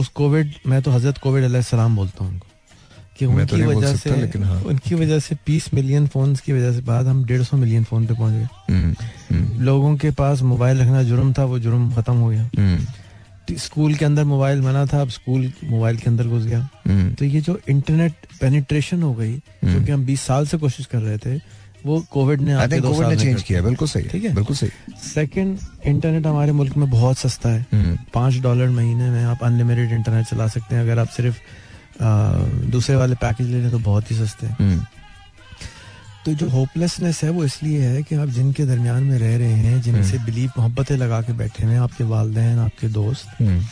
उस 0.00 0.08
कोविड 0.14 0.54
मैं 0.66 0.82
तो 0.82 0.90
हज़रत 0.90 1.18
कोविड 1.18 1.44
अलैहिस्सलाम 1.44 1.96
बोलता 1.96 2.24
हूँ 2.24 2.32
उनको 2.32 2.46
कि 3.18 3.26
तो 3.26 3.32
उनकी 3.32 3.62
वजह 3.62 3.94
से 3.96 4.16
लेकिन 4.16 4.42
हाँ। 4.44 4.60
उनकी 4.62 4.94
वजह 4.94 5.18
से 5.18 5.36
20 5.46 5.72
मिलियन 5.74 6.06
फ़ोन 6.06 6.34
की 6.36 6.52
वजह 6.52 6.72
से 6.72 6.80
बाद 6.84 7.06
हम 7.06 7.24
150 7.24 7.54
मिलियन 7.54 7.84
फ़ोन 7.84 8.06
पे 8.06 8.14
पहुँच 8.14 8.32
गए। 8.32 8.74
हम्म, 8.74 9.62
लोगों 9.64 9.96
के 9.96 10.10
पास 10.10 10.42
मोबाइल 10.42 10.80
रखना 10.80 11.02
जुर्म 11.02 11.32
था 11.32 11.44
वो 11.44 11.58
जुर्म 11.58 11.90
खत्म 11.94 12.14
हो 12.14 12.28
गया। 12.28 12.50
स्कूल 13.52 13.94
के 13.94 14.04
अंदर 14.04 14.24
मोबाइल 14.24 14.60
मना 14.62 14.84
था 14.86 15.00
अब 15.00 15.08
स्कूल 15.10 15.52
मोबाइल 15.64 15.96
के 15.96 16.10
अंदर 16.10 16.26
घुस 16.26 16.44
गया। 16.44 16.68
हम्म, 16.86 17.12
तो 17.14 17.24
ये 17.24 17.40
जो 17.40 17.58
इंटरनेट 17.68 18.12
पेनिट्रेशन 18.40 19.02
हो 19.02 19.12
गई 19.14 19.32
जो 19.32 19.68
हम्म। 19.68 19.84
कि 19.84 19.92
हम 19.92 20.04
20 20.06 20.20
साल 20.20 20.46
से 20.46 20.58
कोशिश 20.58 20.86
कर 20.86 20.98
रहे 20.98 21.18
थे 21.18 21.40
वो 21.86 22.00
कोविड 22.10 22.40
ने 22.40 22.52
आई 22.52 22.64
आके 22.64 22.80
दो 22.80 22.92
साल 22.94 23.10
ने 23.10 23.16
चेंज 23.16 23.42
किया 23.42 23.60
बिल्कुल 23.62 23.88
सही 23.88 24.02
ठीक 24.02 24.24
है? 24.24 24.34
बिल्कुल 24.34 24.56
सही। 24.56 24.70
सेकंड 25.04 25.58
इंटरनेट 25.86 26.26
हमारे 26.26 26.52
मुल्क 26.52 26.76
में 26.76 26.88
बहुत 26.90 27.18
सस्ता 27.18 27.48
है। 27.48 27.96
पाँच 28.14 28.38
डॉलर 28.42 28.68
महीने 28.70 29.10
में 29.10 29.22
आप 29.24 29.44
अनलिमिटेड 29.44 29.92
इंटरनेट 29.92 30.26
चला 30.26 30.46
सकते 30.48 30.74
हैं। 30.74 30.82
अगर 30.82 30.98
आप 30.98 31.08
सिर्फ़ 31.08 31.38
दूसरे 32.72 32.96
वाले 32.96 33.14
पैकेज 33.14 33.50
ले 33.50 33.60
लें 33.60 33.70
तो 33.70 33.78
बहुत 33.78 34.10
ही 34.10 34.16
सस्ते 34.16 34.46
हैं। 34.46 34.56
हम्म, 34.60 34.84
तो 36.26 36.32
जो 36.34 36.48
होपलेसनेस 36.48 37.22
है 37.24 37.30
वो 37.30 37.44
इसलिए 37.44 37.80
है 37.80 38.02
कि 38.02 38.14
आप 38.14 38.28
जिनके 38.28 38.64
दरमियान 38.66 39.02
में 39.02 39.18
रह 39.18 39.36
रहे 39.36 39.52
हैं 39.52 39.82
जिनसे 39.82 40.18
बिलीव 40.18 40.50
मोहब्बतें 40.58 40.96
लगा 40.96 41.20
के 41.22 41.32
बैठे 41.32 41.66
हैं 41.66 41.78
आपके 41.80 42.04
वालदेन 42.04 42.58
आपके 42.58 42.88
दोस्त 42.88 43.42
हम्म, 43.42 43.62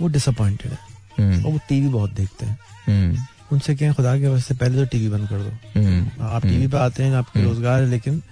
वो 0.00 0.08
डिसअपॉइंटेड 0.08 0.72
है। 0.72 0.78
हम्म, 1.18 1.44
और 1.44 1.52
वो 1.52 1.58
टीवी 1.68 1.88
बहुत 1.88 2.14
देखते 2.14 2.46
हैं। 2.46 2.58
हम्म, 2.86 3.18
उनसे 3.52 3.74
कहें 3.74 3.94
खुदा 3.94 4.18
के 4.18 4.28
वजह 4.28 4.40
से 4.40 4.54
पहले 4.54 4.76
तो 4.76 4.84
टीवी 4.84 5.08
बंद 5.08 5.28
कर 5.28 5.36
दो। 5.36 5.80
हम्म। 5.80 6.26
आप 6.26 6.42
टीवी 6.42 6.66
पे 6.66 6.76
आते 6.76 7.02
हैं 7.02 7.14
आपके 7.14 7.38
हम्म। 7.38 7.48
रोज़गार 7.48 7.82
है 7.82 7.88
लेकिन 7.88 8.22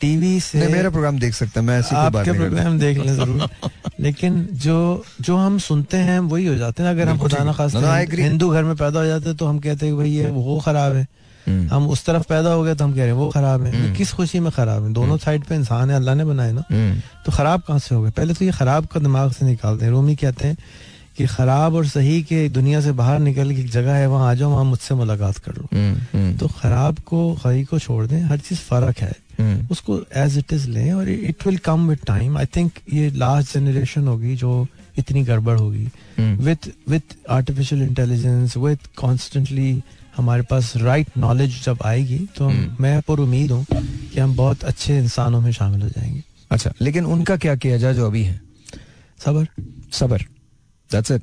टीवी 0.00 0.40
से 0.40 0.58
नहीं 0.58 0.68
मेरा 0.68 0.90
प्रोग्राम 0.90 1.18
देख 1.18 1.34
सकता 1.34 1.62
मैं 1.62 1.78
ऐसी 1.78 1.94
बात 1.94 2.16
आपके 2.16 2.30
नहीं 2.30 2.40
प्रोग्राम 2.40 2.78
देख 2.78 2.98
लें 2.98 3.16
ज़रूर। 3.16 3.48
लेकिन 4.00 4.48
जो 4.52 5.04
जो 5.20 5.36
हम 5.36 5.58
सुनते 5.58 5.96
हैं 5.96 6.20
वही 6.20 6.46
हो 6.46 6.54
जाते 6.54 6.82
हैं। 6.82 6.90
अगर 6.90 7.08
हम 7.08 7.18
खुदा 7.18 7.44
ना 7.44 7.52
खास. 7.52 7.72
हिंदू 8.12 8.50
घर 8.50 8.64
में 8.64 8.76
पैदा 8.76 9.00
हो 9.00 9.06
जाते 9.06 9.28
हैं 9.28 9.36
तो 9.36 9.46
हम 9.46 9.58
कहते 9.58 9.86
हैं 9.86 9.96
भाई 9.96 10.10
ये 10.10 10.26
वो 10.26 10.60
खराब 10.60 10.92
है। 10.92 11.02
हम्म, 11.02 11.27
हम 11.46 11.88
उस 11.88 12.04
तरफ़ 12.06 12.22
पैदा 12.28 12.52
हो 12.52 12.62
गए 12.62 12.74
तो 12.74 12.84
हम 12.84 12.92
कह 12.92 12.98
रहे 12.98 13.06
हैं 13.06 13.12
वो 13.12 13.28
खराब 13.30 13.62
है। 13.62 13.72
हम्म। 13.72 13.94
किस 13.94 14.12
खुशी 14.12 14.40
में 14.40 14.50
खराब 14.52 14.84
है? 14.84 14.92
दोनों 14.92 15.16
साइड 15.18 15.44
पे 15.44 15.54
इंसान 15.54 15.90
है 15.90 15.96
अल्लाह 15.96 16.14
ने 16.14 16.24
बनाए 16.24 16.52
ना। 16.52 16.64
हम्म, 16.70 17.00
तो 17.26 17.32
खराब 17.32 17.60
कहाँ 17.60 17.78
से 17.78 17.94
हो 17.94 18.02
गए? 18.02 18.10
पहले 18.10 18.34
तो 18.34 18.44
ये 18.44 18.50
खराब 18.50 18.86
का 18.86 19.00
दिमाग 19.00 19.32
से 19.32 19.46
निकालते 19.46 19.84
हैं। 19.84 19.92
रोमी 19.92 20.16
कहते 20.16 20.46
हैं 20.46 20.56
कि 21.16 21.26
खराब 21.26 21.74
और 21.74 21.86
सही 21.86 22.22
के 22.22 22.48
दुनिया 22.48 22.80
से 22.80 22.92
बाहर 22.92 23.18
निकल 23.18 23.50
के 23.54 23.60
एक 23.60 23.70
जगह 23.70 23.92
है 23.92 24.06
वहाँ 24.06 24.30
आ 24.30 24.34
जाओ 24.34 24.50
वहाँ 24.50 24.64
मुझसे 24.64 24.94
मुलाकात 24.94 25.38
कर 25.38 25.54
लो। 25.54 25.68
हम्म, 25.74 25.96
हम्म, 26.12 26.36
तो 26.36 26.48
खराब 26.48 26.98
को 26.98 27.36
सही 27.38 27.64
को 27.64 27.78
छोड़ 27.78 28.06
दें 28.06 28.20
हर 28.22 28.38
चीज़ 28.38 28.58
फ़र्क 28.58 28.98
है। 28.98 29.14
हम्म, 29.38 29.66
उसको 29.70 30.00
एज 30.16 30.38
इट 30.38 30.52
इज़ 30.52 30.68
लें 30.68 30.92
और 30.92 31.08
it 31.08 31.46
will 31.46 31.56
come 31.58 31.88
with 31.88 31.98
time 32.06 32.38
I 32.38 32.46
think 32.46 32.72
ये 32.92 33.10
लास्ट 33.16 33.54
जनरेशन 33.54 34.08
होगी 34.08 34.36
जो 34.36 34.66
इतनी 34.98 35.22
गड़बड़ 35.24 35.58
होगी। 35.58 35.88
हम्म, 36.18 36.36
with 36.36 36.70
with 36.88 37.16
artificial 37.30 37.82
intelligence 37.82 38.56
with 38.56 38.88
constantly 38.96 39.72
हमारे 40.18 40.42
पास 40.42 40.72
राइट 40.76 41.08
नॉलेज 41.16 41.62
जब 41.64 41.78
आएगी 41.84 42.18
तो 42.36 42.48
हम्म। 42.48 42.82
मैं 42.82 43.00
पर 43.08 43.20
उम्मीद 43.20 43.50
हूँ 43.52 43.64
कि 43.72 44.20
हम 44.20 44.34
बहुत 44.36 44.64
अच्छे 44.64 44.98
इंसानों 44.98 45.40
में 45.40 45.50
शामिल 45.52 45.82
हो 45.82 45.88
जाएँगे। 45.88 46.22
अच्छा 46.50 46.72
लेकिन 46.80 47.06
उनका 47.06 47.36
क्या 47.36 47.54
किया 47.56 47.76
जाए 47.78 47.94
जो 47.94 48.06
अभी 48.06 48.22
है? 48.24 48.40
सबर। 49.24 49.46
सबर। 49.92 50.22
दैट्स 50.90 51.10
इट 51.10 51.22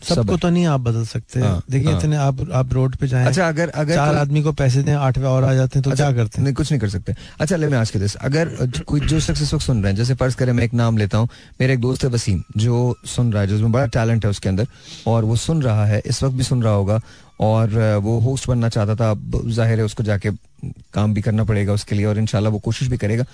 सबको 0.00 0.36
तो 0.36 0.48
नहीं 0.50 0.66
आप 0.66 0.80
बदल 0.80 1.04
सकते। 1.04 1.40
हाँ, 1.40 1.62
देखिए 1.70 1.90
हाँ। 1.90 1.98
इतने 2.00 2.16
आप 2.16 2.40
आप 2.52 2.72
रोड 2.72 2.94
पे 2.96 3.06
जाएँ 3.08 3.26
अच्छा 3.26 3.48
अगर 3.48 3.68
अगर 3.68 3.94
चार 3.94 4.08
कोई- 4.08 4.20
आदमी 4.20 4.42
को 4.42 4.52
पैसे 4.52 4.82
दें 4.82 4.92
आठवें 4.94 5.26
और 5.26 5.44
आ 5.44 5.52
जाते 5.54 5.78
हैं 5.78 5.82
तो 5.84 5.90
अच्छा, 5.90 6.04
क्या 6.04 6.16
करते 6.16 6.38
हैं? 6.38 6.44
नहीं 6.44 6.54
कुछ 6.54 6.70
नहीं 6.72 6.80
कर 6.80 6.88
सकते। 6.88 7.14
अच्छा 7.40 7.56
ले 7.56 7.68
मैं 7.68 7.78
आज 7.78 7.90
के 7.90 7.98
दिस 7.98 8.14
अगर 8.16 8.48
कोई 8.86 9.00
जो 9.00 9.20
शख्स 9.20 9.42
इस 9.42 9.54
वक्त 9.54 9.64
सुन 9.64 9.82
रहे 9.82 9.92
हैं 9.92 9.96
जैसे 9.96 10.14
फ़र्ज़ 10.14 10.36
करें 10.36 10.52
मैं 10.52 10.64
एक 10.64 10.74
नाम 10.74 10.98
लेता 10.98 11.18
हूँ 11.18 11.28
मेरा 11.60 11.72
एक 11.74 11.80
दोस्त 11.80 12.04
है 12.04 12.10
वसीम 12.10 12.42
जो 12.56 12.96
सुन 13.06 13.32
रहा 13.32 13.42
है 13.42 13.48
जिसमें 13.48 13.72
बड़ा 13.72 13.86
टैलेंट 13.86 14.24
है 14.24 14.30
उसके 14.30 14.48
अंदर 14.48 14.66
और 15.06 15.24
वो 15.24 15.36
सुन 15.36 15.62
रहा 15.62 15.86
है 15.86 16.02
इस 16.06 16.22
वक्त 16.22 16.36
भी 16.36 16.44
सुन 16.44 16.62
रहा 16.62 16.72
होगा 16.72 17.00
और 17.40 17.98
वो 18.02 18.18
होस्ट 18.20 18.48
बनना 18.48 18.68
चाहता 18.68 18.94
था 18.96 19.10
अब 19.10 19.42
ज़ाहिर 19.48 19.78
है 19.78 19.84
उसको 19.84 20.02
जाके 20.02 20.30
काम 20.94 21.14
भी 21.14 21.20
करना 21.20 21.44
पड़ेगा 21.44 21.72
उसके 21.72 21.94
लिए 21.94 22.06
और 22.06 22.18
इनशाला 22.18 22.50
वो 22.50 22.58
कोशिश 22.58 22.88
भी 22.88 22.96
करेगा। 22.96 23.24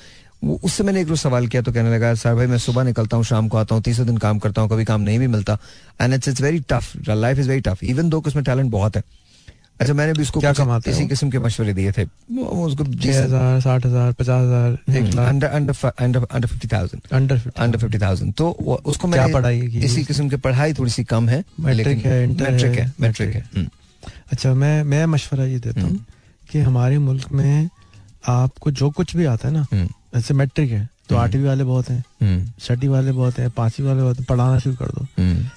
वो 0.44 0.58
उससे 0.64 0.84
मैंने 0.84 1.00
एक 1.00 1.08
रोज 1.08 1.18
सवाल 1.18 1.46
किया 1.46 1.62
तो 1.62 1.72
कहने 1.72 1.90
लगा 1.90 2.14
सर 2.14 2.34
भाई 2.34 2.46
मैं 2.46 2.58
सुबह 2.60 2.84
निकलता 2.84 3.16
हूँ 3.16 3.24
शाम 3.24 3.48
को 3.48 3.58
आता 3.58 3.74
हूँ 3.74 3.82
तीसरे 3.82 4.04
दिन 4.04 4.16
काम 4.18 4.38
करता 4.38 4.62
हूँ 4.62 4.70
कभी 4.70 4.84
काम 4.84 5.00
नहीं 5.00 5.18
भी 5.18 5.26
मिलता। 5.26 5.58
And 6.00 6.14
it's 6.14 6.28
it's 6.28 6.40
very 6.40 6.60
tough 6.70 7.08
life 7.08 7.38
is 7.38 7.48
very 7.48 7.60
tough 7.62 7.84
even 7.84 8.08
though 8.08 8.20
उसमें 8.22 8.44
टैलेंट 8.44 8.70
बहुत 8.70 8.96
है। 8.96 9.02
अच्छा 9.80 9.94
मैंने 9.94 10.12
भी 10.12 10.22
उसको 10.22 10.40
क्या 10.40 10.52
कमाता 10.52 10.90
इसी 10.90 11.06
किस्म 11.08 11.30
के 11.30 11.38
मशवरे 11.38 11.72
दिए 11.74 11.92
थे। 11.92 12.04
वो 12.04 12.66
उसको 12.66 12.84
हज़ार 12.84 13.60
साठ 13.60 13.86
हज़ार 13.86 14.12
पचास 14.12 14.42
हज़ार 14.42 14.76
तो 18.32 18.50
उसको 18.84 19.08
मैंने 19.08 19.54
इसी 19.84 20.04
किस्म 20.04 20.28
की 20.28 20.36
पढ़ाई 20.38 20.74
थोड़ी 20.74 20.90
सी 20.90 21.04
कम 21.04 21.28
है 21.28 21.42
मैट्रिक 21.60 22.04
है, 22.06 22.20
है 22.20 22.92
मैट्रिक 23.00 23.34
है। 23.34 23.42
हम्म, 23.56 23.66
अच्छा 24.32 24.52
मैं 24.54 24.82
मैं 24.84 25.04
मशवरा 25.06 25.44
ये 25.44 25.58
देता 25.58 25.80
हूँ 25.80 25.90
हम्म। 25.90 26.04
कि 26.50 26.60
हमारे 26.60 26.98
मुल्क 26.98 27.32
में 27.32 27.68
आपको 28.28 28.70
जो 28.72 28.90
कुछ 28.90 29.16
भी 29.16 29.24
आता 29.26 29.48
है 29.48 29.54
ना 29.54 29.66
हम्म, 29.72 29.86
जैसे 30.14 30.34
मैट्रिक 30.34 30.70
है 30.70 30.88
तो 31.08 31.14
हम्म। 31.14 31.24
आठवीं 31.24 31.44
वाले 31.44 31.64
बहुत 31.64 31.88
हैं 31.90 32.54
छठी 32.60 32.88
वाले 32.88 33.12
बहुत 33.12 33.38
हैं 33.38 33.50
पांचवी 33.50 33.86
वाले 33.86 34.02
बहुत 34.02 34.18
हैं 34.18 34.26
पढ़ाना 34.28 34.58
शुरू 34.58 34.76
कर 34.76 34.86
दो। 34.88 35.06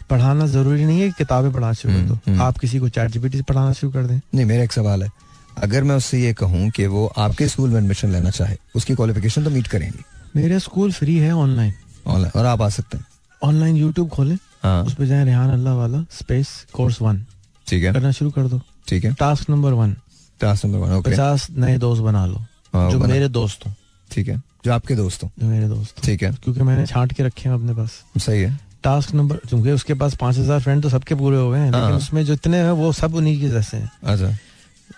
पढ़ाना 0.10 0.48
ज़रूरी 0.48 0.86
नहीं 0.86 1.02
है 1.02 1.10
किताबें 1.18 1.52
पढ़ाना 1.52 1.74
शुरू 1.74 1.94
कर 1.94 2.02
दो। 2.08 2.42
आप 2.44 2.58
किसी 2.58 2.80
को 2.80 2.90
चैट 2.90 3.12
जीपीटी 3.12 3.38
से 3.38 3.44
पढ़ाना 3.44 3.74
शुरू 3.74 3.92
कर 3.92 4.04
दें। 4.04 4.20
नहीं 4.36 4.46
मेरा 4.46 4.64
एक 4.64 4.72
सवाल 4.72 5.04
है। 5.04 5.10
अगर 5.58 5.84
मैं 5.84 5.96
उससे 5.96 6.20
ये 6.22 6.34
कहूँ 6.34 6.70
कि 6.70 6.86
वो 6.88 7.06
आपके 7.18 7.48
स्कूल 7.48 7.70
में 7.70 7.78
एडमिशन 7.78 8.12
लेना 8.12 8.30
चाहे 8.30 8.56
उसकी 8.76 8.96
क्वालिफिकेशन 8.96 9.44
तो 9.44 9.50
मीट 9.50 9.68
करेंगी। 9.68 10.04
मेरे 10.36 10.60
स्कूल 10.60 10.92
फ्री 10.92 11.16
है 11.18 11.32
ऑनलाइन 11.36 11.74
ऑनलाइन 12.08 12.32
और 12.36 12.46
आप 12.46 12.62
आ 12.62 12.70
सकते 12.70 12.98
हैं। 12.98 13.06
ऑनलाइन 13.42 13.76
यूट्यूब 13.76 14.10
खोलें 14.10 14.36
उस 14.36 14.94
पर 14.94 15.06
जाए 15.06 15.26
रेहान 15.26 15.50
अल्लाह 15.52 15.74
वाला 15.76 16.04
स्पेस 16.12 16.50
कोर्स 16.74 17.02
वन 17.02 17.26
ठीक 17.68 17.84
है। 17.84 17.94
करना 17.94 18.12
शुरू 18.12 18.32
कर 18.32 18.48
दो। 18.48 18.62
ठीक 18.88 19.06
है। 19.06 19.14
Task 19.14 19.50
number 19.50 19.74
one 19.74 19.96
task 20.42 20.66
number 20.66 20.78
one 20.80 20.94
okay 20.94 21.12
पचास 21.12 21.48
नए 21.52 21.78
दोस्त 21.78 22.02
बना 22.02 22.26
लो 22.26 22.46
हाँ, 22.74 22.90
जो 22.92 23.00
मेरे 23.00 23.28
दोस्त 23.30 23.66
हो। 23.66 23.74
ठीक 24.12 24.28
है 24.28 24.42
जो 24.66 24.72
आपके 24.74 24.96
दोस्त 24.96 25.24
हो। 25.24 25.30
जो 25.40 25.48
मेरे 25.48 25.68
दोस्त 25.68 26.04
ठीक 26.04 26.24
है। 26.24 26.32
क्योंकि 26.34 26.62
मैंने 26.62 26.86
छांट 26.86 27.14
के 27.14 27.24
रखे 27.24 27.50
हैं 27.50 27.56
अपने 27.56 27.74
पास। 27.74 28.02
सही 28.18 28.42
है। 28.42 28.58
टास्क 28.84 29.14
नंबर 29.16 29.36
क्योंकि 29.48 29.72
उसके 29.72 29.94
पास 29.94 30.16
पाँच 30.16 30.38
हज़ार 30.38 30.60
फ्रेंड 30.62 30.84
तो 30.84 30.90
सबके 30.90 31.16
पूरे 31.16 31.38
हो 31.38 31.50
गए 31.52 31.60
हैं 31.60 31.72
लेकिन 31.72 31.96
उसमें 31.96 32.24
जो 32.26 32.34
इतने 32.34 32.58
हैं 32.58 32.72
वो 32.72 32.92
सब 32.94 33.16
उन्हीं 33.16 33.40
के 33.42 33.50
जैसे 33.50 33.78
हैं। 33.78 33.92
अच्छा। 34.04 34.36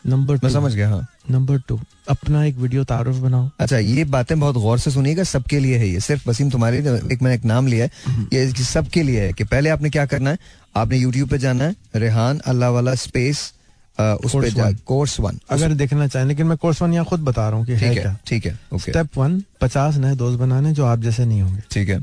नंबर 0.08 0.40
मैं 0.44 0.52
समझ 0.52 0.74
गया 0.74 0.90
हाँ। 0.90 1.06
नंबर 1.32 1.58
टू 1.68 1.80
अपना 2.10 2.44
एक 2.46 2.56
वीडियो 2.58 2.84
तारुफ 2.84 3.16
बनाओ। 3.18 3.50
अच्छा 3.60 3.78
ये 3.78 4.04
बातें 4.08 4.40
बहुत 4.40 4.56
गौर 4.58 4.80
से 4.80 4.92
सुनिएगा 4.92 5.24
सबके 5.26 5.60
लिए 5.60 5.78
है 5.78 5.90
ये। 5.90 6.00
सिर्फ़ 6.00 6.30
वसीम 6.30 6.50
तुम्हारे 6.50 6.78
एक 6.78 7.22
मैंने 7.22 7.36
एक 7.36 7.46
नाम 7.46 7.68
लिया 7.68 7.86
है। 7.86 8.28
ये 8.34 8.48
सबके 8.66 9.04
लिए 9.04 9.22
है 9.22 9.34
कि 9.34 9.44
पहले 9.46 9.70
आपने 9.70 9.90
क्या 9.90 10.06
करना 10.06 10.30
है? 10.30 10.38
आपने 10.76 10.98
यूट्यूब 10.98 11.30
पे 11.30 11.38
जाना 11.38 11.64
है 11.64 11.76
रेहान 11.96 12.40
अल्लाह 12.48 12.70
वाला 12.70 12.96
स्पेस 12.98 13.52
उस 13.98 14.36
पे 14.36 14.50
जा 14.52 14.72
कोर्स 14.86 15.20
वन 15.20 15.40
अगर 15.52 15.74
देखना 15.76 16.08
चाहें 16.08 16.26
लेकिन 16.28 16.48
मैं 16.48 16.58
कोर्स 16.58 16.82
वन 16.82 16.94
यहाँ 16.94 17.06
खुद 17.06 17.20
बता 17.22 17.48
रहा 17.50 17.58
हूँ 17.58 17.66
कि 17.66 17.78
ठीक 17.78 17.98
है 17.98 18.16
ठीक 18.28 18.46
है 18.46 18.58
स्टेप 18.80 19.18
वन 19.18 19.42
पचास 19.62 19.98
नए 19.98 20.16
दोस्त 20.16 20.40
बनाने 20.40 20.72
जो 20.74 20.86
आप 20.86 21.00
जैसे 21.00 21.26
नहीं 21.26 21.42
होंगे। 21.42 21.62
ठीक 21.72 21.90
है। 21.90 22.00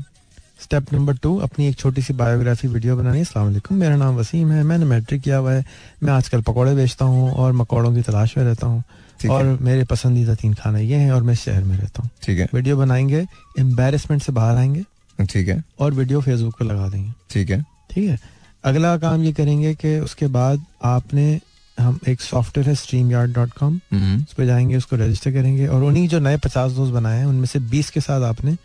स्टेप 0.63 0.93
नंबर 0.93 1.15
टू 1.15 1.37
अपनी 1.37 1.67
एक 1.67 1.75
छोटी 1.75 2.01
सी 2.01 2.13
बायोग्राफी 2.13 2.67
वीडियो 2.67 2.95
बनानी 2.97 3.23
है 3.37 3.51
मेरा 3.71 3.95
नाम 3.95 4.15
वसीम 4.15 4.51
है 4.51 4.63
मैंने 4.63 4.85
मैट्रिक 4.85 5.21
किया 5.21 5.37
हुआ 5.37 5.53
है। 5.53 5.65
मैं 6.03 6.13
आजकल 6.13 6.41
पकौड़े 6.41 6.75
बेचता 6.75 7.05
हूँ 7.05 7.31
और 7.31 7.53
मकौड़ों 7.53 7.93
की 7.95 8.01
तलाश 8.01 8.37
में 8.37 8.43
रहता 8.43 8.67
हूँ। 8.67 8.83
और 9.29 9.57
मेरे 9.61 9.83
पसंदीदा 9.83 10.35
तीन 10.35 10.53
खाने 10.53 10.83
ये 10.83 10.95
हैं 10.95 11.11
और 11.11 11.23
मैं 11.23 11.35
शहर 11.35 11.63
में 11.63 11.77
रहता 11.77 12.01
हूँ। 12.03 12.09
ठीक 12.23 12.39
है। 12.39 12.47
वीडियो 12.53 12.77
बनाएँगे 12.77 13.25
एम्बेरसमेंट 13.59 14.23
से 14.23 14.31
बाहर 14.31 14.57
आएँगे। 14.57 15.25
ठीक 15.25 15.47
है। 15.47 15.63
और 15.79 15.93
वीडियो 15.93 16.21
फेसबुक 16.21 16.55
पे 16.59 16.65
लगा 16.65 16.89
देंगे। 16.89 17.13
ठीक 17.29 17.49
है। 17.49 17.61
ठीक 17.61 18.09
है? 18.09 18.19
अगला 18.63 18.97
काम 18.97 19.23
ये 19.23 19.33
करेंगे 19.33 19.73
कि 19.75 19.99
उसके 19.99 20.27
बाद 20.27 20.65
आपने 20.83 21.39
हम 21.79 21.99
एक 22.07 22.21
सॉफ्टवेयर 22.21 22.69
है 22.69 22.75
स्ट्रीम 22.75 23.11
यार्ड 23.11 23.33
डॉट 23.33 23.49
कॉम 23.49 23.75
उस 23.93 24.33
पर 24.33 24.45
जाएँगे 24.45 24.75
उसको 24.75 24.95
रजिस्टर 24.95 25.31
करेंगे 25.31 25.67
और 25.67 25.83
उन्हीं 25.83 26.07
जो 26.07 26.19
नए 26.19 26.37
पचास 26.37 26.71
दोस्त 26.71 26.93
बनाए 26.93 27.19
हैं 27.19 27.25
उनमें 27.25 27.45
से 27.45 27.59
बीस 27.59 27.89
के 27.89 28.01
साथ 28.01 28.21
आपने 28.21 28.55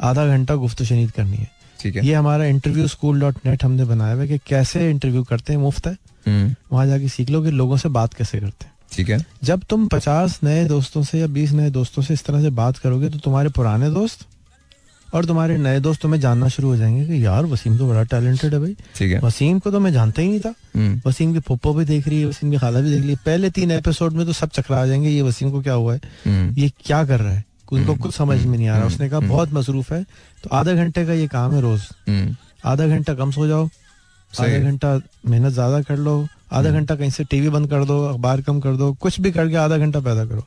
आधा 0.00 0.26
घंटा 0.26 0.54
गुफ्त 0.54 0.82
शनीद 0.82 1.10
करनी 1.10 1.36
है। 1.36 1.50
ठीक 1.80 1.96
है। 1.96 2.06
ये 2.06 2.14
हमारा 2.14 2.44
इंटरव्यू 2.44 2.86
स्कूल 2.88 3.20
डॉट 3.20 3.36
नेट 3.46 3.64
हमने 3.64 3.84
बनाया 3.84 4.14
हुआ 4.14 4.22
है 4.22 4.28
कि 4.28 4.38
कैसे 4.38 4.90
इंटरव्यू 4.90 5.22
करते 5.22 5.52
हैं 5.52 5.60
मुफ़्त 5.60 5.86
है। 5.86 5.96
हम्म। 6.26 6.54
वहाँ 6.72 6.86
जाके 6.86 7.08
सीख 7.08 7.30
लो 7.30 7.42
कि 7.42 7.50
लोगों 7.50 7.76
से 7.76 7.88
बात 7.88 8.14
कैसे 8.14 8.40
करते 8.40 8.64
हैं। 8.64 8.72
ठीक 8.92 9.08
है। 9.08 9.26
जब 9.44 9.62
तुम 9.70 9.86
पचास 9.86 10.40
नए 10.44 10.64
दोस्तों 10.64 11.02
से 11.02 11.18
या 11.18 11.26
बीस 11.26 11.52
नए 11.52 11.70
दोस्तों 11.70 12.02
से 12.02 12.14
इस 12.14 12.24
तरह 12.24 12.42
से 12.42 12.50
बात 12.50 12.78
करोगे 12.78 13.08
तो 13.08 13.18
तुम्हारे 13.18 13.48
पुराने 13.48 13.90
दोस्त 13.90 14.26
और 15.14 15.24
तुम्हारे 15.24 15.58
नए 15.58 15.80
दोस्त 15.80 16.02
तुम्हें 16.02 16.20
जानना 16.20 16.48
शुरू 16.48 16.68
हो 16.68 16.76
जाएँगे 16.76 17.04
कि 17.06 17.26
यार 17.26 17.44
वसीम 17.44 17.78
तो 17.78 17.88
बड़ा 17.88 18.02
टैलेंटेड 18.02 18.54
है 18.54 18.60
भाई। 18.60 18.76
ठीक 18.96 19.12
है। 19.12 19.20
वसीम 19.20 19.58
को 19.58 19.70
तो 19.70 19.80
मैं 19.80 19.92
जानता 19.92 20.22
ही 20.22 20.28
नहीं 20.28 20.40
था। 20.40 20.54
हम्म। 20.76 21.00
वसीम 21.06 21.32
की 21.32 21.38
पुप्पो 21.38 21.74
भी 21.74 21.84
देख 21.84 22.08
रही 22.08 22.20
है 22.20 22.26
वसीम 22.26 22.50
की 22.50 22.56
खाला 22.56 22.80
भी 22.80 22.90
देख 22.90 23.00
रही 23.00 23.10
है। 23.10 23.16
पहले 23.16 23.50
तीन 23.50 23.70
एपिसोड 23.70 24.12
में 24.12 24.26
तो 24.26 24.32
सब 24.32 24.50
चकरा 24.50 24.82
आ 24.82 24.86
जाएँगे 24.86 25.08
ये 25.08 25.22
वसीम 25.22 25.50
को 25.50 25.62
क्या 25.62 25.74
हुआ 25.74 25.94
है? 25.94 26.00
हम्म। 26.26 26.54
ये 26.60 26.72
क्या 26.84 27.04
कर 27.04 27.20
रहा 27.20 27.32
है? 27.32 27.44
उनको 27.74 27.92
हम्म। 27.92 28.02
कुछ 28.02 28.14
समझ 28.14 28.38
में 28.40 28.56
नहीं 28.56 28.68
आ 28.68 28.76
रहा 28.76 28.86
उसने 28.86 29.08
कहा 29.08 29.20
बहुत 29.22 29.52
मसरूफ 29.52 29.92
है 29.92 30.02
तो 30.44 30.50
आधा 30.52 30.74
घंटे 30.74 31.04
का 31.06 31.12
ये 31.12 31.26
काम 31.28 31.54
है 31.54 31.60
रोज। 31.60 31.88
आधा 32.64 32.86
घंटा 32.86 33.14
कम 33.14 33.30
सो 33.30 33.46
जाओ 33.46 33.68
आधा 34.32 34.58
घंटा 34.60 35.00
मेहनत 35.26 35.52
ज़्यादा 35.52 35.80
कर 35.82 35.96
लो 35.98 36.16
आधा 36.52 36.70
घंटा 36.70 36.94
कहीं 36.96 37.10
से 37.10 37.24
टीवी 37.26 37.48
बंद 37.48 37.70
कर 37.70 37.84
दो 37.84 38.02
अखबार 38.06 38.40
कम 38.42 38.60
कर 38.60 38.76
दो 38.76 38.92
कुछ 39.00 39.20
भी 39.20 39.32
करके 39.32 39.56
आधा 39.58 39.78
घंटा 39.78 40.00
पैदा 40.00 40.24
करो। 40.24 40.44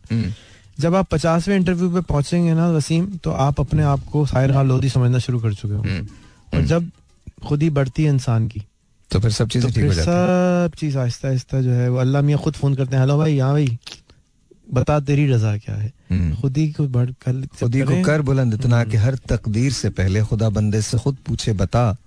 जब 0.79 0.95
आप 0.95 1.07
पचासवें 1.11 1.55
इंटरव्यू 1.55 1.89
पे 1.89 2.01
पहुँचेंगे 2.03 2.53
ना 2.53 2.69
वसीम 2.71 3.05
तो 3.23 3.31
आप 3.43 3.59
अपने 3.59 3.83
आप 3.83 4.03
को 4.11 4.25
साहिर 4.25 4.51
खान 4.53 4.67
लोधी 4.67 4.89
समझना 4.89 5.19
शुरू 5.19 5.39
कर 5.39 5.53
चुके 5.53 5.73
हो 5.73 5.83
और 6.53 6.61
जब 6.65 6.89
खुद 7.47 7.63
ही 7.63 7.69
बढ़ती 7.71 8.03
है 8.03 8.09
इंसान 8.09 8.47
की 8.47 8.61
तो 9.11 9.19
फिर 9.19 9.31
सब 9.31 9.49
चीज़ें 9.49 9.71
तो 9.71 9.79
फिर 9.79 9.93
सब 9.93 10.71
चीज़ 10.77 10.97
आहिस्ता 10.97 11.27
आहिस्ता 11.27 11.61
जो 11.61 11.71
है 11.71 11.89
वो 11.89 11.97
अल्लाह 11.97 12.21
मियाँ 12.21 12.39
खुद 12.41 12.53
फ़ोन 12.53 12.75
करते 12.75 12.95
हैं 12.95 13.03
हेलो 13.03 13.17
भाई 13.17 13.33
यहाँ 13.35 13.51
भाई। 13.53 13.77
बता 14.73 14.99
तेरी 14.99 15.27
रजा 15.27 15.57
क्या 15.57 15.75
है? 15.75 15.91
हम्म। 16.11 16.35
खुद 16.35 16.57
ही 16.57 16.71
को 16.71 16.87
बढ़ 16.87 17.11
कर 17.11 17.47
खुद 17.59 17.75
ही 17.75 17.81
को 17.81 18.03
कर। 18.03 18.21
बुलंद 18.21 18.53
इतना 18.53 18.83
कि 18.83 18.97
हर 18.97 19.15
तकदीर 19.15 19.71
से 19.71 19.89
पहले 19.89 20.21
खुदा 20.21 20.49
बंदे 20.49 20.81
से 20.81 20.97
खुद 20.97 21.17
पूछे 21.27 21.53
बता 21.53 21.97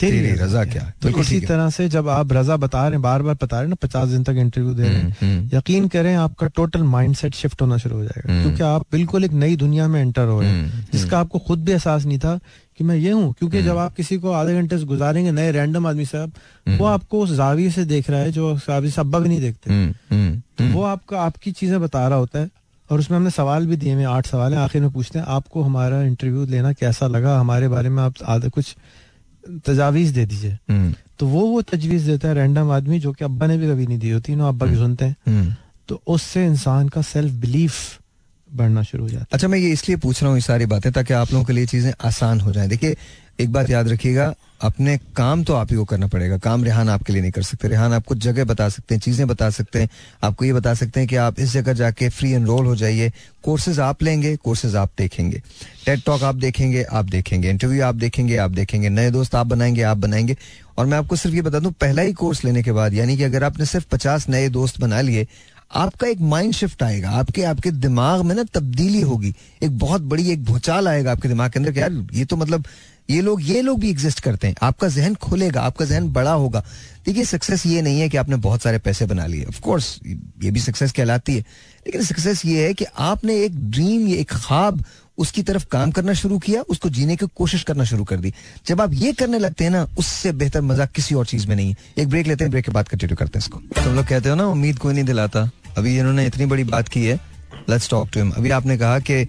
तेरी, 0.00 0.20
तेरी 0.20 0.32
रजा 0.32 0.64
क्या 0.64 0.82
है? 0.82 0.94
तो 1.02 1.08
इसी 1.08 1.40
तरह 1.40 1.70
से 1.70 1.88
जब 1.88 2.08
आप 2.08 2.32
रजा 2.32 2.56
बता 2.56 2.82
रहे 2.82 2.90
हैं 2.90 3.02
बार 3.02 3.22
बार 3.22 3.34
बता 3.34 3.56
रहे 3.56 3.64
हैं 3.64 3.68
ना 3.68 3.76
पचास 3.82 4.08
दिन 4.08 4.24
तक 4.24 4.30
इंटरव्यू 4.30 4.74
दे 4.74 4.82
रहे 4.82 4.94
हैं 4.94 5.16
हम्म, 5.22 5.38
हम्म। 5.38 5.56
यकीन 5.58 5.88
करें 5.88 6.14
आपका 6.14 6.46
टोटल 6.46 6.82
माइंडसेट 6.82 7.34
शिफ्ट 7.34 7.62
होना 7.62 7.76
शुरू 7.76 7.96
हो 7.96 8.04
जाएगा। 8.04 8.32
हम्म। 8.32 8.42
क्योंकि 8.42 8.62
आप 8.62 8.82
बिल्कुल 8.92 9.24
एक 9.24 9.32
नई 9.32 9.56
दुनिया 9.56 9.88
में 9.88 10.00
एंटर 10.00 10.26
हो 10.26 10.40
रहे 10.40 10.50
हैं 10.50 10.88
जिसका 10.92 11.18
आपको 11.18 11.38
खुद 11.38 11.64
भी 11.64 11.72
एहसास 11.72 12.04
नहीं 12.04 12.18
था 12.18 12.38
कि 12.78 12.84
मैं 12.84 12.96
ये 12.96 13.10
हूँ 13.10 13.34
क्योंकि 13.38 13.62
जब 13.62 13.76
आप 13.76 13.94
किसी 13.94 14.18
को 14.18 14.30
आधे 14.30 14.54
घंटे 14.54 14.78
से 14.78 14.84
गुजारेंगे 14.84 15.32
नए 15.32 15.50
रैंडम 15.52 15.86
आदमी 15.86 16.04
साहब 16.04 16.32
वो 16.68 16.86
आपको 16.86 17.20
उस 17.20 17.32
जाविये 17.32 17.70
से 17.70 17.84
देख 17.84 18.10
रहा 18.10 18.20
है 18.20 18.32
जो 18.32 18.58
से 18.58 19.00
अब्बा 19.00 19.18
भी 19.18 19.28
नहीं 19.28 19.40
देखते। 19.40 19.92
तो 20.58 20.72
वो 20.72 20.82
आपका 20.82 21.20
आपकी 21.20 21.52
चीज़ें 21.52 21.80
बता 21.80 22.08
रहा 22.08 22.18
होता 22.18 22.38
है 22.38 22.50
और 22.90 22.98
उसमें 22.98 23.16
हमने 23.18 23.30
सवाल 23.30 23.66
भी 23.66 23.76
दिए 23.76 23.92
हमें 23.92 24.04
आठ 24.04 24.26
सवाल 24.26 24.54
है 24.54 24.58
आखिर 24.58 24.82
में 24.82 24.90
पूछते 24.90 25.18
हैं 25.18 25.26
आपको 25.26 25.62
हमारा 25.62 26.02
इंटरव्यू 26.02 26.44
लेना 26.46 26.72
कैसा 26.72 27.06
लगा? 27.06 27.38
हमारे 27.40 27.68
बारे 27.68 27.88
में 27.88 28.02
आप 28.02 28.14
आधे 28.24 28.48
कुछ 28.48 28.74
तजावीज 29.66 30.10
दे 30.10 30.26
दीजिए। 30.26 30.58
हम्म। 30.70 30.94
तो 31.18 31.26
वो 31.26 31.40
वो 31.40 31.62
तजवीज 31.62 32.02
देता 32.02 32.28
है 32.28 32.34
रैंडम 32.34 32.70
आदमी 32.70 32.98
जो 33.00 33.12
कि 33.12 33.24
अब्बा 33.24 33.46
ने 33.46 33.56
भी 33.58 33.68
कभी 33.68 33.86
नहीं 33.86 33.98
दी 33.98 34.10
होती 34.10 34.34
ना 34.36 34.48
अब्बा 34.48 34.66
की 34.66 34.72
हम्म। 34.72 34.82
सुनते 34.82 35.04
हैं। 35.04 35.16
हम्म। 35.26 35.54
तो 35.88 36.00
उससे 36.06 36.44
इंसान 36.46 36.88
का 36.88 37.02
सेल्फ 37.02 37.32
बिलीफ 37.32 37.74
बढ़ना 38.54 38.82
शुरू 38.82 39.02
हो 39.04 39.08
जाता 39.10 39.22
है। 39.22 39.28
अच्छा 39.32 39.48
मैं 39.48 39.58
ये 39.58 39.70
इसलिए 39.70 39.96
पूछ 39.96 40.22
रहा 40.22 40.28
हूँ 40.28 40.36
ये 40.36 40.42
सारी 40.42 40.66
बातें 40.66 40.92
ताकि 40.92 41.14
आप 41.14 41.32
लोगों 41.32 41.44
के 41.44 41.52
लिए 41.52 41.66
चीज़ें 41.66 41.92
आसान 42.04 42.40
हो 42.40 42.52
जाएँ। 42.52 42.68
देखिए, 42.68 42.96
एक 43.40 43.52
बात 43.52 43.70
याद 43.70 43.88
रखिएगा, 43.88 44.34
अपने 44.60 44.98
काम 45.16 45.44
तो 45.44 45.54
आप 45.54 45.70
ही 45.70 45.76
को 45.76 45.84
करना 45.84 46.06
पड़ेगा। 46.06 46.38
काम 46.38 46.64
रेहान 46.64 46.88
आपके 46.88 47.12
लिए 47.12 47.22
नहीं 47.22 47.30
कर 47.30 47.42
सकते। 47.42 47.68
रेहान 47.68 47.92
आपको 47.92 48.14
जगह 48.14 48.44
बता 48.44 48.68
सकते 48.68 48.94
हैं, 48.94 49.00
चीज़ें 49.00 49.26
बता 49.28 49.50
सकते 49.50 49.80
हैं। 49.80 49.88
आपको 50.22 50.44
ये 50.44 50.52
बता 50.52 50.74
सकते 50.74 51.00
हैं 51.00 51.08
कि 51.08 51.16
आप 51.16 51.40
इस 51.40 51.52
जगह 51.52 51.72
जाके 51.72 52.08
फ्री 52.08 52.32
एनरोल 52.32 52.66
हो 52.66 52.76
जाइए। 52.76 53.12
कोर्सेज 53.42 53.80
आप 53.80 54.02
लेंगे 54.02 54.36
कोर्सेज 54.36 54.76
आप 54.76 54.90
देखेंगे। 54.98 55.42
टेट 55.86 56.04
टॉक 56.06 56.22
आप 56.22 56.34
देखेंगे 56.34 56.82
आप 56.82 57.04
देखेंगे। 57.04 57.50
इंटरव्यू 57.50 57.84
आप 57.84 57.94
देखेंगे 57.94 58.36
आप 58.36 58.50
देखेंगे। 58.50 58.88
नए 58.88 59.10
दोस्त 59.10 59.34
आप 59.34 59.46
बनाएँगे 59.46 59.82
आप 59.82 59.96
बनाएँगे। 59.96 60.36
और 60.78 60.86
मैं 60.86 60.98
आपको 60.98 61.16
सिर्फ़ 61.16 61.36
ये 61.36 61.42
बता 61.42 61.58
दूँ, 61.58 61.72
पहला 61.72 62.02
ही 62.02 62.12
कोर्स 62.12 62.44
लेने 62.44 62.62
के 62.62 62.72
बाद, 62.72 62.94
यानी 62.94 63.16
कि 63.16 63.22
अगर 63.22 63.44
आपने 63.44 63.66
सिर्फ़ 63.66 63.86
पचास 63.92 64.28
नए 64.28 64.48
दोस्त 64.48 64.80
बना 64.80 65.00
लिए 65.00 65.26
आपका 65.74 66.06
एक 66.06 66.20
माइंड 66.20 66.54
शिफ्ट 66.54 66.82
आएगा, 66.82 67.10
आपके 67.10 67.42
आपके 67.42 67.70
दिमाग 67.70 68.22
में 68.22 68.34
ना 68.34 68.42
तब्दीली 68.44 69.00
होगी। 69.00 69.34
एक 69.62 69.78
बहुत 69.78 70.02
बड़ी 70.02 70.30
एक 70.30 70.44
भूचाल 70.44 70.88
आएगा 70.88 71.12
आपके 71.12 71.28
दिमाग 71.28 71.50
के 71.50 71.58
अंदर 71.58 71.78
यार, 71.78 72.06
ये 72.12 72.24
तो 72.24 72.36
मतलब 72.36 72.64
ये 73.10 73.20
लोग 73.20 73.42
ये 73.42 73.62
लोग 73.62 73.80
भी 73.80 73.90
एग्जिस्ट 73.90 74.20
करते 74.20 74.48
हैं। 74.48 74.54
आपका 74.62 74.88
जहन 74.88 75.14
खुलेगा, 75.14 75.60
आपका 75.60 75.84
जहन 75.84 76.08
बड़ा 76.08 76.32
होगा। 76.32 76.64
देखिए 77.06 77.24
सक्सेस 77.24 77.66
ये 77.66 77.82
नहीं 77.82 78.00
है 78.00 78.08
कि 78.08 78.16
आपने 78.16 78.36
बहुत 78.36 78.62
सारे 78.62 78.78
पैसे 78.78 79.06
बना 79.06 79.26
लिए। 79.26 79.44
ऑफ़ 79.44 79.60
कोर्स 79.60 80.00
ये 80.42 80.50
भी 80.50 80.60
सक्सेस 80.60 80.92
कहलाती 80.92 81.34
है। 81.34 81.40
लेकिन 81.86 82.02
सक्सेस 82.02 82.44
ये 82.46 82.66
है 82.66 82.74
कि 82.74 82.84
आपने 82.98 83.36
एक 83.36 83.70
ड्रीम 83.70 84.08
या 84.08 84.16
एक 84.16 84.32
ख्वाब 84.32 84.84
उसकी 85.18 85.42
तरफ़ 85.42 85.66
काम 85.66 85.90
करना 85.90 86.12
शुरू 86.12 86.38
किया, 86.38 86.62
उसको 86.62 86.88
जीने 86.88 87.16
की 87.16 87.26
कोशिश 87.36 87.62
करना 87.62 87.84
शुरू 87.84 88.04
कर 88.04 88.16
दी। 88.16 88.32
जब 88.66 88.80
आप 88.80 88.92
ये 88.92 89.12
करने 89.12 89.38
लगते 89.38 89.64
हैं 89.64 89.70
ना, 89.70 89.86
उससे 89.98 90.32
बेहतर 90.32 90.60
मज़ा 90.60 90.86
किसी 90.86 91.14
और 91.14 91.26
चीज़ 91.26 91.46
में 91.46 91.56
नहीं 91.56 91.70
है। 91.70 91.76
एक 91.98 92.08
ब्रेक 92.08 92.26
लेते 92.26 92.44
हैं 92.44 92.50
ब्रेक 92.50 92.64
के 92.64 92.72
बाद 92.72 92.88
कंटिन्यू 92.88 93.16
करते 93.16 93.38
हैं 93.38 93.44
इसको। 93.44 93.82
तुम 93.84 93.94
लोग 93.94 94.06
कहते 94.06 94.28
हो 94.28 94.34
ना, 94.34 94.46
उम्मीद 94.46 94.78
कोई 94.78 94.94
नहीं 94.94 95.04
दिलाता। 95.04 95.50
अभी 95.78 95.98
इन्होंने 95.98 96.26
इतनी 96.26 96.46
बड़ी 96.46 96.64
बात 96.64 96.88
की 96.88 97.04
है 97.06 97.20
लेट्स 97.70 97.88
टॉक 97.90 98.08
टू 98.12 98.20
हिम 98.20 98.30
अभी 98.30 98.50
आपने 98.50 98.76
कहा 98.78 98.98
कि 99.00 99.24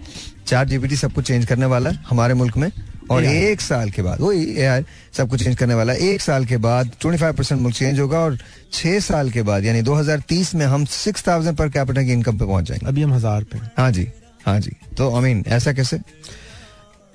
चार 0.48 0.68
जीबीटी 0.68 0.96
सब 0.96 1.14
कुछ 1.14 1.28
चेंज 1.28 1.46
करने 1.46 1.66
वाला 1.66 1.90
है 1.90 2.04
हमारे 2.08 2.34
मुल्क 2.34 2.58
में 2.58 2.72
और 3.12 3.24
एक 3.26 3.62
साल 3.62 3.90
के 3.92 4.02
बाद 4.02 4.20
वो 4.22 4.32
यार 4.32 4.84
सब 5.18 5.30
कुछ 5.30 5.44
चेंज 5.44 5.56
करने 5.58 5.74
वाला 5.74 5.94
है। 5.94 6.00
एक 6.10 6.22
साल 6.22 6.46
के 6.46 6.58
बाद 6.58 6.92
ट्वेंटी 7.02 7.20
फाइव 7.22 7.34
परसेंट 7.34 7.62
मुल्क 7.62 7.76
चेंज 7.76 8.00
होगा 8.00 8.20
और 8.20 8.38
छह 8.74 9.00
साल 9.08 9.30
के 9.32 9.42
बाद 9.50 9.66
यानी 9.66 9.82
2030 9.84 10.54
में 10.56 10.66
हम 10.66 10.86
सिक्स 10.92 11.28
थाउज़ेंड 11.28 11.58
पर 11.58 11.70
कैपिटल 11.70 12.06
की 12.06 12.12
इनकम 12.12 12.38
पे 12.38 12.46
पहुँच 12.46 12.66
जाएँगे। 12.66 12.88
अभी 12.88 13.02
हम 13.02 13.14
हज़ार 13.14 13.44
पे 13.44 13.58
हाँ। 13.78 13.92
जी 13.92 14.08
हाँ 14.46 14.60
जी। 14.60 14.72
तो 14.98 15.16
आई 15.16 15.22
मीन 15.24 15.44
ऐसा 15.48 15.74
कैसे? 15.74 15.98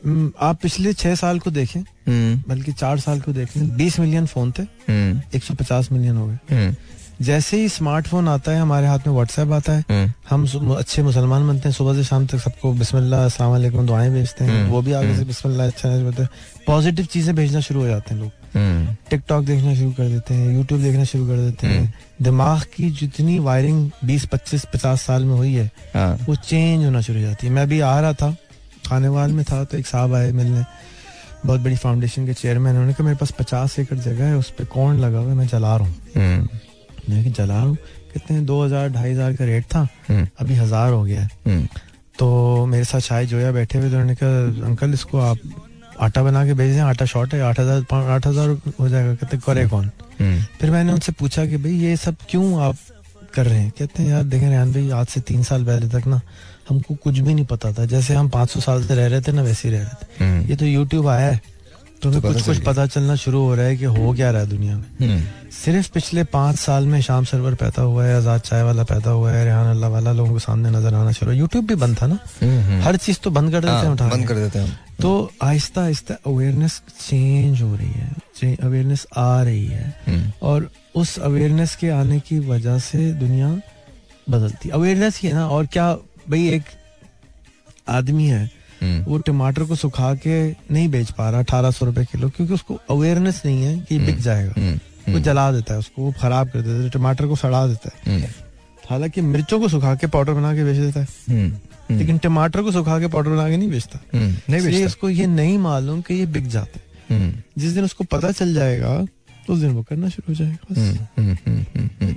हम्म, 0.03 0.31
आप 0.41 0.59
पिछले 0.63 0.93
छह 0.95 1.15
साल 1.15 1.39
को 1.39 1.51
देखें 1.51 1.81
हम्म। 1.81 2.43
बल्कि 2.49 2.73
चार 2.73 3.01
साल 3.01 3.21
को 3.21 3.33
देखें 3.33 3.77
बीस 3.77 3.99
मिलियन 4.01 4.27
फ़ोन 4.27 4.53
थे 4.59 4.63
हम्म। 4.63 5.21
एक 5.35 5.45
सौ 5.45 5.55
पचास 5.55 5.89
मिलियन 5.93 6.17
हो 6.17 6.27
गए। 6.27 6.75
जैसे 7.19 7.57
ही 7.57 7.69
स्मार्टफ़ोन 7.69 8.29
आता 8.29 8.53
है 8.53 8.61
हमारे 8.61 8.87
हाथ 8.87 9.07
में 9.07 9.15
व्हाट्सएप 9.15 9.53
आता 9.53 9.73
है 9.73 9.85
हम्म। 9.91 10.13
हम 10.31 10.75
अच्छे 10.75 11.03
मुसलमान 11.03 11.47
बनते 11.49 11.69
हैं 11.69 11.75
सुबह 11.77 11.95
से 11.95 12.05
शाम 12.05 12.27
तक 12.27 12.39
सबको 12.39 12.73
बिस्मिल्लाह 12.73 13.25
अस्सलाम 13.25 13.51
वालेकुम 13.51 13.87
दुआएँ 13.87 14.11
भेजते 14.11 14.45
हैं। 14.45 14.51
हम्म। 14.51 14.71
वो 14.71 14.83
भी 14.83 14.93
आगे 14.93 15.17
से 15.17 15.25
बिस्मिल्लाह 15.25 15.67
अच्छा 15.67 16.27
पॉजिटिव 16.67 17.07
चीज़ें 17.07 17.35
भेजना 17.37 17.61
शुरू 17.61 17.81
हो 17.81 17.87
जाते 17.87 18.15
हैं 18.15 18.21
लोग। 18.21 18.31
टिकटॉक 19.11 19.45
देखना 19.45 19.75
शुरू 19.75 19.91
कर 19.93 20.09
देते 20.09 20.35
हैं 20.35 20.55
यूट्यूब 20.55 20.81
देखना 20.83 21.05
शुरू 21.05 21.27
कर 21.27 21.37
देते 21.39 21.67
हैं। 21.67 21.95
दिमाग 22.23 22.63
की 22.77 22.91
जितनी 22.91 23.39
वायरिंग 23.41 23.91
बीस 24.05 24.27
पच्चीस 24.33 24.65
पचास 24.75 25.03
साल 25.03 25.25
में 25.25 25.35
हुई 25.35 25.55
है 25.55 25.71
हाँ। 25.95 26.17
वो 26.29 26.35
चेंज 26.37 26.85
होना 26.85 27.01
शुरू 27.01 27.19
हो 27.19 27.25
जाती 27.27 27.47
है। 27.47 27.53
मैं 27.53 27.63
अभी 27.63 27.81
आ 27.81 27.99
रहा 28.01 28.13
था 28.13 28.31
खानेवाल 28.87 29.33
में 29.33 29.45
था 29.45 29.63
तो 29.65 29.79
एक 29.79 29.87
साहब 29.87 30.15
आए 30.15 30.31
मिलने। 30.33 30.65
बहुत 31.47 31.61
बड़ी 31.61 31.77
फाउंडेशन 31.77 32.27
के 32.27 32.35
चेयरमैन 32.35 32.73
उन्होंने 32.73 32.93
कहा 32.93 33.05
मेरे 33.05 33.17
पास 33.17 33.31
पचास 33.39 33.79
एकड़ 33.79 33.99
जगह 33.99 34.25
है 34.25 34.37
उस 34.37 34.51
पर 34.51 34.65
कौन 34.67 34.99
लगा 35.01 35.19
हुआ 35.19 35.29
है 35.29 35.37
मैं 35.37 35.47
जला 35.47 35.77
रहा 35.77 35.87
हूँ। 35.87 36.49
मैं 37.09 37.33
जला 37.33 37.55
रहा 37.55 37.63
हूँ? 37.63 37.77
कितने 38.13 38.41
दो 38.41 38.63
हज़ार 38.65 38.89
ढाई 38.89 39.11
हज़ार 39.11 39.33
का 39.33 39.45
रेट 39.45 39.65
था। 39.65 39.87
हम्म। 40.09 40.27
अभी 40.41 40.55
हज़ार 40.55 40.93
हो 40.93 41.03
गया 41.05 41.21
है। 41.21 41.29
हम्म। 41.47 41.67
तो 42.19 42.67
मेरे 42.67 42.85
साथ 42.85 43.01
शायद 43.01 43.29
जोया 43.29 43.53
बैठे 43.53 43.79
हुए 43.79 43.89
तो 43.89 43.97
उन्होंने 43.97 44.15
कहा 44.15 44.67
अंकल 44.67 44.93
इसको 44.95 45.19
आप 45.21 45.39
आटा 46.01 46.23
बना 46.23 46.45
के 46.47 46.55
भेज 46.55 46.75
दें 46.75 46.81
आटा 46.83 47.05
शॉर्ट 47.05 47.35
है 47.35 47.41
आठ 47.43 47.61
हज़ार 47.61 47.95
आठ 47.95 48.27
हज़ार 48.27 48.49
हो 48.81 48.89
जाएगा। 48.89 49.15
कहते 49.15 49.37
करे 49.47 49.67
कौन? 49.69 49.91
हम्म। 50.21 50.43
फिर 50.61 50.71
मैंने 50.71 50.93
उनसे 50.93 51.13
पूछा 51.13 51.47
कि 51.47 51.57
भाई 51.57 51.73
ये 51.73 51.97
सब 51.97 52.17
क्यों 52.31 52.61
आप 52.63 52.77
कर 53.35 53.47
रहे 53.47 53.59
हैं? 53.59 53.71
कहते 53.79 54.03
हैं 54.03 54.11
यार 54.11 54.23
देखें 54.25 54.49
रेहान 54.49 54.73
भाई 54.73 54.91
आज 54.91 55.07
से 55.07 55.21
तीन 55.21 55.43
साल 55.43 55.65
पहले 55.65 55.89
तक 55.91 56.07
ना 56.07 56.21
हमको 56.69 56.95
कुछ 56.95 57.19
भी 57.19 57.35
नहीं 57.35 57.45
पता 57.47 57.73
था। 57.73 57.85
जैसे 57.87 58.15
हम 58.15 58.29
पाँच 58.29 58.51
सौ 58.51 58.61
साल 58.61 58.85
से 58.85 58.95
रह 58.95 59.07
रहे 59.07 59.21
थे 59.21 59.33
ना 59.33 59.43
वैसे 59.43 59.69
ही 59.69 59.75
रह 59.75 59.83
रहे 59.83 60.43
थे। 60.43 60.49
ये 60.49 60.57
तो 60.57 60.67
यूट्यूब 60.67 61.09
आया 61.09 61.27
है। 61.27 61.41
तो 62.03 62.09
हमें 62.09 62.21
कुछ 62.23 62.43
कुछ 62.43 62.59
पता 62.65 62.87
चलना 62.87 63.15
शुरू 63.17 63.41
हो 63.43 63.55
रहा 63.55 63.67
है 63.67 63.77
कि 63.77 63.85
हो 63.85 64.13
क्या 64.15 64.31
रहा 64.31 64.41
है 64.41 64.49
दुनिया 64.49 64.77
में। 64.77 65.51
सिर्फ़ 65.53 65.91
पिछले 65.93 66.25
पाँच 66.25 66.57
साल 66.59 66.87
में 66.87 67.01
शाम 67.03 67.25
सरवर 67.25 67.55
पैदा 67.55 67.83
हुआ 67.83 68.05
है 68.05 68.17
आज़ाद 68.17 68.41
चाय 68.41 68.63
वाला 68.63 68.83
पैदा 68.85 69.11
हुआ 69.11 69.33
है 69.33 69.45
रेहान 69.45 69.67
अल्लाह 69.67 69.91
वाला 69.91 70.13
लोगों 70.13 70.33
के 70.33 70.41
सामने 70.41 70.71
नज़र 70.71 70.95
आना 70.95 71.13
शुरू 71.13 71.33
यूट्यूब 71.33 71.67
भी 71.67 71.75
बंद 71.75 71.97
था 72.03 72.07
ना? 72.07 72.19
हर 72.85 72.97
चीज़ 72.99 73.19
तो 73.23 73.31
बंद 73.31 73.51
कर 73.53 73.61
देते 73.61 73.87
हैं 73.87 73.93
उठा 73.93 74.09
बंद 74.09 74.27
कर 74.29 74.35
देते 74.35 74.59
हैं। 74.59 74.79
तो 75.01 75.31
आहिस्ता 75.43 75.83
आहिस्ता 75.83 76.15
अवेयरनेस 76.27 76.81
चेंज 77.01 77.63
हो 77.63 77.75
रही 77.75 77.93
है। 77.93 78.55
अवेयरनेस 78.57 79.07
आ 79.17 79.43
रही 79.43 79.67
है। 79.67 80.33
और 80.43 80.71
उस 80.95 81.19
अवेयरनेस 81.19 81.75
के 81.77 81.89
आने 81.93 82.21
की 82.21 82.39
वजह 82.49 82.79
से 82.79 83.13
दुनिया 83.15 83.49
बदलती 84.31 84.71
अवेयरनेस 84.71 85.21
ही 85.21 85.29
है 85.29 85.35
ना 85.35 85.47
और 85.49 85.67
क्या 85.67 85.93
भाई 86.31 86.49
एक 86.49 86.63
आदमी 87.89 88.27
है 88.27 88.39
हम्म। 88.39 88.58
वो 88.83 89.19
टमाटर 89.19 89.65
को 89.65 89.77
सुखा 89.77 90.15
के 90.17 90.51
नहीं 90.51 90.89
बेच 90.89 91.11
पा 91.11 91.29
रहा 91.31 91.41
अठारह 91.41 91.71
सौ 91.71 91.87
रुपए 91.87 92.05
किलो 92.05 92.29
क्योंकि 92.29 92.55
उसको 92.55 92.81
अवेयरनेस 92.91 93.43
नहीं 93.47 93.63
है 93.63 93.79
कि 93.79 93.99
बिक 93.99 94.21
जाएगा। 94.21 94.55
हम्म, 94.59 95.13
वो 95.13 95.21
जला 95.21 95.51
देता 95.53 95.75
है 95.75 95.79
उसको 95.79 96.03
वो 96.03 96.13
खराब 96.21 96.49
कर 96.49 96.61
देता 96.61 96.83
है 96.83 96.91
टमाटर 96.91 97.27
को 97.27 97.37
सड़ा 97.37 97.67
देता 97.67 97.91
है। 97.95 98.13
हम्म, 98.13 98.29
हालाँकि 98.91 99.21
मिर्चों 99.21 99.61
को 99.61 99.69
सुखा 99.69 99.95
के 99.95 100.07
पाउडर 100.07 100.33
बना 100.33 100.55
के 100.55 100.65
बेच 100.65 100.77
देता 100.77 101.01
है। 101.01 101.07
हम्म, 101.29 101.49
हम्म, 101.49 101.99
लेकिन 101.99 102.19
टमाटर 102.19 102.63
को 102.63 102.73
सुखा 102.73 102.99
के 103.01 103.07
पाउडर 103.07 103.31
बना 103.31 103.49
के 103.51 103.57
नहीं 103.57 103.71
बेचता। 103.71 104.01
हम्म, 104.15 104.35
नहीं 104.51 104.65
बेचता। 104.65 104.87
उसको 104.87 105.09
ये 105.11 105.27
नहीं 105.27 105.59
मालूम 105.59 106.01
कि 106.01 106.15
ये 106.15 106.27
बिक 106.27 106.49
जाते 106.49 106.81
हैं। 106.81 106.87
हम्म, 107.11 107.33
जिस 107.59 107.73
दिन 107.73 107.85
उसको 107.85 108.05
पता 108.05 108.33
चल 108.33 108.55
जाएगा 108.55 108.99
उस 109.51 109.59
दिन 109.59 109.71
वो 109.71 109.83
करना 109.83 110.09
शुरू 110.09 110.33
हो 110.33 110.45
जाएगा। 110.45 110.81
हम्म, 110.81 110.97
हम्म, 111.19 111.37
हम्म, 111.47 111.65
हम्म, 111.77 111.89
हम्म. 112.01 112.15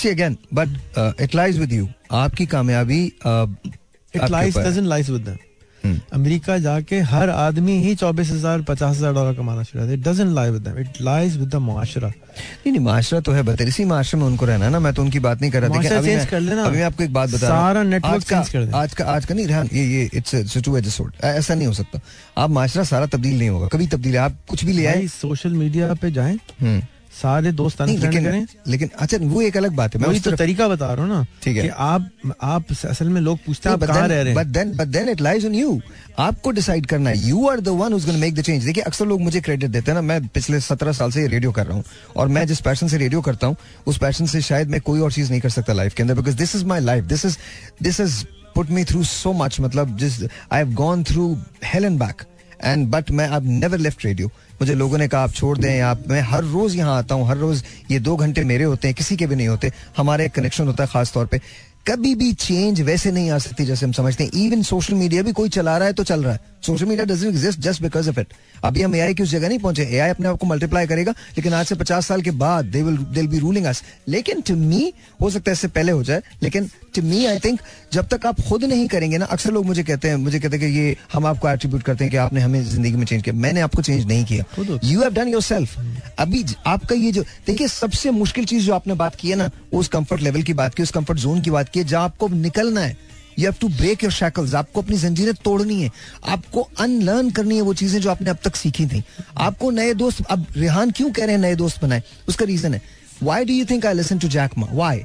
Again, 0.00 0.34
but 0.54 0.70
uh, 0.96 1.12
it 1.20 1.34
lies 1.34 1.56
with 1.60 1.72
you. 1.72 1.86
आपकी 2.12 2.46
कामयाबी 2.46 3.00
it 3.06 4.30
lies 4.30 4.58
doesn't 4.58 4.86
lies 4.86 5.10
with 5.10 5.20
them 5.20 5.30
hmm. 5.30 5.49
America 5.86 6.58
जाके 6.58 7.00
हर 7.00 7.30
आदमी 7.30 7.72
ही 7.72 7.94
चौबीस 7.94 8.30
हज़ार 8.30 8.62
पचास 8.62 8.96
हज़ार 8.96 9.14
डॉलर 9.14 9.34
कमाना 9.34 9.62
शुरू 9.62 9.92
it 9.92 10.00
doesn't 10.00 10.34
lie 10.34 10.50
with 10.50 10.74
it 10.78 10.88
lies 11.00 11.36
with 11.36 11.48
the 11.48 11.54
मुआशरा 11.54 12.08
नहीं 12.08 12.72
नहीं 12.72 12.80
माशरा 12.80 13.20
तो 13.20 13.32
है 13.32 13.42
बता 13.42 13.64
इसी 13.64 13.84
माशरे 13.84 14.20
में 14.20 14.26
उनको 14.26 14.46
रहना 14.46 14.64
है 14.64 14.70
ना। 14.70 14.78
मैं 14.80 14.94
तो 14.94 15.02
उनकी 15.02 15.18
बात 15.18 15.40
नहीं 15.40 15.50
कर 15.50 15.62
रहा। 15.62 15.90
था 15.90 15.96
अभी 15.98 16.16
मैं- 16.16 16.28
कर 16.28 16.40
लेना। 16.40 16.62
अभी 16.62 16.76
मैं 16.76 16.84
आपको 16.84 17.04
एक 17.04 17.12
बात 17.12 17.30
बता 17.30 17.48
रहा 17.48 17.56
हूँ। 17.56 17.66
सारा 17.66 17.82
network 17.82 18.14
आज 18.14 18.24
का- 18.24 18.50
कर 18.50 18.64
देना। 18.64 18.78
आज 18.78 18.94
का 18.94 19.04
आज 19.04 19.24
का 19.24 19.34
नहीं 19.34 19.46
रेहान 19.46 19.68
ये 19.72 19.84
ये 19.84 20.10
इट्स 20.14 20.58
टू 20.58 20.82
सोर्ट 20.82 21.14
ऐसा 21.24 21.54
नहीं 21.54 21.66
हो 21.66 21.72
सकता। 21.72 22.00
आप 22.38 22.50
माशरा 22.50 22.84
सारा 22.84 23.06
तब्दील 23.06 23.38
नहीं 23.38 23.48
होगा। 23.48 23.68
कभी 23.68 23.86
तब्दील 23.86 24.12
है। 24.12 24.18
आप 24.18 24.36
कुछ 24.48 24.64
भी 24.64 24.72
ले 24.72 24.86
आए। 24.86 25.06
सोशल 25.06 25.50
मीडिया 25.50 25.94
पे 25.94 26.10
जाएँ। 26.10 26.34
हम्म. 26.34 26.82
सारे 27.12 27.50
दोस्त 27.52 27.78
करें 27.78 27.96
लेकिन 27.98 28.46
लेकिन 28.66 28.90
अच्छा 28.98 29.16
वो 29.20 29.40
एक 29.42 29.56
अलग 29.56 29.72
बात 29.76 29.94
है। 29.94 30.00
मैं 30.00 30.08
उस 30.08 30.22
तो 30.24 30.30
तरीका 30.36 30.68
बता 30.68 30.92
रहा 30.92 31.04
हूँ 31.04 31.12
ना 31.12 31.26
ठीक 31.42 31.56
है। 31.56 31.62
कि 31.62 31.68
आप 31.68 32.10
आप 32.42 32.72
असल 32.72 33.08
में 33.08 33.20
लोग 33.20 33.38
पूछते 33.46 33.68
हैं 33.68 33.74
आप 33.76 33.84
कहाँ 33.84 34.06
रह 34.08 34.22
रहे 34.22 34.34
बट 34.34 34.44
हैं 34.46 34.52
then 34.52 34.72
but 34.76 34.88
then 34.88 35.08
it 35.08 35.20
lies 35.20 35.46
on 35.46 35.54
you 35.54 35.80
आपको 36.18 36.50
डिसाइड 36.50 36.86
करना 36.86 37.10
है। 37.10 37.28
You 37.28 37.46
are 37.48 37.60
the 37.60 37.68
one 37.80 37.92
who's 37.92 38.08
make 38.16 38.34
the 38.34 38.42
change 38.42 38.64
देखिए 38.64 38.82
अक्सर 38.82 39.06
लोग 39.06 39.20
मुझे 39.20 39.40
क्रेडिट 39.40 39.70
देते 39.70 39.90
हैं 39.90 39.94
ना 39.94 40.02
मैं 40.02 40.26
पिछले 40.28 40.60
सत्रह 40.60 40.92
साल 40.92 41.10
से 41.10 41.26
रेडियो 41.26 41.52
कर 41.52 41.66
रहा 41.66 41.76
हूँ। 41.76 41.84
और 42.16 42.28
मैं 42.28 42.46
जिस 42.46 42.60
पैशन 42.60 42.88
से 42.88 42.98
रेडियो 42.98 43.20
करता 43.20 43.46
हूँ 43.46 43.56
उस 43.86 43.98
पैशन 43.98 44.26
से 44.26 44.40
शायद 44.42 44.70
मैं 44.70 44.80
कोई 44.80 45.00
और 45.00 45.12
चीज़ 45.12 45.30
नहीं 45.30 45.40
कर 45.40 45.50
सकता 45.50 45.72
लाइफ 45.72 45.94
के 45.94 46.02
अंदर 46.02 46.14
because 46.14 46.36
this 46.36 46.56
is 46.56 46.64
my 46.64 46.80
life 46.80 47.04
this 47.04 47.24
is 47.26 47.36
this 47.82 48.00
is 48.00 48.24
put 48.54 48.70
me 48.70 48.84
through 48.84 49.02
so 49.04 49.32
much 49.32 49.60
मतलब 49.60 49.96
जिस 49.98 50.22
I 50.22 50.58
have 50.58 50.72
gone 50.74 51.04
through 51.04 51.36
hell 51.64 51.84
and 51.84 51.98
back 51.98 52.22
and 52.64 52.86
but 52.88 53.10
मैं 53.10 53.26
अब 53.28 53.46
नेवर 53.46 53.78
लेफ़्ट 53.78 54.04
रेडियो 54.04 54.30
मुझे 54.60 54.74
लोगों 54.74 54.98
ने 54.98 55.08
कहा, 55.08 55.22
आप 55.22 55.32
छोड़ 55.32 55.56
दें, 55.58 55.80
आप, 55.80 56.02
मैं 56.08 56.20
हर 56.20 56.44
रोज 56.44 56.76
यहाँ 56.76 56.96
आता 56.98 57.14
हूँ, 57.14 57.26
हर 57.28 57.36
रोज 57.36 57.62
ये 57.90 57.98
दो 57.98 58.16
घंटे 58.16 58.44
मेरे 58.44 58.64
होते 58.64 58.88
हैं, 58.88 58.94
किसी 58.94 59.16
के 59.16 59.26
भी 59.26 59.36
नहीं 59.36 59.48
होते, 59.48 59.72
हमारे 59.96 60.24
एक 60.24 60.32
कनेक्शन 60.32 60.66
होता 60.66 60.84
है 60.84 60.90
खासतौर 60.92 61.26
पर 61.26 61.40
कभी 61.88 62.14
भी 62.14 62.32
चेंज 62.32 62.80
वैसे 62.80 63.10
नहीं 63.12 63.30
आ 63.30 63.38
सकती 63.38 63.64
जैसे 63.64 63.86
हम 63.86 63.92
समझते 63.92 64.24
हैं। 64.24 64.30
इवन 64.36 64.62
सोशल 64.62 64.94
मीडिया 64.94 65.22
भी 65.22 65.32
कोई 65.32 65.48
चला 65.48 65.76
रहा 65.78 65.86
है 65.86 65.92
तो 65.92 66.04
चल 66.04 66.24
रहा 66.24 66.32
है। 66.32 66.40
Social 66.66 66.86
media 66.86 67.04
doesn't 67.04 67.28
exist 67.28 67.60
just 67.60 67.82
because 67.82 68.08
of 68.10 68.18
it 68.20 68.32
अभी 68.64 68.82
हम 68.82 68.94
एआई 68.94 69.14
की 69.14 69.22
उस 69.22 69.30
जगह 69.30 69.48
नहीं 69.48 69.58
पहुँचे। 69.58 69.82
एआई 69.84 70.10
अपने 70.10 70.28
आप 70.28 70.38
को 70.38 70.46
मल्टीप्लाई 70.46 70.86
करेगा 70.86 71.12
लेकिन 71.36 71.52
आज 71.54 71.66
से 71.66 71.74
पचास 71.74 72.06
साल 72.06 72.22
के 72.22 72.30
बाद 72.40 72.64
they 72.66 72.82
will 72.82 72.96
they 73.14 73.22
be 73.26 73.38
ruling 73.38 73.66
us 73.66 73.82
लेकिन 74.08 74.40
टू 74.48 74.56
मी 74.56 74.92
हो 75.22 75.30
सकता 75.30 75.50
है 75.50 75.52
इससे 75.52 75.68
पहले 75.68 75.92
हो 75.92 76.02
जाए 76.04 76.22
लेकिन 76.42 76.68
टू 76.94 77.02
मी 77.02 77.24
आई 77.26 77.38
थिंक 77.44 77.60
जब 77.92 78.08
तक 78.08 78.26
आप 78.26 78.40
खुद 78.48 78.64
नहीं 78.64 78.86
करेंगे 78.88 79.18
ना 79.18 79.24
अक्सर 79.26 79.52
लोग 79.52 79.66
मुझे 79.66 79.82
कहते 79.82 80.08
हैं 80.08 80.16
मुझे 80.16 80.40
कहते 80.40 80.56
हैं 80.56 80.66
कि 80.66 80.78
ये 80.78 80.96
हम 81.12 81.26
आपको 81.26 81.48
एट्रीब्यूट 81.50 81.82
करते 81.82 82.04
हैं 82.04 82.10
कि 82.10 82.16
आपने 82.18 82.40
हमें 82.40 82.62
ज़िंदगी 82.64 82.92
में 82.92 83.04
चेंज 83.06 83.22
किया। 83.22 83.34
मैंने 83.36 83.60
आपको 83.60 83.82
चेंज 83.82 84.06
नहीं 84.06 84.24
किया। 84.24 84.44
You 84.84 85.00
have 85.02 85.12
done 85.14 85.28
your 85.28 85.42
self 85.42 85.78
अभी 86.18 86.44
आपका 86.66 86.94
ये 86.96 87.12
जो 87.12 87.22
देखिए 87.46 87.68
सबसे 87.68 88.10
मुश्किल 88.10 88.44
चीज़ 88.44 88.66
जो 88.66 88.74
आपने 88.74 88.94
बात 88.94 89.14
की 89.14 89.30
है 89.30 89.36
ना 89.36 89.50
उस 89.72 89.88
कंफर्ट 89.88 90.22
लेवल 90.22 90.42
की 90.42 90.54
बात 90.54 90.74
की 90.74 90.82
उस 90.82 90.90
कंफर्ट 90.90 91.18
जोन 91.18 91.40
की 91.40 91.50
बात 91.50 91.68
की 91.68 91.84
जहाँ 91.84 92.04
आपको 92.04 92.28
निकलना 92.28 92.80
है। 92.80 92.96
You 93.38 93.44
have 93.44 93.54
to 93.60 93.68
break 93.70 94.04
your 94.04 94.12
shackles 94.12 94.54
आपको 94.54 94.82
अपनी 94.82 94.96
जंजीरें 94.98 95.34
तोड़नी 95.44 95.80
है। 95.82 95.90
आपको 96.26 96.68
अनलर्न 96.80 97.30
करनी 97.30 97.56
है 97.56 97.62
वो 97.62 97.74
चीज़ें 97.74 98.00
जो 98.00 98.10
आपने 98.10 98.30
अब 98.30 98.38
तक 98.44 98.56
सीखी 98.56 98.86
थी। 98.86 99.02
आपको 99.38 99.70
नए 99.70 99.94
दोस्त 99.94 100.24
अब 100.26 100.46
रेहान 100.56 100.90
क्यों 100.90 101.10
कह 101.10 101.24
रहे 101.24 101.34
हैं 101.34 101.42
नए 101.42 101.54
दोस्त 101.56 101.82
बनाए? 101.82 102.02
उसका 102.28 102.44
रीजन 102.46 102.74
है। 102.74 102.82
Why 103.22 103.44
do 103.44 103.52
you 103.52 103.64
think 103.64 103.86
I 103.86 103.94
listen 103.94 104.18
to 104.18 104.28
Jack Ma 104.28 104.66
why 104.72 105.02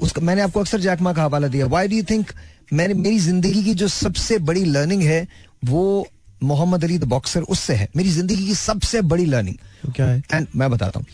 उसका 0.00 0.20
मैंने 0.22 0.42
आपको 0.42 0.60
अक्सर 0.60 0.80
जैकमा 0.80 1.12
का 1.12 1.22
हवाला 1.22 1.48
दिया। 1.48 1.66
वाई 1.68 1.88
डू 1.88 1.96
यू 1.96 2.02
थिंक 2.10 2.32
मैंने 2.72 2.94
मेरी 2.94 3.18
ज़िंदगी 3.20 3.62
की 3.64 3.74
जो 3.74 3.88
सबसे 3.90 4.38
बड़ी 4.40 4.64
लर्निंग 4.66 5.02
है 5.02 5.26
वो 5.64 6.06
मोहम्मद 6.42 6.84
अली 6.84 6.98
द 6.98 7.04
बॉक्सर 7.06 7.42
उससे 7.42 7.74
है। 7.74 7.88
मेरी 7.96 8.10
ज़िंदगी 8.10 8.46
की 8.46 8.54
सबसे 8.54 9.00
बड़ी 9.02 9.24
लर्निंग 9.26 9.92
क्या 9.94 10.06
है? 10.06 10.22
एंड 10.32 10.46
मैं 10.56 10.70
बताता 10.70 10.98
हूँ। 10.98 11.06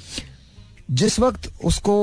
जिस 0.93 1.19
वक्त 1.21 1.53
उसको 1.65 1.95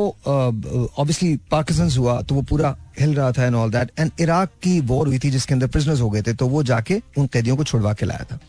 ऑब्वियसली 0.97 1.35
पाकिस्तान 1.51 1.89
हुआ 1.91 2.21
तो 2.21 2.35
वो 2.35 2.41
पूरा 2.41 2.75
हिल 2.99 3.13
रहा 3.15 3.31
था 3.31 3.45
and 3.45 3.55
all 3.55 3.71
that 3.71 3.91
and 3.99 4.11
Iraq 4.19 4.49
की 4.63 4.79
वॉर 4.81 5.07
हुई 5.07 5.19
थी 5.19 5.29
जिसके 5.31 5.53
अंदर 5.53 5.67
प्रिजनर्स 5.67 6.01
हो 6.01 6.09
गए 6.09 6.21
थे 6.21 6.33
तो 6.33 6.47
वो 6.47 6.63
जाके 6.63 7.01
उन 7.17 7.27
कैदियों 7.27 7.57
को 7.57 7.63
छुड़वा 7.63 7.93
के 7.93 8.05
लाया 8.05 8.25
था। 8.31 8.39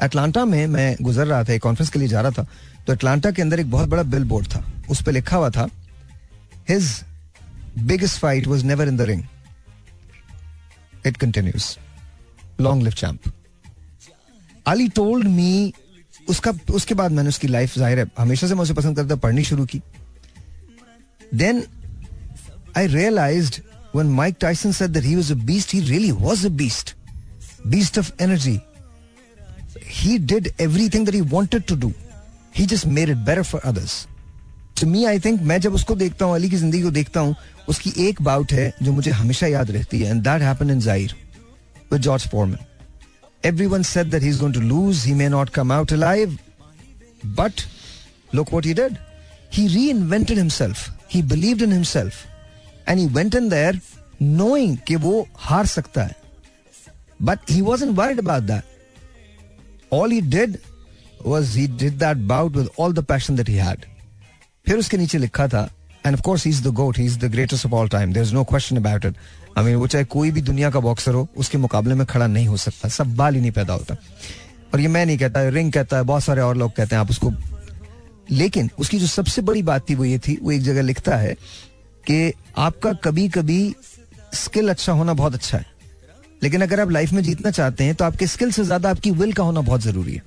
अटलांटा 0.00 0.44
में 0.44 0.66
मैं 0.66 0.96
गुजर 1.02 1.26
रहा 1.26 1.44
था, 1.44 1.52
एक 1.52 1.62
कॉन्फ्रेंस 1.62 1.90
के 1.90 1.98
लिए 1.98 2.08
जा 2.08 2.20
रहा 2.20 2.30
था 2.30 2.46
तो 2.86 2.92
अटलांटा 2.92 3.30
के 3.30 3.42
अंदर 3.42 3.60
एक 3.60 3.70
बहुत 3.70 3.88
बड़ा 3.88 4.02
बिल 4.02 4.24
बोर्ड 4.24 4.46
था, 4.46 4.64
उस 4.90 5.02
पर 5.02 5.12
लिखा 5.12 5.36
हुआ 5.36 5.50
था 5.50 5.68
his 6.68 6.90
biggest 7.78 8.18
fight 8.18 8.46
was 8.46 8.64
never 8.64 8.88
in 8.88 8.96
the 8.96 9.00
ring 9.00 9.22
it 11.06 11.16
continues 11.16 11.76
long 12.60 12.82
live 12.82 12.92
champ 12.92 13.32
Ali 14.66 14.88
told 14.88 15.28
me 15.28 15.72
उसका, 16.28 16.52
उसके 16.70 16.94
बाद 16.94 17.12
मैंने 17.12 17.28
उसकी 17.28 17.48
लाइफ 17.48 17.74
ज़ाहिर 17.78 17.98
है, 17.98 18.06
हमेशा 18.18 18.46
से 18.46 18.54
मैं 18.54 18.74
पसंद 18.74 18.96
करता, 18.96 19.16
पढ़नी 19.16 19.44
शुरू 19.44 19.64
की। 19.66 19.80
Then 21.32 21.62
I 22.76 22.86
realise 22.86 23.50
one 23.94 24.06
Mike 24.12 24.36
Tyson 24.40 24.72
said 24.72 24.90
that 24.90 25.32
beast 25.46 25.74
he 25.74 25.80
really 25.80 26.10
was 26.12 26.44
a 26.46 26.48
beast 26.56 26.94
beast 27.66 27.98
of 27.98 28.10
energy 28.22 28.58
he 29.86 30.18
did 30.20 30.50
everything 30.60 31.04
that 31.06 31.14
he 31.14 31.20
wanted 31.32 31.62
to 31.68 31.76
do 31.76 31.92
he 32.56 32.66
just 32.66 32.86
made 32.88 33.08
it 33.08 33.16
better 33.26 33.42
for 33.42 33.60
others 33.64 34.06
to 34.80 34.86
me 34.86 35.04
I 35.04 35.18
think 35.20 35.40
मैं 35.42 35.60
जब 35.60 35.74
उसको 35.74 35.94
देखता 35.96 36.24
हूँ, 36.24 36.34
अली 36.34 36.50
की 36.50 36.56
ज़िंदगी 36.56 36.82
को 36.82 36.90
देखता 36.90 37.20
हूँ, 37.20 37.34
उसकी 37.68 37.92
एक 38.08 38.22
बाउट 38.22 38.52
है 38.52 38.72
जो 38.82 38.92
मुझे 38.92 39.10
हमेशा 39.10 39.46
याद 39.46 39.70
रहती 39.70 40.00
है 40.00 40.10
and 40.10 40.22
that 40.22 40.42
happen 40.42 40.70
in 40.70 40.80
Zaire 40.80 41.14
with 41.92 42.00
George 42.02 42.28
Foreman 42.28 42.58
Everyone 43.43 43.83
said 43.83 44.11
that 44.11 44.21
he's 44.21 44.39
going 44.39 44.53
to 44.53 44.59
lose, 44.59 45.03
he 45.03 45.13
may 45.13 45.29
not 45.29 45.51
come 45.51 45.71
out 45.71 45.91
alive. 45.91 46.37
But 47.23 47.65
look 48.31 48.51
what 48.51 48.65
he 48.65 48.73
did. 48.73 48.99
He 49.49 49.67
reinvented 49.67 50.37
himself. 50.37 50.89
He 51.07 51.21
believed 51.21 51.61
in 51.61 51.71
himself. 51.71 52.25
And 52.87 52.99
he 52.99 53.07
went 53.07 53.35
in 53.35 53.49
there 53.49 53.73
knowing 54.19 54.77
कि 54.87 54.95
वो 55.05 55.27
हार 55.47 55.65
सकता 55.65 56.03
है. 56.03 56.15
But 57.19 57.39
he 57.47 57.61
wasn't 57.61 57.95
worried 57.95 58.19
about 58.19 58.47
that. 58.47 58.63
All 59.89 60.09
he 60.09 60.21
did 60.21 60.59
was 61.23 61.53
he 61.53 61.67
did 61.67 61.99
that 61.99 62.27
bout 62.27 62.53
with 62.53 62.69
all 62.77 62.91
the 62.91 63.03
passion 63.03 63.35
that 63.35 63.47
he 63.47 63.57
had. 63.57 63.85
फिर 64.67 64.77
उसके 64.77 64.97
नीचे 64.97 65.17
लिखा 65.17 65.47
था 65.47 65.69
and 66.05 66.15
of 66.15 66.21
course 66.25 66.45
is 66.47 66.61
the 66.67 66.67
GOAT 66.79 66.97
he 66.97 67.05
is 67.05 67.17
the 67.19 67.31
greatest 67.31 67.65
of 67.65 67.73
all 67.73 67.87
time 67.95 68.13
there 68.13 68.25
is 68.25 68.33
no 68.33 68.43
question 68.51 68.77
mean 69.62 69.76
वो 69.76 69.86
चाहे 69.86 70.04
कोई 70.06 70.30
भी 70.30 70.40
दुनिया 70.42 70.70
का 70.70 70.80
बॉक्सर 70.80 71.14
हो, 71.14 71.28
उसके 71.36 71.58
मुकाबले 71.58 71.94
में 71.94 72.06
खड़ा 72.06 72.26
नहीं 72.26 72.46
हो 72.46 72.56
सकता, 72.58 72.88
सब 72.90 73.14
बाल 73.16 73.34
ही 73.34 73.40
नहीं 73.40 73.50
पैदा 73.52 73.72
होता। 73.72 73.96
और 74.74 74.80
ये 74.80 74.88
मैं 74.88 75.04
नहीं 75.06 75.18
कहता 75.18 75.48
रिंग 75.48 75.72
कहता 75.72 75.96
है, 75.96 76.02
बहुत 76.04 76.24
सारे 76.24 76.40
और 76.42 76.56
लोग 76.56 76.72
कहते 76.72 76.94
हैं, 76.94 77.00
आप 77.00 77.10
उसको 77.10 77.32
लेकिन 78.30 78.70
उसकी 78.78 78.98
जो 78.98 79.06
सबसे 79.06 79.42
बड़ी 79.42 79.62
बात 79.62 79.88
थी 79.90 79.94
वो 79.94 80.04
ये 80.04 80.18
थी, 80.18 80.38
वो 80.42 80.52
एक 80.52 80.62
जगह 80.62 80.82
लिखता 80.82 81.16
है 81.16 81.34
कि 82.04 82.32
आपका 82.58 82.92
कभी 83.04 83.28
कभी 83.28 83.74
स्किल 84.34 84.68
अच्छा 84.68 84.92
होना 84.92 85.12
बहुत 85.14 85.34
अच्छा 85.34 85.58
है। 85.58 85.66
लेकिन 86.42 86.62
अगर 86.62 86.80
आप 86.80 86.90
लाइफ 86.90 87.12
में 87.12 87.22
जीतना 87.22 87.50
चाहते 87.50 87.84
हैं 87.84 87.94
तो 87.94 88.04
आपके 88.04 88.26
स्किल 88.26 88.50
से 88.52 88.64
ज़्यादा 88.64 88.90
आपकी 88.90 89.10
विल 89.12 89.32
का 89.32 89.42
होना 89.42 89.60
बहुत 89.60 89.80
ज़रूरी 89.80 90.14
है। 90.14 90.22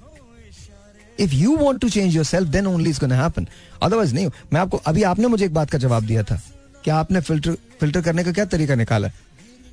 If 1.19 1.33
you 1.33 1.55
want 1.57 1.81
to 1.81 1.89
change 1.89 2.15
yourself 2.25 2.49
then 2.49 2.67
only 2.67 2.89
is 2.89 3.03
happen 3.05 3.47
otherwise 3.81 4.13
नहीं, 4.15 4.29
मैं 4.53 4.61
आपको 4.61 4.77
अभी 4.77 5.03
आपने 5.03 5.27
मुझे 5.27 5.45
एक 5.45 5.53
बात 5.53 5.69
का 5.69 5.77
जवाब 5.77 6.05
दिया 6.05 6.23
था। 6.23 6.41
कि 6.83 6.91
आपने 6.91 7.19
फ़िल्टर 7.21 7.57
फ़िल्टर 7.79 8.01
करने 8.01 8.23
का 8.23 8.31
क्या 8.31 8.45
तरीका 8.47 8.75
निकाला 8.75 9.07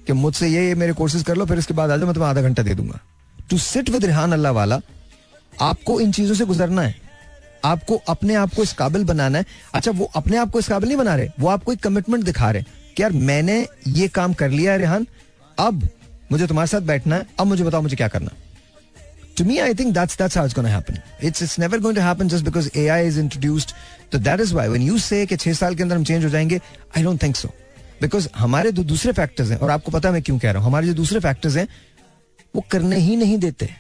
कि 0.06 0.12
मुझसे 0.14 0.48
ये 0.48 0.66
ये 0.66 0.74
मेरे 0.74 0.92
कोर्सेज 0.92 1.22
कर 1.22 1.36
लो, 1.36 1.46
फिर 1.46 1.59
इसके 1.59 1.74
बाद 1.74 1.90
आ 1.90 1.96
जाओ, 1.96 2.06
मैं 2.06 2.14
तुम्हें 2.14 2.30
आधा 2.30 2.42
घंटा 2.42 2.62
दे 2.62 2.74
दूँगा। 2.74 3.00
To 3.50 3.59
sit 3.59 3.90
with 3.90 4.04
Rehan 4.04 4.32
Allahwala, 4.52 4.80
आपको 5.62 6.00
इन 6.00 6.12
चीज़ों 6.12 6.34
से 6.34 6.44
गुजरना 6.44 6.82
है। 6.82 6.94
आपको 7.64 7.96
अपने 8.09 8.34
आप 8.34 8.54
को 8.54 8.62
इस 8.62 8.72
काबिल 8.72 9.04
बनाना 9.04 9.38
है। 9.38 9.46
अच्छा 9.74 9.90
वो 9.90 10.11
अपने 10.16 10.36
आप 10.36 10.50
को 10.50 10.59
इस 10.59 10.68
काबिल 10.68 10.88
नहीं 10.88 10.98
बना 10.98 11.14
रहे, 11.16 11.28
वो 11.40 11.48
आपको 11.48 11.72
एक 11.72 11.82
कमिटमेंट 11.82 12.24
दिखा 12.24 12.50
रहे 12.50 12.62
कि 12.96 13.02
यार, 13.02 13.12
मैंने 13.12 13.66
ये 13.88 14.09
काम 14.11 14.32
कर 14.34 14.50
लिया 14.50 14.72
है 14.72 14.78
रेहान 14.78 15.06
अब 15.59 15.88
मुझे 16.32 16.46
तुम्हारे 16.46 16.68
साथ 16.68 16.80
बैठना 16.82 17.16
है, 17.16 17.26
अब 17.40 17.46
मुझे 17.46 17.64
बताओ 17.64 17.82
मुझे 17.82 17.96
क्या 17.96 18.09
करना 18.09 18.30
to 19.39 19.45
me, 19.45 19.57
i 19.62 19.74
think 19.74 19.95
that's 19.97 20.18
that's 20.20 20.36
how 20.39 20.43
it's 20.45 20.57
going 20.59 20.68
to 20.68 20.74
happen. 20.74 20.99
It's 21.22 21.43
it's 21.47 21.57
never 21.59 21.78
going 21.78 21.97
to 21.97 22.03
happen 22.03 22.30
just 22.34 22.45
because 22.45 22.68
ai 22.76 22.99
is 23.09 23.18
introduced. 23.18 23.74
So 24.12 24.18
that 24.18 24.45
is 24.45 24.55
why 24.59 24.66
when 24.74 24.86
you 24.89 24.99
say 24.99 25.26
कि 25.26 25.36
छह 25.36 25.53
साल 25.53 25.74
के 25.74 25.82
अंदर 25.82 25.97
हम 25.97 26.05
चेंज 26.05 26.24
हो 26.24 26.30
जाएँगे, 26.30 26.61
i 26.99 27.03
don't 27.03 27.18
think 27.18 27.36
so. 27.36 27.51
Because 28.03 28.28
हमारे 28.36 28.72
जो 28.72 28.84
दूसरे 28.84 29.12
फैक्टर्स 29.12 29.51
हैं, 29.51 29.59
और 29.59 29.70
आपको 29.70 29.91
पता 29.91 30.09
है 30.09 30.12
मैं 30.12 30.22
क्यों 30.22 30.39
कह 30.39 30.51
रहा 30.51 30.62
हूँ, 30.62 30.70
हमारे 30.70 30.86
जो 30.86 30.95
दूसरे 30.95 31.20
फैक्टर्स 31.20 31.57
हैं, 31.57 31.68
वो 32.57 32.64
करने 32.70 32.97
ही 32.97 33.16
नहीं 33.16 33.39
देते। 33.39 33.70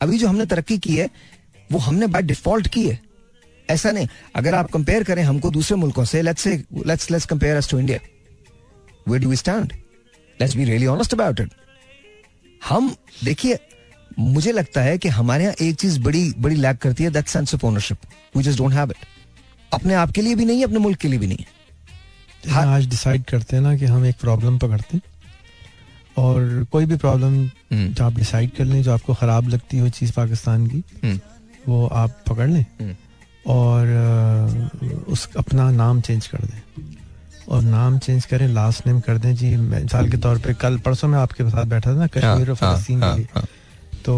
अभी 0.00 0.18
जो 0.18 0.28
हमने 0.28 0.46
तरक्की 0.46 0.78
की 0.78 0.96
है, 0.96 1.10
वो 1.72 1.78
हमने 1.78 2.06
बाय 2.06 2.22
डिफ़ॉल्ट 2.22 2.68
की 2.68 2.88
है। 2.88 3.00
ऐसा 3.70 3.90
नहीं। 3.90 4.08
अगर 4.36 4.54
आप 4.54 4.70
कंपेयर 4.70 5.04
करें 5.04 5.22
हमको 5.22 5.50
दूसरे 5.50 5.76
मुल्कों 5.76 6.04
से 6.04 6.22
let's 6.22 6.42
say 6.42 6.64
let's 6.86 7.10
let's 7.10 7.26
compare 7.26 7.56
us 7.56 7.70
to 7.70 7.78
India 7.78 7.98
where 9.08 9.22
do 9.22 9.30
we 9.30 9.36
stand 9.36 9.72
let's 10.40 10.56
be 10.56 10.64
really 10.64 10.86
honest 10.86 11.14
about 11.14 11.40
it 11.40 11.50
हम, 12.68 12.96
देखिए 13.24 13.58
मुझे 14.18 14.52
लगता 14.52 14.80
है 14.80 14.98
कि 14.98 15.08
हमारे 15.08 15.44
यहाँ 15.44 15.54
एक 15.62 15.76
चीज़ 15.76 16.00
बड़ी 16.00 16.34
बड़ी 16.38 16.56
लैक 16.56 16.78
करती 16.78 17.04
है 17.04 17.10
that 17.10 17.26
sense 17.26 17.54
of 17.54 17.66
ownership 17.66 17.98
we 18.36 18.42
just 18.42 18.58
don't 18.58 18.72
have 18.72 18.90
it 18.90 19.04
अपने 19.72 19.94
आप 19.94 20.10
के 20.10 20.22
लिए 20.22 20.34
भी 20.34 20.44
नहीं 20.44 20.58
है 20.58 20.64
अपने 20.64 20.78
मुल्क 20.78 20.98
के 20.98 21.08
लिए 21.08 21.18
भी 21.18 21.26
नहीं 21.26 21.38
है। 21.38 22.52
हाँ, 22.52 22.66
आज 22.74 22.86
डिसाइड 22.86 23.24
करते 23.24 23.56
हैं 23.56 23.62
ना 23.62 23.76
कि 23.76 23.84
हम 23.84 24.04
एक 24.06 24.16
प्रॉब्लम 24.20 24.58
पकड़ते 24.58 24.96
हैं। 24.96 25.02
और 26.18 26.66
कोई 26.72 26.86
भी 26.86 26.96
प्रॉब्लम 26.96 27.34
हम्म। 27.72 27.88
जो 27.88 28.04
आप 28.04 28.12
डिसाइड 28.12 28.50
कर 28.50 28.64
लें 28.64 28.82
जो 28.82 28.92
आपको 28.92 29.14
ख़राब 29.14 29.48
लगती 29.48 29.78
हो 29.78 29.88
चीज़ 29.88 30.12
पाकिस्तान 30.12 30.66
की 30.66 30.82
हम्म, 31.04 31.20
वो 31.68 31.86
आप 31.86 32.22
पकड़ 32.28 32.48
लें। 32.48 32.64
हम्म, 32.80 32.94
और 33.46 35.04
उस 35.08 35.28
अपना 35.36 35.70
नाम 35.70 36.00
चेंज 36.00 36.26
कर 36.26 36.38
दें। 36.38 36.82
और 37.48 37.62
नाम 37.62 37.98
चेंज 37.98 38.24
करें 38.24 38.48
लास्ट 38.48 38.86
नेम 38.86 39.00
कर 39.00 39.18
दें। 39.18 39.34
जी 39.34 39.56
मिसाल 39.56 40.10
के 40.10 40.16
तौर 40.16 40.38
पे 40.38 40.54
कल 40.54 40.78
परसों 40.78 41.08
में 41.08 41.18
आपके 41.18 41.44
साथ 41.44 41.64
बैठा 41.64 41.90
था 41.90 41.98
ना 41.98 42.06
कश्मीर 42.06 42.50
और 42.50 42.56
हाँ, 42.60 42.74
फ़लस्तीन 42.74 43.02
हाँ, 43.02 43.12
के 43.12 43.18
लिए। 43.18 43.28
हाँ, 43.34 43.44
तो 44.06 44.14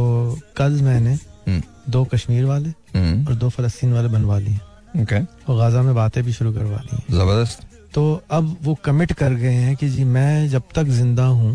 कल 0.56 0.72
मैंने 0.82 1.12
हम्म, 1.12 1.62
दो 1.88 2.04
कश्मीर 2.04 2.44
वाले 2.44 2.68
हम्म, 2.94 3.26
और 3.26 3.34
दो 3.34 3.48
फ़लस्तीन 3.48 3.92
वाले 3.92 4.08
बनवा 4.08 4.38
लिए। 4.38 4.58
Okay, 4.98 5.20
और 5.48 5.56
गाज़ा 5.58 5.82
में 5.82 5.94
बातें 5.94 6.22
भी 6.24 6.32
शुरू 6.32 6.52
करवा 6.52 6.80
ली 6.82 6.96
ज़बरदस्त। 7.10 7.66
तो 7.94 8.02
अब 8.30 8.56
वो 8.62 8.74
कमिट 8.84 9.12
कर 9.12 9.34
गए 9.34 9.54
हैं 9.54 9.74
कि 9.76 9.88
जी 9.88 10.04
मैं 10.06 10.48
जब 10.48 10.62
तक 10.74 10.84
ज़िंदा 10.84 11.26
हूँ 11.26 11.52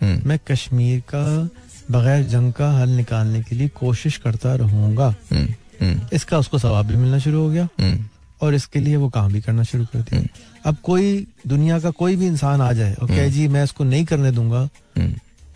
हम्म, 0.00 0.20
मैं 0.28 0.38
कश्मीर 0.48 1.00
का 1.14 1.24
बगैर 1.90 2.22
जंग 2.24 2.52
का 2.52 2.70
हल 2.72 2.88
निकालने 2.90 3.42
के 3.42 3.56
लिए 3.56 3.68
कोशिश 3.68 4.16
करता 4.18 4.54
रहूँगा। 4.54 5.14
इसका 6.12 6.38
उसको 6.38 6.58
सवाब 6.58 6.86
भी 6.86 6.96
मिलना 6.96 7.18
शुरू 7.18 7.42
हो 7.42 7.48
गया। 7.50 7.68
और 8.42 8.54
इसके 8.54 8.80
लिए 8.80 8.96
वो 8.96 9.08
काम 9.08 9.32
भी 9.32 9.40
करना 9.40 9.62
शुरू 9.62 9.84
कर 9.84 9.98
दिया। 10.00 10.22
अब 10.66 10.76
कोई 10.82 11.26
दुनिया 11.46 11.78
का 11.80 11.90
कोई 11.90 12.16
भी 12.16 12.26
इंसान 12.26 12.60
आ 12.60 12.72
जाए 12.72 12.94
और 12.94 13.08
कहे 13.08 13.30
जी 13.30 13.46
मैं 13.48 13.64
इसको 13.64 13.84
नहीं 13.84 14.04
करने 14.04 14.30
दूँगा। 14.30 14.68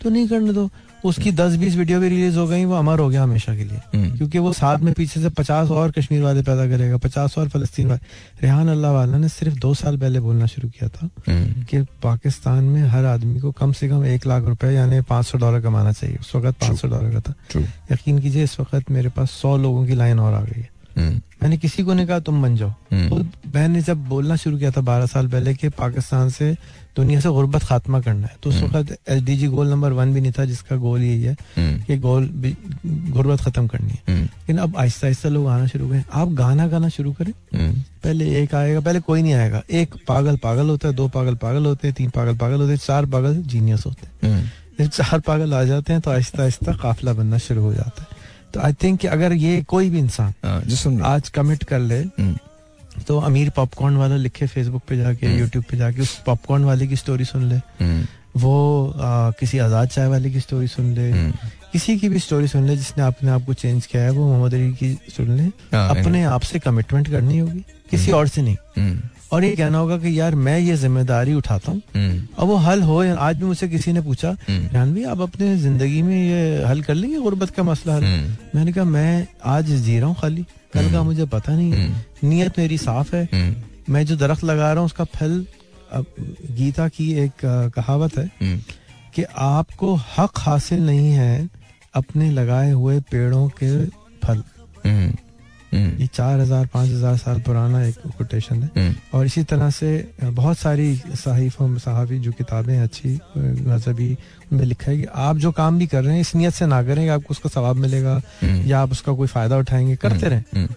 तो 0.01 0.09
नहीं 0.09 0.27
करने 0.27 0.53
दो। 0.53 0.69
उसकी 1.05 1.31
दस 1.31 1.55
बीस 1.55 1.75
वीडियो 1.75 1.99
भी 1.99 2.09
रिलीज़ 2.09 2.37
हो 2.37 2.47
गई 2.47 2.65
वो 2.65 2.75
अमर 2.75 2.99
हो 2.99 3.09
गया 3.09 3.23
हमेशा 3.23 3.55
के 3.55 3.63
लिए। 3.63 3.79
हम्म, 3.95 4.17
क्योंकि 4.17 4.39
वो 4.39 4.53
साथ 4.53 4.77
में 4.77 4.93
पीछे 4.93 5.21
से 5.21 5.29
पचास 5.29 5.69
और 5.69 5.91
कश्मीर 5.91 6.21
वाले 6.23 6.41
पैदा 6.41 6.67
करेगा 6.67 6.97
पचास 6.97 7.37
और 7.37 7.49
फलस्तीन 7.49 7.87
वाले। 7.87 7.99
रेहान 8.41 8.69
अल्लाह 8.69 8.91
वाला 8.91 9.17
ने 9.17 9.29
सिर्फ़ 9.29 9.59
दो 9.59 9.73
साल 9.73 9.97
पहले 9.97 10.19
बोलना 10.19 10.45
शुरू 10.45 10.69
किया 10.69 10.89
था 10.89 11.09
हम्म, 11.29 11.63
कि 11.63 11.81
पाकिस्तान 12.03 12.63
में 12.63 12.81
हर 12.83 13.05
आदमी 13.05 13.39
को 13.39 13.51
कम 13.51 13.71
से 13.71 13.89
कम 13.89 14.05
एक 14.05 14.27
लाख 14.27 14.43
रुपए 14.43 14.71
यानी 14.71 15.01
पाँच 15.01 15.25
सौ 15.25 15.37
डॉलर 15.37 15.61
कमाना 15.61 15.91
चाहिए। 15.91 16.17
उस 16.17 16.35
वक्त 16.35 16.59
पाँच 16.61 16.79
सौ 16.79 16.87
डॉलर 16.87 17.19
का 17.19 17.19
था। 17.19 17.59
यकीन 17.91 18.19
कीजिए 18.19 18.43
इस 18.43 18.59
वक्त 18.59 18.91
मेरे 18.91 19.09
पास 19.09 19.31
सौ 19.31 19.57
लोगों 19.57 19.85
की 19.87 19.95
लाइन 19.95 20.19
और 20.19 20.33
आ 20.33 20.41
गई 20.41 20.59
है। 20.61 20.69
हम्म, 20.97 21.21
मैंने 21.43 21.57
किसी 21.57 21.83
को 21.83 21.93
नहीं 21.93 22.07
कहा 22.07 22.19
तुम 22.19 22.41
बन 22.41 22.55
जाओ। 22.55 22.69
हम्म, 22.69 23.29
खुद 23.49 23.61
ने 23.61 23.81
जब 23.81 23.97
बोलना 23.97 24.35
शुरू 24.35 24.57
किया 24.57 24.71
था 24.71 24.81
बारह 24.81 25.05
साल 25.05 25.27
पहले 25.27 25.53
कि 25.53 25.69
पाकिस्तान 25.69 26.29
से 26.29 26.57
दुनिया 26.95 27.19
से 27.19 27.29
गुर्बत 27.29 27.63
खात्मा 27.63 28.01
करना 28.01 28.27
है 28.27 28.35
तो 28.43 28.49
उस 28.49 28.61
वक्त 28.63 28.97
S 29.09 29.21
D 29.23 29.37
G 29.37 29.47
goal 29.47 29.69
number 29.69 29.91
one 29.91 30.13
भी 30.13 30.21
नहीं 30.21 30.31
था 30.31 30.45
जिसका 30.45 30.75
गोल 30.75 31.01
यही 31.01 31.23
है 31.23 31.33
हम्म, 31.57 31.81
कि 31.83 31.97
गोल 31.97 32.29
गुर्बत 32.85 33.41
खत्म 33.41 33.67
करनी 33.67 33.89
है। 33.89 33.99
हम्म, 34.09 34.23
लेकिन 34.23 34.57
अब 34.57 34.77
आहिस्ता 34.77 35.07
आहिस्ता 35.07 35.29
लोग 35.29 35.47
आना 35.47 35.67
शुरू 35.67 35.89
करें। 35.89 36.03
आप 36.13 36.29
गाना 36.29 36.67
गाना 36.67 36.89
शुरू 36.89 37.13
करें। 37.13 37.31
हम्म, 37.31 37.73
पहले 38.03 38.43
एक 38.43 38.55
आएगा 38.55 38.79
पहले 38.79 38.99
कोई 38.99 39.21
नहीं 39.21 39.33
आएगा। 39.33 39.61
एक 39.71 39.95
पागल 40.07 40.37
पागल 40.37 40.69
होता 40.69 40.87
है 40.87 40.93
दो 40.93 41.07
पागल 41.07 41.35
पागल 41.35 41.65
होते 41.65 41.87
हैं 41.87 41.95
तीन 41.95 42.09
पागल 42.09 42.37
पागल 42.37 42.55
होते 42.55 42.71
हैं 42.71 42.77
चार 42.77 43.05
पागल 43.05 43.35
जीनियस 43.35 43.85
होते 43.85 44.07
हैं। 44.07 44.33
हम्म, 44.33 44.49
जब 44.79 44.89
चार 44.91 45.19
पागल 45.19 45.53
आ 45.53 45.63
जाते 45.63 45.93
हैं 45.93 46.01
तो 46.01 46.11
आहिस्ता 46.11 46.41
आहिस्ता 46.41 46.73
काफिला 46.73 47.13
बनना 47.13 47.37
शुरू 47.37 47.61
हो 47.61 47.73
जाता 47.73 48.01
है। 48.01 48.07
तो 48.53 48.59
आई 48.59 48.73
थिंक 48.73 49.05
अगर 49.05 49.33
ये 49.33 49.61
कोई 49.61 49.89
भी 49.89 49.99
इंसान 49.99 50.33
हाँ। 50.45 51.15
आज 51.15 51.29
कमिट 51.29 51.63
कर 51.63 51.79
ले 51.79 51.99
हम्म, 51.99 52.37
तो 53.07 53.19
अमीर 53.19 53.49
पॉपकॉर्न 53.49 53.97
वाला 53.97 54.15
लिखे 54.15 54.47
फेसबुक 54.47 54.81
पे 54.87 54.97
जाके 54.97 55.25
हम्म। 55.27 55.39
यूट्यूब 55.39 55.63
पे 55.69 55.77
जाके 55.77 56.01
उस 56.01 56.15
पॉपकॉर्न 56.25 56.63
वाले 56.63 56.87
की 56.87 56.95
स्टोरी 56.95 57.25
सुन 57.25 57.43
ले। 57.49 57.55
हम्म, 57.55 58.05
वो 58.37 58.89
आ, 58.89 59.31
किसी 59.31 59.57
आज़ाद 59.59 59.87
चाय 59.87 60.07
वाले 60.07 60.29
की 60.31 60.39
स्टोरी 60.39 60.67
सुन 60.67 60.93
ले। 60.93 61.09
हम्म, 61.11 61.31
किसी 61.71 61.97
की 61.99 62.09
भी 62.09 62.19
स्टोरी 62.19 62.47
सुन 62.47 62.67
ले 62.67 62.75
जिसने 62.77 63.03
अपने 63.03 63.31
आप 63.31 63.45
को 63.45 63.53
चेंज 63.53 63.85
किया 63.85 64.03
है 64.03 64.09
वो 64.09 64.27
मोहम्मद 64.27 64.53
अली 64.53 64.71
की 64.73 64.97
सुन 65.17 65.31
ले। 65.37 65.43
हाँ, 65.43 65.89
अपने 65.89 66.23
आप 66.23 66.41
से 66.41 66.59
कमिटमेंट 66.59 67.09
करनी 67.11 67.37
होगी 67.37 67.65
किसी 67.91 68.11
और 68.11 68.27
से 68.27 68.41
नहीं। 68.41 68.57
हम्म, 68.77 68.99
और 69.31 69.43
ये 69.43 69.55
कहना 69.55 69.77
होगा 69.77 69.97
कि 69.97 70.19
यार 70.19 70.35
मैं 70.35 70.57
ये 70.59 70.75
ज़िम्मेदारी 70.77 71.33
उठाता 71.33 71.71
हूँ। 71.71 71.81
हम्म, 71.95 72.21
अब 72.37 72.47
वो 72.47 72.55
हल 72.57 72.81
हो 72.83 72.97
आज 73.15 73.35
भी 73.37 73.45
मुझसे 73.45 73.67
किसी 73.69 73.93
ने 73.93 74.01
पूछा 74.01 74.29
हम्म, 74.47 74.67
जानवी 74.69 75.03
आप 75.05 75.21
अपने 75.21 75.55
ज़िंदगी 75.57 76.01
में 76.01 76.15
ये 76.15 76.63
हल 76.65 76.81
कर 76.83 76.93
लेंगे 76.95 77.19
गुर्बत 77.19 77.49
का 77.49 77.63
मसला 77.63 77.95
हल? 77.95 78.03
हम्म, 78.03 78.35
मैंने 78.55 78.73
कहा 78.73 78.83
मैं 78.85 79.27
आज 79.45 79.71
जी 79.71 79.99
रहा 79.99 80.07
हूँ 80.07 80.15
खाली। 80.21 80.45
कल 80.73 80.91
का 80.91 81.03
मुझे 81.03 81.25
पता 81.27 81.55
नहीं 81.55 81.71
हम्म, 81.73 82.29
नीयत 82.29 82.59
मेरी 82.59 82.77
साफ़ 82.77 83.15
है। 83.15 83.23
हम्म, 83.33 83.55
मैं 83.93 84.05
जो 84.05 84.15
दरख्त 84.17 84.43
लगा 84.43 84.71
रहा 84.71 84.79
हूँ 84.79 84.85
उसका 84.85 85.03
फल 85.15 85.45
अब 85.91 86.05
गीता 86.57 86.87
की 86.87 87.11
एक 87.19 87.45
कहावत 87.75 88.17
है 88.17 88.25
हम्म, 88.41 88.59
कि 89.15 89.23
आपको 89.37 89.95
हक 90.17 90.39
हासिल 90.39 90.85
नहीं 90.85 91.11
है 91.11 91.49
अपने 91.93 92.29
लगाए 92.31 92.71
हुए 92.71 92.99
पेड़ों 93.11 93.47
के 93.61 93.69
फल। 94.23 94.43
हम्म, 94.85 94.89
हम्म, 94.89 95.13
ये 95.73 96.07
चार 96.07 96.39
हज़ार 96.39 96.65
पाँच 96.73 96.89
हज़ार 96.89 97.17
साल 97.17 97.39
पुराना 97.41 97.83
एक 97.85 97.95
कोटेशन 98.17 98.61
है। 98.63 98.69
हम्म, 98.77 98.93
और 99.13 99.25
इसी 99.25 99.43
तरह 99.43 99.69
से 99.71 99.89
बहुत 100.21 100.57
सारी 100.57 100.95
सहीफों 101.15 101.77
सहाफ़ी 101.79 102.19
जो 102.19 102.31
किताबें 102.33 102.77
अच्छी 102.79 103.09
मजहबी 103.37 104.11
उनमें 104.51 104.65
लिखा 104.65 104.91
है 104.91 104.97
कि 104.97 105.05
आप 105.05 105.37
जो 105.37 105.51
काम 105.53 105.79
भी 105.79 105.87
कर 105.87 106.03
रहे 106.03 106.13
हैं 106.13 106.21
इस 106.21 106.35
नियत 106.35 106.53
से 106.53 106.65
ना 106.67 106.81
करें 106.83 107.03
कि 107.03 107.09
आपको 107.09 107.31
उसका 107.31 107.49
सवाब 107.49 107.75
मिलेगा 107.77 108.21
हम्म, 108.41 108.61
या 108.67 108.79
आप 108.81 108.91
उसका 108.91 109.13
कोई 109.13 109.27
फ़ायदा 109.27 109.57
उठाएँगे। 109.57 109.95
करते 109.97 110.27
रहें। 110.27 110.43
हम्म, 110.55 110.67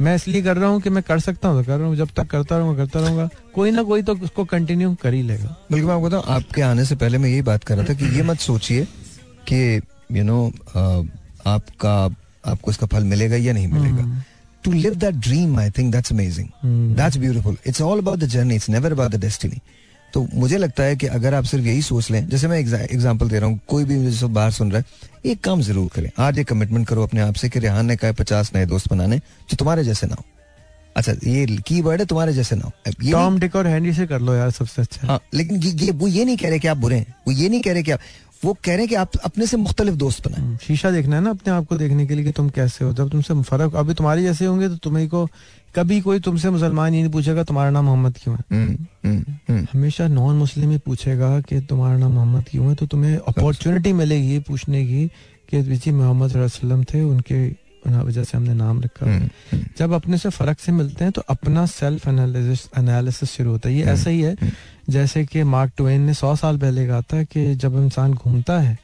मैं 0.00 0.14
इसलिए 0.16 0.42
कर 0.42 0.56
रहा 0.56 0.68
हूँ 0.68 0.80
कि 0.80 0.90
मैं 0.90 1.02
कर 1.02 1.18
सकता 1.20 1.48
हूँ 1.48 1.60
तो 1.60 1.66
कर 1.66 1.78
रहा 1.78 1.88
हूँ। 1.88 1.96
जब 1.96 2.08
तक 2.16 2.26
करता 2.26 2.58
रहूँगा 2.58 2.84
करता 2.84 3.00
रहूँगा। 3.00 3.28
कोई 3.54 3.70
ना 3.70 3.82
कोई 3.82 4.02
तो 4.02 4.14
उसको 4.18 4.44
कंटिन्यू 4.46 4.94
कर 5.02 5.14
ही 5.14 5.22
लेगा। 5.22 5.56
बल्कि 5.70 5.86
मैं 5.86 5.94
आपको 5.94 6.06
बताऊँ 6.06 6.24
आपके 6.26 6.62
आने 6.62 6.84
से 6.84 6.96
पहले 6.96 7.18
मैं 7.18 7.30
यही 7.30 7.42
बात 7.42 7.64
कर 7.64 7.76
रहा 7.76 7.88
था 7.88 7.94
कि 7.94 8.16
ये 8.16 8.22
मत 8.22 8.38
सोचिए 8.40 8.84
कि 9.48 9.80
यू 10.12 10.24
नो 10.24 10.46
आपका 11.46 11.94
आपको 12.46 12.70
इसका 12.70 12.86
फल 12.86 13.04
मिलेगा 13.04 13.36
या 13.36 13.52
नहीं 13.52 13.66
मिलेगा। 13.68 14.04
To 14.64 14.72
live 14.72 14.94
that 14.94 15.14
dream 15.24 15.58
I 15.58 15.70
think 15.70 15.92
that's 15.92 16.12
amazing 16.12 16.48
hmm. 16.62 16.94
That's 16.96 17.16
beautiful 17.18 17.56
it's 17.66 17.82
all 17.82 17.98
about 17.98 18.18
the 18.18 18.26
journey 18.28 18.54
it's 18.54 18.68
never 18.70 18.92
about 18.92 19.10
the 19.10 19.20
destiny 19.20 19.60
तो 20.14 20.26
मुझे 20.34 20.56
लगता 20.58 20.82
है 20.82 20.96
कि 20.96 21.06
अगर 21.08 21.34
आप 21.34 21.44
सिर्फ़ 21.44 21.66
यही 21.66 21.82
सोच 21.82 22.10
लें 22.10 22.28
जैसे 22.28 22.48
मैं 22.48 22.58
एग्जांपल 22.58 23.28
दे 23.28 23.38
रहा 23.38 23.48
हूँ 23.48 23.60
कोई 23.68 23.84
भी 23.84 23.96
मुझे 23.98 24.26
बाहर 24.28 24.50
सुन 24.52 24.72
रहा 24.72 24.80
है 24.80 25.30
एक 25.30 25.40
काम 25.44 25.60
ज़रूर 25.62 25.88
करें। 25.94 26.08
आज 26.18 26.38
एक 26.38 26.48
कमिटमेंट 26.48 26.86
करो 26.88 27.02
अपने 27.02 27.20
आप 27.20 27.34
से 27.34 27.48
कि 27.48 27.58
रेहान 27.58 27.86
ने 27.86 27.96
कहा 27.96 28.12
पचास 28.18 28.50
नए 28.54 28.66
दोस्त 28.66 28.88
बनाने 28.90 29.18
जो 29.18 29.56
तुम्हारे 29.56 29.84
जैसे 29.84 30.06
ना 30.06 30.14
हो। 30.18 30.24
अच्छा 30.96 31.12
ये 31.26 31.46
की 31.66 31.80
वर्ड 31.80 32.00
है 32.00 32.06
तुम्हारे 32.06 32.32
जैसे 32.32 32.56
ना 32.56 32.64
हो। 32.64 32.92
टॉम 33.10 33.38
डिक 33.38 33.56
और 33.56 33.66
हैंडी 33.66 33.92
से 33.92 34.06
कर 34.06 34.20
लो 34.20 34.34
यार 34.34 34.50
सबसे 34.50 34.82
अच्छा। 34.82 35.06
हाँ 35.06 35.20
लेकिन 35.34 35.62
ये, 35.62 35.70
ये 35.84 35.90
वो 35.92 36.08
ये 36.08 36.24
नहीं 36.24 36.36
कह 36.36 36.48
रहे 36.48 36.58
कि 36.58 36.68
आप 36.68 36.76
बुरे 36.76 36.96
हैं। 36.96 37.14
वो 37.26 37.32
ये 37.32 37.48
नहीं 37.48 37.60
कह 37.60 37.72
रहे 37.72 37.82
कि 37.82 37.90
आप 37.90 38.00
वो 38.42 38.52
कह 38.54 38.68
रहे 38.68 38.78
हैं 38.78 38.88
कि 38.88 38.94
आप 38.94 39.16
अपने 39.24 39.46
से 39.46 39.56
मुख्तलिफ़ 39.56 39.94
दोस्त 39.94 40.26
बनाए। 40.26 40.40
हम्म, 40.40 40.56
शीशा 40.56 40.90
देखना 40.90 41.16
है 41.16 41.22
ना 41.22 41.30
अपने 41.30 41.52
आप 41.52 41.66
को 41.66 41.76
देखने 41.76 42.06
के 42.06 42.14
लिए 42.14 42.24
कि 42.24 42.32
तुम 42.32 42.48
कैसे 42.50 42.84
हो। 42.84 42.92
जब 42.92 43.10
तुमसे 43.10 43.34
फ़र्क 43.42 43.74
अभी 43.74 43.94
तुम्हारे 43.94 44.22
जैसे 44.22 44.46
होंगे 44.46 44.68
तो 44.68 44.76
तुम्हें 44.76 45.08
को 45.08 45.26
कभी 45.76 46.00
कोई 46.00 46.20
तुमसे 46.20 46.50
मुसलमान 46.50 46.94
ये 46.94 47.00
नहीं 47.02 47.12
पूछेगा 47.12 47.44
तुम्हारा 47.44 47.70
नाम 47.70 47.84
मोहम्मद 47.84 48.18
क्यों 48.22 48.36
है? 48.36 48.44
हम्म, 48.52 49.24
हम्म, 49.48 49.66
हमेशा 49.72 50.08
नॉन 50.08 50.36
मुस्लिम 50.36 50.70
ही 50.70 50.78
पूछेगा 50.78 51.40
कि 51.40 51.60
तुम्हारा 51.60 51.98
नाम 51.98 52.12
मोहम्मद 52.12 52.44
क्यों 52.50 52.68
है? 52.68 52.74
तो 52.74 52.86
तुम्हें 52.86 53.16
अपॉर्चुनिटी 53.18 53.92
मिलेगी 53.92 54.38
पूछने 54.38 54.84
की 54.86 55.06
कि 55.50 55.62
जी 55.64 55.90
मोहम्मद 55.92 56.36
वसल्लम 56.36 56.84
थे 56.84 57.02
उनके 57.04 57.62
वजह 57.86 58.24
से 58.24 58.36
हमने 58.36 58.54
नाम 58.54 58.80
रखा। 58.80 59.06
जब 59.78 59.92
अपने 59.92 60.18
से 60.18 60.28
फ़र्क 60.30 60.58
से 60.60 60.72
मिलते 60.72 61.04
हैं 61.04 61.12
तो 61.12 61.22
अपना 61.28 61.64
सेल्फ 61.66 62.06
एनालिसिस 62.08 62.68
एनालिसिस 62.78 63.30
शुरू 63.30 63.50
होता 63.50 63.68
है। 63.68 63.74
ये 63.74 63.84
ऐसा 63.84 64.10
ही 64.10 64.20
है 64.20 64.36
जैसे 64.92 65.24
कि 65.24 65.42
मार्क 65.46 65.72
ट्वेन 65.76 66.00
ने 66.00 66.14
सौ 66.14 66.34
साल 66.36 66.58
पहले 66.58 66.86
कहा 66.86 67.00
था 67.02 67.22
कि 67.24 67.54
जब 67.56 67.76
इंसान 67.82 68.14
घूमता 68.14 68.58
है 68.60 68.78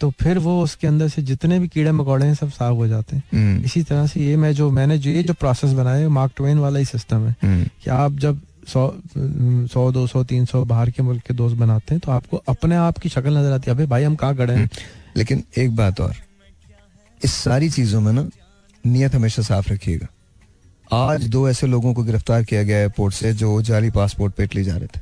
तो 0.00 0.10
फिर 0.20 0.38
वो 0.38 0.60
उसके 0.62 0.86
अंदर 0.86 1.08
से 1.08 1.22
जितने 1.22 1.58
भी 1.58 1.68
कीड़े 1.68 1.92
मकोड़े 1.92 2.26
हैं 2.26 2.34
सब 2.34 2.50
साफ़ 2.50 2.74
हो 2.74 2.86
जाते 2.88 3.16
हैं। 3.16 3.22
हम्म, 3.32 3.64
इसी 3.64 3.82
तरह 3.82 4.06
से 4.06 4.20
ये 4.20 4.36
मैं 4.36 4.52
जो 4.54 4.70
मैंने 4.70 4.98
जो 4.98 5.10
ये 5.10 5.22
जो 5.22 5.34
प्रोसेस 5.34 5.72
बनाया 5.72 6.00
है 6.00 6.08
मार्क 6.10 6.32
ट्वेन 6.36 6.58
वाला 6.58 6.78
ही 6.78 6.84
सिस्टम 6.86 7.26
है। 7.26 7.34
हम्म, 7.42 7.64
कि 7.84 7.90
आप 7.92 8.18
जब 8.18 8.40
सौ 8.68 8.82
सौ 9.72 9.90
दो 9.92 10.06
सौ 10.06 10.22
तीन 10.24 10.44
सौ 10.44 10.64
बाहर 10.64 10.90
के 10.90 11.02
मुल्क 11.02 11.22
के 11.22 11.34
दोस्त 11.34 11.56
बनाते 11.56 11.94
हैं 11.94 12.00
तो 12.00 12.12
आपको 12.12 12.36
अपने 12.48 12.76
आप 12.76 12.98
की 12.98 13.08
शक्ल 13.08 13.36
नज़र 13.38 13.52
आती 13.52 13.70
है 13.70 13.76
अबे 13.76 13.86
भाई 13.86 14.04
हम 14.04 14.14
कहाँ 14.16 14.36
खड़े 14.36 14.54
हैं? 14.54 14.68
लेकिन 15.16 15.42
एक 15.58 15.74
बात 15.76 16.00
और 16.00 16.14
इस 17.22 17.32
सारी 17.34 17.70
चीज़ों 17.70 18.00
में 18.00 18.12
ना 18.12 18.28
नियत 18.84 19.14
हमेशा 19.14 19.42
साफ़ 19.42 19.72
रखिएगा। 19.72 20.06
आज 20.96 21.26
दो 21.28 21.48
ऐसे 21.48 21.66
लोगों 21.66 21.94
को 21.94 22.02
गिरफ़्तार 22.02 22.44
किया 22.44 22.62
गया 22.62 22.78
एयरपोर्ट 22.78 23.14
से 23.14 23.32
जो 23.34 23.60
जाली 23.62 23.90
पासपोर्ट 23.90 24.34
पे 24.34 24.44
इटली 24.44 24.64
जा 24.64 24.76
रहे 24.76 24.86
थे। 24.86 25.00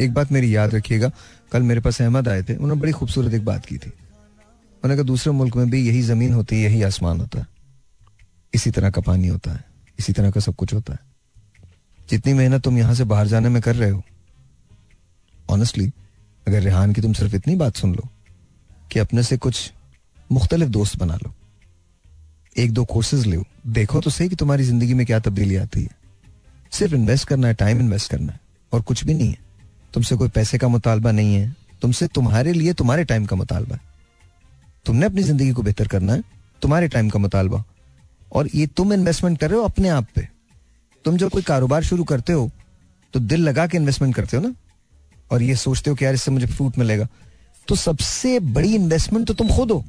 एक 0.00 0.12
बात 0.14 0.32
मेरी 0.32 0.54
याद 0.56 0.74
रखिएगा, 0.74 1.10
कल 1.52 1.62
मेरे 1.62 1.80
पास 1.80 2.00
अहमद 2.02 2.28
आए 2.28 2.42
थे, 2.42 2.54
उन्होंने 2.54 2.80
बड़ी 2.80 2.92
खूबसूरत 2.92 3.34
एक 3.34 3.44
बात 3.44 3.66
की 3.66 3.76
थी। 3.76 3.90
उन्होंने 3.90 4.94
कहा, 4.94 5.04
दूसरे 5.04 5.32
मुल्क 5.32 5.56
में 5.56 5.70
भी 5.70 5.86
यही 5.86 6.02
ज़मीन 6.02 6.32
होती 6.32 6.56
है, 6.56 6.62
यही 6.62 6.82
आसमान 6.82 7.20
होता 7.20 7.38
है। 7.38 7.46
इसी 8.52 8.70
तरह 8.70 8.90
का 8.90 9.00
पानी 9.00 9.28
होता 9.28 9.52
है, 9.52 9.64
इसी 9.98 10.12
तरह 10.12 10.30
का 10.30 10.40
सब 10.40 10.54
कुछ 10.54 10.74
होता 10.74 10.92
है। 10.92 10.98
जितनी 12.08 12.32
मेहनत 12.32 12.62
तुम 12.62 12.78
यहाँ 12.78 12.94
से 12.94 13.04
बाहर 13.04 13.26
जाने 13.26 13.48
में 13.48 13.60
कर 13.62 13.76
रहे 13.76 13.90
हो 13.90 14.02
ऑनेस्टली 15.48 15.86
अगर 16.46 16.62
रेहान 16.62 16.92
की 16.92 17.00
तुम 17.00 17.12
सिर्फ़ 17.12 17.34
इतनी 17.36 17.54
बात 17.56 17.76
सुन 17.76 17.94
लो 17.94 18.08
कि 18.92 18.98
अपने 18.98 19.22
से 19.22 19.36
कुछ 19.36 19.72
मुख्तलिफ़ 20.30 20.68
दोस्त 20.68 20.96
बना 20.98 21.14
लो, 21.14 21.32
एक 22.56 22.72
दो 22.72 22.84
कोर्सेज 22.84 23.26
लो, 23.26 23.44
देखो 23.66 24.00
तो 24.00 24.10
सही 24.10 24.28
कि 24.28 24.36
तुम्हारी 24.36 24.64
ज़िंदगी 24.64 24.94
में 24.94 25.04
क्या 25.06 25.18
तब्दीली 25.18 25.56
आती 25.56 25.82
है। 25.82 25.96
सिर्फ़ 26.72 26.94
इन्वेस्ट 26.94 27.28
करना 27.28 27.48
है 27.48 27.54
टाइम 27.54 27.80
इन्वेस्ट 27.80 28.10
करना 28.10 28.32
है, 28.32 28.40
और 28.72 28.82
कुछ 28.82 29.04
भी 29.04 29.14
नहीं 29.14 29.28
है। 29.28 29.49
तुमसे 29.94 30.16
कोई 30.16 30.28
पैसे 30.28 30.58
का 30.58 30.68
मुतालबा 30.68 31.12
नहीं 31.12 31.34
है। 31.34 31.54
तुमसे 31.82 32.06
तुम्हारे 32.06 32.52
लिए 32.52 32.72
तुम्हारे 32.72 33.04
टाइम 33.04 33.26
का 33.26 33.36
मुतालबा 33.36 33.74
है। 33.74 33.80
तुमने 34.86 35.06
अपनी 35.06 35.22
ज़िंदगी 35.22 35.50
को 35.52 35.62
बेहतर 35.62 35.88
करना 35.88 36.12
है, 36.12 36.22
तुम्हारे 36.62 36.88
टाइम 36.88 37.08
का 37.10 37.18
मुतालबा। 37.18 37.62
और 38.32 38.48
ये 38.54 38.66
तुम 38.66 38.92
इन्वेस्टमेंट 38.92 39.38
कर 39.38 39.50
रहे 39.50 39.58
हो 39.58 39.64
अपने 39.64 39.88
आप 39.88 40.06
पे। 40.14 40.28
तुम 41.04 41.16
जब 41.16 41.30
कोई 41.30 41.42
कारोबार 41.42 41.82
शुरू 41.84 42.04
करते 42.04 42.32
हो 42.32 42.50
तो 43.14 43.20
दिल 43.20 43.40
लगा 43.40 43.66
के 43.66 43.76
इन्वेस्टमेंट 43.76 44.14
करते 44.14 44.36
हो 44.36 44.42
ना? 44.42 44.54
और 45.30 45.42
ये 45.42 45.54
सोचते 45.56 45.90
हो 45.90 45.96
कि 45.96 46.04
यार 46.04 46.14
इससे 46.14 46.30
मुझे 46.30 46.46
फ्रूट 46.46 46.78
मिलेगा। 46.78 47.06
तो 47.68 47.74
सबसे 47.76 48.38
बड़ी 48.40 48.74
इन्वेस्टमेंट 48.74 49.26
तो 49.26 49.34
तुम 49.34 49.48
खुद 49.48 49.70
हो। 49.70 49.84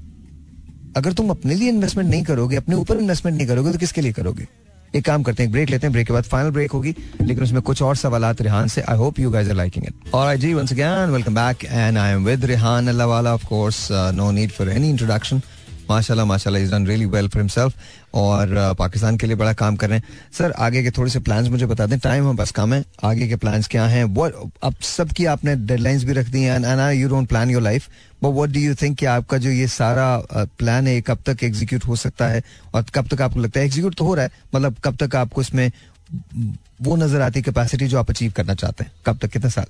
अगर 0.98 1.14
तुम 1.14 1.30
अपने 1.30 1.56
लिए 1.56 1.70
इन्वेस्टमेंट 1.70 2.10
नहीं 2.10 2.24
करोगे, 2.24 2.56
अपने 2.56 2.76
ऊपर 2.76 2.98
इन्वेस्टमेंट 2.98 3.38
नहीं 3.38 3.48
करोगे 3.48 3.72
तो 3.72 3.80
किसके 3.80 4.02
लिए 4.02 4.12
करोगे? 4.14 4.48
एक 4.96 5.06
काम 5.06 5.24
करते 5.24 5.44
हैं 5.44 5.52
ब्रेक 5.52 5.70
लेते 5.70 5.88
हैं 5.88 5.92
ब्रेक 5.94 6.08
के 6.08 6.14
बाद 6.14 6.24
फाइनल 6.24 6.50
ब्रेक 6.50 6.72
होगी 6.72 6.96
लेकिन 7.22 7.44
उसमें 7.44 7.62
कुछ 7.62 7.82
और 7.82 7.96
सवाल 7.96 8.26
रेहान 8.42 8.68
से 8.68 8.82
I 8.82 8.98
hope 8.98 9.20
you 9.20 9.30
guys 9.32 9.48
are 9.48 9.56
liking 9.56 9.86
it 9.86 10.14
और 10.14 10.28
I 10.28 10.38
ji 10.38 10.54
once 10.54 10.72
again 10.74 11.10
welcome 11.10 11.36
back 11.36 11.66
and 11.66 11.98
I 11.98 12.14
am 12.14 12.26
with 12.26 12.46
Rehan 12.46 12.88
Allah 12.88 13.08
of 13.08 13.46
course 13.48 13.88
no 13.92 14.32
need 14.32 14.52
for 14.52 14.70
any 14.70 14.90
introduction 14.90 15.42
माशाल्लाह 15.90 16.26
माशाल्लाह 16.26 16.64
is 16.64 16.72
done 16.72 16.86
really 16.88 17.06
well 17.06 17.28
for 17.28 17.42
himself 17.42 17.74
और 18.14 18.48
uh, 18.48 18.78
Pakistan 18.80 19.18
के 19.18 19.28
लिए 19.28 19.36
बड़ा 19.36 19.54
काम 19.54 19.76
कर 19.76 19.90
रहे 19.90 19.98
हैं। 19.98 20.04
सर 20.38 20.52
आगे 20.66 20.84
के 20.84 20.92
थोड़े 20.92 21.12
से 21.12 21.20
प्लान्स 21.20 21.50
मुझे 21.50 21.66
बता 21.66 21.86
दें 21.86 21.98
टाइम 22.00 22.28
हम 22.28 22.38
बस 22.38 22.52
कम 22.52 22.74
है। 22.74 22.84
आगे 23.04 23.28
के 23.28 23.36
प्लान्स 23.36 23.68
क्या 23.68 23.86
हैं? 23.86 24.04
व्हाट 24.04 24.34
अब 24.64 24.76
सबकी 24.82 25.26
आपने 25.34 25.56
डेडलाइंस 25.56 26.04
भी 26.04 26.14
रख 26.14 26.30
दी 26.30 26.44
हैं 26.44 26.56
and 26.56 26.66
I 26.66 27.00
you 27.00 27.10
don't 27.10 27.28
plan 27.30 27.50
your 27.50 27.62
life 27.62 27.88
but 28.24 28.34
what 28.36 28.50
do 28.50 28.60
you 28.60 28.76
think 28.76 28.98
कि 28.98 29.06
आपका 29.06 29.38
जो 29.38 29.50
ये 29.50 29.68
सारा 29.68 30.08
प्लान 30.34 30.88
है 30.88 31.00
कब 31.02 31.20
तक 31.26 31.44
एग्जीक्यूट 31.44 31.86
हो 31.86 31.96
सकता 31.96 32.28
है? 32.28 32.42
और 32.74 32.86
कब 32.96 33.08
तक 33.08 33.22
आपको 33.22 33.40
लगता 33.40 33.60
है 33.60 33.66
एग्जीक्यूट 33.66 33.96
तो 33.96 34.06
हो 34.06 34.16
रहा 34.16 34.26
है 34.26 34.32
मतलब 34.56 34.76
कब 34.84 34.96
तक 35.04 35.16
आपको 35.16 35.42
इसमें 35.42 35.72
वो 36.82 36.96
नज़र 36.96 37.22
आती 37.22 37.40
है 37.40 37.44
कैपेसिटी 37.44 37.88
जो 37.88 38.00
आप 38.00 38.10
अचीव 38.10 38.32
करना 38.32 38.54
चाहते 38.54 38.84
हैं? 38.84 38.92
कब 39.06 39.18
तक? 39.18 39.28
कितने 39.28 39.50
साल? 39.50 39.66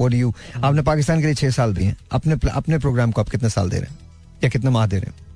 वो 0.00 0.08
यू 0.10 0.32
आपने 0.56 0.82
पाकिस्तान 0.82 1.20
के 1.20 1.26
लिए 1.26 1.34
छह 1.34 1.50
साल 1.50 1.74
दिए 1.74 1.94
अपने 2.12 2.36
अपने 2.50 2.78
प्रोग्राम 2.78 3.12
को 3.12 3.20
आप 3.20 3.28
कितने 3.28 3.50
साल 3.50 3.70
दे 3.70 3.78
रहे 3.78 3.90
हैं? 3.90 3.98
या 4.44 4.50
कितने 4.50 4.70
माह 4.70 4.86
दे 4.86 4.98
रहे 4.98 5.10
हैं? 5.10 5.27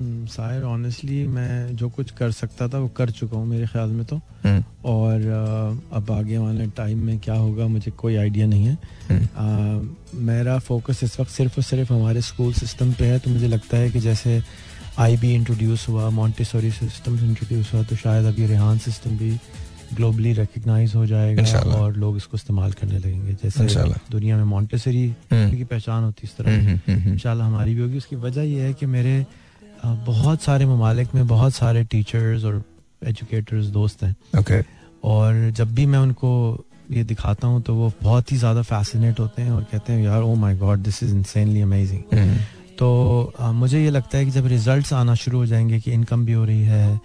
शायर 0.00 0.60
hmm, 0.60 0.70
ऑनेस्टली 0.70 1.26
मैं 1.26 1.76
जो 1.76 1.88
कुछ 1.88 2.10
कर 2.10 2.30
सकता 2.30 2.68
था 2.68 2.78
वो 2.78 2.88
कर 2.88 3.10
चुका 3.10 3.36
हूँ 3.36 3.46
मेरे 3.46 3.66
ख्याल 3.66 3.88
में 3.88 4.04
तो। 4.04 4.20
hmm. 4.46 4.62
और 4.84 5.20
अब 5.92 6.10
आगे 6.10 6.38
वाले 6.38 6.66
टाइम 6.66 6.98
में 6.98 7.18
क्या 7.18 7.34
होगा 7.34 7.66
मुझे 7.66 7.90
कोई 7.90 8.16
आइडिया 8.16 8.46
नहीं 8.46 8.64
है. 8.64 8.74
आ, 9.36 9.78
मेरा 10.14 10.58
फोकस 10.58 11.04
इस 11.04 11.20
वक्त 11.20 11.30
सिर्फ़ 11.30 11.56
और 11.56 11.62
सिर्फ़ 11.62 11.92
हमारे 11.92 12.20
स्कूल 12.20 12.52
सिस्टम 12.52 12.92
पे 12.92 13.04
है 13.04 13.18
तो 13.18 13.30
मुझे 13.30 13.48
लगता 13.48 13.76
है 13.76 13.90
कि 13.90 14.00
जैसे 14.00 14.42
आई 14.98 15.16
बी 15.16 15.34
इंट्रोड्यूस 15.34 15.88
हुआ 15.88 16.08
मॉन्टेसोरी 16.10 16.70
सिस्टम 16.70 17.18
इंट्रोड्यूस 17.18 17.74
हुआ 17.74 17.82
तो 17.82 17.96
शायद 17.96 18.24
अभी 18.24 18.46
रेहान 18.46 18.78
सिस्टम 18.78 19.10
भी 19.10 19.36
ग्लोबली 19.94 20.32
रिकग्नाइज 20.32 20.94
हो 20.94 21.06
जाएगा 21.06 21.60
और 21.60 21.96
लोग 21.96 22.16
इसको 22.16 22.36
इस्तेमाल 22.36 22.72
करने 22.72 22.98
लगेंगे। 22.98 23.32
जैसे 23.32 23.64
दुनिया 24.10 24.36
में 24.36 24.44
मॉन्टेसरी 24.44 25.16
की 25.32 25.64
पहचान 25.64 26.04
होती 26.04 26.26
है 26.26 26.30
इस 26.30 26.36
तरह 26.36 27.12
इंशाल्लाह 27.12 27.46
हमारी 27.46 27.74
भी 27.74 27.80
होगी। 27.80 27.96
उसकी 27.96 28.16
वजह 28.16 28.42
यह 28.42 28.62
है 28.62 28.72
कि 28.74 28.86
मेरे 28.86 29.26
बहुत 29.84 30.42
सारे 30.42 30.66
ममालिक 30.66 31.14
में 31.14 31.26
बहुत 31.26 31.54
सारे 31.54 31.84
टीचर्स 31.84 32.44
और 32.44 32.62
एजुकेटर्स 33.02 33.66
दोस्त 33.66 34.02
हैं। 34.02 34.16
Okay. 34.38 34.62
और 35.04 35.50
जब 35.50 35.74
भी 35.74 35.86
मैं 35.86 35.98
उनको 35.98 36.64
ये 36.90 37.04
दिखाता 37.04 37.48
हूँ 37.48 37.62
तो 37.62 37.74
वो 37.74 37.92
बहुत 38.02 38.32
ही 38.32 38.36
ज़्यादा 38.36 38.62
फैसिनेट 38.62 39.20
होते 39.20 39.42
हैं 39.42 39.50
और 39.50 39.62
कहते 39.62 39.92
हैं 39.92 40.02
यार 40.04 40.22
ओ 40.22 40.34
my 40.34 40.56
God 40.56 40.78
this 40.78 41.02
is 41.02 41.14
insanely 41.14 41.60
amazing 41.60 42.38
तो 42.78 43.32
आ, 43.40 43.52
मुझे 43.52 43.82
ये 43.84 43.90
लगता 43.90 44.18
है 44.18 44.24
कि 44.24 44.30
जब 44.30 44.46
रिजल्ट्स 44.46 44.92
आना 44.92 45.14
शुरू 45.14 45.38
हो 45.38 45.46
जाएँगे 45.46 45.80
कि 45.80 45.92
इनकम 45.92 46.24
भी 46.26 46.32
हो 46.32 46.44
रही 46.44 46.62
है 46.62 47.00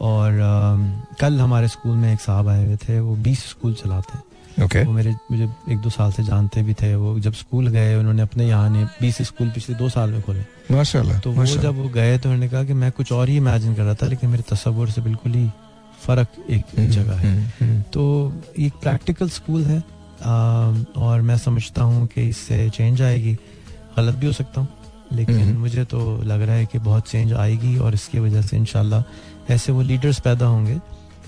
और 0.00 0.40
आ, 0.40 0.76
कल 1.20 1.40
हमारे 1.40 1.68
स्कूल 1.68 1.96
में 1.96 2.12
एक 2.12 2.20
साहब 2.20 2.48
आए 2.48 2.64
हुए 2.66 2.76
थे 2.76 3.00
वो 3.00 3.16
बीस 3.16 3.44
स्कूल 3.50 3.74
चलाते 3.74 4.18
हैं। 4.18 4.24
Okay. 4.58 4.84
वो 4.86 4.92
मेरे 4.92 5.10
मुझे 5.30 5.48
एक 5.72 5.78
दो 5.78 5.90
साल 5.90 6.12
से 6.12 6.22
जानते 6.24 6.62
भी 6.62 6.74
थे 6.74 6.94
वो 6.94 7.18
जब 7.20 7.32
स्कूल 7.34 7.68
गए 7.68 7.94
उन्होंने 7.96 8.22
अपने 8.22 8.46
यहाँ 8.48 8.70
ने 8.70 8.84
बीस 9.00 9.22
स्कूल 9.22 9.50
पिछले 9.50 9.74
दो 9.76 9.88
साल 9.88 10.10
में 10.10 10.22
खोले। 10.22 10.44
माशाल्लाह 10.70 11.18
तो 11.20 11.32
वो 11.32 11.46
जब 11.46 11.76
वो 11.76 11.88
गए 11.88 12.18
तो 12.18 12.28
उन्होंने 12.28 12.48
कहा 12.48 12.64
कि 12.64 12.72
मैं 12.74 12.90
कुछ 12.92 13.12
और 13.12 13.28
ही 13.28 13.36
इमेजिन 13.36 13.74
कर 13.74 13.82
रहा 13.82 13.94
था 13.94 14.06
लेकिन 14.06 14.30
मेरे 14.30 14.42
तस्वुर 14.50 14.90
से 14.90 15.00
बिल्कुल 15.00 15.32
ही 15.32 15.48
फ़र्क 16.04 16.28
एक 16.50 16.64
हम्म, 16.78 16.90
जगह 16.90 17.14
है। 17.14 17.34
हम्म, 17.34 17.48
हम्म। 17.60 17.82
तो 17.92 18.32
एक 18.58 18.72
प्रैक्टिकल 18.82 19.28
स्कूल 19.30 19.64
है 19.64 19.82
और 21.02 21.22
मैं 21.22 21.36
समझता 21.38 21.82
हूँ 21.82 22.06
कि 22.06 22.28
इससे 22.28 22.68
चेंज 22.70 23.02
आएगी। 23.02 23.34
गलत 23.96 24.14
भी 24.14 24.26
हो 24.26 24.32
सकता 24.32 24.60
हूँ 24.60 24.68
लेकिन 25.12 25.56
मुझे 25.56 25.84
तो 25.84 26.00
लग 26.22 26.42
रहा 26.42 26.54
है 26.56 26.66
कि 26.66 26.78
बहुत 26.78 27.08
चेंज 27.08 27.32
आएगी 27.32 27.76
और 27.78 27.94
इसकी 27.94 28.18
वजह 28.18 28.42
से 28.42 28.56
इनशाला 28.56 29.02
ऐसे 29.50 29.72
वो 29.72 29.82
लीडर्स 29.82 30.20
पैदा 30.20 30.46
होंगे 30.46 30.78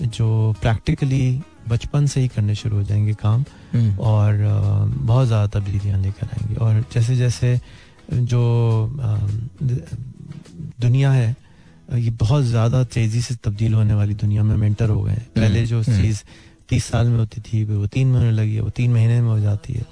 जो 0.01 0.27
प्रैक्टिकली 0.61 1.21
बचपन 1.69 2.05
से 2.05 2.21
ही 2.21 2.27
करने 2.27 2.55
शुरू 2.55 2.75
हो 2.77 2.83
जाएँगे 2.83 3.13
काम 3.13 3.43
हम्म। 3.73 3.97
और 3.99 4.37
बहुत 5.01 5.27
ज़्यादा 5.27 5.59
तब्दीलियाँ 5.59 6.01
लेकर 6.01 6.27
आएँगे 6.27 6.55
और 6.55 6.83
जैसे 6.93 7.15
जैसे 7.15 7.59
जो 8.13 8.41
दुनिया 10.81 11.11
है 11.11 11.35
ये 11.95 12.09
बहुत 12.11 12.43
ज़्यादा 12.43 12.83
तेज़ी 12.83 13.21
से 13.21 13.35
तब्दील 13.43 13.73
होने 13.73 13.93
वाली 13.93 14.13
दुनिया 14.15 14.43
में 14.43 14.55
मेंटर 14.55 14.89
हो 14.89 15.01
गए 15.01 15.11
हैं 15.11 15.19
हम्म। 15.19 15.41
पहले 15.41 15.65
जो 15.65 15.81
हम्म। 15.81 16.01
चीज़ 16.01 16.23
तीस 16.69 16.85
साल 16.85 17.07
में 17.07 17.17
होती 17.17 17.41
थी 17.41 17.63
वो 17.63 17.87
तीन 17.87 18.11
महीने 18.11 18.31
लगी 18.31 18.55
है 18.55 18.61
वो 18.61 18.69
तीन 18.69 18.91
महीने 18.93 19.21
में 19.21 19.29
हो 19.29 19.39
जाती 19.39 19.73
है 19.73 19.85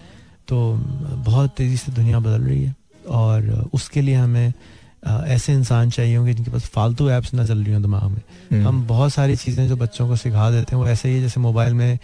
तो 0.48 0.74
बहुत 1.26 1.56
तेज़ी 1.58 1.78
से 1.78 1.92
दुनिया 1.92 2.20
बदल 2.20 2.42
रही 2.42 2.64
है 2.64 2.76
और 3.10 3.70
उसके 3.74 4.02
लिए 4.02 4.16
हमें 4.16 4.54
ऐसे 5.06 5.54
इंसान 5.54 5.90
चाहिए 5.90 6.16
होंगे 6.18 6.34
जिनके 6.34 6.52
पास 6.52 6.66
फालतू 6.66 7.10
ऐप्स 7.10 7.34
ना 7.34 7.46
चल 7.46 7.58
रही 7.58 7.74
हो 7.74 7.80
दिमाग 7.80 8.04
में। 8.04 8.22
हम्म। 8.52 8.68
हम 8.68 8.88
बहुत 8.88 9.14
सारी 9.14 9.36
चीज़ें 9.36 9.68
जो 9.68 9.76
बच्चों 9.76 10.08
को 10.08 10.16
सिखा 10.16 10.52
देते 10.52 10.76
हैं 10.76 10.84
वो 10.84 10.90
ऐसे 10.90 11.10
ही 11.10 11.22
जैसे 11.22 11.40
मोबाइल 11.40 11.74
में 11.74 12.00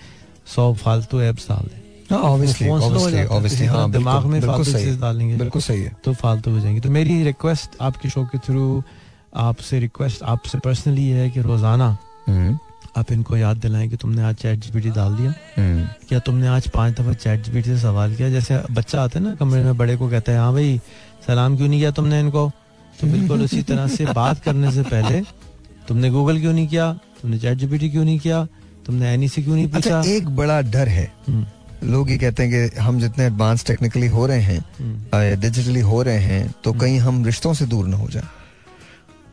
सौ 0.56 0.74
फालतू 0.74 1.22
ऐप्स 1.22 1.50
डाल 1.50 1.68
दें। 1.68 1.82
हाँ, 2.12 3.78
हाँ, 3.78 3.92
दिमाग 3.92 4.26
में 4.26 4.42
फालतू 4.42 4.64
चीज़ 4.64 5.00
डालेंगे 5.02 5.36
बिल्कुल 5.36 5.62
सही 5.62 5.82
है। 5.82 5.96
तो 6.04 6.14
फालतू 6.14 6.52
हो 6.52 6.60
जाएँगे। 6.60 6.80
तो 6.80 6.90
मेरी 6.90 7.24
रिक्वेस्ट 7.24 7.70
आपके 7.82 8.10
शो 8.10 8.26
के 8.26 8.38
थ्रू 8.38 8.84
आपसे 9.36 9.80
रिक्वेस्ट 9.80 10.24
आपसे 10.24 10.58
पर्सनली 10.58 11.08
है 11.08 11.30
कि 11.30 11.42
रोज़ाना 11.42 11.98
हम्म। 12.28 12.58
आप 12.98 13.12
इनको 13.12 13.38
याद 13.38 13.58
दिलाएँ 13.58 13.90
कि 13.90 13.96
तुमने 13.96 14.22
आज 14.22 14.36
चैट 14.36 14.60
जीपीटी 14.60 14.90
डाल 14.90 15.16
दिया। 15.16 15.34
हम्म। 15.58 15.88
क्या 16.10 16.20
तुमने 16.20 16.48
आज 16.48 16.68
पाँच 16.68 17.00
दफ़ा 17.00 17.14
चैट 17.14 17.44
जीपीटी 17.44 17.70
से 17.70 17.80
सवाल 17.80 18.16
किया। 18.16 18.30
जैसे 18.30 18.64
बच्चा 18.72 19.04
आता 19.04 19.20
है 19.20 19.26
ना 19.26 19.36
कमरे 19.36 19.64
में 19.64 19.78
बड़े 19.78 19.98
को 19.98 20.10
कहता 20.10 20.32
है 20.32 20.40
हाँ 20.40 20.54
भाई 20.54 20.82
सलाम 21.28 21.58
क्यों 21.58 21.68
नहीं 21.68 21.80
किया 21.80 21.92
तुमने 21.92 22.20
इनको? 22.20 22.52
तो 23.02 23.08
बिल्कुल 23.08 23.42
उसी 23.42 23.62
तरह 23.64 23.88
से 23.90 24.06
बात 24.14 24.40
करने 24.40 24.72
से 24.72 24.82
पहले 24.84 25.22
तुमने 25.88 26.10
गूगल 26.10 26.40
क्यों 26.40 26.54
नहीं 26.54 26.68
किया 26.68 26.92
तुमने 27.22 27.40
चैट 27.40 27.58
जीपीटी 27.58 27.90
क्यों 27.90 28.04
नहीं 28.06 28.20
किया 28.20 28.46
तुमने 28.86 29.14
एनी 29.14 29.28
से 29.28 29.42
क्यों 29.42 29.56
नहीं 29.56 29.68
पूछा 29.68 29.98
अच्छा, 30.00 30.12
एक 30.12 30.30
बड़ा 30.36 30.62
डर 30.70 30.88
है 30.90 31.12
हम्म। 31.28 31.92
लोग 31.92 32.12
ये 32.12 32.18
कहते 32.18 32.44
हैं 32.44 32.70
कि 32.70 32.80
हम 32.80 33.00
जितने 33.00 33.26
एडवांस 33.26 33.66
टेक्निकली 33.66 34.08
हो 34.08 34.26
रहे 34.26 34.42
हैं 34.42 35.40
डिजिटली 35.40 35.80
हम्म। 35.80 35.90
हो 35.90 36.02
रहे 36.02 36.20
हैं 36.20 36.54
तो 36.64 36.72
हम्म। 36.72 36.82
कहीं 36.82 37.00
हम 37.00 37.24
रिश्तों 37.26 37.54
से 37.54 37.66
दूर 37.66 37.88
ना 37.88 37.98
हो 37.98 38.10
जाए 38.10 38.41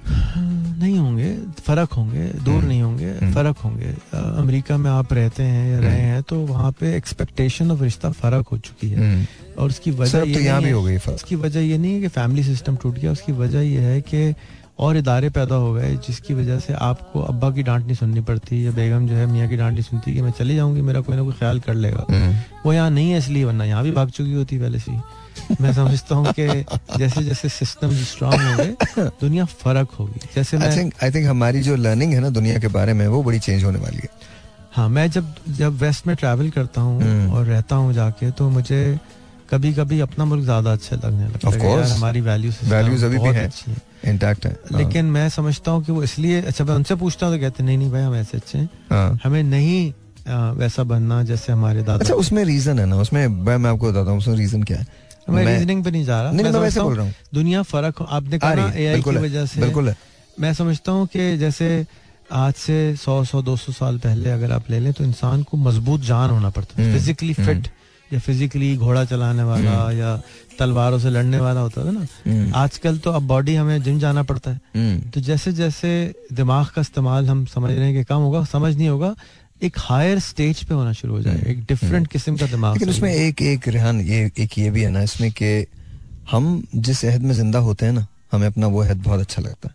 नहीं 0.09 0.99
होंगे 0.99 1.35
फ़र्क 1.67 1.93
होंगे 1.93 2.25
दूर 2.25 2.55
हम्म। 2.55 2.69
नहीं 2.69 2.83
होंगे 2.83 3.11
हम्म। 3.13 3.33
फ़र्क 3.33 3.57
होंगे 3.57 3.95
अमेरिका 4.13 4.77
में 4.77 4.91
आप 4.91 5.13
रहते 5.13 5.43
हैं 5.43 5.73
या 5.73 5.79
रहे 5.79 5.91
हम्म। 5.91 6.13
हैं 6.13 6.23
तो 6.23 6.37
वहाँ 6.47 6.71
पे 6.73 6.95
एक्सपेक्टेशन 6.97 7.71
ऑफ़ 7.71 7.83
रिश्ता 7.83 8.11
फ़र्क 8.11 8.49
हो 8.49 8.59
चुकी 8.59 8.89
है 8.89 9.27
और 9.59 9.69
उसकी 9.69 9.91
वजह 9.93 10.21
तो 10.21 10.41
यहाँ 10.41 10.63
भी 10.63 10.71
हो 10.71 10.83
गई 10.83 10.97
उसकी 11.15 11.37
वजह 11.37 11.61
ये 11.61 11.79
नहीं 11.79 11.95
है 11.95 12.01
कि 12.01 12.09
फैमिली 12.11 12.43
सिस्टम 12.43 12.77
टूट 12.77 12.95
गया 12.95 13.13
उसकी 13.13 13.33
वजह 13.33 13.61
ये 13.61 13.81
है 13.81 14.01
कि 14.03 14.35
और 14.79 14.97
इदारे 14.97 15.29
पैदा 15.31 15.55
हो 15.55 15.73
गए 15.75 15.95
जिसकी 16.07 16.35
वजह 16.35 16.59
से 16.61 16.73
आपको 16.75 17.21
अब्बा 17.23 17.51
की 17.51 17.63
डांट 17.63 17.85
नहीं 17.85 17.95
सुननी 17.97 18.21
पड़ती 18.23 18.67
या 18.67 18.73
बेगम 18.73 19.07
जो 19.09 19.15
है 19.15 19.27
मियाँ 19.27 19.49
की 19.49 19.57
डांट 19.57 19.73
नहीं 19.73 19.83
सुनती 19.83 20.15
कि 20.15 20.23
मैं 20.23 20.31
चली 20.31 20.57
जाऊँगी 20.57 20.81
मेरा 20.81 21.01
कोई 21.01 21.17
ना 21.17 21.23
कोई 21.23 21.33
ख्याल 21.39 21.61
कर 21.61 21.75
लेगा। 21.75 22.07
वो 22.65 22.73
यहाँ 22.73 22.91
नहीं 22.91 23.11
है 23.11 23.19
इसलिए 23.19 23.45
वरना 23.45 23.65
यहाँ 23.65 23.83
भी 23.85 23.91
भाग 23.93 24.11
चुकी 24.11 24.33
होती 24.33 24.59
पहले 24.59 24.79
से 24.79 24.93
मैं 25.61 25.73
समझता 25.73 26.15
हूँ 26.15 26.33
कि 26.39 26.47
जैसे 26.99 27.23
जैसे 27.25 27.49
सिस्टम 27.49 27.95
स्ट्रांग 28.05 28.41
हो 28.41 28.57
गए 28.57 29.09
दुनिया 29.21 29.45
फ़र्क 29.45 29.91
होगी। 29.99 30.21
जैसे 30.35 30.57
आई 30.59 30.77
थिंक 30.77 30.95
आई 31.03 31.11
थिंक 31.11 31.27
हमारी 31.27 31.61
जो 31.63 31.77
लर्निंग 31.77 32.13
है 32.15 32.21
ना 32.21 32.31
दुनिया 32.31 32.59
के 32.59 32.69
बारे 32.71 32.93
में 32.93 33.07
वो 33.09 33.23
बड़ी 33.23 33.39
चेंज 33.41 33.65
होने 33.65 33.79
वाली 33.79 34.01
है। 34.03 34.11
हाँ 34.73 34.89
मैं 34.89 35.11
जब 35.11 35.35
जब 35.59 35.79
वेस्ट 35.79 36.07
में 36.07 36.15
ट्रैवल 36.17 36.51
करता 36.51 36.81
हूँ 36.81 37.01
हम्म। 37.03 37.33
और 37.33 37.45
रहता 37.47 37.77
हूँ 37.77 37.93
जाके 37.93 38.31
तो 38.31 38.49
मुझे 38.51 38.99
कभी 39.51 39.73
कभी 39.75 40.01
अपना 40.01 40.25
मुल्क 40.25 40.45
ज़्यादा 40.45 40.73
अच्छा 40.73 40.97
लगने 40.97 41.27
लगता 41.27 41.51
है। 41.51 41.91
हमारी 41.91 42.21
वैल्यूज़ 42.21 42.57
वैल्यूज़ 42.65 43.05
अभी 43.05 43.19
भी 43.19 43.29
हैं। 43.31 43.51
इंटैक्ट 44.07 44.47
है। 44.47 44.57
लेकिन। 44.73 45.05
मैं 45.11 45.29
समझता 45.29 45.71
हूँ 45.71 45.85
कि 45.85 45.93
वो 45.93 46.03
इसलिए 46.03 46.41
अच्छा 46.43 46.65
मैं 46.65 46.75
उनसे 46.75 46.95
पूछता 46.95 47.27
हूँ 47.27 47.37
तो 47.37 47.41
कहते 47.41 47.63
नहीं 47.63 47.79
नहीं 47.79 47.91
भाई 47.91 48.03
हम 48.03 48.15
ऐसे 48.17 48.37
अच्छे 48.37 48.59
हैं। 48.59 48.69
हाँ। 48.91 49.19
हमें 49.25 49.43
नहीं 49.45 49.93
वैसा 50.57 50.83
बनना 50.85 51.23
जैसे 51.25 51.53
हमारे 51.53 51.83
दादा 51.83 51.99
अच्छा 51.99 52.15
उसमें 52.15 52.45
रीजन 52.45 52.79
है 52.79 52.87
ना 52.87 52.97
उसमें 52.99 53.27
मैं 53.29 53.71
आपको 53.71 53.89
बताता 53.89 54.11
हूँ 54.11 54.19
उसमें 54.19 54.37
रीजन 54.37 54.63
क्या 54.63 54.79
है। 54.79 54.87
मैं 55.31 55.45
रीजनिंग 55.47 55.85
पे 55.85 55.91
नहीं 55.91 56.05
जा 56.05 56.21
रहा। 56.23 56.33
नहीं 56.33 56.45
मैं 56.45 56.61
वैसे 56.61 56.81
बोल 56.81 56.95
रहा 56.95 57.05
हूँ। 57.07 57.15
दुनिया 57.35 57.63
फ़र्क 57.65 58.03
आपने 58.09 58.39
कहा 58.39 58.69
एआई 58.75 59.03
की 59.03 59.17
वजह 59.17 59.47
से। 59.47 59.61
बिल्कुल 59.61 59.89
है। 59.89 59.97
मैं 60.37 60.53
समझता 60.55 60.93
हूँ 60.93 61.07
कि 61.07 61.37
जैसे 61.39 61.69
आज 62.35 62.55
से 62.57 62.79
सौ 62.97 63.23
सौ 63.25 63.41
दो 63.43 63.57
सौ 63.57 63.73
साल 63.73 63.99
पहले 63.99 64.31
अगर 64.31 64.53
आप 64.53 64.71
ले 64.71 64.79
लें 64.81 64.93
तो 64.93 65.05
इंसान 65.05 65.43
को 65.43 65.57
मज़बूत 65.59 66.01
जान 66.03 66.31
होना 66.31 66.51
पड़ता 66.51 66.93
फिजिकली 66.93 67.35
फिट 67.35 67.47
हम्म। 67.47 67.77
या 68.13 68.19
फिजिकली 68.19 68.77
घोड़ा 68.77 69.05
चलाने 69.05 69.43
वाला 69.43 69.73
हम्म। 69.73 69.99
या 69.99 70.17
तलवारों 70.59 70.99
से 70.99 71.11
लड़ने 71.11 71.41
वाला 71.41 71.61
होता 71.61 71.85
था 71.85 71.91
ना 71.91 72.57
आजकल 72.59 72.99
तो 72.99 73.13
अब 73.13 73.27
बॉडी 73.29 73.55
हमें 73.55 73.83
जिम 73.83 73.99
जाना 73.99 74.23
पड़ता 74.23 74.51
है। 74.51 75.11
तो 75.11 75.21
जैसे 75.21 75.53
जैसे 75.53 75.91
दिमाग 76.33 76.67
का 76.75 76.81
इस्तेमाल 76.81 77.29
हम 77.29 77.45
समझ 77.47 77.71
रहे 77.71 77.85
हैं 77.87 77.95
कि 77.95 78.05
कम 78.05 78.21
होगा 78.21 78.45
समझ 78.45 78.77
नहीं 78.77 78.89
होगा 78.89 79.15
एक 79.63 79.77
हायर 79.79 80.19
स्टेज 80.19 80.63
पे 80.65 80.75
होना 80.75 80.93
शुरू 80.93 81.15
हो 81.15 81.21
जाए 81.23 81.43
एक 81.47 81.65
डिफरेंट 81.65 81.95
हम्म। 81.95 82.05
किस्म 82.13 82.37
का 82.37 82.47
दिमाग 82.47 82.75
लेकिन 82.75 82.91
उसमें 82.91 83.13
एक 83.15 83.43
एक 83.43 83.69
रेहान 83.69 84.01
ये 84.01 84.31
एक 84.39 84.59
ये 84.59 84.71
भी 84.71 84.83
है 84.83 84.91
ना 84.91 85.03
इसमें 85.03 85.31
कि 85.33 85.67
हम 86.31 86.63
जिस 86.75 87.05
अहद 87.05 87.23
में 87.23 87.35
ज़िंदा 87.35 87.59
होते 87.59 87.87
हैं 87.87 87.93
ना 87.93 88.07
हमें 88.33 88.47
अपना 88.47 88.67
वो 88.67 88.83
है 88.83 88.95
बहुत 88.95 89.21
अच्छा 89.21 89.43
लगता 89.43 89.69
है। 89.69 89.75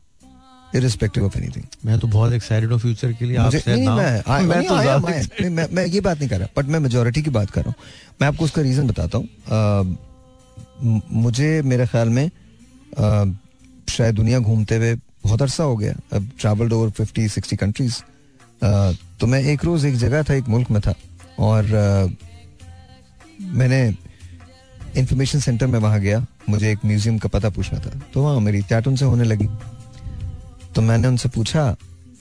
इरिस्पेक्टिव 0.76 1.26
ऑफ़ 1.26 1.38
एनीथिंग 1.38 1.64
मैं 1.86 2.00
तो 2.00 2.08
बहुत 2.08 2.34
एक्साइटेड 2.34 2.72
हूँ 2.72 2.80
फ्यूचर 2.80 3.14
के 3.14 3.26
लिए 3.26 3.38
मुझे 3.38 3.58
आपसे 3.58 3.76
नहीं, 3.76 3.86
now- 3.86 3.98
मैं 3.98 4.24
I- 4.24 4.42
मैं 4.50 4.58
नहीं, 4.58 4.68
तो 4.68 4.82
ज़्यादा 4.82 5.10
नहीं, 5.10 5.50
मैं 5.50 5.68
मैं 5.72 5.86
ये 5.86 6.00
बात 6.02 6.20
नहीं 6.20 6.30
कर 6.30 6.40
रहा 6.40 6.48
बट 6.58 6.66
मैं 6.66 6.80
मेजोरिटी 6.80 7.22
की 7.22 7.30
बात 7.30 7.50
कर 7.52 7.62
रहा 7.62 7.70
हूँ। 7.70 8.16
मैं 8.22 8.28
आपको 8.28 8.46
उसका 8.46 8.62
रीजन 8.62 8.88
बताता 8.88 9.18
हूँ। 9.18 9.28
मुझे 11.14 11.62
मेरे 11.62 11.86
ख्याल 11.88 12.10
में 12.10 12.30
शायद 13.90 14.16
दुनिया 14.16 14.40
घूमते 14.40 14.76
हुए 14.76 14.94
बहुत 14.96 15.42
अरसा 15.42 15.64
हो 15.64 15.76
गया। 15.78 15.94
अब 16.14 16.30
travelled 16.40 16.74
over 16.74 16.90
fifty 16.90 17.28
sixty 17.30 17.56
countries 17.56 17.98
तो 19.20 19.28
मैं 19.28 19.42
एक 19.44 19.66
रोज 19.66 19.86
एक 19.86 19.96
जगह 19.96 20.24
था 20.24 20.34
एक 20.34 20.48
मुल्क 20.48 20.72
में 20.72 20.82
था। 20.82 20.94
और 21.40 21.64
मैंने 23.42 23.96
इंफॉर्मेशन 24.98 25.40
सेंटर 25.40 25.68
में 25.68 25.80
वहाँ 25.80 26.00
गया। 26.00 26.26
मुझे 26.50 26.72
एक 26.72 26.80
म्यूज़ियम 26.86 27.18
का 27.18 27.30
पता 27.30 27.50
पूछना 27.50 27.80
था। 27.80 28.00
तो 28.14 28.24
वहाँ 28.24 28.40
मेरी 28.40 28.62
चैट 28.62 28.88
उनसे 28.88 29.06
होने 29.06 29.24
लगी। 29.24 29.48
तो 30.76 30.82
मैंने 30.82 31.08
उनसे 31.08 31.30
पूछा 31.30 31.66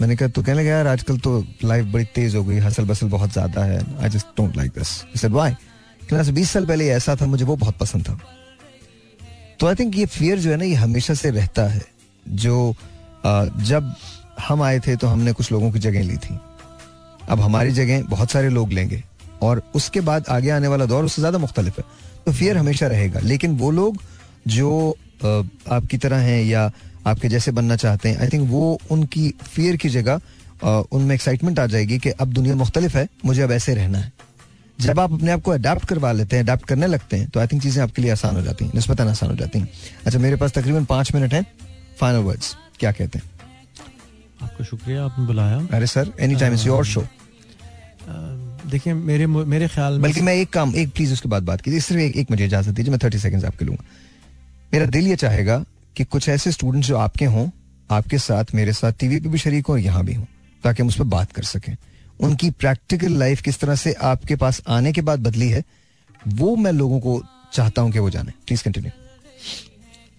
मैंने 0.01 0.17
कहा 0.17 0.29
तो 0.29 0.43
कहने 0.43 0.61
लगा 0.61 0.71
यार 0.71 0.87
आजकल 0.87 1.19
तो 1.19 1.45
लाइफ 1.65 1.87
बड़ी 1.87 2.05
तेज 2.15 2.35
हो 2.37 2.45
गई 2.45 2.59
हसल 2.59 2.85
बसल 2.85 3.09
बहुत 3.09 3.33
ज़्यादा 3.33 3.65
है 3.65 3.81
I 4.03 4.09
just 4.09 4.27
don't 4.37 4.57
like 4.57 4.71
this 4.73 4.89
sad 5.21 5.33
why 5.33 5.53
क्योंकि 6.03 6.33
बीस 6.33 6.51
साल 6.51 6.67
पहले 6.67 6.89
ऐसा 6.91 7.17
था 7.17 7.27
मुझे 7.27 7.45
वो 7.45 7.57
बहुत 7.57 7.77
पसंद 7.79 8.09
था। 8.09 8.19
तो 9.61 9.67
आई 9.67 9.75
थिंक 9.75 9.97
ये 9.97 10.07
फियर 10.07 10.39
जो 10.39 10.51
है 10.51 10.57
ना 10.57 10.65
ये 10.65 10.75
हमेशा 10.75 11.15
से 11.15 11.31
रहता 11.31 11.67
है। 11.69 11.83
जो 12.27 12.75
अ, 13.25 13.45
जब 13.63 13.95
हम 14.41 14.63
आए 14.63 14.79
थे 14.81 14.97
तो 14.97 15.07
हमने 15.07 15.33
कुछ 15.33 15.51
लोगों 15.53 15.71
की 15.73 15.79
जगह 15.79 16.03
ली 16.03 16.17
थी। 16.17 16.39
अब 17.29 17.41
हमारी 17.41 17.71
जगह 17.73 18.03
बहुत 18.05 18.31
सारे 18.31 18.49
लोग 18.49 18.73
लेंगे 18.73 19.03
और 19.43 19.63
उसके 19.75 20.01
बाद 20.01 20.29
आगे 20.29 20.51
आने 20.51 20.69
वाला 20.69 20.87
दौर 20.87 21.05
उससे 21.05 21.23
ज़्यादा 21.23 21.39
मुख्तलिफ़ 21.39 21.81
है। 21.81 21.85
तो 22.27 22.33
फियर 22.33 22.57
हमेशा 22.59 22.87
रहेगा। 22.87 23.21
लेकिन 23.21 23.57
वो 23.59 23.71
लोग 23.71 24.03
जो 24.47 24.91
आपकी 25.71 25.99
तरह 25.99 26.17
हैं 26.21 26.43
या 26.45 26.71
आपके 27.07 27.29
जैसे 27.29 27.51
बनना 27.53 27.77
चाहते 27.77 28.09
हैं। 28.09 28.19
आई 28.19 28.29
थिंक 28.29 28.49
वो 28.51 28.81
उनकी 28.91 29.29
फियर 29.45 29.77
की 29.77 29.89
जगह 29.91 30.21
उनमें 30.65 31.15
एक्साइटमेंट 31.15 31.59
आ 31.59 31.67
जाएगी 31.67 31.99
कि 31.99 32.11
अब 32.11 32.33
दुनिया 32.33 32.55
मुख्तलिफ़ 32.57 32.97
है 32.97 33.09
मुझे 33.25 33.43
अब 33.43 33.53
ऐसे 33.53 33.75
रहना 33.75 33.99
है। 33.99 34.13
जब 34.79 35.01
आप 35.01 35.13
अपने 35.13 35.31
आप 35.31 35.41
को 35.43 35.51
अडाप्ट 35.51 35.85
करवा 35.89 36.13
लेते 36.13 36.37
हैं 36.37 36.43
अडाप्ट 36.43 36.65
करने 36.67 36.87
लगते 36.87 37.17
हैं 37.17 37.29
तो 37.29 37.41
आई 37.41 37.47
थिंक 37.47 37.63
चीज़ें 37.63 37.83
आपके 37.83 38.03
लिए 38.03 38.11
आसान 38.11 38.37
हो 38.37 38.43
जाती 38.43 38.65
हैं 38.65 38.73
नस्बता 38.77 39.05
आसान 39.11 39.31
हो 39.31 39.37
जाती 39.37 39.59
हैं। 39.59 39.69
अच्छा 40.07 40.19
मेरे 40.19 40.37
पास 40.37 40.53
तकरीबन 40.53 40.85
पाँच 40.85 41.15
मिनट 41.15 41.35
हैं। 41.35 41.45
फाइनल 42.01 42.23
वर्ड्स 42.25 42.55
क्या 42.79 42.93
कहते 42.93 43.19
हैं? 43.19 43.31
आपका 44.43 44.65
शुक्रिया 44.65 45.05
आपने 45.05 45.27
बुलाया। 45.27 45.59
अरे 45.73 45.87
sir 45.87 46.13
any 46.21 46.37
time 46.37 46.55
is 46.55 46.67
your 46.67 46.85
show 46.87 47.05
देखिए 48.71 48.95
मेरे 48.95 49.27
मेरे 49.27 49.69
ख्याल 49.69 49.93
में 49.93 50.03
बल्कि 50.03 50.21
मैं 50.21 50.35
एक 50.35 50.51
काम 50.53 50.75
एक 50.77 50.91
प्लीज़ 50.91 51.13
उसके 51.13 51.29
बाद 51.29 51.43
बात 51.43 51.61
कीजिए 51.61 51.81
सिर्फ़ 51.81 52.03
एक, 52.03 52.17
एक 52.17 52.31
मुझे 52.31 52.45
इजाज़त 52.45 52.71
दीजिए 52.71 52.91
मैं 52.91 52.99
थर्टी 53.05 53.19
सेकंड्स 53.19 53.45
आपके 53.45 53.65
लूँगा। 53.65 53.85
मेरा 54.73 54.87
दिल 54.89 55.07
ये 55.07 55.17
चाहेगा 55.17 55.65
कि 55.97 56.05
कुछ 56.05 56.29
ऐसे 56.29 56.53
स्टूडेंट 56.53 56.85
जो 56.85 56.97
आपके 56.97 57.25
हों 57.25 57.49
आपके 57.91 58.19
साथ 58.19 58.45
मेरे 58.55 58.73
साथ 58.73 58.93
टीवी 58.93 59.21
पे 59.21 59.29
भी 59.29 59.39
शरीक 59.39 59.67
हो 59.67 59.73
और 59.73 59.79
यहाँ 59.79 60.05
भी 60.05 60.15
हों 60.15 60.25
ताकि 60.65 60.83
हम 60.83 60.89
उस 60.89 60.97
पर 60.99 61.05
बात 61.05 61.33
कर 61.33 61.43
सकें। 61.43 61.77
उनकी 62.21 62.51
प्रैक्टिकल 62.51 63.13
लाइफ 63.13 63.41
किस 63.41 63.61
तरह 63.61 63.75
से 63.75 63.93
आपके 63.93 64.37
पास 64.37 64.63
आने 64.69 64.93
के 64.93 65.01
बाद 65.01 65.21
बदली 65.21 65.49
है 65.49 65.65
वो 66.29 66.57
मैं 66.57 66.73
लोगों 66.73 67.01
को 67.01 67.23
चाहता 67.53 67.83
हूँ 67.83 67.93
कि 67.93 67.99
वो 67.99 68.11
जाने। 68.11 68.33
प्लीज़ 68.47 68.65
कंटिन्यू 68.65 68.91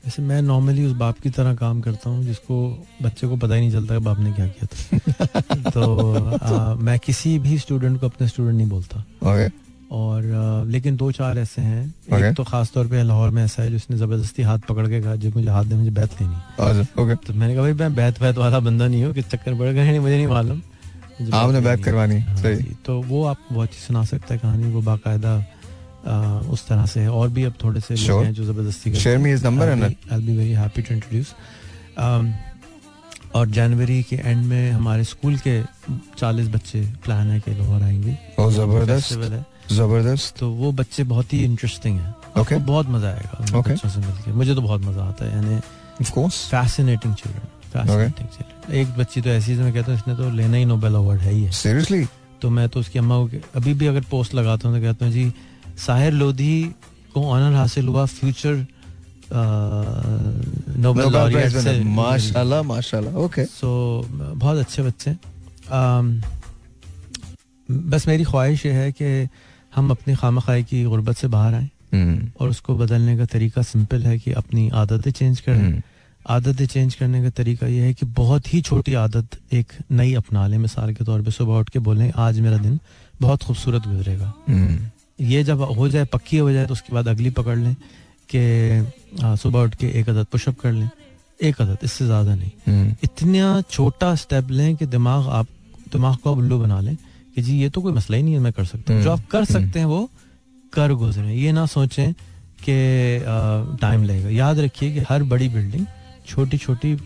वैसे 0.05 0.21
मैं 0.21 0.41
नॉर्मली 0.41 0.85
उस 0.85 0.91
बाप 0.91 1.19
की 1.19 1.29
तरह 1.29 1.55
काम 1.55 1.81
करता 1.81 2.09
हूँ 2.09 2.23
जिसको 2.23 2.85
बच्चे 3.01 3.27
को 3.27 3.37
पता 3.37 3.55
ही 3.55 3.61
नहीं 3.61 3.71
चलता 3.71 3.97
कि 3.97 4.03
बाप 4.03 4.19
ने 4.19 4.31
क्या 4.31 4.47
किया 4.47 4.65
था। 4.65 5.69
तो 5.69 6.35
आ, 6.35 6.75
मैं 6.75 6.99
किसी 6.99 7.39
भी 7.39 7.59
स्टूडेंट 7.59 7.99
को 7.99 8.05
अपने 8.05 8.27
स्टूडेंट 8.27 8.57
नहीं 8.57 8.67
बोलता। 8.67 8.99
ओके 8.99 9.62
और 9.93 10.23
लेकिन 10.67 10.95
दो 10.97 11.11
चार 11.11 11.37
ऐसे 11.39 11.61
हैं 11.61 11.83
Okay. 12.13 12.23
एक 12.25 12.35
तो 12.35 12.43
खास 12.43 12.71
तौर 12.73 12.87
पे 12.87 13.01
लाहौर 13.03 13.29
में 13.29 13.43
ऐसा 13.43 13.63
है 13.63 13.71
जिसने 13.71 13.97
ज़बरदस्ती 13.97 14.41
हाथ 14.43 14.59
पकड़ 14.69 14.87
के 14.87 15.01
कहा 15.01 15.15
जी 15.23 15.29
मुझे 15.35 15.49
हाथ 15.49 15.65
दे 15.65 15.75
मुझे 15.75 15.91
बैत 15.99 16.21
लेनी 16.21 17.01
ओके 17.03 17.15
तो 17.27 17.33
मैंने 17.33 17.53
कहा 17.53 17.63
भाई 17.63 17.73
मैं 17.73 17.93
बैत 17.95 18.21
वैत 18.21 18.37
वाला 18.37 18.59
बंदा 18.67 18.87
नहीं 18.87 19.03
हूँ 19.05 19.13
कि 19.13 19.21
चक्कर 19.21 19.53
पड़ 19.59 19.67
गए 19.67 19.89
नहीं 19.89 19.99
मुझे 19.99 20.15
नहीं 20.15 20.27
मालूम 20.27 20.61
आपने 21.33 21.59
बैत 21.61 21.83
करवानी 21.83 22.19
हाँ 22.19 22.35
सही 22.37 22.75
तो 22.85 23.01
वो 23.11 23.23
आप 23.25 23.37
बहुत 23.51 23.69
चीज़ 23.69 23.83
सुना 23.83 24.03
सकता 24.13 24.33
है 24.33 24.39
कहानी 24.39 24.71
वो 24.71 24.81
बाकायदा 24.81 25.35
उस 26.51 26.67
तरह 26.67 26.85
से। 26.85 27.05
और 27.07 27.29
भी 27.29 27.43
अब 27.43 27.53
थोड़े 27.63 27.81
से 27.81 27.95
लोग. 27.95 28.23
हैं 28.23 28.33
जो 28.33 28.43
ज़बरदस्ती 28.45 28.89
हैं। 28.89 29.35
number 29.43 29.67
I'll 29.67 29.75
and 29.75 29.85
be- 29.85 30.11
I'll 30.11 30.25
be 30.29 30.33
very 30.39 30.55
happy 30.61 30.81
to 30.87 30.95
introduce. 30.95 31.29
Um, 32.05 32.33
और 33.35 33.47
जनवरी 33.49 34.01
के 34.03 34.15
एंड 34.15 34.45
में 34.45 34.71
हमारे 34.71 35.03
स्कूल 35.03 35.37
के 35.47 35.61
40 36.17 36.47
बच्चे 36.47 36.81
प्लान 37.05 37.31
है 37.31 37.39
कि 37.39 37.51
लाहौर 37.51 37.83
आएँगे 37.83 38.17
ओ 38.39 38.49
ज़बरदस्त 38.51 39.11
है 39.11 39.52
ज़बरदस्त। 39.73 40.37
तो 40.39 40.49
वो 40.51 40.71
बच्चे 40.73 41.03
बहुत 41.05 41.33
ही 41.33 41.43
इंटरेस्टिंग 41.43 41.99
है। 41.99 42.13
Okay. 42.41 42.59
बहुत 42.65 42.87
मज़ा 42.89 43.09
आएगा 43.09 43.45
Okay. 43.45 43.71
बच्चों 43.71 43.89
से 43.89 43.99
मिलकर 43.99 44.31
मुझे 44.33 44.53
तो 44.55 44.61
बहुत 44.61 44.81
मज़ा 44.81 45.03
आता 45.03 45.25
है 45.25 45.31
यानी 45.33 45.55
ऑफ़ 46.01 46.11
कोर्स 46.11 46.35
फैसिनेटिंग 46.51 47.13
चिल्ड्रन 47.15 48.13
एक 48.73 48.87
बच्ची 48.97 49.21
तो 49.21 49.29
ऐसी 49.29 49.55
मैं 49.55 49.73
कहता 49.73 49.91
हूँ 49.91 49.99
इसने 49.99 50.15
तो 50.15 50.29
लेना 50.31 50.57
ही 50.57 50.65
नोबेल 50.65 50.93
अवार्ड 50.95 51.21
है 51.21 51.31
ही 51.33 51.43
है। 51.43 51.51
सीरियसली 51.53 52.05
तो 52.41 52.49
मैं 52.49 52.67
तो 52.69 52.79
उसकी 52.79 52.99
अम्मा 52.99 53.17
को 53.17 53.37
अभी 53.55 53.73
भी 53.73 53.87
अगर 53.87 54.01
पोस्ट 54.09 54.33
लगाता 54.35 54.67
हूँ 54.67 54.77
तो 54.77 54.83
कहता 54.83 55.05
हूँ 55.05 55.13
जी 55.13 55.33
साहिर 55.77 56.13
लोधी 56.13 56.55
को 57.13 57.21
ऑनर 57.29 57.53
हासिल 57.55 57.87
हुआ 57.87 58.05
फ्यूचर 58.05 58.65
नोबेल 60.77 61.49
से 61.61 61.73
माशाल्लाह 61.83 62.61
माशाल्लाह। 62.63 63.13
ओके 63.23 63.45
सो 63.45 63.69
बहुत 64.11 64.57
अच्छे 64.57 64.81
बच्चे। 64.83 65.09
हैं। 65.09 66.21
बस 67.69 68.07
मेरी 68.07 68.23
ख्वाहिश 68.23 68.65
ये 68.65 68.71
है 68.73 68.91
कि 68.91 69.27
हम 69.75 69.89
अपनी 69.91 70.15
खाम 70.15 70.39
खाई 70.39 70.63
की 70.63 70.83
गुर्बत 70.85 71.17
से 71.17 71.27
बाहर 71.29 71.53
आएँ। 71.53 71.69
और 72.39 72.49
उसको 72.49 72.75
बदलने 72.75 73.17
का 73.17 73.25
तरीका 73.25 73.61
सिंपल 73.63 74.03
है 74.03 74.17
कि 74.19 74.31
अपनी 74.33 74.69
आदतें 74.75 75.11
चेंज 75.11 75.39
करें। 75.39 75.81
आदतें 76.25 76.65
चेंज 76.65 76.95
करने 76.95 77.21
का 77.23 77.29
तरीका 77.31 77.67
यह 77.67 77.83
है 77.83 77.93
कि 77.93 78.05
बहुत 78.13 78.53
ही 78.53 78.61
छोटी 78.61 78.93
आदत 78.95 79.37
एक 79.53 79.73
नई 79.91 80.13
अपना 80.15 80.45
लें। 80.47 80.57
मिसाल 80.57 80.93
के 80.93 81.03
तौर 81.03 81.21
पे 81.21 81.31
सुबह 81.31 81.59
उठ 81.59 81.69
के 81.69 81.79
बोलें 81.79 82.11
आज 82.17 82.39
मेरा 82.39 82.57
दिन 82.57 82.79
बहुत 83.21 83.43
खूबसूरत 83.43 83.87
गुजरेगा। 83.87 84.33
ये 85.21 85.43
जब 85.43 85.61
हो 85.77 85.87
जाए 85.89 86.05
पक्की 86.13 86.37
हो 86.37 86.51
जाए 86.51 86.65
तो 86.65 86.73
उसके 86.73 86.93
बाद 86.93 87.07
अगली 87.07 87.29
पकड़ 87.31 87.57
लें 87.57 87.75
कि 88.29 89.37
सुबह 89.37 89.59
उठ 89.59 89.75
के 89.75 89.87
एक 89.99 90.09
आदत 90.09 90.27
पुशअप 90.31 90.59
कर 90.59 90.71
लें। 90.71 90.89
एक 91.41 91.61
अदद 91.61 91.77
इससे 91.83 92.05
ज़्यादा 92.05 92.35
नहीं। 92.35 92.93
इतना 93.03 93.61
छोटा 93.69 94.13
स्टेप 94.15 94.51
लें 94.51 94.75
कि 94.75 94.85
दिमाग 94.87 95.27
आप 95.31 95.47
दिमाग 95.93 96.15
को 96.15 96.31
आप 96.31 96.37
उल्लू 96.37 96.59
बना 96.59 96.79
लें 96.79 96.95
कि 97.35 97.41
जी 97.41 97.57
ये 97.59 97.69
तो 97.69 97.81
कोई 97.81 97.93
मसला 97.93 98.17
ही 98.17 98.23
नहीं 98.23 98.33
है 98.33 98.39
मैं 98.39 98.51
कर 98.53 98.65
सकता 98.65 98.93
हूँ। 98.93 99.01
जो 99.03 99.11
आप 99.11 99.25
कर 99.31 99.45
सकते 99.45 99.79
हैं 99.79 99.85
वो 99.85 100.09
कर 100.73 100.93
गुजरें। 100.93 101.33
ये 101.33 101.51
ना 101.51 101.65
सोचें 101.65 102.13
कि 102.59 103.19
टाइम 103.81 104.03
लगेगा। 104.03 104.29
याद 104.29 104.59
रखिए 104.59 104.91
कि 104.93 104.99
हर 105.09 105.23
बड़ी 105.23 105.49
बिल्डिंग 105.49 105.85
छोटी 106.27 106.57
छोटी 106.57 106.97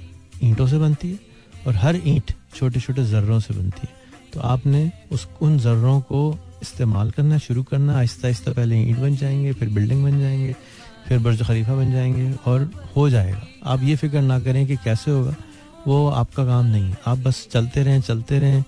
ईंटों 0.43 0.67
से 0.67 0.77
बनती 0.77 1.11
है 1.11 1.19
और 1.67 1.75
हर 1.75 2.01
ईंट 2.05 2.31
छोटे 2.55 2.79
छोटे 2.79 3.03
जर्रों 3.05 3.39
से 3.39 3.53
बनती 3.53 3.81
है। 3.81 3.95
तो 4.33 4.39
आपने 4.39 4.91
उस 5.11 5.27
उन 5.41 5.57
जर्रों 5.59 5.99
को 6.01 6.19
इस्तेमाल 6.61 7.11
करना 7.11 7.37
शुरू 7.37 7.63
करना। 7.63 7.97
आहिस्ता 7.97 8.27
आहिस्ता 8.27 8.51
पहले 8.51 8.81
ईंट 8.81 8.99
बन 8.99 9.15
जाएँगे 9.15 9.53
फिर 9.53 9.69
बिल्डिंग 9.69 10.03
बन 10.03 10.19
जाएँगे 10.19 10.55
फिर 11.07 11.19
बर्ज 11.19 11.43
खलीफा 11.47 11.75
बन 11.75 11.91
जाएँगे 11.91 12.31
और 12.47 12.69
हो 12.95 13.09
जाएगा। 13.09 13.41
आप 13.65 13.83
ये 13.83 13.95
फ़िक्र 13.95 14.21
ना 14.21 14.39
करें 14.39 14.65
कि 14.67 14.75
कैसे 14.77 15.11
होगा 15.11 15.35
वो 15.87 16.07
आपका 16.11 16.45
काम 16.45 16.65
नहीं 16.65 16.83
है। 16.83 16.97
आप 17.07 17.17
बस 17.17 17.47
चलते 17.51 17.83
रहें 17.83 18.01
चलते 18.01 18.39
रहें। 18.39 18.63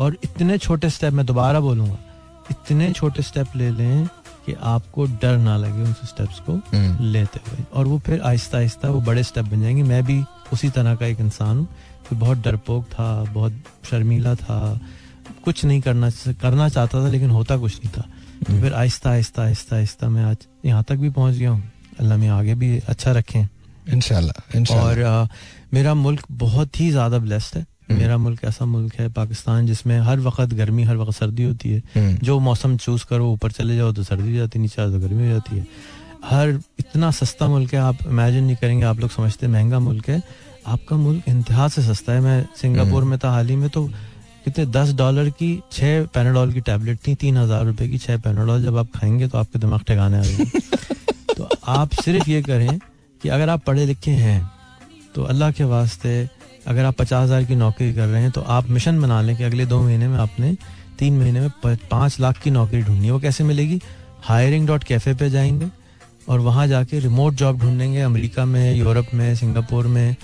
और 0.00 0.16
इतने 0.24 0.56
छोटे 0.58 0.90
स्टेप 0.90 1.12
मैं 1.12 1.26
दोबारा 1.26 1.60
बोलूँगा 1.60 1.98
इतने 2.50 2.90
छोटे 2.92 3.22
स्टेप 3.22 3.56
ले 3.56 3.70
लें 3.70 4.06
कि 4.46 4.52
आपको 4.52 5.04
डर 5.22 5.36
ना 5.38 5.56
लगे 5.56 5.82
उन 5.82 5.92
स्टेप्स 6.04 6.38
को 6.48 6.52
लेते 7.02 7.40
हुए। 7.48 7.64
और 7.72 7.86
वो 7.86 7.98
फिर 8.06 8.20
आहिस्ता 8.20 8.58
आहिस्ता 8.58 8.88
वो 8.90 9.00
बड़े 9.00 9.22
स्टेप 9.22 9.44
बन 9.44 9.60
जाएँगे। 9.62 9.82
मैं 9.82 10.02
भी 10.04 10.22
उसी 10.52 10.70
तरह 10.70 10.94
का 10.94 11.06
एक 11.06 11.20
इंसान 11.20 11.56
हूँ 11.58 11.66
कि 12.08 12.16
बहुत 12.16 12.38
डरपोक 12.44 12.84
था 12.92 13.12
बहुत 13.32 13.52
शर्मीला 13.90 14.34
था 14.34 14.58
कुछ 15.44 15.64
नहीं 15.64 15.80
करना 15.80 16.10
करना 16.40 16.68
चाहता 16.68 17.04
था 17.04 17.08
लेकिन 17.08 17.30
होता 17.30 17.56
कुछ 17.56 17.76
नहीं 17.76 17.92
था। 17.92 18.02
तो 18.46 18.60
फिर 18.60 18.72
आहिस्ता 18.74 19.10
आहिस्ता 19.10 19.42
आहिस्ता 19.42 19.76
आहिस्ता 19.76 20.08
मैं 20.08 20.24
आज 20.24 20.46
यहाँ 20.64 20.84
तक 20.88 20.96
भी 20.96 21.10
पहुँच 21.10 21.34
गया 21.34 21.50
हूँ। 21.50 21.62
अल्लाह 22.00 22.18
में 22.18 22.28
आगे 22.30 22.54
भी 22.54 22.78
अच्छा 22.88 23.12
रखें। 23.12 23.46
इंशाल्लाह 23.92 24.76
और 24.76 25.02
आ, 25.02 25.26
मेरा 25.74 25.94
मुल्क 25.94 26.24
बहुत 26.30 26.80
ही 26.80 26.90
ज़्यादा 26.90 27.18
ब्लेस्ड 27.18 27.56
है। 27.56 27.66
मेरा 27.90 28.16
मुल्क 28.18 28.44
ऐसा 28.44 28.64
मुल्क 28.66 28.94
है 28.94 29.08
पाकिस्तान 29.12 29.66
जिसमें 29.66 29.98
हर 30.00 30.20
वक्त 30.20 30.54
गर्मी 30.54 30.82
हर 30.84 30.96
वक्त 30.96 31.12
सर्दी 31.14 31.44
होती 31.44 31.70
है। 31.70 32.16
जो 32.18 32.38
मौसम 32.40 32.76
चूज़ 32.76 33.04
करो 33.06 33.30
ऊपर 33.32 33.52
चले 33.52 33.76
जाओ 33.76 33.92
तो 33.92 34.02
सर्दी 34.02 34.30
हो 34.30 34.36
जाती 34.36 34.58
है 34.58 34.62
नीचे 34.62 34.82
आओ 34.82 34.90
तो 34.90 34.98
गर्मी 35.00 35.26
हो 35.26 35.32
जाती 35.32 35.56
है। 35.56 35.66
हर 36.24 36.48
इतना 36.78 37.10
सस्ता 37.12 37.48
मुल्क 37.48 37.74
है 37.74 37.80
आप 37.80 38.06
इमेजिन 38.06 38.44
नहीं 38.44 38.56
करेंगे 38.56 38.84
आप 38.84 39.00
लोग 39.00 39.10
समझते 39.10 39.46
महँगा 39.48 39.78
मुल्क 39.80 40.08
है। 40.08 40.22
आपका 40.66 40.96
मुल्क 40.96 41.28
इंतहा 41.28 41.68
से 41.68 41.82
सस्ता 41.82 42.12
है। 42.12 42.20
मैं 42.20 42.44
सिंगापुर 42.56 43.04
में 43.04 43.18
था 43.18 43.30
हाल 43.30 43.48
ही 43.48 43.56
में 43.56 43.68
तो 43.70 43.86
कितने 44.44 44.66
दस 44.68 44.92
डॉलर 44.96 45.28
की 45.32 45.48
छह 45.72 46.04
पैनाडॉल 46.14 46.52
की 46.52 46.60
टैबलेट 46.60 46.98
थी 47.06 47.14
तीन 47.14 47.36
हज़ार 47.36 47.64
रुपए 47.66 47.88
की 47.88 47.98
छह 47.98 48.16
पैनाडॉल 48.18 48.62
जब 48.62 48.76
आप 48.76 48.88
खाएँगे 48.96 49.28
तो 49.28 49.38
आपके 49.38 49.58
दिमाग 49.58 49.80
ठिकाने 49.88 50.18
आ 50.18 50.22
जाएँगे। 50.22 50.60
तो 51.36 51.48
आप 51.68 51.94
सिर्फ़ 51.94 52.30
ये 52.30 52.42
करें 52.42 52.78
कि 53.20 53.28
अगर 53.28 53.48
आप 53.48 53.64
पढ़े 53.64 53.84
लिखे 53.86 54.10
हैं 54.10 54.40
तो 55.14 55.22
अल्लाह 55.24 55.50
के 55.52 55.64
वास्ते 55.64 56.12
अगर 56.70 56.84
आप 56.84 56.94
पचास 56.96 57.22
हज़ार 57.24 57.44
की 57.44 57.54
नौकरी 57.56 57.92
कर 57.94 58.06
रहे 58.06 58.22
हैं 58.22 58.30
तो 58.30 58.40
आप 58.48 58.68
मिशन 58.70 59.00
बना 59.02 59.20
लें 59.20 59.36
कि 59.36 59.44
अगले 59.44 59.64
दो 59.66 59.80
महीने 59.82 60.08
में 60.08 60.18
आपने 60.18 60.56
तीन 60.98 61.18
महीने 61.18 61.40
में 61.40 61.76
पाँच 61.90 62.18
लाख 62.20 62.38
की 62.38 62.50
नौकरी 62.50 62.82
ढूंढनी 62.82 63.06
है। 63.06 63.12
वो 63.12 63.18
कैसे 63.20 63.44
मिलेगी? 63.44 63.80
हायरिंग 64.22 64.66
डॉट 64.66 64.84
कैफ़े 64.84 65.14
पे 65.14 65.30
जाएँगे 65.30 65.68
और 66.28 66.40
वहाँ 66.40 66.66
जाके 66.66 66.98
रिमोट 66.98 67.34
जॉब 67.34 67.58
ढूंढेंगे। 67.60 68.00
अमेरिका 68.00 68.44
में 68.44 68.74
यूरोप 68.74 69.06
में 69.14 69.34
सिंगापुर 69.34 69.86
में 69.86 70.16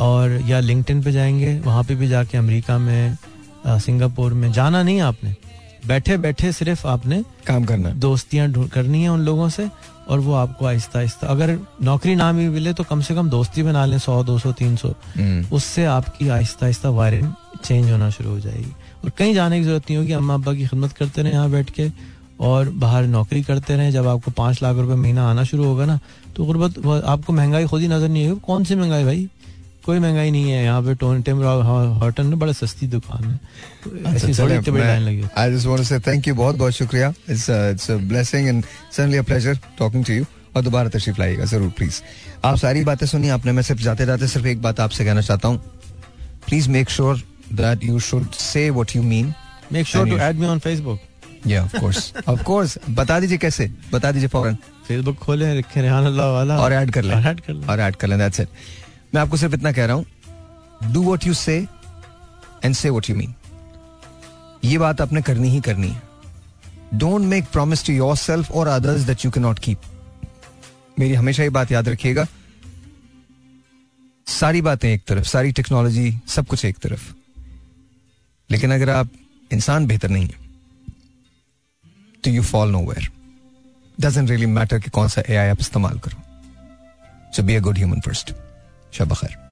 और 0.00 0.40
या 0.46 0.60
लिंक्डइन 0.60 1.02
पे 1.02 1.12
जाएँगे। 1.12 1.58
वहाँ 1.60 1.84
पे 1.84 1.94
भी 1.94 2.08
जाके 2.08 2.38
अमेरिका 2.38 2.78
में 2.78 3.16
सिंगापुर 3.66 4.34
में। 4.34 4.50
जाना 4.52 4.82
नहीं 4.82 5.00
आपने। 5.02 5.34
बैठे 5.86 6.16
बैठे 6.18 6.52
सिर्फ़ 6.52 6.86
आपने 6.88 7.22
काम 7.46 7.64
करना 7.64 7.90
दोस्तियाँ 8.00 8.52
करनी 8.68 9.02
है 9.02 9.08
उन 9.08 9.20
लोगों 9.20 9.48
से। 9.48 9.68
और 10.08 10.20
वो 10.20 10.32
आपको 10.34 10.66
आहिस्ता 10.66 10.98
आहिस्ता 10.98 11.26
अगर 11.28 11.58
नौकरी 11.82 12.14
ना 12.14 12.32
भी 12.32 12.48
मिले 12.48 12.72
तो 12.72 12.84
कम 12.84 13.00
से 13.00 13.14
कम 13.14 13.28
दोस्ती 13.30 13.62
बना 13.62 13.84
लें 13.86 13.98
सौ 13.98 14.22
दो 14.24 14.38
सौ 14.38 14.52
तीन 14.52 14.76
सौ। 14.76 14.92
उससे 15.52 15.84
आपकी 15.86 16.28
आहिस्ता 16.28 16.66
आहिस्ता 16.66 16.90
वायरिंग 16.90 17.32
चेंज 17.64 17.90
होना 17.90 18.10
शुरू 18.10 18.30
हो 18.30 18.40
जाएगी। 18.40 18.72
और 19.04 19.10
कहीं 19.18 19.34
जाने 19.34 19.58
की 19.58 19.64
ज़रूरत 19.64 19.90
नहीं 19.90 19.96
होगी 19.98 20.12
अम्मा 20.12 20.34
अब्बा 20.34 20.54
की 20.54 20.66
खिदमत 20.66 20.92
करते 20.92 21.22
रहे 21.22 21.32
यहाँ 21.32 21.50
बैठ 21.50 21.70
के 21.70 21.90
और 22.40 22.68
बाहर 22.76 23.04
नौकरी 23.06 23.42
करते 23.42 23.76
रहे। 23.76 23.92
जब 23.92 24.06
आपको 24.08 24.30
पाँच 24.32 24.62
लाख 24.62 24.76
रुपए 24.76 24.94
महीना 24.96 25.28
आना 25.30 25.44
शुरू 25.44 25.64
होगा 25.64 25.84
ना 25.86 25.98
तो 26.36 26.44
गुर्बत 26.44 26.86
आपको 27.06 27.32
महँगाई 27.32 27.66
खुद 27.66 27.80
ही 27.80 27.88
नज़र 27.88 28.08
नहीं 28.08 28.26
आएगी। 28.26 28.40
कौन 28.46 28.64
सी 28.64 28.74
महँगाई 28.76 29.04
भाई? 29.04 29.28
कोई 29.84 29.98
महँगाई 29.98 30.30
नहीं 30.30 30.50
है 30.50 30.62
यहाँ 30.64 30.82
पे 30.82 30.94
टोन 30.94 31.22
टेम 31.22 31.42
हॉटन 32.02 32.26
में 32.26 32.38
बड़ा 32.38 32.52
सस्ती 32.52 32.86
दुकान 32.88 33.24
है। 33.24 33.36
तो 33.84 33.96
ऐसी 34.08 34.34
थोड़ी 34.38 34.78
लाइन 34.78 35.02
लगी 35.02 35.24
I 35.38 35.52
just 35.52 35.66
want 35.66 35.78
to 35.78 35.84
say 35.84 35.98
thank 36.00 36.28
you 36.28 36.34
बहुत 36.34 36.56
बहुत 36.56 36.72
शुक्रिया। 36.72 37.08
It's 37.30 37.48
it's 37.50 37.90
a 37.90 37.96
blessing 38.08 38.48
and 38.48 38.64
suddenly 38.92 39.16
a 39.16 39.22
pleasure 39.22 39.58
talking 39.78 40.04
to 40.04 40.12
you 40.12 40.24
और 40.56 40.62
दोबारा 40.62 40.88
तशरीफ़ 40.88 41.18
लाइएगा 41.20 41.44
ज़रूर 41.44 41.68
प्लीज़ 41.76 42.00
आप 42.44 42.56
सारी 42.58 42.84
बातें 42.84 43.06
सुनी 43.06 43.28
आपने 43.36 43.52
मैं 43.52 43.62
सिर्फ़ 43.62 43.82
जाते 43.82 44.06
जाते 44.06 44.26
सिर्फ़ 44.28 44.46
एक 44.48 44.62
बात 44.62 44.80
आपसे 44.80 45.04
कहना 45.04 45.20
चाहता 45.20 45.48
हूँ। 45.48 45.58
Please 46.46 46.68
make 46.70 46.90
sure 46.90 47.22
that 47.54 47.84
you 47.84 47.98
should 48.00 48.30
say 48.40 48.68
what 48.70 48.96
you 48.96 49.02
mean 49.04 49.32
make 49.72 49.86
sure 49.86 50.08
to 50.08 50.18
add 50.18 50.36
me 50.36 50.46
on 50.46 50.58
Facebook 50.58 51.00
या 51.46 51.62
ऑफ़ 51.64 51.78
कोर्स 51.80 52.12
ऑफ़ 52.28 52.42
कोर्स 52.44 52.78
बता 52.90 53.18
दीजिए 53.20 53.38
कैसे? 53.38 53.70
बता 53.92 54.10
दीजिए 54.12 54.28
फ़ौरन। 54.28 54.56
फेसबुक 54.88 55.16
खोले 55.18 55.58
रखे 55.58 55.80
रेहान 55.80 56.04
अल्लाह 56.06 56.30
वाला। 56.32 56.56
और 56.58 56.72
ऐड 56.72 56.90
कर 56.90 57.02
लें। 57.02 57.14
और 57.14 57.80
ऐड 57.80 57.96
कर 57.96 58.08
लें। 58.08 58.18
दैट्स 58.18 58.40
इट 58.40 58.48
मैं 59.14 59.20
आपको 59.22 59.36
सिर्फ़ 59.36 59.54
इतना 59.54 59.72
कह 59.72 59.86
रहा 59.86 59.96
हूँ 59.96 60.92
do 60.92 61.02
what 61.02 61.26
you 61.26 61.34
say 61.34 61.56
and 62.64 62.74
say 62.74 62.90
what 62.90 63.10
you 63.10 63.16
mean 63.16 63.34
ये 64.64 64.78
बात 64.78 65.00
आपने 65.00 65.22
करनी 65.22 65.48
ही 65.48 65.60
करनी 65.60 65.88
है। 65.88 66.02
Don't 66.94 67.22
make 67.22 67.44
promise 67.52 67.84
to 67.86 67.92
yourself 68.16 68.50
और 68.50 68.68
others 68.68 69.00
that 69.00 69.24
you 69.24 69.30
can 69.30 69.40
not 69.40 69.58
keep 69.58 69.80
मेरी 70.98 71.14
हमेशा 71.14 71.42
ये 71.42 71.50
बात 71.50 71.72
याद 71.72 71.88
रखिएगा। 71.88 72.26
सारी 74.26 74.60
बातें 74.62 74.88
एक 74.88 75.04
तरफ़, 75.08 75.24
सारी 75.24 75.52
टेक्नोलॉजी 75.52 76.14
सब 76.28 76.46
कुछ 76.46 76.64
एक 76.64 76.78
तरफ़। 76.78 77.12
लेकिन 78.50 78.72
अगर 78.74 78.90
आप 78.90 79.08
इंसान 79.50 79.86
बेहतर 79.86 80.08
नहीं 80.08 80.26
है 80.26 80.40
तो 82.24 82.30
you 82.30 82.42
fall 82.42 82.70
nowhere 82.80 83.10
doesn't 83.98 84.30
really 84.30 84.46
matter 84.48 84.78
कि 84.80 84.90
कौन 84.90 85.08
सा 85.08 85.22
एआई 85.28 85.48
आप 85.48 85.60
इस्तेमाल 85.60 85.98
करो। 85.98 86.20
So 87.36 87.42
be 87.42 87.54
a 87.54 87.60
good 87.60 87.78
human 87.78 88.00
first 88.00 88.32
शब 88.92 89.12
खैर 89.14 89.42